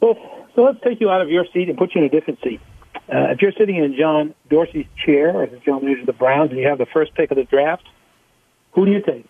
Well, 0.00 0.16
so 0.54 0.62
let's 0.62 0.80
take 0.82 1.00
you 1.00 1.10
out 1.10 1.20
of 1.20 1.30
your 1.30 1.46
seat 1.52 1.68
and 1.68 1.76
put 1.76 1.94
you 1.94 2.00
in 2.00 2.06
a 2.06 2.10
different 2.10 2.40
seat. 2.42 2.60
Uh, 3.12 3.28
if 3.30 3.42
you're 3.42 3.52
sitting 3.52 3.76
in 3.76 3.96
John 3.96 4.34
Dorsey's 4.48 4.86
chair 5.04 5.42
as 5.42 5.50
the 5.50 5.58
general 5.58 5.82
manager 5.82 6.00
of 6.00 6.06
the 6.06 6.12
Browns 6.12 6.50
and 6.50 6.58
you 6.58 6.68
have 6.68 6.78
the 6.78 6.86
first 6.86 7.14
pick 7.14 7.30
of 7.30 7.36
the 7.36 7.44
draft, 7.44 7.86
who 8.72 8.86
do 8.86 8.92
you 8.92 9.02
take? 9.02 9.26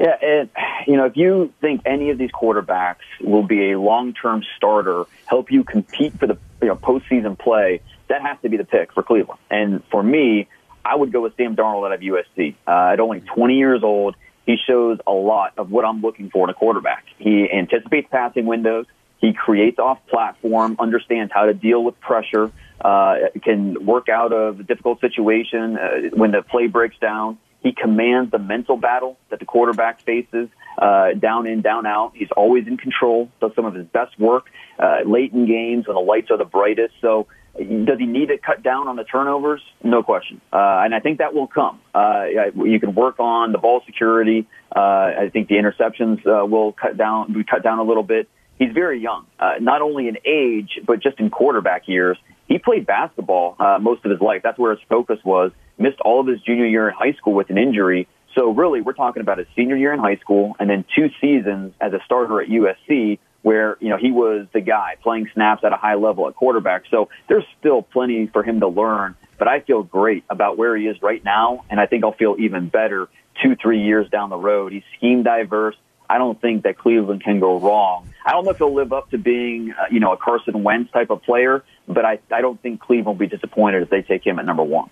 Yeah, 0.00 0.16
and 0.22 0.50
you 0.86 0.96
know, 0.96 1.04
if 1.04 1.16
you 1.18 1.52
think 1.60 1.82
any 1.84 2.08
of 2.08 2.16
these 2.16 2.30
quarterbacks 2.30 3.04
will 3.20 3.42
be 3.42 3.72
a 3.72 3.78
long-term 3.78 4.42
starter, 4.56 5.04
help 5.26 5.52
you 5.52 5.62
compete 5.62 6.18
for 6.18 6.26
the 6.26 6.38
you 6.62 6.68
know 6.68 6.76
postseason 6.76 7.38
play, 7.38 7.82
that 8.08 8.22
has 8.22 8.38
to 8.40 8.48
be 8.48 8.56
the 8.56 8.64
pick 8.64 8.94
for 8.94 9.02
Cleveland. 9.02 9.38
And 9.50 9.84
for 9.90 10.02
me, 10.02 10.48
I 10.86 10.96
would 10.96 11.12
go 11.12 11.20
with 11.20 11.36
Sam 11.36 11.54
Darnold 11.54 11.84
out 11.84 11.92
of 11.92 12.00
USC. 12.00 12.54
Uh, 12.66 12.92
at 12.94 13.00
only 13.00 13.20
20 13.20 13.58
years 13.58 13.82
old, 13.82 14.16
he 14.46 14.56
shows 14.66 14.98
a 15.06 15.12
lot 15.12 15.52
of 15.58 15.70
what 15.70 15.84
I'm 15.84 16.00
looking 16.00 16.30
for 16.30 16.44
in 16.44 16.50
a 16.50 16.54
quarterback. 16.54 17.04
He 17.18 17.50
anticipates 17.52 18.08
passing 18.10 18.46
windows. 18.46 18.86
He 19.18 19.34
creates 19.34 19.78
off 19.78 19.98
platform, 20.06 20.76
understands 20.78 21.30
how 21.30 21.44
to 21.44 21.52
deal 21.52 21.84
with 21.84 22.00
pressure, 22.00 22.50
uh, 22.80 23.16
can 23.42 23.84
work 23.84 24.08
out 24.08 24.32
of 24.32 24.60
a 24.60 24.62
difficult 24.62 25.02
situation 25.02 25.76
uh, 25.76 26.08
when 26.14 26.30
the 26.30 26.40
play 26.40 26.68
breaks 26.68 26.96
down. 26.98 27.36
He 27.62 27.72
commands 27.72 28.30
the 28.30 28.38
mental 28.38 28.76
battle 28.76 29.18
that 29.28 29.38
the 29.38 29.44
quarterback 29.44 30.00
faces, 30.00 30.48
uh, 30.78 31.12
down 31.12 31.46
in, 31.46 31.60
down 31.60 31.86
out. 31.86 32.12
He's 32.14 32.30
always 32.36 32.66
in 32.66 32.76
control, 32.76 33.28
does 33.40 33.52
some 33.54 33.66
of 33.66 33.74
his 33.74 33.86
best 33.86 34.18
work 34.18 34.46
uh, 34.78 35.00
late 35.04 35.32
in 35.32 35.46
games 35.46 35.86
when 35.86 35.94
the 35.94 36.00
lights 36.00 36.30
are 36.30 36.38
the 36.38 36.44
brightest. 36.44 36.94
So, 37.00 37.26
does 37.56 37.98
he 37.98 38.06
need 38.06 38.28
to 38.28 38.38
cut 38.38 38.62
down 38.62 38.86
on 38.86 38.96
the 38.96 39.04
turnovers? 39.04 39.60
No 39.82 40.02
question. 40.02 40.40
Uh, 40.52 40.82
and 40.84 40.94
I 40.94 41.00
think 41.00 41.18
that 41.18 41.34
will 41.34 41.48
come. 41.48 41.80
Uh, 41.94 42.26
you 42.54 42.78
can 42.78 42.94
work 42.94 43.18
on 43.18 43.52
the 43.52 43.58
ball 43.58 43.82
security. 43.84 44.46
Uh, 44.74 44.78
I 44.78 45.30
think 45.32 45.48
the 45.48 45.56
interceptions 45.56 46.24
uh, 46.26 46.46
will 46.46 46.72
cut 46.72 46.96
down, 46.96 47.32
be 47.32 47.42
cut 47.44 47.62
down 47.62 47.80
a 47.80 47.82
little 47.82 48.04
bit. 48.04 48.28
He's 48.58 48.72
very 48.72 49.00
young, 49.00 49.26
uh, 49.38 49.54
not 49.60 49.82
only 49.82 50.06
in 50.06 50.18
age, 50.24 50.78
but 50.86 51.02
just 51.02 51.18
in 51.18 51.30
quarterback 51.30 51.88
years. 51.88 52.18
He 52.46 52.58
played 52.58 52.86
basketball 52.86 53.56
uh, 53.58 53.78
most 53.80 54.04
of 54.04 54.10
his 54.10 54.20
life. 54.20 54.42
That's 54.44 54.58
where 54.58 54.72
his 54.72 54.80
focus 54.88 55.18
was 55.24 55.50
missed 55.80 56.00
all 56.00 56.20
of 56.20 56.26
his 56.26 56.40
junior 56.42 56.66
year 56.66 56.88
in 56.88 56.94
high 56.94 57.12
school 57.14 57.32
with 57.32 57.50
an 57.50 57.58
injury. 57.58 58.06
So 58.34 58.50
really, 58.50 58.80
we're 58.80 58.92
talking 58.92 59.22
about 59.22 59.38
his 59.38 59.48
senior 59.56 59.76
year 59.76 59.92
in 59.92 59.98
high 59.98 60.16
school 60.16 60.54
and 60.60 60.70
then 60.70 60.84
two 60.94 61.10
seasons 61.20 61.74
as 61.80 61.92
a 61.92 62.00
starter 62.04 62.40
at 62.40 62.48
USC 62.48 63.18
where, 63.42 63.76
you 63.80 63.88
know, 63.88 63.96
he 63.96 64.10
was 64.10 64.46
the 64.52 64.60
guy 64.60 64.96
playing 65.02 65.28
snaps 65.32 65.64
at 65.64 65.72
a 65.72 65.76
high 65.76 65.94
level 65.94 66.28
at 66.28 66.36
quarterback. 66.36 66.82
So 66.90 67.08
there's 67.28 67.44
still 67.58 67.82
plenty 67.82 68.26
for 68.26 68.42
him 68.42 68.60
to 68.60 68.68
learn, 68.68 69.16
but 69.38 69.48
I 69.48 69.60
feel 69.60 69.82
great 69.82 70.24
about 70.28 70.58
where 70.58 70.76
he 70.76 70.86
is 70.86 71.00
right 71.02 71.24
now. 71.24 71.64
And 71.70 71.80
I 71.80 71.86
think 71.86 72.04
I'll 72.04 72.12
feel 72.12 72.36
even 72.38 72.68
better 72.68 73.08
two, 73.42 73.56
three 73.56 73.82
years 73.82 74.08
down 74.10 74.30
the 74.30 74.36
road. 74.36 74.72
He's 74.72 74.82
scheme 74.96 75.22
diverse. 75.22 75.76
I 76.08 76.18
don't 76.18 76.40
think 76.40 76.64
that 76.64 76.76
Cleveland 76.76 77.22
can 77.22 77.38
go 77.38 77.58
wrong. 77.58 78.12
I 78.26 78.32
don't 78.32 78.44
know 78.44 78.50
if 78.50 78.58
he'll 78.58 78.74
live 78.74 78.92
up 78.92 79.10
to 79.10 79.18
being, 79.18 79.72
uh, 79.72 79.84
you 79.90 80.00
know, 80.00 80.12
a 80.12 80.16
Carson 80.16 80.62
Wentz 80.62 80.90
type 80.92 81.08
of 81.10 81.22
player, 81.22 81.64
but 81.86 82.04
I, 82.04 82.18
I 82.32 82.40
don't 82.40 82.60
think 82.60 82.80
Cleveland 82.80 83.18
will 83.18 83.26
be 83.26 83.28
disappointed 83.28 83.82
if 83.82 83.90
they 83.90 84.02
take 84.02 84.26
him 84.26 84.38
at 84.38 84.44
number 84.44 84.64
one. 84.64 84.90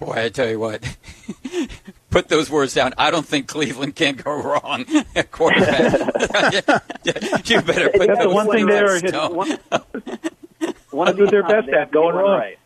Boy, 0.00 0.14
I 0.24 0.28
tell 0.30 0.48
you 0.48 0.58
what, 0.58 0.82
put 2.10 2.28
those 2.28 2.48
words 2.48 2.72
down. 2.72 2.94
I 2.96 3.10
don't 3.10 3.26
think 3.26 3.48
Cleveland 3.48 3.94
can 3.94 4.16
go 4.16 4.32
wrong 4.42 4.86
at 5.14 5.30
quarterback. 5.30 5.92
you 7.04 7.60
better 7.60 7.90
put 7.90 8.06
That's 8.06 8.18
those 8.18 8.22
the 8.22 8.30
one 8.30 8.50
thing 8.50 8.66
they're 8.66 8.98
want 10.90 11.10
to 11.10 11.14
do 11.14 11.26
their 11.26 11.42
best 11.42 11.68
at 11.68 11.92
going 11.92 12.16
wrong. 12.16 12.38
Right. 12.38 12.58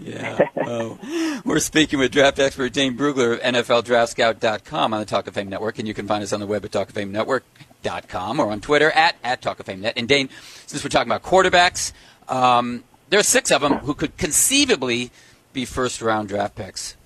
Yeah. 0.00 0.48
Oh. 0.66 0.98
We're 1.44 1.58
speaking 1.58 1.98
with 1.98 2.12
draft 2.12 2.38
expert 2.38 2.72
Dane 2.72 2.96
Brugler 2.96 3.34
of 3.34 3.40
NFLDraftScout.com 3.40 4.94
on 4.94 5.00
the 5.00 5.06
Talk 5.06 5.26
of 5.26 5.34
Fame 5.34 5.50
Network, 5.50 5.78
and 5.78 5.86
you 5.86 5.92
can 5.92 6.08
find 6.08 6.22
us 6.22 6.32
on 6.32 6.40
the 6.40 6.46
web 6.46 6.64
at 6.64 6.70
TalkOfFameNetwork.com 6.70 8.40
or 8.40 8.50
on 8.50 8.60
Twitter 8.62 8.90
at, 8.92 9.16
at 9.22 9.42
Talk 9.42 9.60
of 9.60 9.66
Fame 9.66 9.82
Net. 9.82 9.92
And 9.98 10.08
Dane, 10.08 10.30
since 10.66 10.82
we're 10.82 10.88
talking 10.88 11.12
about 11.12 11.22
quarterbacks, 11.22 11.92
um, 12.28 12.82
there 13.10 13.20
are 13.20 13.24
six 13.24 13.52
of 13.52 13.60
them 13.60 13.74
who 13.74 13.92
could 13.92 14.16
conceivably– 14.16 15.10
be 15.56 15.64
first 15.64 16.00
round 16.00 16.28
draft 16.28 16.54
picks. 16.54 16.96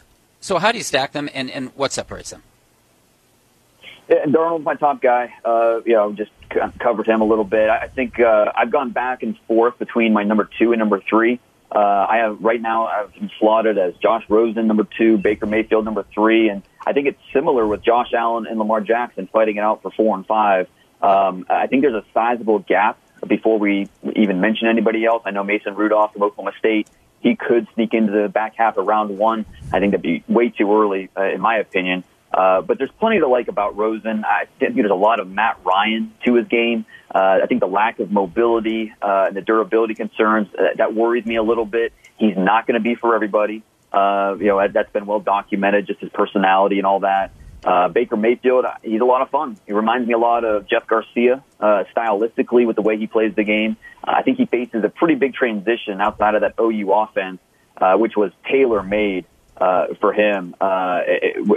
So 0.41 0.59
how 0.59 0.73
do 0.73 0.79
you 0.79 0.85
stack 0.85 1.13
them, 1.13 1.31
and, 1.33 1.51
and 1.51 1.71
what 1.77 1.93
separates 1.93 2.31
them? 2.31 2.43
Yeah, 4.09 4.25
Darnold's 4.27 4.65
my 4.65 4.75
top 4.75 5.01
guy. 5.01 5.33
Uh, 5.45 5.81
you 5.87 5.95
know, 5.95 6.13
just 6.13 6.33
covered 6.79 7.07
him 7.07 7.21
a 7.21 7.25
little 7.25 7.45
bit. 7.45 7.71
I 7.71 7.87
think 7.87 8.19
uh, 8.19 8.51
I've 8.55 8.73
gone 8.73 8.91
back 8.91 9.23
and 9.23 9.39
forth 9.47 9.79
between 9.79 10.13
my 10.13 10.25
number 10.25 10.49
two 10.59 10.73
and 10.73 10.81
number 10.81 11.01
three. 11.01 11.39
Uh, 11.71 11.79
I 11.79 12.17
have 12.17 12.43
right 12.43 12.61
now 12.61 12.87
I've 12.87 13.15
been 13.15 13.31
slotted 13.39 13.79
as 13.79 13.95
Josh 14.03 14.25
Rosen 14.29 14.67
number 14.67 14.85
two, 14.99 15.17
Baker 15.19 15.47
Mayfield 15.47 15.85
number 15.85 16.05
three, 16.13 16.49
and 16.49 16.63
I 16.85 16.93
think 16.93 17.07
it's 17.07 17.21
similar 17.33 17.65
with 17.69 17.85
Josh 17.85 18.13
Allen 18.13 18.49
and 18.49 18.59
Lamar 18.59 18.81
Jackson 18.81 19.29
fighting 19.29 19.57
it 19.57 19.61
out 19.61 19.83
for 19.83 19.93
four 19.93 20.17
and 20.17 20.27
five. 20.27 20.69
Um, 21.01 21.47
I 21.49 21.69
think 21.69 21.83
there's 21.83 21.95
a 21.95 22.05
sizable 22.13 22.59
gap 22.59 22.99
before 23.25 23.61
we 23.61 23.89
even 24.17 24.41
mention 24.41 24.67
anybody 24.67 25.05
else. 25.05 25.23
I 25.25 25.31
know 25.31 25.45
Mason 25.45 25.77
Rudolph 25.77 26.13
from 26.15 26.25
Oklahoma 26.25 26.53
State 26.59 26.89
he 27.21 27.37
could 27.37 27.69
sneak 27.75 27.95
into 27.95 28.13
the 28.13 28.29
back 28.29 28.55
half 28.57 28.77
of 28.77 28.87
round 28.87 29.19
one. 29.19 29.47
I 29.73 29.79
think 29.79 29.93
that'd 29.93 30.03
be 30.03 30.25
way 30.27 30.49
too 30.49 30.73
early, 30.73 31.11
uh, 31.17 31.25
in 31.25 31.41
my 31.41 31.57
opinion. 31.57 32.05
Uh, 32.33 32.63
but 32.63 32.79
there's 32.79 32.91
plenty 32.99 33.19
to 33.19 33.27
like 33.27 33.49
about 33.49 33.77
Rosen. 33.77 34.25
I 34.25 34.47
think 34.59 34.77
there's 34.77 34.91
a 34.91 34.95
lot 34.95 35.19
of 35.21 35.29
Matt 35.29 35.59
Ryan 35.65 36.15
to 36.25 36.35
his 36.35 36.47
game. 36.47 36.87
Uh, 37.13 37.41
I 37.43 37.47
think 37.47 37.61
the 37.61 37.67
lack 37.67 37.99
of 37.99 38.11
mobility 38.11 38.93
uh, 39.03 39.27
and 39.29 39.37
the 39.37 39.41
durability 39.41 39.95
concerns 39.95 40.49
uh, 40.57 40.69
that 40.77 40.95
worries 40.95 41.27
me 41.27 41.37
a 41.37 41.43
little 41.43 41.67
bit. 41.67 41.93
He's 42.17 42.37
not 42.37 42.67
going 42.67 42.75
to 42.75 42.83
be 42.83 42.95
for 42.95 43.15
everybody. 43.15 43.63
Uh, 43.93 44.37
you 44.39 44.47
know 44.47 44.69
that's 44.69 44.93
been 44.93 45.07
well 45.07 45.19
documented, 45.19 45.89
just 45.89 45.99
his 45.99 46.11
personality 46.11 46.79
and 46.79 46.87
all 46.87 47.01
that. 47.01 47.33
Uh, 47.65 47.89
Baker 47.89 48.17
Mayfield, 48.17 48.65
he's 48.83 49.01
a 49.01 49.05
lot 49.05 49.23
of 49.23 49.31
fun. 49.31 49.59
He 49.67 49.73
reminds 49.73 50.09
me 50.09 50.15
a 50.15 50.19
lot 50.19 50.45
of 50.45 50.67
Jeff 50.67 50.87
Garcia, 50.87 51.45
uh, 51.59 51.85
stylistically 51.95 52.67
with 52.67 52.77
the 52.77 52.83
way 52.83 52.97
he 52.97 53.07
plays 53.07 53.35
the 53.35 53.45
game. 53.45 53.77
Uh, 54.03 54.13
I 54.17 54.23
think 54.23 54.39
he 54.39 54.47
faces 54.47 54.83
a 54.83 54.89
pretty 54.89 55.15
big 55.15 55.35
transition 55.35 56.01
outside 56.01 56.35
of 56.35 56.41
that 56.41 56.55
OU 56.59 56.93
offense, 56.93 57.39
uh, 57.77 57.97
which 57.97 58.17
was 58.17 58.33
tailor 58.51 58.83
made 58.83 59.27
uh, 59.61 59.89
for 60.01 60.13
him 60.13 60.55
uh, 60.61 61.03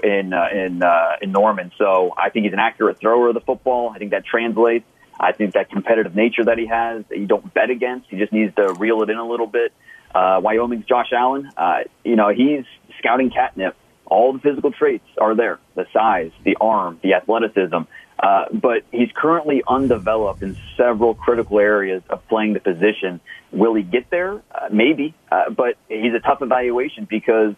in 0.04 0.34
uh, 0.34 0.48
in 0.54 0.84
uh, 0.84 1.16
in 1.22 1.32
Norman. 1.32 1.72
So 1.78 2.14
I 2.18 2.30
think 2.30 2.44
he's 2.44 2.54
an 2.54 2.60
accurate 2.60 3.00
thrower 3.00 3.30
of 3.30 3.34
the 3.34 3.42
football. 3.42 3.92
I 3.96 3.98
think 3.98 4.12
that 4.12 4.26
translates. 4.26 4.86
I 5.20 5.32
think 5.32 5.54
that 5.54 5.70
competitive 5.70 6.16
nature 6.16 6.44
that 6.46 6.58
he 6.58 6.66
has, 6.66 7.06
that 7.08 7.18
you 7.18 7.28
don't 7.28 7.54
bet 7.54 7.70
against. 7.70 8.10
He 8.10 8.18
just 8.18 8.34
needs 8.34 8.54
to 8.56 8.74
reel 8.74 9.04
it 9.04 9.10
in 9.10 9.18
a 9.18 9.26
little 9.26 9.48
bit. 9.48 9.72
Uh, 10.14 10.42
Wyoming's 10.44 10.86
Josh 10.86 11.12
Allen, 11.12 11.50
uh, 11.58 11.84
you 12.04 12.16
know, 12.16 12.30
he's 12.30 12.66
scouting 13.00 13.32
catnip. 13.32 13.76
All 14.06 14.34
the 14.34 14.40
physical 14.40 14.72
traits 14.72 15.06
are 15.20 15.36
there: 15.36 15.60
the 15.76 15.86
size, 15.94 16.32
the 16.44 16.58
arm, 16.60 17.00
the 17.02 17.14
athleticism. 17.14 17.84
Uh, 18.20 18.46
but 18.54 18.84
he's 18.92 19.10
currently 19.14 19.64
undeveloped 19.68 20.44
in 20.44 20.56
several 20.78 21.14
critical 21.14 21.60
areas 21.60 22.02
of 22.10 22.26
playing 22.30 22.54
the 22.54 22.60
position. 22.60 23.20
Will 23.52 23.74
he 23.74 23.84
get 23.84 24.10
there? 24.10 24.42
Uh, 24.52 24.70
maybe, 24.72 25.14
uh, 25.32 25.50
but 25.50 25.76
he's 25.90 26.14
a 26.14 26.20
tough 26.20 26.42
evaluation 26.42 27.06
because 27.10 27.56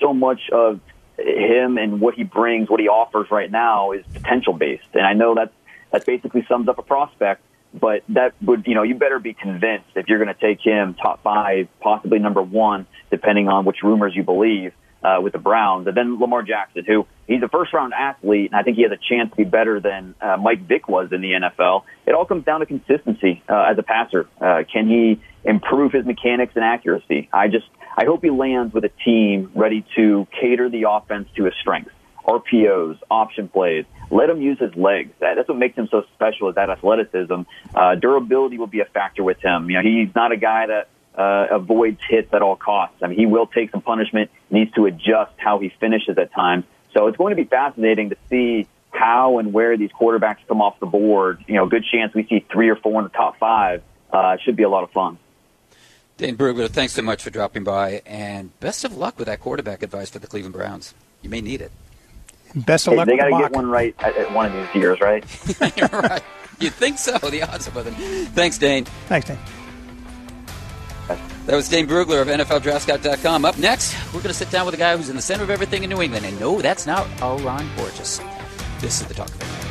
so 0.00 0.12
much 0.12 0.50
of 0.50 0.80
him 1.18 1.78
and 1.78 2.00
what 2.00 2.14
he 2.14 2.24
brings, 2.24 2.68
what 2.68 2.80
he 2.80 2.88
offers 2.88 3.30
right 3.30 3.50
now 3.50 3.92
is 3.92 4.04
potential 4.12 4.52
based. 4.52 4.84
And 4.94 5.06
I 5.06 5.12
know 5.14 5.36
that 5.36 5.52
that 5.92 6.04
basically 6.04 6.44
sums 6.48 6.68
up 6.68 6.78
a 6.78 6.82
prospect, 6.82 7.42
but 7.72 8.02
that 8.10 8.34
would, 8.42 8.66
you 8.66 8.74
know, 8.74 8.82
you 8.82 8.94
better 8.94 9.18
be 9.18 9.34
convinced 9.34 9.90
if 9.94 10.08
you're 10.08 10.22
going 10.22 10.34
to 10.34 10.40
take 10.40 10.60
him 10.60 10.94
top 10.94 11.22
five, 11.22 11.68
possibly 11.80 12.18
number 12.18 12.42
one, 12.42 12.86
depending 13.10 13.48
on 13.48 13.64
which 13.64 13.82
rumors 13.82 14.14
you 14.14 14.24
believe. 14.24 14.72
Uh, 15.02 15.20
with 15.20 15.32
the 15.32 15.38
Browns, 15.38 15.88
and 15.88 15.96
then 15.96 16.20
Lamar 16.20 16.44
Jackson, 16.44 16.84
who 16.86 17.06
he's 17.26 17.42
a 17.42 17.48
first 17.48 17.72
round 17.72 17.92
athlete, 17.92 18.52
and 18.52 18.60
I 18.60 18.62
think 18.62 18.76
he 18.76 18.84
has 18.84 18.92
a 18.92 18.96
chance 18.96 19.30
to 19.30 19.36
be 19.36 19.42
better 19.42 19.80
than 19.80 20.14
uh, 20.20 20.36
Mike 20.36 20.60
Vick 20.60 20.88
was 20.88 21.10
in 21.10 21.20
the 21.20 21.32
NFL. 21.32 21.82
It 22.06 22.14
all 22.14 22.24
comes 22.24 22.44
down 22.44 22.60
to 22.60 22.66
consistency 22.66 23.42
uh, 23.48 23.70
as 23.70 23.78
a 23.78 23.82
passer. 23.82 24.28
Uh, 24.40 24.62
can 24.72 24.88
he 24.88 25.20
improve 25.44 25.90
his 25.90 26.06
mechanics 26.06 26.52
and 26.54 26.64
accuracy? 26.64 27.28
I 27.32 27.48
just 27.48 27.66
I 27.96 28.04
hope 28.04 28.22
he 28.22 28.30
lands 28.30 28.72
with 28.72 28.84
a 28.84 28.90
team 29.04 29.50
ready 29.54 29.84
to 29.96 30.26
cater 30.40 30.70
the 30.70 30.84
offense 30.88 31.28
to 31.36 31.44
his 31.44 31.54
strengths. 31.60 31.92
RPOs, 32.24 32.98
option 33.10 33.48
plays. 33.48 33.84
Let 34.10 34.30
him 34.30 34.40
use 34.40 34.58
his 34.58 34.74
legs. 34.76 35.12
That's 35.18 35.48
what 35.48 35.58
makes 35.58 35.76
him 35.76 35.88
so 35.90 36.04
special 36.14 36.48
is 36.48 36.54
that 36.54 36.70
athleticism. 36.70 37.42
Uh, 37.74 37.94
durability 37.96 38.58
will 38.58 38.66
be 38.66 38.80
a 38.80 38.84
factor 38.84 39.24
with 39.24 39.38
him. 39.40 39.68
You 39.70 39.82
know, 39.82 39.82
he's 39.82 40.14
not 40.14 40.32
a 40.32 40.36
guy 40.36 40.66
that 40.66 40.88
uh, 41.14 41.56
avoids 41.56 42.00
hits 42.08 42.32
at 42.32 42.42
all 42.42 42.56
costs. 42.56 42.96
I 43.02 43.08
mean, 43.08 43.18
he 43.18 43.26
will 43.26 43.46
take 43.46 43.70
some 43.70 43.82
punishment, 43.82 44.30
needs 44.52 44.72
to 44.72 44.86
adjust 44.86 45.32
how 45.36 45.58
he 45.58 45.70
finishes 45.80 46.18
at 46.18 46.32
times. 46.32 46.64
So 46.92 47.06
it's 47.06 47.16
going 47.16 47.30
to 47.30 47.42
be 47.42 47.48
fascinating 47.48 48.10
to 48.10 48.16
see 48.28 48.68
how 48.90 49.38
and 49.38 49.52
where 49.52 49.76
these 49.76 49.90
quarterbacks 49.90 50.38
come 50.46 50.60
off 50.60 50.78
the 50.78 50.86
board. 50.86 51.44
You 51.48 51.54
know, 51.54 51.66
good 51.66 51.84
chance 51.84 52.14
we 52.14 52.24
see 52.26 52.44
three 52.52 52.68
or 52.68 52.76
four 52.76 53.00
in 53.00 53.04
the 53.04 53.10
top 53.10 53.38
five. 53.38 53.82
Uh, 54.12 54.36
should 54.36 54.56
be 54.56 54.62
a 54.62 54.68
lot 54.68 54.84
of 54.84 54.90
fun. 54.90 55.18
Dane 56.18 56.36
Brugler, 56.36 56.68
thanks 56.68 56.92
so 56.92 57.00
much 57.00 57.22
for 57.22 57.30
dropping 57.30 57.64
by, 57.64 58.02
and 58.04 58.58
best 58.60 58.84
of 58.84 58.94
luck 58.94 59.18
with 59.18 59.26
that 59.26 59.40
quarterback 59.40 59.82
advice 59.82 60.10
for 60.10 60.18
the 60.18 60.26
Cleveland 60.26 60.52
Browns. 60.52 60.92
You 61.22 61.30
may 61.30 61.40
need 61.40 61.62
it. 61.62 61.72
Best 62.54 62.86
of 62.86 62.92
hey, 62.92 62.96
luck. 62.98 63.06
They 63.08 63.16
got 63.16 63.28
to 63.28 63.42
get 63.42 63.52
one 63.52 63.66
right 63.68 63.94
at, 63.98 64.14
at, 64.16 64.32
one 64.32 64.46
of 64.46 64.52
these 64.52 64.74
years, 64.74 65.00
right? 65.00 65.24
You're 65.76 65.88
right. 65.88 66.22
You 66.60 66.68
think 66.68 66.98
so? 66.98 67.16
The 67.18 67.42
odds 67.42 67.66
are 67.68 67.70
with 67.72 67.86
him. 67.86 68.26
Thanks, 68.26 68.58
Dane. 68.58 68.84
Thanks, 69.08 69.26
Dane. 69.26 69.38
That 71.46 71.56
was 71.56 71.68
Dane 71.68 71.88
Brugler 71.88 72.22
of 72.22 72.28
NFLDraftScout.com. 72.28 73.44
Up 73.44 73.58
next, 73.58 73.96
we're 74.06 74.20
going 74.20 74.28
to 74.28 74.34
sit 74.34 74.50
down 74.50 74.64
with 74.64 74.74
a 74.74 74.78
guy 74.78 74.96
who's 74.96 75.08
in 75.08 75.16
the 75.16 75.22
center 75.22 75.42
of 75.42 75.50
everything 75.50 75.82
in 75.82 75.90
New 75.90 76.00
England. 76.00 76.24
And 76.24 76.38
no, 76.38 76.60
that's 76.60 76.86
not 76.86 77.06
our 77.20 77.36
Ron 77.38 77.68
Borges. 77.76 78.20
This 78.80 79.00
is 79.00 79.06
the 79.08 79.14
Talk 79.14 79.28
of 79.28 79.42
England. 79.42 79.61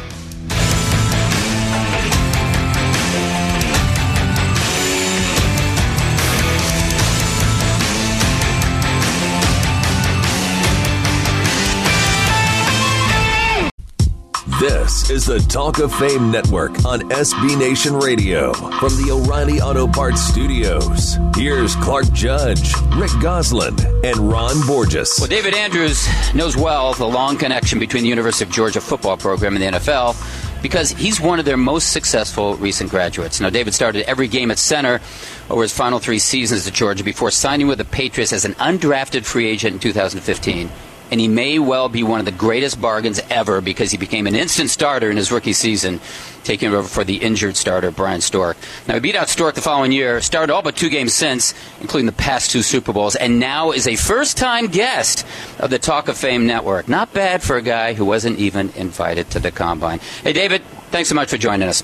This 14.62 15.10
is 15.10 15.26
the 15.26 15.40
Talk 15.40 15.80
of 15.80 15.92
Fame 15.92 16.30
Network 16.30 16.86
on 16.86 17.00
SB 17.10 17.58
Nation 17.58 17.96
Radio 17.96 18.54
from 18.54 18.90
the 18.90 19.10
O'Reilly 19.12 19.60
Auto 19.60 19.88
Parts 19.88 20.22
Studios. 20.22 21.18
Here's 21.36 21.76
Clark 21.78 22.12
Judge, 22.12 22.72
Rick 22.96 23.10
Gosselin, 23.20 23.76
and 24.06 24.18
Ron 24.18 24.56
Borges. 24.68 25.18
Well, 25.18 25.28
David 25.28 25.56
Andrews 25.56 26.08
knows 26.36 26.56
well 26.56 26.94
the 26.94 27.08
long 27.08 27.40
connection 27.40 27.80
between 27.80 28.04
the 28.04 28.10
University 28.10 28.46
of 28.46 28.52
Georgia 28.52 28.82
football 28.82 29.18
program 29.18 29.56
and 29.56 29.64
the 29.64 29.80
NFL 29.80 30.62
because 30.62 30.92
he's 30.92 31.20
one 31.20 31.40
of 31.40 31.46
their 31.46 31.58
most 31.58 31.92
successful 31.92 32.54
recent 32.58 32.92
graduates. 32.92 33.42
Now, 33.42 33.50
David 33.50 33.74
started 33.74 34.08
every 34.08 34.28
game 34.28 34.52
at 34.52 34.60
center 34.60 35.02
over 35.50 35.64
his 35.64 35.76
final 35.76 35.98
three 35.98 36.20
seasons 36.20 36.68
at 36.68 36.74
Georgia 36.76 37.04
before 37.04 37.32
signing 37.32 37.66
with 37.66 37.80
the 37.80 37.86
Patriots 37.86 38.32
as 38.32 38.46
an 38.46 38.54
undrafted 38.54 39.26
free 39.26 39.48
agent 39.48 39.74
in 39.74 39.80
2015 39.80 40.70
and 41.12 41.20
he 41.20 41.28
may 41.28 41.60
well 41.60 41.90
be 41.90 42.04
one 42.04 42.20
of 42.20 42.26
the 42.26 42.32
greatest 42.32 42.82
bargains 42.82 43.22
ever 43.30 43.62
because 43.62 43.92
he 43.92 43.98
became 43.98 44.28
an 44.28 44.36
instant 44.36 44.70
starter 44.70 45.12
in 45.12 45.18
his 45.18 45.32
rookie 45.32 45.54
season, 45.54 46.00
taking 46.44 46.74
over 46.74 46.88
for 46.88 47.04
the 47.04 47.18
injured 47.18 47.58
starter, 47.58 47.92
Bryan 47.92 48.22
Stork. 48.22 48.58
Now, 48.88 48.94
he 48.96 49.00
beat 49.02 49.16
out 49.16 49.30
Stork 49.30 49.56
the 49.56 49.62
following 49.62 49.92
year, 49.92 50.22
started 50.22 50.54
all 50.54 50.62
but 50.62 50.78
two 50.78 50.90
games 50.90 51.14
since, 51.14 51.54
including 51.82 52.06
the 52.06 52.14
past 52.14 52.52
two 52.52 52.62
Super 52.62 52.94
Bowls, 52.94 53.16
and 53.16 53.40
now 53.40 53.72
is 53.72 53.88
a 53.88 53.96
first 53.96 54.38
time 54.38 54.68
guest 54.68 55.28
of 55.60 55.70
the 55.70 55.80
Talk 55.80 56.08
of 56.08 56.18
Fame 56.18 56.48
Network. 56.48 56.88
Not 56.88 57.14
bad 57.14 57.44
for 57.44 57.58
a 57.58 57.62
guy 57.62 57.94
who 57.94 58.06
wasn't 58.06 58.40
even 58.40 58.72
invited 58.76 59.30
to 59.32 59.40
the 59.40 59.52
combine. 59.52 60.00
Hey, 60.24 60.34
David, 60.34 60.64
thanks 60.92 61.10
so 61.10 61.16
much 61.16 61.30
for 61.30 61.38
joining 61.38 61.68
us. 61.68 61.84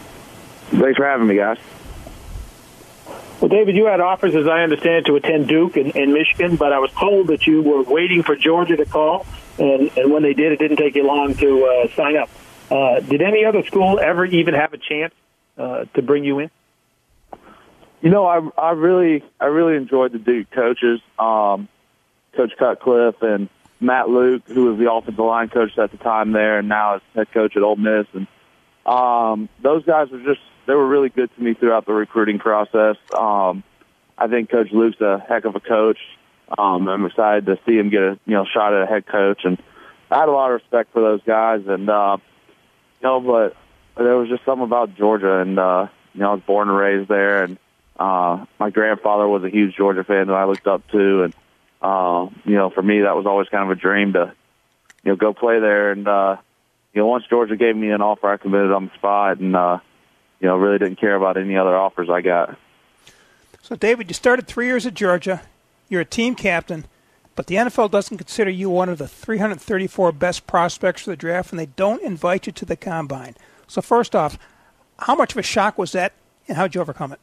Thanks 0.70 0.98
for 0.98 1.06
having 1.06 1.28
me, 1.28 1.36
guys. 1.36 1.58
Well, 3.40 3.50
David, 3.50 3.76
you 3.76 3.86
had 3.86 4.00
offers, 4.00 4.36
as 4.36 4.48
I 4.48 4.64
understand, 4.64 5.06
to 5.06 5.16
attend 5.16 5.48
Duke 5.48 5.78
in, 5.78 5.92
in 5.92 6.12
Michigan, 6.12 6.56
but 6.56 6.74
I 6.74 6.80
was 6.80 6.92
told 6.92 7.28
that 7.28 7.46
you 7.46 7.62
were 7.62 7.84
waiting 7.84 8.24
for 8.24 8.36
Georgia 8.36 8.76
to 8.76 8.86
call, 8.86 9.28
and, 9.60 9.92
and 9.96 10.12
when 10.12 10.24
they 10.24 10.34
did, 10.34 10.54
it 10.54 10.60
didn't 10.60 10.78
take 10.78 10.96
you 10.96 11.06
long 11.06 11.36
to 11.36 11.66
uh, 11.66 11.96
sign 11.96 12.18
up. 12.18 12.30
Uh, 12.72 13.00
did 13.00 13.22
any 13.22 13.46
other 13.46 13.64
school 13.64 14.00
ever 14.00 14.26
even 14.26 14.56
have 14.56 14.74
a 14.74 14.78
chance 14.78 15.14
uh, 15.56 15.86
to 15.94 16.02
bring 16.02 16.24
you 16.24 16.40
in? 16.40 16.50
You 18.02 18.10
know, 18.10 18.26
I 18.26 18.42
I 18.60 18.72
really 18.72 19.24
I 19.40 19.46
really 19.46 19.76
enjoyed 19.76 20.12
the 20.12 20.20
Duke 20.20 20.52
coaches, 20.52 21.00
um, 21.18 21.68
Coach 22.36 22.52
Cutcliffe 22.58 23.22
and 23.22 23.50
Matt 23.80 24.10
Luke, 24.10 24.44
who 24.48 24.66
was 24.66 24.80
the 24.80 24.92
offensive 24.92 25.24
line 25.24 25.50
coach 25.50 25.78
at 25.78 25.92
the 25.92 25.98
time 25.98 26.32
there, 26.32 26.60
and 26.60 26.68
now 26.68 26.96
is 26.98 27.02
head 27.16 27.32
coach 27.32 27.56
at 27.56 27.64
Ole 27.64 27.76
Miss, 27.76 28.08
and 28.14 28.28
um, 28.86 29.48
those 29.62 29.86
guys 29.86 30.10
were 30.10 30.24
just 30.24 30.42
they 30.68 30.76
were 30.76 30.88
really 30.88 31.10
good 31.10 31.34
to 31.36 31.42
me 31.42 31.54
throughout 31.54 31.86
the 31.86 31.94
recruiting 31.94 32.40
process. 32.40 32.98
Um, 33.18 33.64
I 34.18 34.28
think 34.28 34.52
Coach 34.52 34.72
Luke's 34.72 35.00
a 35.02 35.24
heck 35.28 35.46
of 35.46 35.56
a 35.56 35.60
coach. 35.60 35.98
Um, 36.58 36.88
I'm 36.88 37.06
excited 37.06 37.46
to 37.48 37.58
see 37.66 37.78
him 37.78 37.90
get 37.90 38.02
a 38.02 38.20
you 38.26 38.34
know 38.34 38.46
shot 38.46 38.74
at 38.74 38.84
a 38.84 38.86
head 38.86 39.08
coach, 39.08 39.42
and 39.44 39.58
I 40.12 40.20
had 40.20 40.30
a 40.30 40.32
lot 40.32 40.52
of 40.52 40.62
respect 40.62 40.94
for 40.94 41.02
those 41.02 41.22
guys. 41.26 41.62
And 41.68 41.90
uh, 41.90 42.18
you 43.02 43.08
know, 43.08 43.20
but 43.22 43.56
there 44.04 44.18
was 44.18 44.30
just 44.30 44.46
something 44.46 44.66
about 44.66 44.96
Georgia, 44.96 45.40
and 45.40 45.58
uh, 45.58 45.88
you 46.14 46.22
know, 46.22 46.32
I 46.32 46.34
was 46.34 46.44
born 46.46 46.70
and 46.70 46.78
raised 46.78 47.10
there, 47.10 47.44
and 47.44 47.58
uh, 47.98 48.46
my 48.60 48.70
grandfather 48.70 49.28
was 49.28 49.44
a 49.44 49.50
huge 49.50 49.76
Georgia 49.76 50.04
fan 50.04 50.28
that 50.28 50.36
I 50.36 50.46
looked 50.46 50.68
up 50.68 50.88
to, 50.90 51.24
and 51.24 51.36
uh, 51.82 52.28
you 52.46 52.56
know, 52.56 52.70
for 52.70 52.82
me 52.82 53.02
that 53.02 53.16
was 53.16 53.26
always 53.26 53.48
kind 53.50 53.70
of 53.70 53.78
a 53.78 53.80
dream 53.80 54.14
to 54.14 54.34
you 55.04 55.12
know 55.12 55.16
go 55.16 55.34
play 55.34 55.60
there. 55.60 55.92
And 55.92 56.08
uh, 56.08 56.38
you 56.94 57.02
know, 57.02 57.08
once 57.08 57.26
Georgia 57.30 57.56
gave 57.56 57.76
me 57.76 57.92
an 57.92 58.02
offer, 58.02 58.28
I 58.28 58.38
committed 58.38 58.72
on 58.72 58.88
the 58.88 58.94
spot, 58.96 59.40
and 59.40 59.56
uh, 59.56 59.80
you 60.40 60.48
know, 60.48 60.56
really 60.58 60.78
didn't 60.78 61.00
care 61.00 61.16
about 61.16 61.38
any 61.38 61.58
other 61.58 61.76
offers 61.76 62.10
I 62.10 62.22
got. 62.22 62.58
So, 63.62 63.76
David, 63.76 64.10
you 64.10 64.14
started 64.14 64.48
three 64.48 64.68
years 64.68 64.86
at 64.86 64.94
Georgia. 64.94 65.42
You're 65.90 66.02
a 66.02 66.06
team 66.06 66.36
captain, 66.36 66.86
but 67.36 67.48
the 67.48 67.56
NFL 67.56 67.92
doesn't 67.92 68.18
consider 68.18 68.50
you 68.50 68.70
one 68.70 68.90
of 68.90 68.98
the 68.98 69.08
334 69.08 70.12
best 70.12 70.48
prospects 70.48 71.04
for 71.04 71.10
the 71.10 71.16
draft, 71.16 71.52
and 71.52 71.60
they 71.60 71.66
don't 71.66 72.02
invite 72.02 72.46
you 72.46 72.54
to 72.54 72.66
the 72.66 72.76
combine. 72.76 73.36
So, 73.68 73.82
first 73.82 74.16
off, 74.16 74.38
how 75.00 75.16
much 75.16 75.34
of 75.34 75.38
a 75.38 75.44
shock 75.44 75.78
was 75.78 75.92
that, 75.92 76.14
and 76.48 76.58
how 76.58 76.64
did 76.64 76.76
you 76.76 76.82
overcome 76.82 77.14
it? 77.14 77.20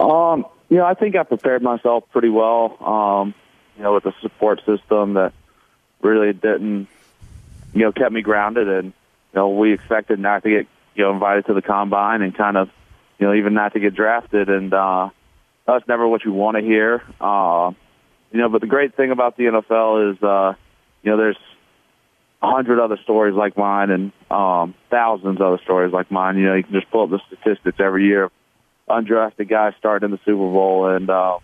Um, 0.00 0.46
you 0.68 0.76
know, 0.76 0.84
I 0.84 0.94
think 0.94 1.16
I 1.16 1.22
prepared 1.22 1.62
myself 1.62 2.04
pretty 2.12 2.28
well. 2.28 2.76
Um, 2.84 3.34
you 3.76 3.82
know, 3.82 3.94
with 3.94 4.06
a 4.06 4.14
support 4.20 4.60
system 4.64 5.14
that 5.14 5.32
really 6.02 6.32
didn't, 6.32 6.88
you 7.72 7.80
know, 7.80 7.92
kept 7.92 8.12
me 8.12 8.22
grounded, 8.22 8.68
and 8.68 8.86
you 8.86 8.92
know, 9.34 9.48
we 9.48 9.72
expected 9.72 10.20
not 10.20 10.42
to 10.44 10.50
get 10.50 10.66
you 10.94 11.04
know, 11.04 11.12
invited 11.12 11.46
to 11.46 11.54
the 11.54 11.62
combine 11.62 12.22
and 12.22 12.34
kind 12.34 12.56
of, 12.56 12.70
you 13.18 13.26
know, 13.26 13.34
even 13.34 13.54
not 13.54 13.72
to 13.74 13.80
get 13.80 13.94
drafted. 13.94 14.48
And 14.48 14.72
uh, 14.72 15.10
that's 15.66 15.86
never 15.88 16.06
what 16.06 16.24
you 16.24 16.32
want 16.32 16.56
to 16.56 16.62
hear. 16.62 17.02
Uh, 17.20 17.72
you 18.32 18.40
know, 18.40 18.48
but 18.48 18.60
the 18.60 18.66
great 18.66 18.96
thing 18.96 19.10
about 19.10 19.36
the 19.36 19.44
NFL 19.44 20.12
is, 20.12 20.22
uh, 20.22 20.54
you 21.02 21.10
know, 21.10 21.16
there's 21.16 21.38
a 22.42 22.50
hundred 22.50 22.80
other 22.80 22.98
stories 23.02 23.34
like 23.34 23.56
mine 23.56 23.90
and 23.90 24.12
um, 24.30 24.74
thousands 24.90 25.40
of 25.40 25.46
other 25.46 25.62
stories 25.62 25.92
like 25.92 26.10
mine. 26.10 26.36
You 26.36 26.46
know, 26.46 26.54
you 26.54 26.64
can 26.64 26.72
just 26.72 26.90
pull 26.90 27.04
up 27.04 27.10
the 27.10 27.20
statistics 27.26 27.78
every 27.80 28.06
year. 28.06 28.30
Undrafted 28.88 29.48
guys 29.48 29.72
starting 29.78 30.06
in 30.06 30.10
the 30.10 30.20
Super 30.24 30.36
Bowl, 30.36 30.88
and 30.88 31.08
uh, 31.08 31.38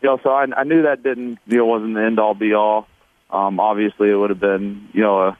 you 0.00 0.08
know, 0.08 0.20
so 0.22 0.30
I, 0.30 0.46
I 0.56 0.62
knew 0.62 0.82
that 0.82 1.02
didn't, 1.02 1.40
you 1.46 1.56
know, 1.56 1.66
wasn't 1.66 1.94
the 1.94 2.02
end 2.02 2.20
all 2.20 2.34
be 2.34 2.54
all. 2.54 2.86
Um, 3.28 3.58
obviously, 3.58 4.08
it 4.10 4.14
would 4.14 4.30
have 4.30 4.38
been, 4.38 4.88
you 4.92 5.00
know, 5.00 5.20
a 5.20 5.38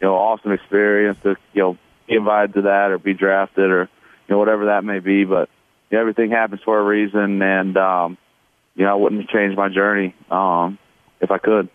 you 0.00 0.06
know 0.06 0.14
awesome 0.14 0.52
experience 0.52 1.18
to 1.22 1.36
you 1.52 1.62
know 1.62 1.78
be 2.06 2.14
invited 2.14 2.54
to 2.54 2.62
that 2.62 2.90
or 2.90 2.98
be 2.98 3.14
drafted 3.14 3.70
or 3.70 3.82
you 3.82 4.34
know 4.34 4.38
whatever 4.38 4.66
that 4.66 4.84
may 4.84 5.00
be. 5.00 5.24
But 5.24 5.48
you 5.90 5.96
know, 5.96 6.00
everything 6.00 6.30
happens 6.30 6.60
for 6.64 6.78
a 6.78 6.82
reason, 6.82 7.42
and 7.42 7.76
um, 7.76 8.18
you 8.74 8.84
know 8.84 8.92
I 8.92 8.94
wouldn't 8.94 9.28
change 9.28 9.56
my 9.56 9.68
journey 9.68 10.14
um, 10.30 10.78
if 11.20 11.26
if 11.26 11.30
I 11.30 11.38
could. 11.38 11.68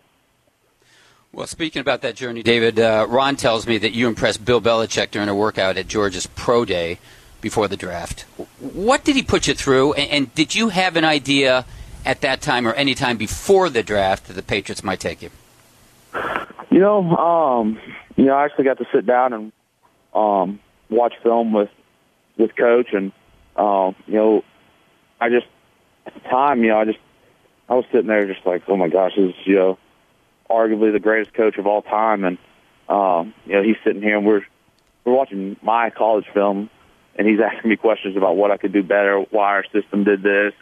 Well, 1.33 1.47
speaking 1.47 1.79
about 1.79 2.01
that 2.01 2.15
journey, 2.15 2.43
David, 2.43 2.77
uh, 2.77 3.05
Ron 3.07 3.37
tells 3.37 3.65
me 3.65 3.77
that 3.77 3.93
you 3.93 4.07
impressed 4.07 4.43
Bill 4.43 4.59
Belichick 4.59 5.11
during 5.11 5.29
a 5.29 5.35
workout 5.35 5.77
at 5.77 5.87
Georgia's 5.87 6.27
Pro 6.27 6.65
Day 6.65 6.99
before 7.39 7.69
the 7.69 7.77
draft. 7.77 8.21
What 8.59 9.05
did 9.05 9.15
he 9.15 9.23
put 9.23 9.47
you 9.47 9.53
through, 9.53 9.93
and, 9.93 10.11
and 10.11 10.35
did 10.35 10.55
you 10.55 10.69
have 10.69 10.97
an 10.97 11.05
idea 11.05 11.65
at 12.05 12.21
that 12.21 12.41
time 12.41 12.67
or 12.67 12.73
any 12.73 12.95
time 12.95 13.15
before 13.15 13.69
the 13.69 13.81
draft 13.81 14.27
that 14.27 14.33
the 14.33 14.43
Patriots 14.43 14.83
might 14.83 14.99
take 14.99 15.21
you? 15.21 15.29
You 16.69 16.79
know, 16.79 17.15
um, 17.15 17.79
you 18.17 18.25
know, 18.25 18.33
I 18.33 18.45
actually 18.45 18.65
got 18.65 18.77
to 18.79 18.85
sit 18.93 19.05
down 19.05 19.33
and 19.33 19.51
um, 20.13 20.59
watch 20.89 21.13
film 21.23 21.53
with 21.53 21.69
with 22.37 22.55
coach, 22.55 22.87
and 22.93 23.11
um, 23.55 23.95
you 24.07 24.15
know, 24.15 24.43
I 25.19 25.29
just 25.29 25.47
at 26.05 26.13
the 26.13 26.21
time, 26.21 26.63
you 26.63 26.69
know, 26.69 26.79
I 26.79 26.85
just 26.85 26.99
I 27.69 27.75
was 27.75 27.85
sitting 27.91 28.07
there 28.07 28.25
just 28.25 28.45
like, 28.45 28.63
oh 28.67 28.77
my 28.77 28.89
gosh, 28.89 29.13
this 29.15 29.29
is 29.29 29.35
you 29.45 29.55
know, 29.55 29.77
arguably 30.49 30.91
the 30.91 30.99
greatest 30.99 31.33
coach 31.33 31.57
of 31.57 31.67
all 31.67 31.81
time, 31.81 32.23
and 32.23 32.37
um, 32.89 33.33
you 33.45 33.53
know, 33.53 33.63
he's 33.63 33.77
sitting 33.83 34.01
here 34.01 34.17
and 34.17 34.25
we're 34.25 34.41
we're 35.05 35.13
watching 35.13 35.57
my 35.61 35.89
college 35.89 36.25
film, 36.33 36.69
and 37.15 37.27
he's 37.27 37.39
asking 37.45 37.69
me 37.69 37.75
questions 37.75 38.17
about 38.17 38.35
what 38.35 38.51
I 38.51 38.57
could 38.57 38.73
do 38.73 38.83
better, 38.83 39.19
why 39.31 39.51
our 39.51 39.65
system 39.71 40.03
did 40.03 40.23
this. 40.23 40.53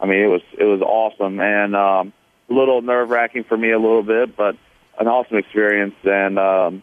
I 0.00 0.06
mean, 0.06 0.18
it 0.18 0.26
was 0.26 0.42
it 0.58 0.64
was 0.64 0.80
awesome 0.82 1.40
and 1.40 1.74
um, 1.74 2.12
a 2.50 2.52
little 2.52 2.82
nerve 2.82 3.10
wracking 3.10 3.44
for 3.44 3.56
me 3.56 3.70
a 3.70 3.78
little 3.78 4.02
bit, 4.02 4.36
but 4.36 4.56
an 4.98 5.08
awesome 5.08 5.38
experience. 5.38 5.94
And 6.04 6.38
um, 6.38 6.82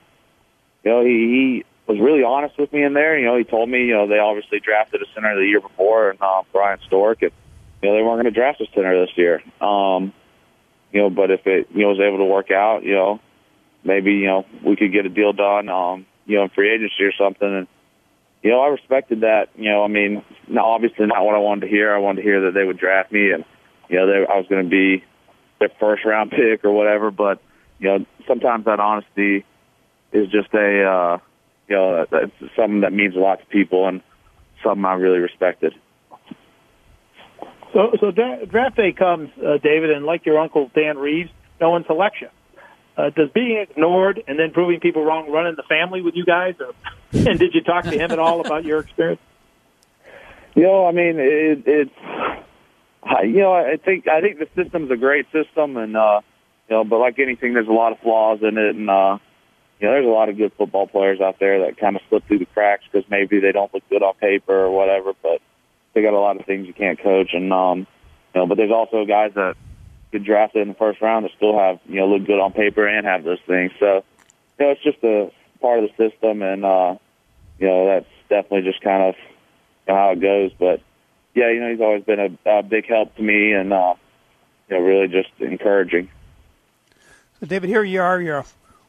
you 0.84 0.91
know, 0.91 1.03
he, 1.03 1.10
he 1.10 1.65
was 1.91 1.99
really 1.99 2.23
honest 2.23 2.57
with 2.57 2.72
me 2.72 2.84
in 2.84 2.93
there. 2.93 3.18
You 3.18 3.26
know, 3.26 3.38
he 3.38 3.43
told 3.43 3.69
me, 3.69 3.85
you 3.85 3.93
know, 3.93 4.07
they 4.07 4.19
obviously 4.19 4.59
drafted 4.59 5.01
a 5.01 5.05
center 5.13 5.35
the 5.35 5.45
year 5.45 5.61
before, 5.61 6.11
and 6.11 6.22
uh, 6.22 6.43
Bryan 6.51 6.80
Stork, 6.88 7.22
and 7.22 7.31
you 7.81 7.89
know, 7.89 7.95
they 7.95 8.01
weren't 8.01 8.22
going 8.22 8.34
to 8.34 8.39
draft 8.39 8.61
a 8.61 8.65
center 8.73 9.05
this 9.05 9.15
year. 9.18 9.41
Um, 9.59 10.13
you 10.91 11.01
know, 11.01 11.09
but 11.09 11.31
if 11.31 11.45
it 11.45 11.68
you 11.73 11.84
know 11.84 11.89
was 11.89 11.99
able 11.99 12.19
to 12.19 12.26
work 12.26 12.51
out, 12.51 12.84
you 12.84 12.95
know, 12.95 13.19
maybe 13.84 14.13
you 14.13 14.27
know 14.27 14.45
we 14.63 14.76
could 14.76 14.91
get 14.91 15.05
a 15.05 15.09
deal 15.09 15.34
done, 15.34 15.69
um, 15.69 16.05
you 16.26 16.38
know, 16.38 16.43
in 16.43 16.49
free 16.49 16.73
agency 16.73 17.03
or 17.03 17.13
something. 17.18 17.47
And 17.47 17.68
you 18.41 18.51
know, 18.51 18.61
I 18.61 18.68
respected 18.68 19.22
that. 19.22 19.49
You 19.55 19.72
know, 19.72 19.84
I 19.84 19.88
mean, 19.88 20.23
now 20.47 20.65
obviously 20.72 21.05
not 21.05 21.23
what 21.23 21.35
I 21.35 21.39
wanted 21.39 21.61
to 21.61 21.68
hear. 21.68 21.93
I 21.93 21.99
wanted 21.99 22.22
to 22.22 22.27
hear 22.27 22.41
that 22.41 22.53
they 22.53 22.63
would 22.63 22.77
draft 22.77 23.11
me, 23.11 23.31
and 23.31 23.45
you 23.89 23.97
know, 23.97 24.07
they, 24.07 24.26
I 24.31 24.38
was 24.38 24.47
going 24.47 24.63
to 24.63 24.69
be 24.69 25.03
their 25.59 25.72
first 25.80 26.05
round 26.05 26.31
pick 26.31 26.63
or 26.63 26.72
whatever. 26.72 27.11
But 27.11 27.41
you 27.80 27.88
know, 27.89 28.05
sometimes 28.27 28.65
that 28.65 28.80
honesty 28.80 29.45
is 30.11 30.27
just 30.30 30.53
a 30.53 30.84
uh, 30.84 31.18
you 31.72 31.77
know, 31.77 32.06
it's 32.11 32.56
something 32.56 32.81
that 32.81 32.91
means 32.91 33.15
a 33.15 33.19
lot 33.19 33.39
to 33.39 33.45
people 33.45 33.88
and 33.88 34.02
something 34.61 34.84
I 34.84 34.93
really 34.95 35.19
respected. 35.19 35.73
So, 37.73 37.93
so 37.99 38.11
draft 38.11 38.76
day 38.76 38.91
comes, 38.91 39.30
uh, 39.39 39.57
David, 39.64 39.91
and 39.91 40.06
like 40.06 40.26
your 40.26 40.38
uncle 40.38 40.69
Dan 40.76 40.98
Reeves, 40.98 41.30
no 41.61 41.69
one 41.69 41.85
selects 41.85 42.19
you. 42.19 42.27
Uh, 42.98 43.10
does 43.10 43.30
being 43.30 43.57
ignored 43.57 44.22
and 44.27 44.38
then 44.38 44.52
proving 44.52 44.81
people 44.81 45.06
wrong 45.06 45.31
run 45.31 45.48
in 45.48 45.56
the 45.56 45.64
family 45.64 46.02
with 46.02 46.14
you 46.15 46.26
guys, 46.26 46.56
or 46.60 46.73
and 47.14 47.39
did 47.39 47.56
you 47.56 47.61
talk 47.61 47.85
to 47.85 47.91
him 47.91 48.11
at 48.11 48.19
all 48.19 48.41
about 48.41 48.65
your 48.65 48.80
experience? 48.80 49.22
You 50.56 50.64
know, 50.64 50.85
I 50.85 50.91
mean, 50.91 51.15
it, 51.18 51.64
it's 51.65 51.91
you 53.23 53.39
know, 53.39 53.53
I 53.53 53.77
think 53.77 54.10
I 54.10 54.19
think 54.19 54.39
the 54.39 54.49
system's 54.61 54.91
a 54.91 54.98
great 54.98 55.26
system, 55.31 55.77
and 55.77 55.95
uh, 55.95 56.19
you 56.69 56.76
know, 56.76 56.84
but 56.84 56.99
like 56.99 57.18
anything, 57.19 57.53
there's 57.53 57.69
a 57.69 57.72
lot 57.72 57.93
of 57.93 57.99
flaws 57.99 58.39
in 58.41 58.57
it, 58.57 58.76
and 58.76 58.89
uh, 58.89 59.18
you 59.82 59.88
know, 59.88 59.94
there's 59.94 60.06
a 60.06 60.10
lot 60.10 60.30
of 60.30 60.38
good 60.38 60.53
football 60.53 60.86
players 60.86 61.20
out 61.20 61.40
there 61.40 61.66
that 61.66 61.78
kind 61.78 61.95
of 61.95 62.03
slip 62.08 62.26
through 62.28 62.38
the 62.38 62.45
cracks 62.45 62.84
because 62.90 63.10
maybe 63.10 63.40
they 63.40 63.52
don't 63.52 63.74
look 63.74 63.84
good 63.90 64.03
on 64.03 64.14
paper 64.14 64.53
or 64.53 64.70
whatever, 64.70 65.14
but 65.24 65.41
they 65.94 66.03
got 66.03 66.14
a 66.14 66.20
lot 66.20 66.40
of 66.40 66.45
things 66.45 66.68
you 66.68 66.74
can't 66.74 67.02
coach, 67.02 67.32
and 67.34 67.52
um, 67.52 67.80
you 67.80 67.86
know, 68.36 68.45
but 68.45 68.58
there's 68.58 68.72
also 68.72 69.06
guys 69.06 69.32
that 69.34 69.56
get 70.12 70.24
drafted 70.24 70.62
in 70.62 70.68
the 70.68 70.76
first 70.76 71.02
round 71.02 71.26
that 71.26 71.32
still 71.36 71.58
have 71.58 71.80
you 71.88 71.95
know 71.95 72.08
look 72.08 72.28
good 72.28 72.40
on 72.40 72.53
paper 72.53 72.88
and 72.88 73.08
have 73.08 73.24
those 73.24 73.40
things. 73.48 73.72
So 73.80 74.06
you 74.60 74.66
know, 74.66 74.72
it's 74.72 74.84
just 74.84 75.03
a 75.03 75.32
part 75.60 75.84
of 75.84 75.90
the 75.90 76.10
system, 76.10 76.44
and 76.44 76.64
uh, 76.64 76.95
you 77.58 77.68
know 77.68 77.88
that's 77.88 78.10
definitely 78.30 78.72
just 78.72 78.84
kind 78.84 79.02
of 79.02 79.16
how 79.88 80.12
it 80.12 80.22
goes. 80.22 80.52
But 80.60 80.82
yeah, 81.34 81.49
you 81.49 81.60
know, 81.60 81.72
he's 81.72 81.82
always 81.82 82.03
been 82.03 82.20
a, 82.45 82.60
a 82.60 82.62
big 82.62 82.86
help 82.86 83.16
to 83.16 83.24
me, 83.24 83.53
and 83.53 83.74
uh, 83.74 83.95
you 84.70 84.78
know, 84.78 84.84
really 84.84 85.08
just 85.08 85.32
encouraging. 85.40 86.08
So, 87.40 87.48
David, 87.48 87.70
here 87.70 87.84
you 87.84 87.99
are. 87.99 88.22
You're 88.22 88.45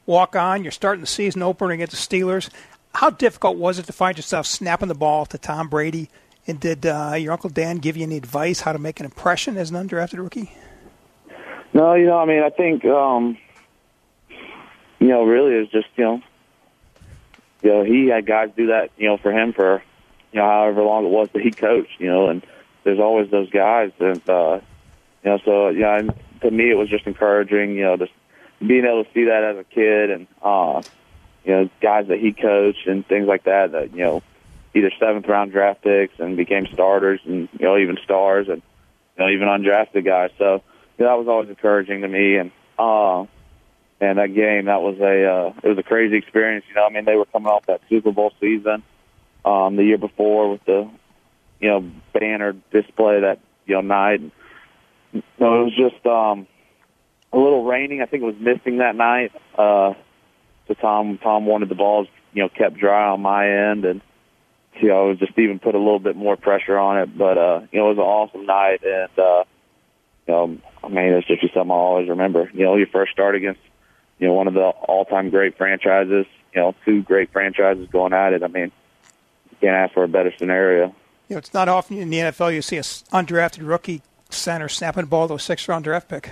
walk 0.07 0.37
on. 0.37 0.63
You're 0.63 0.73
starting 0.73 1.01
the 1.01 1.07
season 1.07 1.43
opener 1.43 1.73
against 1.73 1.93
the 1.93 2.17
Steelers. 2.17 2.51
How 2.95 3.11
difficult 3.11 3.57
was 3.57 3.79
it 3.79 3.87
to 3.87 3.93
find 3.93 4.17
yourself 4.17 4.47
snapping 4.47 4.89
the 4.89 4.95
ball 4.95 5.27
to 5.27 5.39
Tom 5.39 5.69
Brady 5.69 6.11
and 6.47 6.59
did 6.59 6.85
uh, 6.87 7.15
your 7.17 7.33
Uncle 7.33 7.51
Dan 7.51 7.79
give 7.79 7.97
you 7.97 8.03
any 8.03 8.17
advice 8.17 8.61
how 8.61 8.73
to 8.73 8.79
make 8.79 9.01
an 9.01 9.07
impression 9.07 9.57
as 9.57 9.71
an 9.71 9.77
undrafted 9.77 10.19
rookie? 10.19 10.53
No, 11.73 11.95
you 11.95 12.07
know, 12.07 12.19
I 12.19 12.27
mean, 12.27 12.43
I 12.43 12.51
think, 12.51 12.85
um, 12.85 13.39
you 14.99 15.09
know, 15.09 15.25
really 15.25 15.55
it's 15.55 15.73
just, 15.73 15.89
you 15.97 16.05
know, 16.05 16.23
you 17.63 17.71
know, 17.71 17.85
he 17.85 18.09
had 18.09 18.27
guys 18.27 18.51
do 18.57 18.67
that, 18.67 18.91
you 18.97 19.09
know, 19.09 19.17
for 19.17 19.33
him 19.33 19.53
for, 19.53 19.83
you 20.33 20.41
know, 20.41 20.47
however 20.47 20.83
long 20.83 21.07
it 21.07 21.11
was 21.11 21.29
that 21.33 21.43
he 21.43 21.51
coached, 21.51 21.99
you 21.99 22.09
know, 22.09 22.29
and 22.29 22.45
there's 22.85 22.99
always 22.99 23.31
those 23.31 23.49
guys, 23.51 23.93
and 24.01 24.29
uh, 24.29 24.61
you 25.23 25.31
know, 25.31 25.39
so 25.45 25.69
yeah, 25.69 25.99
and 25.99 26.13
to 26.41 26.51
me 26.51 26.71
it 26.71 26.75
was 26.75 26.89
just 26.89 27.07
encouraging, 27.07 27.77
you 27.77 27.83
know, 27.83 27.97
just 27.97 28.13
being 28.67 28.85
able 28.85 29.05
to 29.05 29.11
see 29.13 29.25
that 29.25 29.45
as 29.45 29.59
a 29.59 29.65
kid, 29.65 30.11
and 30.11 30.27
uh, 30.43 30.83
you 31.45 31.53
know, 31.53 31.71
guys 31.81 32.09
that 32.09 32.19
he 32.19 32.33
coached 32.33 32.87
and 32.87 33.07
things 33.07 33.27
like 33.27 33.45
that, 33.45 33.73
that 33.73 33.93
you 33.93 34.05
know, 34.05 34.23
either 34.75 34.91
seventh 34.99 35.27
round 35.27 35.53
draft 35.53 35.83
picks 35.83 36.19
and 36.19 36.37
became 36.37 36.67
starters 36.67 37.21
and 37.25 37.49
you 37.59 37.67
know 37.67 37.79
even 37.79 37.99
stars 38.05 38.49
and 38.49 38.63
you 39.17 39.25
know 39.25 39.31
even 39.31 39.49
undrafted 39.49 40.05
guys. 40.05 40.31
So 40.39 40.63
you 40.99 41.05
know, 41.05 41.11
that 41.11 41.19
was 41.19 41.29
always 41.29 41.49
encouraging 41.49 42.03
to 42.03 42.09
me. 42.09 42.37
And 42.37 42.51
uh, 42.79 43.27
and 44.01 44.19
that 44.19 44.35
game 44.35 44.67
that 44.67 44.83
was 44.83 44.99
a 45.01 45.25
uh, 45.25 45.53
it 45.63 45.69
was 45.69 45.79
a 45.79 45.83
crazy 45.83 46.17
experience. 46.17 46.65
You 46.69 46.77
know, 46.77 46.87
I 46.87 46.91
mean 46.91 47.05
they 47.05 47.17
were 47.17 47.27
coming 47.27 47.49
off 47.49 47.67
that 47.67 47.81
Super 47.89 48.13
Bowl 48.13 48.33
season 48.41 48.83
um, 49.45 49.77
the 49.77 49.85
year 49.85 49.99
before 49.99 50.51
with 50.51 50.65
the 50.65 50.89
you 51.61 51.69
know 51.69 51.91
banner 52.13 52.55
display 52.71 53.21
that 53.21 53.41
you 53.67 53.75
know 53.75 53.81
night. 53.81 54.21
So 55.13 55.61
it 55.61 55.65
was 55.65 55.77
just 55.77 56.07
um, 56.07 56.47
a 57.33 57.39
little 57.39 57.65
raining. 57.65 58.03
I 58.03 58.07
think 58.07 58.23
it 58.23 58.27
was 58.27 58.37
misting 58.39 58.79
that 58.79 58.97
night. 58.97 59.33
Uh, 59.57 59.95
so 60.69 60.75
Tom 60.75 61.19
Tom 61.19 61.47
wanted 61.47 61.69
the 61.69 61.75
balls 61.75 62.09
you 62.33 62.43
know 62.43 62.49
kept 62.49 62.77
dry 62.77 63.11
on 63.11 63.21
my 63.21 63.71
end 63.71 63.85
and 63.85 64.01
you 64.81 64.89
know, 64.89 65.15
just 65.15 65.39
even 65.39 65.59
put 65.59 65.75
a 65.75 65.79
little 65.79 65.99
bit 65.99 66.17
more 66.17 66.37
pressure 66.37 66.79
on 66.79 66.99
it. 66.99 67.17
But 67.17 67.39
uh, 67.39 67.61
you 67.71 67.79
know, 67.79 67.91
it 67.91 67.97
was 67.97 67.99
an 67.99 68.05
awesome 68.05 68.47
night, 68.47 68.83
and 68.83 69.19
uh, 69.19 69.45
you 70.27 70.35
know, 70.35 70.59
I 70.83 70.89
mean, 70.89 71.13
it's 71.13 71.27
just 71.27 71.43
something 71.55 71.71
I'll 71.71 71.77
always 71.77 72.09
remember. 72.09 72.51
You 72.55 72.65
know, 72.65 72.77
your 72.77 72.87
first 72.87 73.13
start 73.13 73.35
against 73.35 73.61
you 74.19 74.29
know 74.29 74.35
one 74.35 74.49
of 74.49 74.55
the 74.55 74.61
all-time 74.61 75.31
great 75.31 75.57
franchises. 75.57 76.27
You 76.55 76.61
know, 76.61 76.75
two 76.85 77.03
great 77.03 77.33
franchises 77.33 77.89
going 77.91 78.13
at 78.13 78.33
it. 78.33 78.43
I 78.43 78.49
mean, 78.49 78.73
you 79.51 79.57
can't 79.61 79.75
ask 79.75 79.95
for 79.95 80.05
a 80.05 80.09
better 80.09 80.33
scenario. 80.39 80.95
You 81.29 81.37
know, 81.37 81.39
it's 81.39 81.55
not 81.55 81.69
often 81.69 81.99
in 81.99 82.11
the 82.11 82.19
NFL 82.19 82.55
you 82.55 82.63
see 82.63 82.77
a 82.77 82.83
undrafted 82.83 83.67
rookie 83.67 84.03
center 84.31 84.69
snapping 84.69 85.03
the 85.03 85.07
ball 85.07 85.29
to 85.29 85.35
a 85.35 85.39
six-round 85.39 85.85
draft 85.85 86.09
pick. 86.09 86.31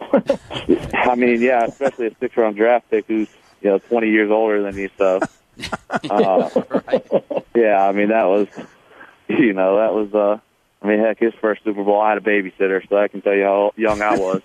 I 0.94 1.14
mean, 1.14 1.40
yeah, 1.40 1.64
especially 1.64 2.06
a 2.08 2.14
six-round 2.20 2.56
draft 2.56 2.90
pick 2.90 3.06
who's 3.06 3.28
you 3.60 3.70
know 3.70 3.78
20 3.78 4.08
years 4.10 4.30
older 4.30 4.62
than 4.62 4.76
you. 4.76 4.90
So 4.96 5.20
uh, 6.10 6.50
right. 6.70 7.06
Yeah, 7.54 7.86
I 7.86 7.92
mean 7.92 8.08
that 8.08 8.24
was, 8.26 8.48
you 9.28 9.52
know, 9.52 9.76
that 9.76 9.94
was. 9.94 10.14
uh 10.14 10.40
I 10.82 10.86
mean, 10.86 10.98
heck, 11.00 11.18
his 11.18 11.34
first 11.42 11.62
Super 11.62 11.84
Bowl, 11.84 12.00
I 12.00 12.08
had 12.14 12.18
a 12.18 12.22
babysitter, 12.22 12.88
so 12.88 12.96
I 12.96 13.08
can 13.08 13.20
tell 13.20 13.34
you 13.34 13.44
how 13.44 13.72
young 13.76 14.00
I 14.00 14.16
was. 14.16 14.40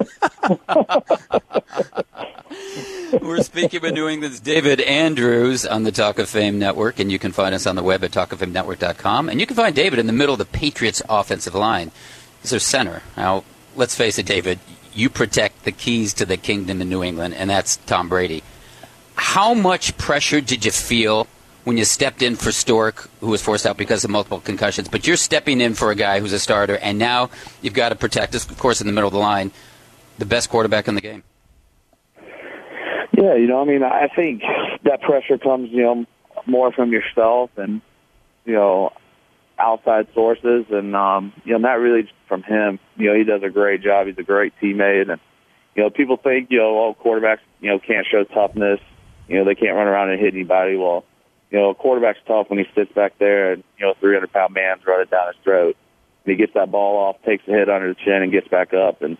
We're 3.22 3.42
speaking 3.42 3.82
with 3.82 3.94
New 3.94 4.10
England's 4.10 4.42
David 4.42 4.82
Andrews 4.82 5.66
on 5.66 5.84
the 5.84 5.94
Talk 5.94 6.20
of 6.20 6.28
Fame 6.28 6.60
Network, 6.60 7.00
and 7.00 7.10
you 7.10 7.20
can 7.20 7.32
find 7.32 7.56
us 7.56 7.66
on 7.66 7.78
the 7.78 7.84
web 7.84 8.04
at 8.04 8.12
talkoffamenetwork.com. 8.12 9.30
And 9.30 9.40
you 9.40 9.48
can 9.48 9.56
find 9.56 9.74
David 9.74 9.98
in 9.98 10.08
the 10.08 10.14
middle 10.14 10.34
of 10.34 10.40
the 10.40 10.46
Patriots' 10.46 11.02
offensive 11.08 11.56
line. 11.56 11.92
He's 12.42 12.52
their 12.52 12.60
center. 12.60 13.02
Now, 13.16 13.46
let's 13.78 13.96
face 13.96 14.20
it, 14.20 14.26
David, 14.26 14.60
you 14.96 15.10
protect 15.10 15.66
the 15.66 15.72
keys 15.72 16.14
to 16.16 16.26
the 16.26 16.38
kingdom 16.38 16.82
in 16.82 16.90
New 16.90 17.04
England, 17.04 17.34
and 17.34 17.50
that's 17.50 17.78
Tom 17.78 18.10
Brady. 18.10 18.44
How 19.16 19.54
much 19.54 19.98
pressure 19.98 20.42
did 20.42 20.66
you 20.66 20.72
feel 20.72 21.28
when 21.66 21.78
you 21.78 21.86
stepped 21.86 22.22
in 22.22 22.36
for 22.36 22.52
Stork, 22.52 23.10
who 23.20 23.28
was 23.28 23.42
forced 23.42 23.66
out 23.66 23.78
because 23.78 24.04
of 24.04 24.10
multiple 24.10 24.40
concussions? 24.40 24.88
But 24.88 25.06
you're 25.06 25.18
stepping 25.18 25.62
in 25.62 25.74
for 25.74 25.92
a 25.92 25.96
guy 25.96 26.20
who's 26.20 26.34
a 26.34 26.40
starter, 26.40 26.78
and 26.78 26.98
now 26.98 27.30
you've 27.62 27.74
got 27.74 27.90
to 27.90 27.96
protect, 27.96 28.36
of 28.36 28.58
course, 28.58 28.82
in 28.82 28.88
the 28.88 28.94
middle 28.94 29.08
of 29.08 29.14
the 29.14 29.20
line, 29.20 29.52
the 30.18 30.26
best 30.26 30.50
quarterback 30.50 30.88
in 30.88 30.96
the 30.96 31.02
game. 31.02 31.24
Yeah, 33.18 33.36
you 33.36 33.48
know, 33.48 33.62
I 33.62 33.66
mean, 33.66 33.84
I 33.84 34.08
think 34.14 34.44
that 34.84 35.02
pressure 35.02 35.38
comes, 35.38 35.72
you 35.72 35.84
know, 35.84 36.06
more 36.46 36.72
from 36.72 36.92
yourself 36.92 37.50
and, 37.58 37.82
you 38.46 38.54
know, 38.54 38.92
outside 39.58 40.08
sources, 40.14 40.66
and 40.70 40.96
um, 40.96 41.34
you 41.44 41.54
know, 41.54 41.60
not 41.60 41.80
really 41.80 42.10
from 42.28 42.44
him. 42.44 42.80
You 42.98 43.10
know, 43.12 43.18
he 43.18 43.24
does 43.24 43.44
a 43.44 43.50
great 43.50 43.82
job. 43.82 44.08
He's 44.08 44.18
a 44.18 44.24
great 44.24 44.54
teammate, 44.62 45.10
and 45.10 45.20
you 45.76 45.84
know, 45.84 45.90
people 45.90 46.18
think, 46.18 46.50
you 46.52 46.60
know, 46.60 46.80
oh, 46.80 46.98
quarterbacks, 47.04 47.40
you 47.60 47.70
know, 47.70 47.80
can't 47.80 48.06
show 48.10 48.24
toughness 48.24 48.80
you 49.28 49.38
know, 49.38 49.46
they 49.46 49.56
can't 49.56 49.76
run 49.76 49.88
around 49.88 50.12
and 50.12 50.20
hit 50.20 50.34
anybody. 50.34 50.76
Well, 50.76 51.04
you 51.52 51.60
know, 51.60 51.70
a 51.70 51.76
quarterback's 51.76 52.20
tough 52.28 52.50
when 52.50 52.60
he 52.60 52.66
sits 52.76 52.92
back 52.94 53.18
there 53.20 53.54
and, 53.54 53.64
you 53.78 53.86
know, 53.86 53.94
300 54.00 54.32
pound 54.32 54.54
man's 54.54 54.86
running 54.86 55.08
down 55.10 55.28
his 55.28 55.44
throat. 55.44 55.76
And 56.26 56.32
he 56.32 56.38
gets 56.38 56.54
that 56.54 56.72
ball 56.72 56.98
off, 56.98 57.22
takes 57.24 57.48
a 57.48 57.52
hit 57.52 57.70
under 57.70 57.90
the 57.90 57.96
chin 57.96 58.22
and 58.22 58.32
gets 58.32 58.48
back 58.48 58.74
up. 58.74 59.02
And, 59.02 59.18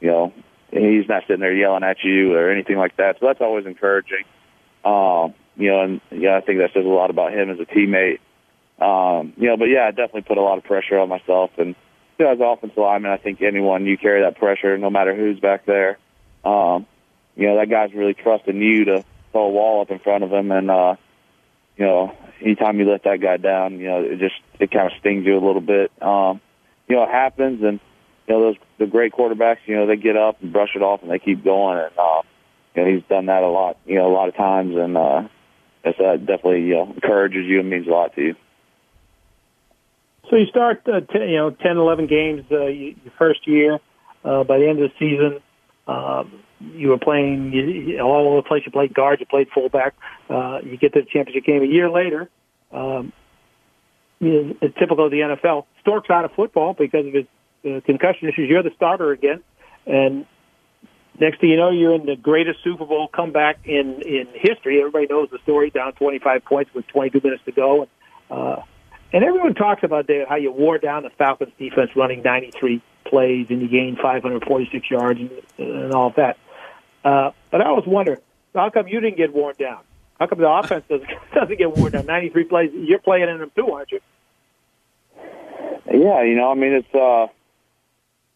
you 0.00 0.10
know, 0.10 0.32
he's 0.70 1.08
not 1.08 1.22
sitting 1.26 1.40
there 1.40 1.54
yelling 1.54 1.84
at 1.84 1.98
you 2.02 2.34
or 2.34 2.50
anything 2.50 2.76
like 2.76 2.96
that. 2.96 3.16
So 3.20 3.26
that's 3.26 3.40
always 3.40 3.66
encouraging. 3.66 4.24
Um, 4.84 5.34
you 5.56 5.70
know, 5.70 5.82
and 5.82 6.00
yeah, 6.10 6.36
I 6.36 6.40
think 6.40 6.58
that 6.58 6.70
says 6.74 6.84
a 6.84 6.88
lot 6.88 7.10
about 7.10 7.32
him 7.32 7.50
as 7.50 7.58
a 7.60 7.64
teammate. 7.64 8.18
Um, 8.80 9.32
you 9.36 9.48
know, 9.48 9.56
but 9.56 9.66
yeah, 9.66 9.86
I 9.86 9.90
definitely 9.90 10.22
put 10.22 10.38
a 10.38 10.42
lot 10.42 10.58
of 10.58 10.64
pressure 10.64 10.98
on 10.98 11.08
myself. 11.08 11.50
And 11.58 11.74
you 12.18 12.24
know, 12.24 12.32
as 12.32 12.38
an 12.38 12.44
offensive 12.44 12.78
lineman, 12.78 13.12
I 13.12 13.16
think 13.16 13.42
anyone 13.42 13.86
you 13.86 13.96
carry 13.96 14.22
that 14.22 14.36
pressure, 14.36 14.76
no 14.78 14.90
matter 14.90 15.14
who's 15.14 15.38
back 15.40 15.66
there. 15.66 15.98
Um, 16.44 16.86
you 17.36 17.48
know, 17.48 17.56
that 17.58 17.70
guy's 17.70 17.94
really 17.94 18.14
trusting 18.14 18.60
you 18.60 18.84
to 18.84 19.04
throw 19.32 19.46
a 19.46 19.50
wall 19.50 19.82
up 19.82 19.90
in 19.90 19.98
front 19.98 20.24
of 20.24 20.32
him, 20.32 20.50
and 20.52 20.70
uh, 20.70 20.96
you 21.76 21.84
know, 21.84 22.16
anytime 22.40 22.78
you 22.78 22.88
let 22.88 23.02
that 23.04 23.20
guy 23.20 23.36
down, 23.36 23.80
you 23.80 23.88
know, 23.88 24.02
it 24.02 24.18
just 24.18 24.36
it 24.60 24.70
kind 24.70 24.86
of 24.86 24.98
stings 25.00 25.26
you 25.26 25.36
a 25.36 25.44
little 25.44 25.60
bit. 25.60 25.90
Um, 26.00 26.40
you 26.88 26.96
know, 26.96 27.04
it 27.04 27.10
happens, 27.10 27.62
and 27.62 27.80
you 28.28 28.34
know 28.34 28.40
those 28.42 28.56
the 28.78 28.86
great 28.86 29.12
quarterbacks, 29.12 29.58
you 29.66 29.76
know, 29.76 29.86
they 29.86 29.96
get 29.96 30.16
up 30.16 30.42
and 30.42 30.52
brush 30.52 30.70
it 30.76 30.82
off 30.82 31.02
and 31.02 31.10
they 31.10 31.18
keep 31.18 31.42
going, 31.42 31.78
and 31.78 31.98
uh, 31.98 32.22
you 32.74 32.82
know, 32.82 32.94
he's 32.94 33.04
done 33.08 33.26
that 33.26 33.42
a 33.42 33.48
lot, 33.48 33.78
you 33.86 33.96
know, 33.96 34.06
a 34.06 34.14
lot 34.14 34.28
of 34.28 34.36
times, 34.36 34.76
and 34.76 34.96
uh, 34.96 35.22
it's 35.84 35.98
uh, 35.98 36.16
definitely 36.16 36.62
you 36.62 36.74
know 36.74 36.92
encourages 36.92 37.46
you 37.46 37.60
and 37.60 37.70
means 37.70 37.86
a 37.86 37.90
lot 37.90 38.14
to 38.14 38.22
you. 38.22 38.36
So 40.30 40.36
you 40.36 40.46
start, 40.46 40.82
uh, 40.88 41.00
t- 41.00 41.18
you 41.18 41.36
know, 41.36 41.50
10, 41.50 41.76
11 41.76 42.06
games 42.06 42.44
uh, 42.50 42.66
your 42.66 42.94
first 43.18 43.46
year. 43.46 43.78
Uh, 44.24 44.42
by 44.42 44.58
the 44.58 44.66
end 44.66 44.82
of 44.82 44.90
the 44.90 44.94
season, 44.98 45.40
um, 45.86 46.40
you 46.60 46.88
were 46.88 46.98
playing 46.98 47.52
you, 47.52 48.00
all 48.00 48.28
over 48.28 48.36
the 48.36 48.48
place. 48.48 48.62
You 48.64 48.72
played 48.72 48.94
guard, 48.94 49.20
you 49.20 49.26
played 49.26 49.48
fullback. 49.54 49.94
Uh, 50.30 50.60
you 50.64 50.78
get 50.78 50.94
to 50.94 51.00
the 51.00 51.06
championship 51.06 51.44
game 51.44 51.62
a 51.62 51.66
year 51.66 51.90
later. 51.90 52.30
Um, 52.72 53.12
you 54.20 54.56
know, 54.60 54.68
typical 54.78 55.04
of 55.04 55.10
the 55.10 55.20
NFL. 55.20 55.66
Stork's 55.80 56.08
out 56.08 56.24
of 56.24 56.32
football 56.32 56.72
because 56.72 57.06
of 57.06 57.12
his 57.12 57.26
uh, 57.66 57.80
concussion 57.84 58.28
issues. 58.28 58.48
You're 58.48 58.62
the 58.62 58.72
starter 58.74 59.12
again, 59.12 59.42
and 59.86 60.24
next 61.20 61.40
thing 61.40 61.50
you 61.50 61.56
know, 61.56 61.70
you're 61.70 61.94
in 61.94 62.06
the 62.06 62.16
greatest 62.16 62.64
Super 62.64 62.86
Bowl 62.86 63.08
comeback 63.08 63.58
in 63.66 64.00
in 64.02 64.28
history. 64.32 64.78
Everybody 64.78 65.06
knows 65.08 65.28
the 65.30 65.38
story. 65.42 65.68
Down 65.68 65.92
25 65.92 66.44
points 66.44 66.72
with 66.74 66.86
22 66.88 67.20
minutes 67.22 67.42
to 67.44 67.52
go. 67.52 67.82
And, 67.82 67.90
uh, 68.30 68.62
and 69.14 69.22
everyone 69.22 69.54
talks 69.54 69.84
about 69.84 70.08
the, 70.08 70.26
how 70.28 70.34
you 70.34 70.50
wore 70.50 70.76
down 70.76 71.04
the 71.04 71.10
Falcons 71.10 71.52
defense 71.56 71.90
running 71.94 72.22
93 72.22 72.82
plays 73.04 73.46
and 73.48 73.62
you 73.62 73.68
gained 73.68 73.98
546 73.98 74.90
yards 74.90 75.20
and, 75.20 75.30
and 75.56 75.92
all 75.92 76.08
of 76.08 76.16
that. 76.16 76.36
Uh, 77.04 77.30
but 77.52 77.60
I 77.60 77.66
always 77.66 77.86
wonder, 77.86 78.18
how 78.56 78.70
come 78.70 78.88
you 78.88 78.98
didn't 78.98 79.16
get 79.16 79.32
worn 79.32 79.54
down? 79.56 79.82
How 80.18 80.26
come 80.26 80.40
the 80.40 80.50
offense 80.50 80.84
doesn't, 80.88 81.08
doesn't 81.34 81.58
get 81.58 81.76
worn 81.76 81.92
down? 81.92 82.06
93 82.06 82.44
plays, 82.44 82.70
you're 82.74 82.98
playing 82.98 83.28
in 83.28 83.38
them 83.38 83.52
too, 83.54 83.70
aren't 83.70 83.92
you? 83.92 84.00
Yeah, 85.86 86.22
you 86.22 86.34
know, 86.34 86.50
I 86.50 86.54
mean, 86.54 86.72
it's, 86.72 86.92
uh, 86.92 87.28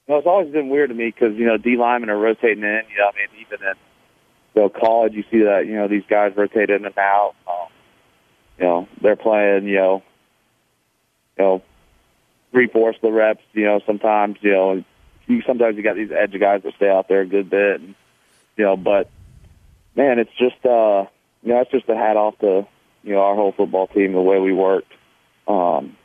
you 0.07 0.15
know, 0.15 0.19
it's 0.19 0.29
always 0.29 0.53
been 0.53 0.69
weird 0.69 0.91
to 0.91 0.95
me 0.95 1.07
because, 1.07 1.37
you 1.37 1.47
know, 1.47 1.57
D 1.57 1.77
linemen 1.77 2.09
are 2.09 2.19
rotating 2.19 2.63
in, 2.63 2.83
you 2.89 2.99
know, 2.99 3.11
I 3.13 3.17
mean, 3.17 3.45
even 3.45 3.67
in, 3.67 3.75
you 4.55 4.63
know, 4.63 4.69
college, 4.69 5.15
you 5.15 5.25
see 5.29 5.43
that, 5.43 5.67
you 5.67 5.75
know, 5.75 5.89
these 5.89 6.05
guys 6.09 6.37
rotate 6.37 6.71
in 6.71 6.85
and 6.85 6.97
out. 6.97 7.35
Um, 7.49 7.69
you 8.59 8.65
know, 8.65 8.89
they're 9.01 9.17
playing, 9.17 9.67
you 9.67 9.77
know, 9.77 10.03
you 11.39 11.45
know, 11.45 11.63
three 12.51 12.67
fourths 12.67 12.99
the 13.03 13.11
reps. 13.11 13.43
You 13.53 13.65
know, 13.65 13.81
sometimes 13.87 14.39
you 14.41 14.53
know, 14.53 14.85
you 15.27 15.43
sometimes 15.47 15.77
you 15.77 15.83
got 15.83 15.97
these 15.97 16.11
edge 16.11 16.39
guys 16.39 16.63
that 16.63 16.75
stay 16.77 16.91
out 16.91 17.09
there 17.09 17.21
a 17.21 17.27
good 17.27 17.51
bit, 17.51 17.81
and 17.81 17.95
you 18.57 18.65
know, 18.65 18.77
but 18.77 19.09
man, 19.95 20.19
it's 20.19 20.33
just 20.39 20.65
uh, 20.65 21.07
you 21.43 21.53
know, 21.53 21.61
it's 21.61 21.71
just 21.71 21.89
a 21.89 21.97
hat 21.97 22.17
off 22.17 22.39
to 22.39 22.67
you 23.03 23.15
know 23.15 23.21
our 23.21 23.35
whole 23.35 23.53
football 23.53 23.87
team, 23.87 24.13
the 24.13 24.21
way 24.21 24.39
we 24.39 24.53
worked, 24.53 24.93
um, 25.47 25.97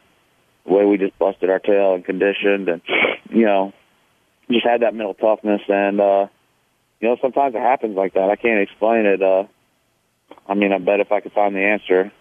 the 0.65 0.73
way 0.73 0.85
we 0.85 0.97
just 0.97 1.17
busted 1.17 1.49
our 1.49 1.59
tail 1.59 1.95
and 1.95 2.05
conditioned, 2.05 2.69
and 2.69 2.81
you 3.29 3.45
know, 3.45 3.73
just 4.51 4.65
had 4.65 4.81
that 4.81 4.93
mental 4.93 5.13
toughness, 5.13 5.61
and 5.67 5.99
uh, 5.99 6.27
you 6.99 7.09
know, 7.09 7.17
sometimes 7.21 7.55
it 7.55 7.61
happens 7.61 7.95
like 7.95 8.13
that. 8.13 8.29
I 8.29 8.35
can't 8.35 8.61
explain 8.61 9.05
it. 9.05 9.21
Uh, 9.21 9.45
I 10.47 10.53
mean, 10.55 10.73
I 10.73 10.77
bet 10.77 10.99
if 10.99 11.11
I 11.11 11.19
could 11.19 11.33
find 11.33 11.55
the 11.55 11.61
answer, 11.61 12.11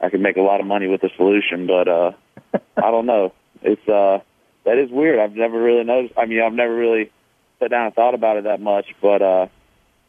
I 0.00 0.10
could 0.10 0.20
make 0.20 0.36
a 0.36 0.42
lot 0.42 0.60
of 0.60 0.66
money 0.66 0.88
with 0.88 1.00
the 1.00 1.10
solution, 1.16 1.66
but 1.66 1.88
uh, 1.88 2.12
I 2.54 2.90
don't 2.90 3.06
know. 3.06 3.32
It's 3.62 3.88
uh, 3.88 4.18
that 4.64 4.78
is 4.78 4.90
weird. 4.90 5.18
I've 5.18 5.36
never 5.36 5.60
really 5.60 5.84
noticed. 5.84 6.14
I 6.16 6.26
mean, 6.26 6.40
I've 6.42 6.52
never 6.52 6.74
really 6.74 7.10
sat 7.58 7.70
down 7.70 7.86
and 7.86 7.94
thought 7.94 8.14
about 8.14 8.36
it 8.36 8.44
that 8.44 8.60
much, 8.60 8.86
but 9.00 9.22
uh, 9.22 9.46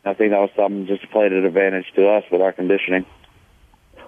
I 0.06 0.14
think 0.14 0.32
that 0.32 0.40
was 0.40 0.50
something 0.56 0.88
just 0.88 1.10
played 1.12 1.32
an 1.32 1.46
advantage 1.46 1.86
to 1.96 2.08
us 2.10 2.24
with 2.32 2.42
our 2.42 2.52
conditioning. 2.52 3.06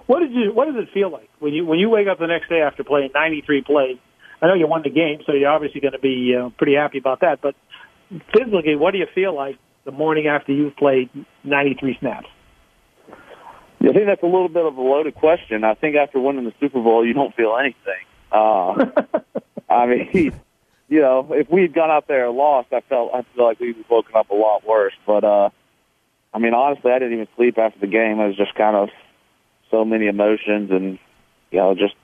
What 0.06 0.20
did 0.20 0.32
you? 0.32 0.52
What 0.52 0.66
does 0.66 0.76
it 0.76 0.92
feel 0.92 1.10
like 1.10 1.30
when 1.38 1.52
you 1.52 1.64
when 1.64 1.78
you 1.78 1.88
wake 1.88 2.08
up 2.08 2.18
the 2.18 2.26
next 2.26 2.48
day 2.48 2.60
after 2.60 2.84
playing 2.84 3.10
93 3.14 3.62
plays? 3.62 3.98
I 4.42 4.46
know 4.46 4.54
you 4.54 4.66
won 4.66 4.82
the 4.82 4.90
game, 4.90 5.20
so 5.26 5.32
you're 5.32 5.50
obviously 5.50 5.80
going 5.80 5.92
to 5.92 5.98
be 5.98 6.34
uh, 6.34 6.48
pretty 6.56 6.74
happy 6.74 6.98
about 6.98 7.20
that. 7.20 7.40
But 7.42 7.54
physically, 8.34 8.74
what 8.74 8.92
do 8.92 8.98
you 8.98 9.06
feel 9.14 9.34
like 9.34 9.56
the 9.84 9.92
morning 9.92 10.26
after 10.26 10.52
you've 10.52 10.76
played 10.76 11.10
93 11.44 11.98
snaps? 12.00 12.26
I 13.82 13.92
think 13.92 14.06
that's 14.06 14.22
a 14.22 14.26
little 14.26 14.48
bit 14.48 14.64
of 14.64 14.76
a 14.76 14.80
loaded 14.80 15.14
question. 15.14 15.64
I 15.64 15.74
think 15.74 15.96
after 15.96 16.20
winning 16.20 16.44
the 16.44 16.52
Super 16.60 16.82
Bowl, 16.82 17.06
you 17.06 17.14
don't 17.14 17.34
feel 17.34 17.56
anything. 17.58 18.04
Uh, 18.30 18.86
I 19.68 19.86
mean, 19.86 20.10
you 20.88 21.00
know, 21.00 21.28
if 21.32 21.50
we 21.50 21.62
had 21.62 21.74
gone 21.74 21.90
out 21.90 22.08
there 22.08 22.28
and 22.28 22.36
lost, 22.36 22.72
I 22.72 22.80
felt 22.80 23.12
I 23.14 23.22
feel 23.34 23.44
like 23.44 23.60
we'd 23.60 23.76
have 23.76 23.90
woken 23.90 24.14
up 24.14 24.30
a 24.30 24.34
lot 24.34 24.66
worse. 24.66 24.94
But 25.06 25.24
uh, 25.24 25.50
I 26.32 26.38
mean, 26.38 26.54
honestly, 26.54 26.92
I 26.92 26.98
didn't 26.98 27.14
even 27.14 27.28
sleep 27.36 27.58
after 27.58 27.80
the 27.80 27.86
game. 27.86 28.20
It 28.20 28.26
was 28.26 28.36
just 28.36 28.54
kind 28.54 28.76
of 28.76 28.88
so 29.70 29.84
many 29.84 30.06
emotions 30.06 30.70
and 30.70 30.98
you 31.50 31.58
know 31.58 31.74
just 31.74 31.94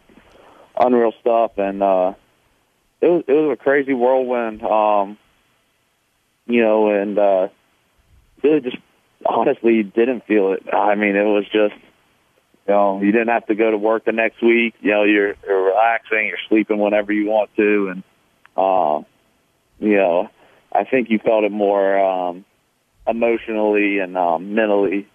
unreal 0.79 1.13
stuff, 1.21 1.53
and 1.59 1.83
uh, 1.83 2.15
it 3.01 3.09
was 3.09 3.25
it 3.27 3.33
was 3.33 3.59
a 3.59 3.63
crazy 3.63 3.95
whirlwind. 3.95 4.63
Um, 4.63 5.19
you 6.47 6.63
know, 6.63 6.91
and 6.91 7.19
uh, 7.19 7.49
really 8.43 8.61
just 8.61 8.77
honestly 9.25 9.83
didn't 9.83 10.27
feel 10.27 10.53
it. 10.53 10.63
I 10.73 10.95
mean, 10.95 11.17
it 11.17 11.25
was 11.25 11.45
just, 11.45 11.75
you 12.67 12.75
know, 12.75 13.01
you 13.01 13.13
didn't 13.13 13.29
have 13.29 13.47
to 13.47 13.55
go 13.55 13.71
to 13.71 13.79
work 13.79 14.05
the 14.05 14.13
next 14.13 14.43
week. 14.43 14.75
You 14.81 14.91
know, 14.93 15.05
you're, 15.05 15.35
you're 15.47 15.65
relaxing, 15.65 16.27
you're 16.27 16.39
sleeping 16.49 16.79
whenever 16.79 17.13
you 17.13 17.27
want 17.27 17.51
to, 17.57 17.89
and, 17.89 18.03
uh, 18.57 19.03
you 19.79 19.97
know, 19.97 20.31
I 20.73 20.85
think 20.85 21.11
you 21.11 21.19
felt 21.19 21.45
it 21.45 21.53
more 21.53 21.99
um, 21.99 22.45
emotionally 23.07 23.99
and 23.99 24.17
um, 24.17 24.55
mentally, 24.55 25.07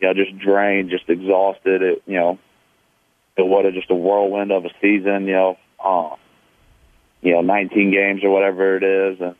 you 0.00 0.08
know, 0.08 0.14
just 0.14 0.38
drained, 0.38 0.90
just 0.90 1.08
exhausted. 1.08 1.82
It, 1.82 2.02
you 2.06 2.16
know, 2.16 2.38
it 3.36 3.42
was 3.42 3.72
just 3.74 3.90
a 3.90 3.94
whirlwind 3.94 4.52
of 4.52 4.64
a 4.64 4.70
season. 4.80 5.26
You 5.26 5.32
know, 5.32 5.58
uh, 5.84 6.16
you 7.20 7.32
know, 7.32 7.42
19 7.42 7.90
games 7.90 8.24
or 8.24 8.30
whatever 8.30 8.76
it 8.76 8.82
is, 8.82 9.20
and 9.20 9.34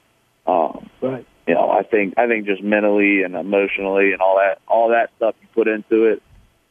um, 0.47 0.91
right 1.01 1.27
you 1.47 1.55
know, 1.55 1.71
I 1.71 1.83
think 1.83 2.15
I 2.17 2.27
think 2.27 2.47
just 2.47 2.63
mentally 2.63 3.23
and 3.23 3.35
emotionally 3.35 4.13
and 4.13 4.21
all 4.21 4.37
that 4.37 4.61
all 4.67 4.91
that 4.91 5.11
stuff 5.17 5.35
you 5.41 5.49
put 5.55 5.69
into 5.69 6.05
it, 6.05 6.23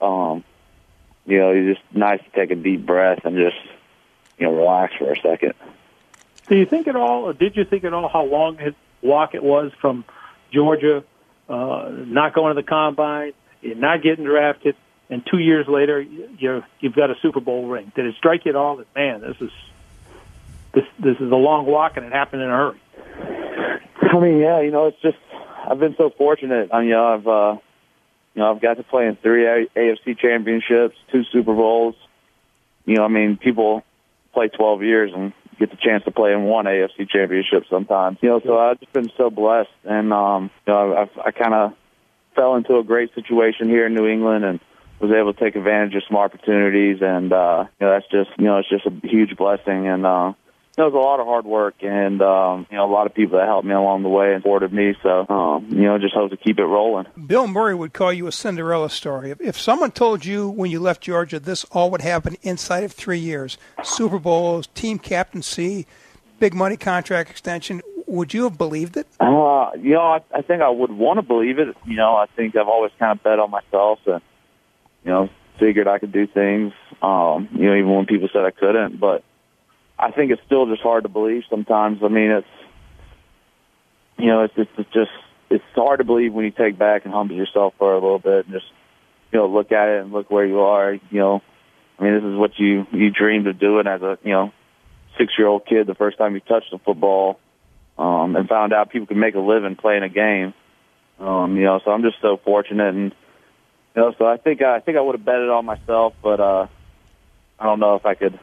um, 0.01 0.43
you 1.25 1.39
know, 1.39 1.51
it's 1.51 1.79
just 1.79 1.95
nice 1.95 2.21
to 2.23 2.29
take 2.31 2.51
a 2.51 2.55
deep 2.55 2.85
breath 2.85 3.25
and 3.25 3.35
just 3.35 3.55
you 4.37 4.47
know 4.47 4.53
relax 4.53 4.93
for 4.97 5.11
a 5.11 5.19
second. 5.19 5.53
Do 6.47 6.57
you 6.57 6.65
think 6.65 6.87
at 6.87 6.95
all, 6.95 7.23
or 7.23 7.33
did 7.33 7.55
you 7.55 7.63
think 7.63 7.83
at 7.83 7.93
all, 7.93 8.09
how 8.09 8.25
long 8.25 8.57
his 8.57 8.73
walk 9.01 9.33
it 9.33 9.43
was 9.43 9.71
from 9.79 10.03
Georgia, 10.51 11.03
uh, 11.47 11.89
not 11.91 12.33
going 12.33 12.55
to 12.55 12.61
the 12.61 12.67
combine, 12.67 13.33
not 13.63 14.01
getting 14.03 14.25
drafted, 14.25 14.75
and 15.09 15.25
two 15.25 15.39
years 15.39 15.67
later 15.67 16.01
you're 16.01 16.65
you've 16.79 16.95
got 16.95 17.09
a 17.09 17.15
Super 17.21 17.39
Bowl 17.39 17.67
ring? 17.67 17.91
Did 17.95 18.05
it 18.05 18.15
strike 18.15 18.45
you 18.45 18.51
at 18.51 18.55
all 18.55 18.77
that 18.77 18.93
man, 18.95 19.21
this 19.21 19.37
is 19.39 19.51
this 20.73 20.85
this 20.99 21.15
is 21.17 21.31
a 21.31 21.35
long 21.35 21.65
walk 21.65 21.97
and 21.97 22.05
it 22.05 22.11
happened 22.11 22.41
in 22.41 22.49
a 22.49 22.55
hurry? 22.55 22.81
I 24.01 24.19
mean, 24.19 24.39
yeah, 24.39 24.61
you 24.61 24.71
know, 24.71 24.87
it's 24.87 25.01
just 25.01 25.17
I've 25.65 25.79
been 25.79 25.95
so 25.97 26.09
fortunate. 26.09 26.69
I 26.73 26.79
mean, 26.79 26.89
you 26.89 26.95
know, 26.95 27.07
I've 27.07 27.27
uh, 27.27 27.57
you 28.33 28.41
know 28.41 28.51
I've 28.51 28.61
got 28.61 28.77
to 28.77 28.83
play 28.83 29.07
in 29.07 29.15
three 29.17 29.43
AFC 29.75 30.17
championships, 30.17 30.95
two 31.11 31.23
Super 31.31 31.53
Bowls. 31.53 31.95
You 32.85 32.97
know, 32.97 33.05
I 33.05 33.07
mean, 33.07 33.37
people 33.37 33.83
play 34.33 34.49
12 34.49 34.83
years 34.83 35.11
and 35.15 35.31
get 35.59 35.69
the 35.69 35.77
chance 35.77 36.03
to 36.05 36.11
play 36.11 36.33
in 36.33 36.43
one 36.43 36.65
AFC 36.65 37.09
championship 37.09 37.63
sometimes. 37.69 38.17
You 38.21 38.29
know, 38.29 38.41
so 38.43 38.57
I've 38.57 38.79
just 38.79 38.91
been 38.91 39.11
so 39.17 39.29
blessed, 39.29 39.69
and 39.83 40.11
um, 40.11 40.51
you 40.67 40.73
know, 40.73 40.95
I've, 40.95 41.17
I 41.25 41.31
kind 41.31 41.53
of 41.53 41.73
fell 42.35 42.55
into 42.55 42.77
a 42.77 42.83
great 42.83 43.13
situation 43.15 43.69
here 43.69 43.85
in 43.85 43.93
New 43.93 44.07
England 44.07 44.43
and 44.43 44.59
was 44.99 45.11
able 45.11 45.33
to 45.33 45.39
take 45.39 45.55
advantage 45.55 45.95
of 45.95 46.03
some 46.07 46.17
opportunities, 46.17 46.97
and 47.01 47.31
uh, 47.31 47.65
you 47.79 47.85
know, 47.85 47.93
that's 47.93 48.09
just 48.11 48.29
you 48.37 48.45
know, 48.45 48.57
it's 48.57 48.69
just 48.69 48.85
a 48.85 49.07
huge 49.07 49.35
blessing, 49.37 49.87
and 49.87 50.05
uh, 50.05 50.33
it 50.75 50.81
was 50.81 50.93
a 50.93 50.97
lot 50.97 51.19
of 51.19 51.27
hard 51.27 51.45
work 51.45 51.75
and 51.81 52.21
um, 52.21 52.65
you 52.71 52.77
know 52.77 52.85
a 52.85 52.91
lot 52.91 53.05
of 53.05 53.13
people 53.13 53.37
that 53.37 53.45
helped 53.45 53.67
me 53.67 53.73
along 53.73 54.01
the 54.01 54.09
way 54.09 54.33
and 54.33 54.41
supported 54.41 54.73
me. 54.73 54.95
So 55.03 55.25
um, 55.29 55.67
you 55.69 55.83
know, 55.83 55.99
just 55.99 56.15
hope 56.15 56.31
to 56.31 56.37
keep 56.37 56.57
it 56.57 56.65
rolling. 56.65 57.05
Bill 57.27 57.47
Murray 57.47 57.75
would 57.75 57.93
call 57.93 58.11
you 58.11 58.25
a 58.27 58.31
Cinderella 58.31 58.89
story. 58.89 59.31
If, 59.31 59.39
if 59.39 59.59
someone 59.59 59.91
told 59.91 60.25
you 60.25 60.49
when 60.49 60.71
you 60.71 60.79
left 60.79 61.01
Georgia 61.01 61.39
this 61.39 61.63
all 61.65 61.91
would 61.91 62.01
happen 62.01 62.37
inside 62.41 62.83
of 62.83 62.91
three 62.91 63.19
years, 63.19 63.57
Super 63.83 64.17
Bowls, 64.17 64.67
team 64.67 64.97
captaincy, 64.97 65.85
big 66.39 66.55
money 66.55 66.77
contract 66.77 67.29
extension, 67.29 67.81
would 68.07 68.33
you 68.33 68.43
have 68.45 68.57
believed 68.57 68.97
it? 68.97 69.07
Uh, 69.19 69.71
you 69.79 69.93
know, 69.93 70.01
I, 70.01 70.21
I 70.33 70.41
think 70.41 70.61
I 70.61 70.69
would 70.69 70.91
want 70.91 71.17
to 71.17 71.21
believe 71.21 71.59
it. 71.59 71.75
You 71.85 71.97
know, 71.97 72.15
I 72.15 72.25
think 72.35 72.55
I've 72.55 72.67
always 72.67 72.91
kind 72.97 73.11
of 73.11 73.23
bet 73.23 73.37
on 73.37 73.51
myself 73.51 73.99
and 74.07 74.21
you 75.05 75.11
know 75.11 75.29
figured 75.59 75.87
I 75.87 75.99
could 75.99 76.11
do 76.11 76.25
things. 76.25 76.73
Um, 77.03 77.49
you 77.53 77.67
know, 77.67 77.75
even 77.75 77.93
when 77.93 78.05
people 78.07 78.27
said 78.33 78.43
I 78.43 78.51
couldn't, 78.51 78.99
but 78.99 79.23
I 80.03 80.11
think 80.11 80.31
it's 80.31 80.41
still 80.45 80.65
just 80.65 80.81
hard 80.81 81.03
to 81.03 81.09
believe 81.09 81.43
sometimes. 81.49 81.99
I 82.03 82.09
mean, 82.09 82.29
it's 82.31 82.47
you 84.17 84.27
know, 84.27 84.43
it's 84.43 84.53
it's, 84.57 84.89
just 84.93 85.11
it's 85.49 85.63
hard 85.73 85.99
to 85.99 86.03
believe 86.03 86.33
when 86.33 86.43
you 86.43 86.51
take 86.51 86.77
back 86.77 87.05
and 87.05 87.13
humble 87.13 87.35
yourself 87.35 87.73
for 87.77 87.93
a 87.93 87.95
little 87.95 88.19
bit 88.19 88.45
and 88.45 88.53
just 88.53 88.65
you 89.31 89.39
know 89.39 89.47
look 89.47 89.71
at 89.71 89.87
it 89.87 90.01
and 90.01 90.11
look 90.11 90.29
where 90.29 90.45
you 90.45 90.59
are. 90.59 90.93
You 90.93 91.19
know, 91.19 91.41
I 91.97 92.03
mean, 92.03 92.15
this 92.15 92.23
is 92.23 92.35
what 92.35 92.51
you 92.57 92.85
you 92.91 93.11
dreamed 93.11 93.47
of 93.47 93.59
doing 93.59 93.87
as 93.87 94.01
a 94.01 94.17
you 94.23 94.31
know 94.31 94.51
six 95.17 95.31
year 95.37 95.47
old 95.47 95.65
kid 95.65 95.87
the 95.87 95.95
first 95.95 96.17
time 96.17 96.33
you 96.33 96.41
touched 96.41 96.71
the 96.71 96.79
football, 96.79 97.39
um, 97.97 98.35
and 98.35 98.49
found 98.49 98.73
out 98.73 98.89
people 98.89 99.07
can 99.07 99.19
make 99.19 99.35
a 99.35 99.39
living 99.39 99.77
playing 99.77 100.03
a 100.03 100.09
game. 100.09 100.53
Um, 101.17 101.55
you 101.55 101.63
know, 101.63 101.79
so 101.85 101.91
I'm 101.91 102.01
just 102.01 102.17
so 102.21 102.41
fortunate, 102.43 102.93
and 102.93 103.15
you 103.95 104.01
know, 104.01 104.13
so 104.17 104.25
I 104.25 104.35
think 104.35 104.61
I 104.61 104.81
think 104.81 104.97
I 104.97 105.01
would 105.01 105.15
have 105.15 105.23
bet 105.23 105.35
it 105.35 105.49
on 105.49 105.63
myself, 105.63 106.13
but 106.21 106.41
uh, 106.41 106.67
I 107.57 107.63
don't 107.63 107.79
know 107.79 107.95
if 107.95 108.05
I 108.05 108.15
could 108.15 108.37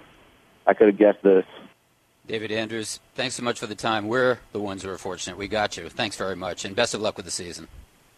I 0.67 0.75
could 0.75 0.89
have 0.89 0.99
guessed 0.99 1.23
this. 1.23 1.45
David 2.27 2.53
Andrews, 2.53 3.01
thanks 3.15 3.35
so 3.35 3.43
much 3.43 3.59
for 3.59 3.67
the 3.67 3.75
time. 3.75 4.07
We're 4.07 4.39
the 4.53 4.61
ones 4.61 4.83
who 4.83 4.91
are 4.91 4.99
fortunate. 4.99 5.37
We 5.37 5.49
got 5.49 5.77
you. 5.77 5.89
Thanks 5.89 6.17
very 6.17 6.37
much, 6.37 6.65
and 6.65 6.77
best 6.77 6.95
of 6.95 7.01
luck 7.01 7.17
with 7.17 7.25
the 7.25 7.31
season. 7.33 7.67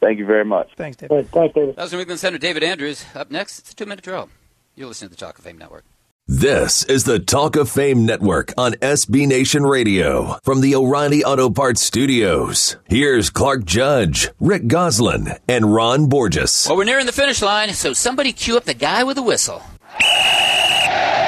Thank 0.01 0.19
you 0.19 0.27
very 0.27 0.45
much. 0.45 0.71
Thanks, 0.77 0.97
David. 0.97 1.31
Thanks, 1.31 1.55
David. 1.55 1.77
That 1.77 1.83
was 1.83 1.93
New 1.93 2.01
England 2.01 2.21
Senator 2.21 2.39
David 2.39 2.63
Andrews. 2.63 3.07
Up 3.15 3.31
next, 3.31 3.61
it's 3.61 3.73
a 3.73 3.75
two-minute 3.75 4.05
drill. 4.05 4.29
You're 4.75 4.89
listening 4.89 5.11
to 5.11 5.17
the 5.17 5.21
Talk 5.21 5.39
of 5.39 5.45
Fame 5.45 5.59
Network. 5.59 5.85
This 6.29 6.85
is 6.85 7.05
the 7.05 7.19
Talk 7.19 7.57
of 7.57 7.69
Fame 7.69 8.07
Network 8.07 8.53
on 8.57 8.73
SB 8.75 9.27
Nation 9.27 9.65
Radio 9.65 10.39
from 10.45 10.61
the 10.61 10.75
O'Reilly 10.75 11.25
Auto 11.25 11.51
Parts 11.51 11.83
Studios. 11.83 12.77
Here's 12.89 13.29
Clark 13.29 13.65
Judge, 13.65 14.29
Rick 14.41 14.67
Gosselin, 14.67 15.39
and 15.49 15.75
Ron 15.75 16.07
Borges. 16.09 16.67
Well, 16.69 16.77
we're 16.77 16.85
nearing 16.85 17.07
the 17.07 17.13
finish 17.13 17.43
line, 17.43 17.73
so 17.73 17.93
somebody 17.93 18.33
cue 18.33 18.57
up 18.57 18.65
the 18.65 18.75
guy 18.75 19.05
with 19.05 19.17
the 19.17 19.23
whistle. 19.23 19.63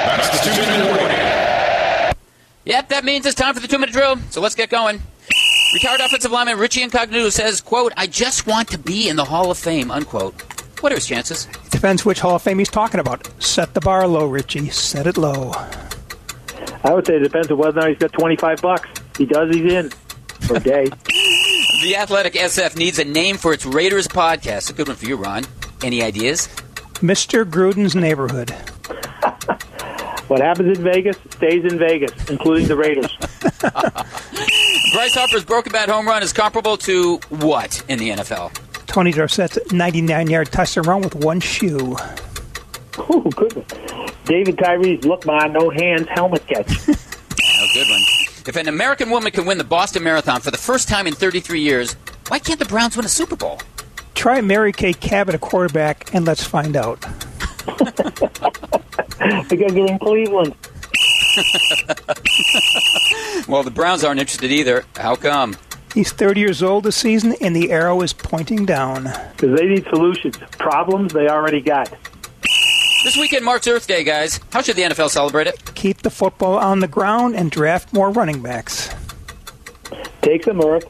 That's 0.05 0.29
the 0.29 0.55
two-minute 0.55 0.85
warning. 0.87 1.17
Yep, 2.65 2.89
that 2.89 3.03
means 3.05 3.25
it's 3.25 3.35
time 3.35 3.53
for 3.53 3.59
the 3.59 3.67
two-minute 3.67 3.93
drill. 3.93 4.17
So 4.31 4.41
let's 4.41 4.55
get 4.55 4.69
going. 4.69 5.01
Retired 5.73 5.99
offensive 5.99 6.31
lineman 6.31 6.57
Richie 6.57 6.83
Incognito 6.83 7.29
says, 7.29 7.59
"quote 7.61 7.91
I 7.97 8.07
just 8.07 8.47
want 8.47 8.69
to 8.69 8.77
be 8.77 9.09
in 9.09 9.15
the 9.15 9.25
Hall 9.25 9.51
of 9.51 9.57
Fame." 9.57 9.91
Unquote. 9.91 10.41
What 10.81 10.91
are 10.91 10.95
his 10.95 11.07
chances? 11.07 11.47
Depends 11.71 12.05
which 12.05 12.19
Hall 12.19 12.35
of 12.35 12.41
Fame 12.41 12.59
he's 12.59 12.69
talking 12.69 12.99
about. 12.99 13.27
Set 13.43 13.73
the 13.73 13.81
bar 13.81 14.07
low, 14.07 14.25
Richie. 14.27 14.69
Set 14.69 15.07
it 15.07 15.17
low. 15.17 15.51
I 16.83 16.93
would 16.93 17.05
say 17.07 17.15
it 17.15 17.23
depends 17.23 17.49
on 17.49 17.57
whether 17.57 17.79
or 17.79 17.81
not 17.81 17.89
he's 17.89 17.97
got 17.97 18.13
25 18.13 18.61
bucks. 18.61 18.87
He 19.17 19.25
does, 19.25 19.53
he's 19.53 19.71
in 19.71 19.89
for 20.41 20.57
a 20.57 20.59
day. 20.59 20.85
The 21.81 21.95
Athletic 21.97 22.33
SF 22.33 22.77
needs 22.77 22.99
a 22.99 23.03
name 23.05 23.37
for 23.37 23.53
its 23.53 23.65
Raiders 23.65 24.07
podcast. 24.07 24.69
A 24.69 24.73
good 24.73 24.87
one 24.87 24.95
for 24.95 25.05
you, 25.05 25.15
Ron. 25.15 25.45
Any 25.83 26.03
ideas? 26.03 26.47
Mr. 26.95 27.43
Gruden's 27.43 27.95
neighborhood. 27.95 28.55
What 30.35 30.43
happens 30.43 30.77
in 30.77 30.83
Vegas 30.83 31.15
stays 31.29 31.63
in 31.63 31.79
Vegas, 31.79 32.11
including 32.29 32.67
the 32.67 32.75
Raiders. 32.75 33.09
Bryce 34.93 35.13
Harper's 35.15 35.45
broken 35.45 35.71
bat 35.71 35.87
home 35.87 36.05
run 36.05 36.21
is 36.23 36.33
comparable 36.33 36.75
to 36.79 37.19
what 37.29 37.81
in 37.87 37.99
the 37.99 38.09
NFL? 38.09 38.53
Tony 38.85 39.13
Dorsett's 39.13 39.57
99-yard 39.69 40.51
touchdown 40.51 40.83
run 40.83 41.01
with 41.03 41.15
one 41.15 41.39
shoe. 41.39 41.95
Oh, 42.97 43.21
goodness. 43.33 43.65
David 44.25 44.57
Tyree's 44.57 45.05
look 45.05 45.25
my 45.25 45.47
no 45.47 45.69
hands 45.69 46.07
helmet 46.09 46.45
catch. 46.47 46.79
Oh, 47.57 47.67
good 47.73 47.87
one. 47.87 48.01
If 48.47 48.57
an 48.57 48.67
American 48.67 49.09
woman 49.09 49.31
can 49.31 49.45
win 49.45 49.57
the 49.57 49.63
Boston 49.63 50.03
Marathon 50.03 50.41
for 50.41 50.51
the 50.51 50.57
first 50.57 50.89
time 50.89 51.07
in 51.07 51.13
33 51.13 51.61
years, 51.61 51.93
why 52.27 52.37
can't 52.37 52.59
the 52.59 52.65
Browns 52.65 52.97
win 52.97 53.05
a 53.05 53.09
Super 53.09 53.37
Bowl? 53.37 53.61
Try 54.13 54.41
Mary 54.41 54.73
Kay 54.73 54.91
Cabot, 54.93 55.35
a 55.35 55.37
quarterback, 55.37 56.13
and 56.13 56.25
let's 56.25 56.43
find 56.43 56.75
out. 56.75 57.05
because 59.49 59.73
they're 59.73 59.87
in 59.87 59.99
Cleveland. 59.99 60.55
Well, 63.47 63.61
the 63.61 63.71
Browns 63.71 64.03
aren't 64.03 64.19
interested 64.19 64.51
either. 64.51 64.85
How 64.95 65.15
come? 65.15 65.55
He's 65.93 66.11
30 66.11 66.39
years 66.39 66.63
old 66.63 66.83
this 66.83 66.95
season, 66.95 67.35
and 67.41 67.55
the 67.55 67.71
arrow 67.71 68.01
is 68.01 68.11
pointing 68.11 68.65
down. 68.65 69.03
Because 69.31 69.57
they 69.59 69.67
need 69.67 69.85
solutions. 69.85 70.37
Problems 70.57 71.13
they 71.13 71.27
already 71.27 71.61
got. 71.61 71.93
This 73.03 73.15
weekend 73.17 73.45
marks 73.45 73.67
Earth 73.67 73.87
Day, 73.87 74.03
guys. 74.03 74.39
How 74.51 74.61
should 74.61 74.75
the 74.77 74.81
NFL 74.81 75.09
celebrate 75.11 75.45
it? 75.47 75.75
Keep 75.75 76.01
the 76.01 76.09
football 76.09 76.57
on 76.57 76.79
the 76.79 76.87
ground 76.87 77.35
and 77.35 77.51
draft 77.51 77.93
more 77.93 78.09
running 78.09 78.41
backs. 78.41 78.89
Take 80.21 80.43
some 80.43 80.59
earth 80.61 80.87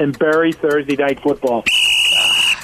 and 0.00 0.18
bury 0.18 0.52
Thursday 0.52 0.96
night 0.96 1.20
football. 1.22 1.62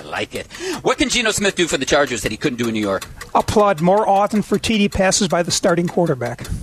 I 0.08 0.10
like 0.10 0.34
it. 0.34 0.46
What 0.82 0.98
can 0.98 1.08
Geno 1.08 1.30
Smith 1.32 1.54
do 1.54 1.66
for 1.66 1.76
the 1.76 1.84
Chargers 1.84 2.22
that 2.22 2.32
he 2.32 2.38
couldn't 2.38 2.58
do 2.58 2.68
in 2.68 2.74
New 2.74 2.80
York? 2.80 3.06
Applaud 3.34 3.80
more 3.80 4.08
often 4.08 4.42
for 4.42 4.58
TD 4.58 4.90
passes 4.90 5.28
by 5.28 5.42
the 5.42 5.50
starting 5.50 5.88
quarterback. 5.88 6.46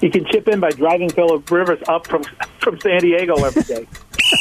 He 0.00 0.08
can 0.10 0.24
chip 0.26 0.46
in 0.46 0.60
by 0.60 0.70
driving 0.70 1.10
Philip 1.10 1.50
Rivers 1.50 1.80
up 1.88 2.06
from 2.06 2.22
from 2.60 2.80
San 2.80 3.00
Diego 3.00 3.34
every 3.44 3.62
day. 3.62 3.84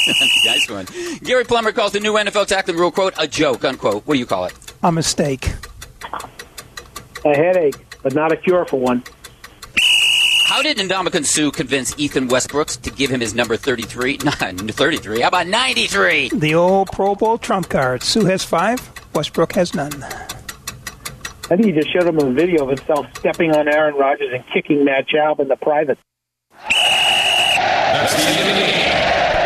nice 0.45 0.69
one. 0.69 0.85
Gary 1.23 1.45
Plummer 1.45 1.71
calls 1.71 1.93
the 1.93 1.99
new 1.99 2.13
NFL 2.13 2.45
tackling 2.45 2.77
rule, 2.77 2.91
quote, 2.91 3.15
a 3.17 3.27
joke, 3.27 3.65
unquote. 3.65 4.05
What 4.05 4.13
do 4.13 4.19
you 4.19 4.27
call 4.27 4.45
it? 4.45 4.53
A 4.83 4.91
mistake. 4.91 5.51
A 7.25 7.35
headache, 7.35 7.75
but 8.03 8.13
not 8.13 8.31
a 8.31 8.37
cure 8.37 8.65
for 8.65 8.79
one. 8.79 9.03
How 10.47 10.61
did 10.61 10.77
Ndamukong 10.77 11.25
Suh 11.25 11.51
convince 11.51 11.93
Ethan 11.99 12.29
Westbrooks 12.29 12.81
to 12.83 12.89
give 12.89 13.11
him 13.11 13.19
his 13.19 13.35
number 13.35 13.57
33? 13.57 14.19
Not 14.23 14.37
33. 14.37 15.19
How 15.19 15.27
about 15.27 15.47
93? 15.47 16.29
The 16.29 16.55
old 16.55 16.89
Pro 16.93 17.15
Bowl 17.15 17.37
trump 17.37 17.67
card. 17.67 18.01
Suh 18.01 18.23
has 18.23 18.45
five, 18.45 18.79
Westbrook 19.13 19.51
has 19.51 19.75
none. 19.75 20.01
I 20.01 21.57
think 21.57 21.65
he 21.65 21.73
just 21.73 21.91
showed 21.91 22.07
him 22.07 22.17
a 22.19 22.31
video 22.31 22.63
of 22.63 22.69
himself 22.69 23.07
stepping 23.17 23.53
on 23.53 23.67
Aaron 23.67 23.95
Rodgers 23.95 24.29
and 24.31 24.41
kicking 24.53 24.85
Matt 24.85 25.09
Schaub 25.09 25.41
in 25.41 25.49
the 25.49 25.57
private. 25.57 25.99
That's 26.71 28.15
the 28.15 28.21
end 28.21 28.39
of 28.39 28.45
the 28.45 28.53
game. 28.53 29.36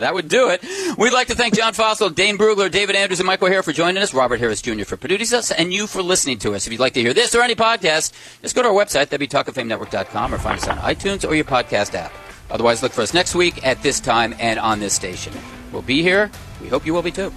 That 0.00 0.14
would 0.14 0.28
do 0.28 0.48
it. 0.50 0.62
We'd 0.98 1.12
like 1.12 1.28
to 1.28 1.34
thank 1.34 1.54
John 1.54 1.72
Fassel, 1.72 2.14
Dane 2.14 2.38
Brugler, 2.38 2.70
David 2.70 2.96
Andrews, 2.96 3.20
and 3.20 3.26
Michael 3.26 3.48
Hare 3.48 3.62
for 3.62 3.72
joining 3.72 4.02
us, 4.02 4.14
Robert 4.14 4.40
Harris 4.40 4.62
Jr. 4.62 4.84
for 4.84 4.96
producing 4.96 5.38
us, 5.38 5.50
and 5.50 5.72
you 5.72 5.86
for 5.86 6.02
listening 6.02 6.38
to 6.40 6.54
us. 6.54 6.66
If 6.66 6.72
you'd 6.72 6.80
like 6.80 6.94
to 6.94 7.00
hear 7.02 7.14
this 7.14 7.34
or 7.34 7.42
any 7.42 7.54
podcast, 7.54 8.12
just 8.42 8.54
go 8.54 8.62
to 8.62 8.68
our 8.68 8.74
website, 8.74 9.06
wtalkoffamenetwork.com, 9.06 10.34
or 10.34 10.38
find 10.38 10.58
us 10.58 10.68
on 10.68 10.78
iTunes 10.78 11.28
or 11.28 11.34
your 11.34 11.44
podcast 11.44 11.94
app. 11.94 12.12
Otherwise, 12.50 12.82
look 12.82 12.92
for 12.92 13.02
us 13.02 13.12
next 13.14 13.34
week 13.34 13.66
at 13.66 13.82
this 13.82 14.00
time 14.00 14.34
and 14.38 14.58
on 14.58 14.80
this 14.80 14.94
station. 14.94 15.32
We'll 15.72 15.82
be 15.82 16.02
here. 16.02 16.30
We 16.62 16.68
hope 16.68 16.86
you 16.86 16.94
will 16.94 17.02
be 17.02 17.10
too. 17.10 17.32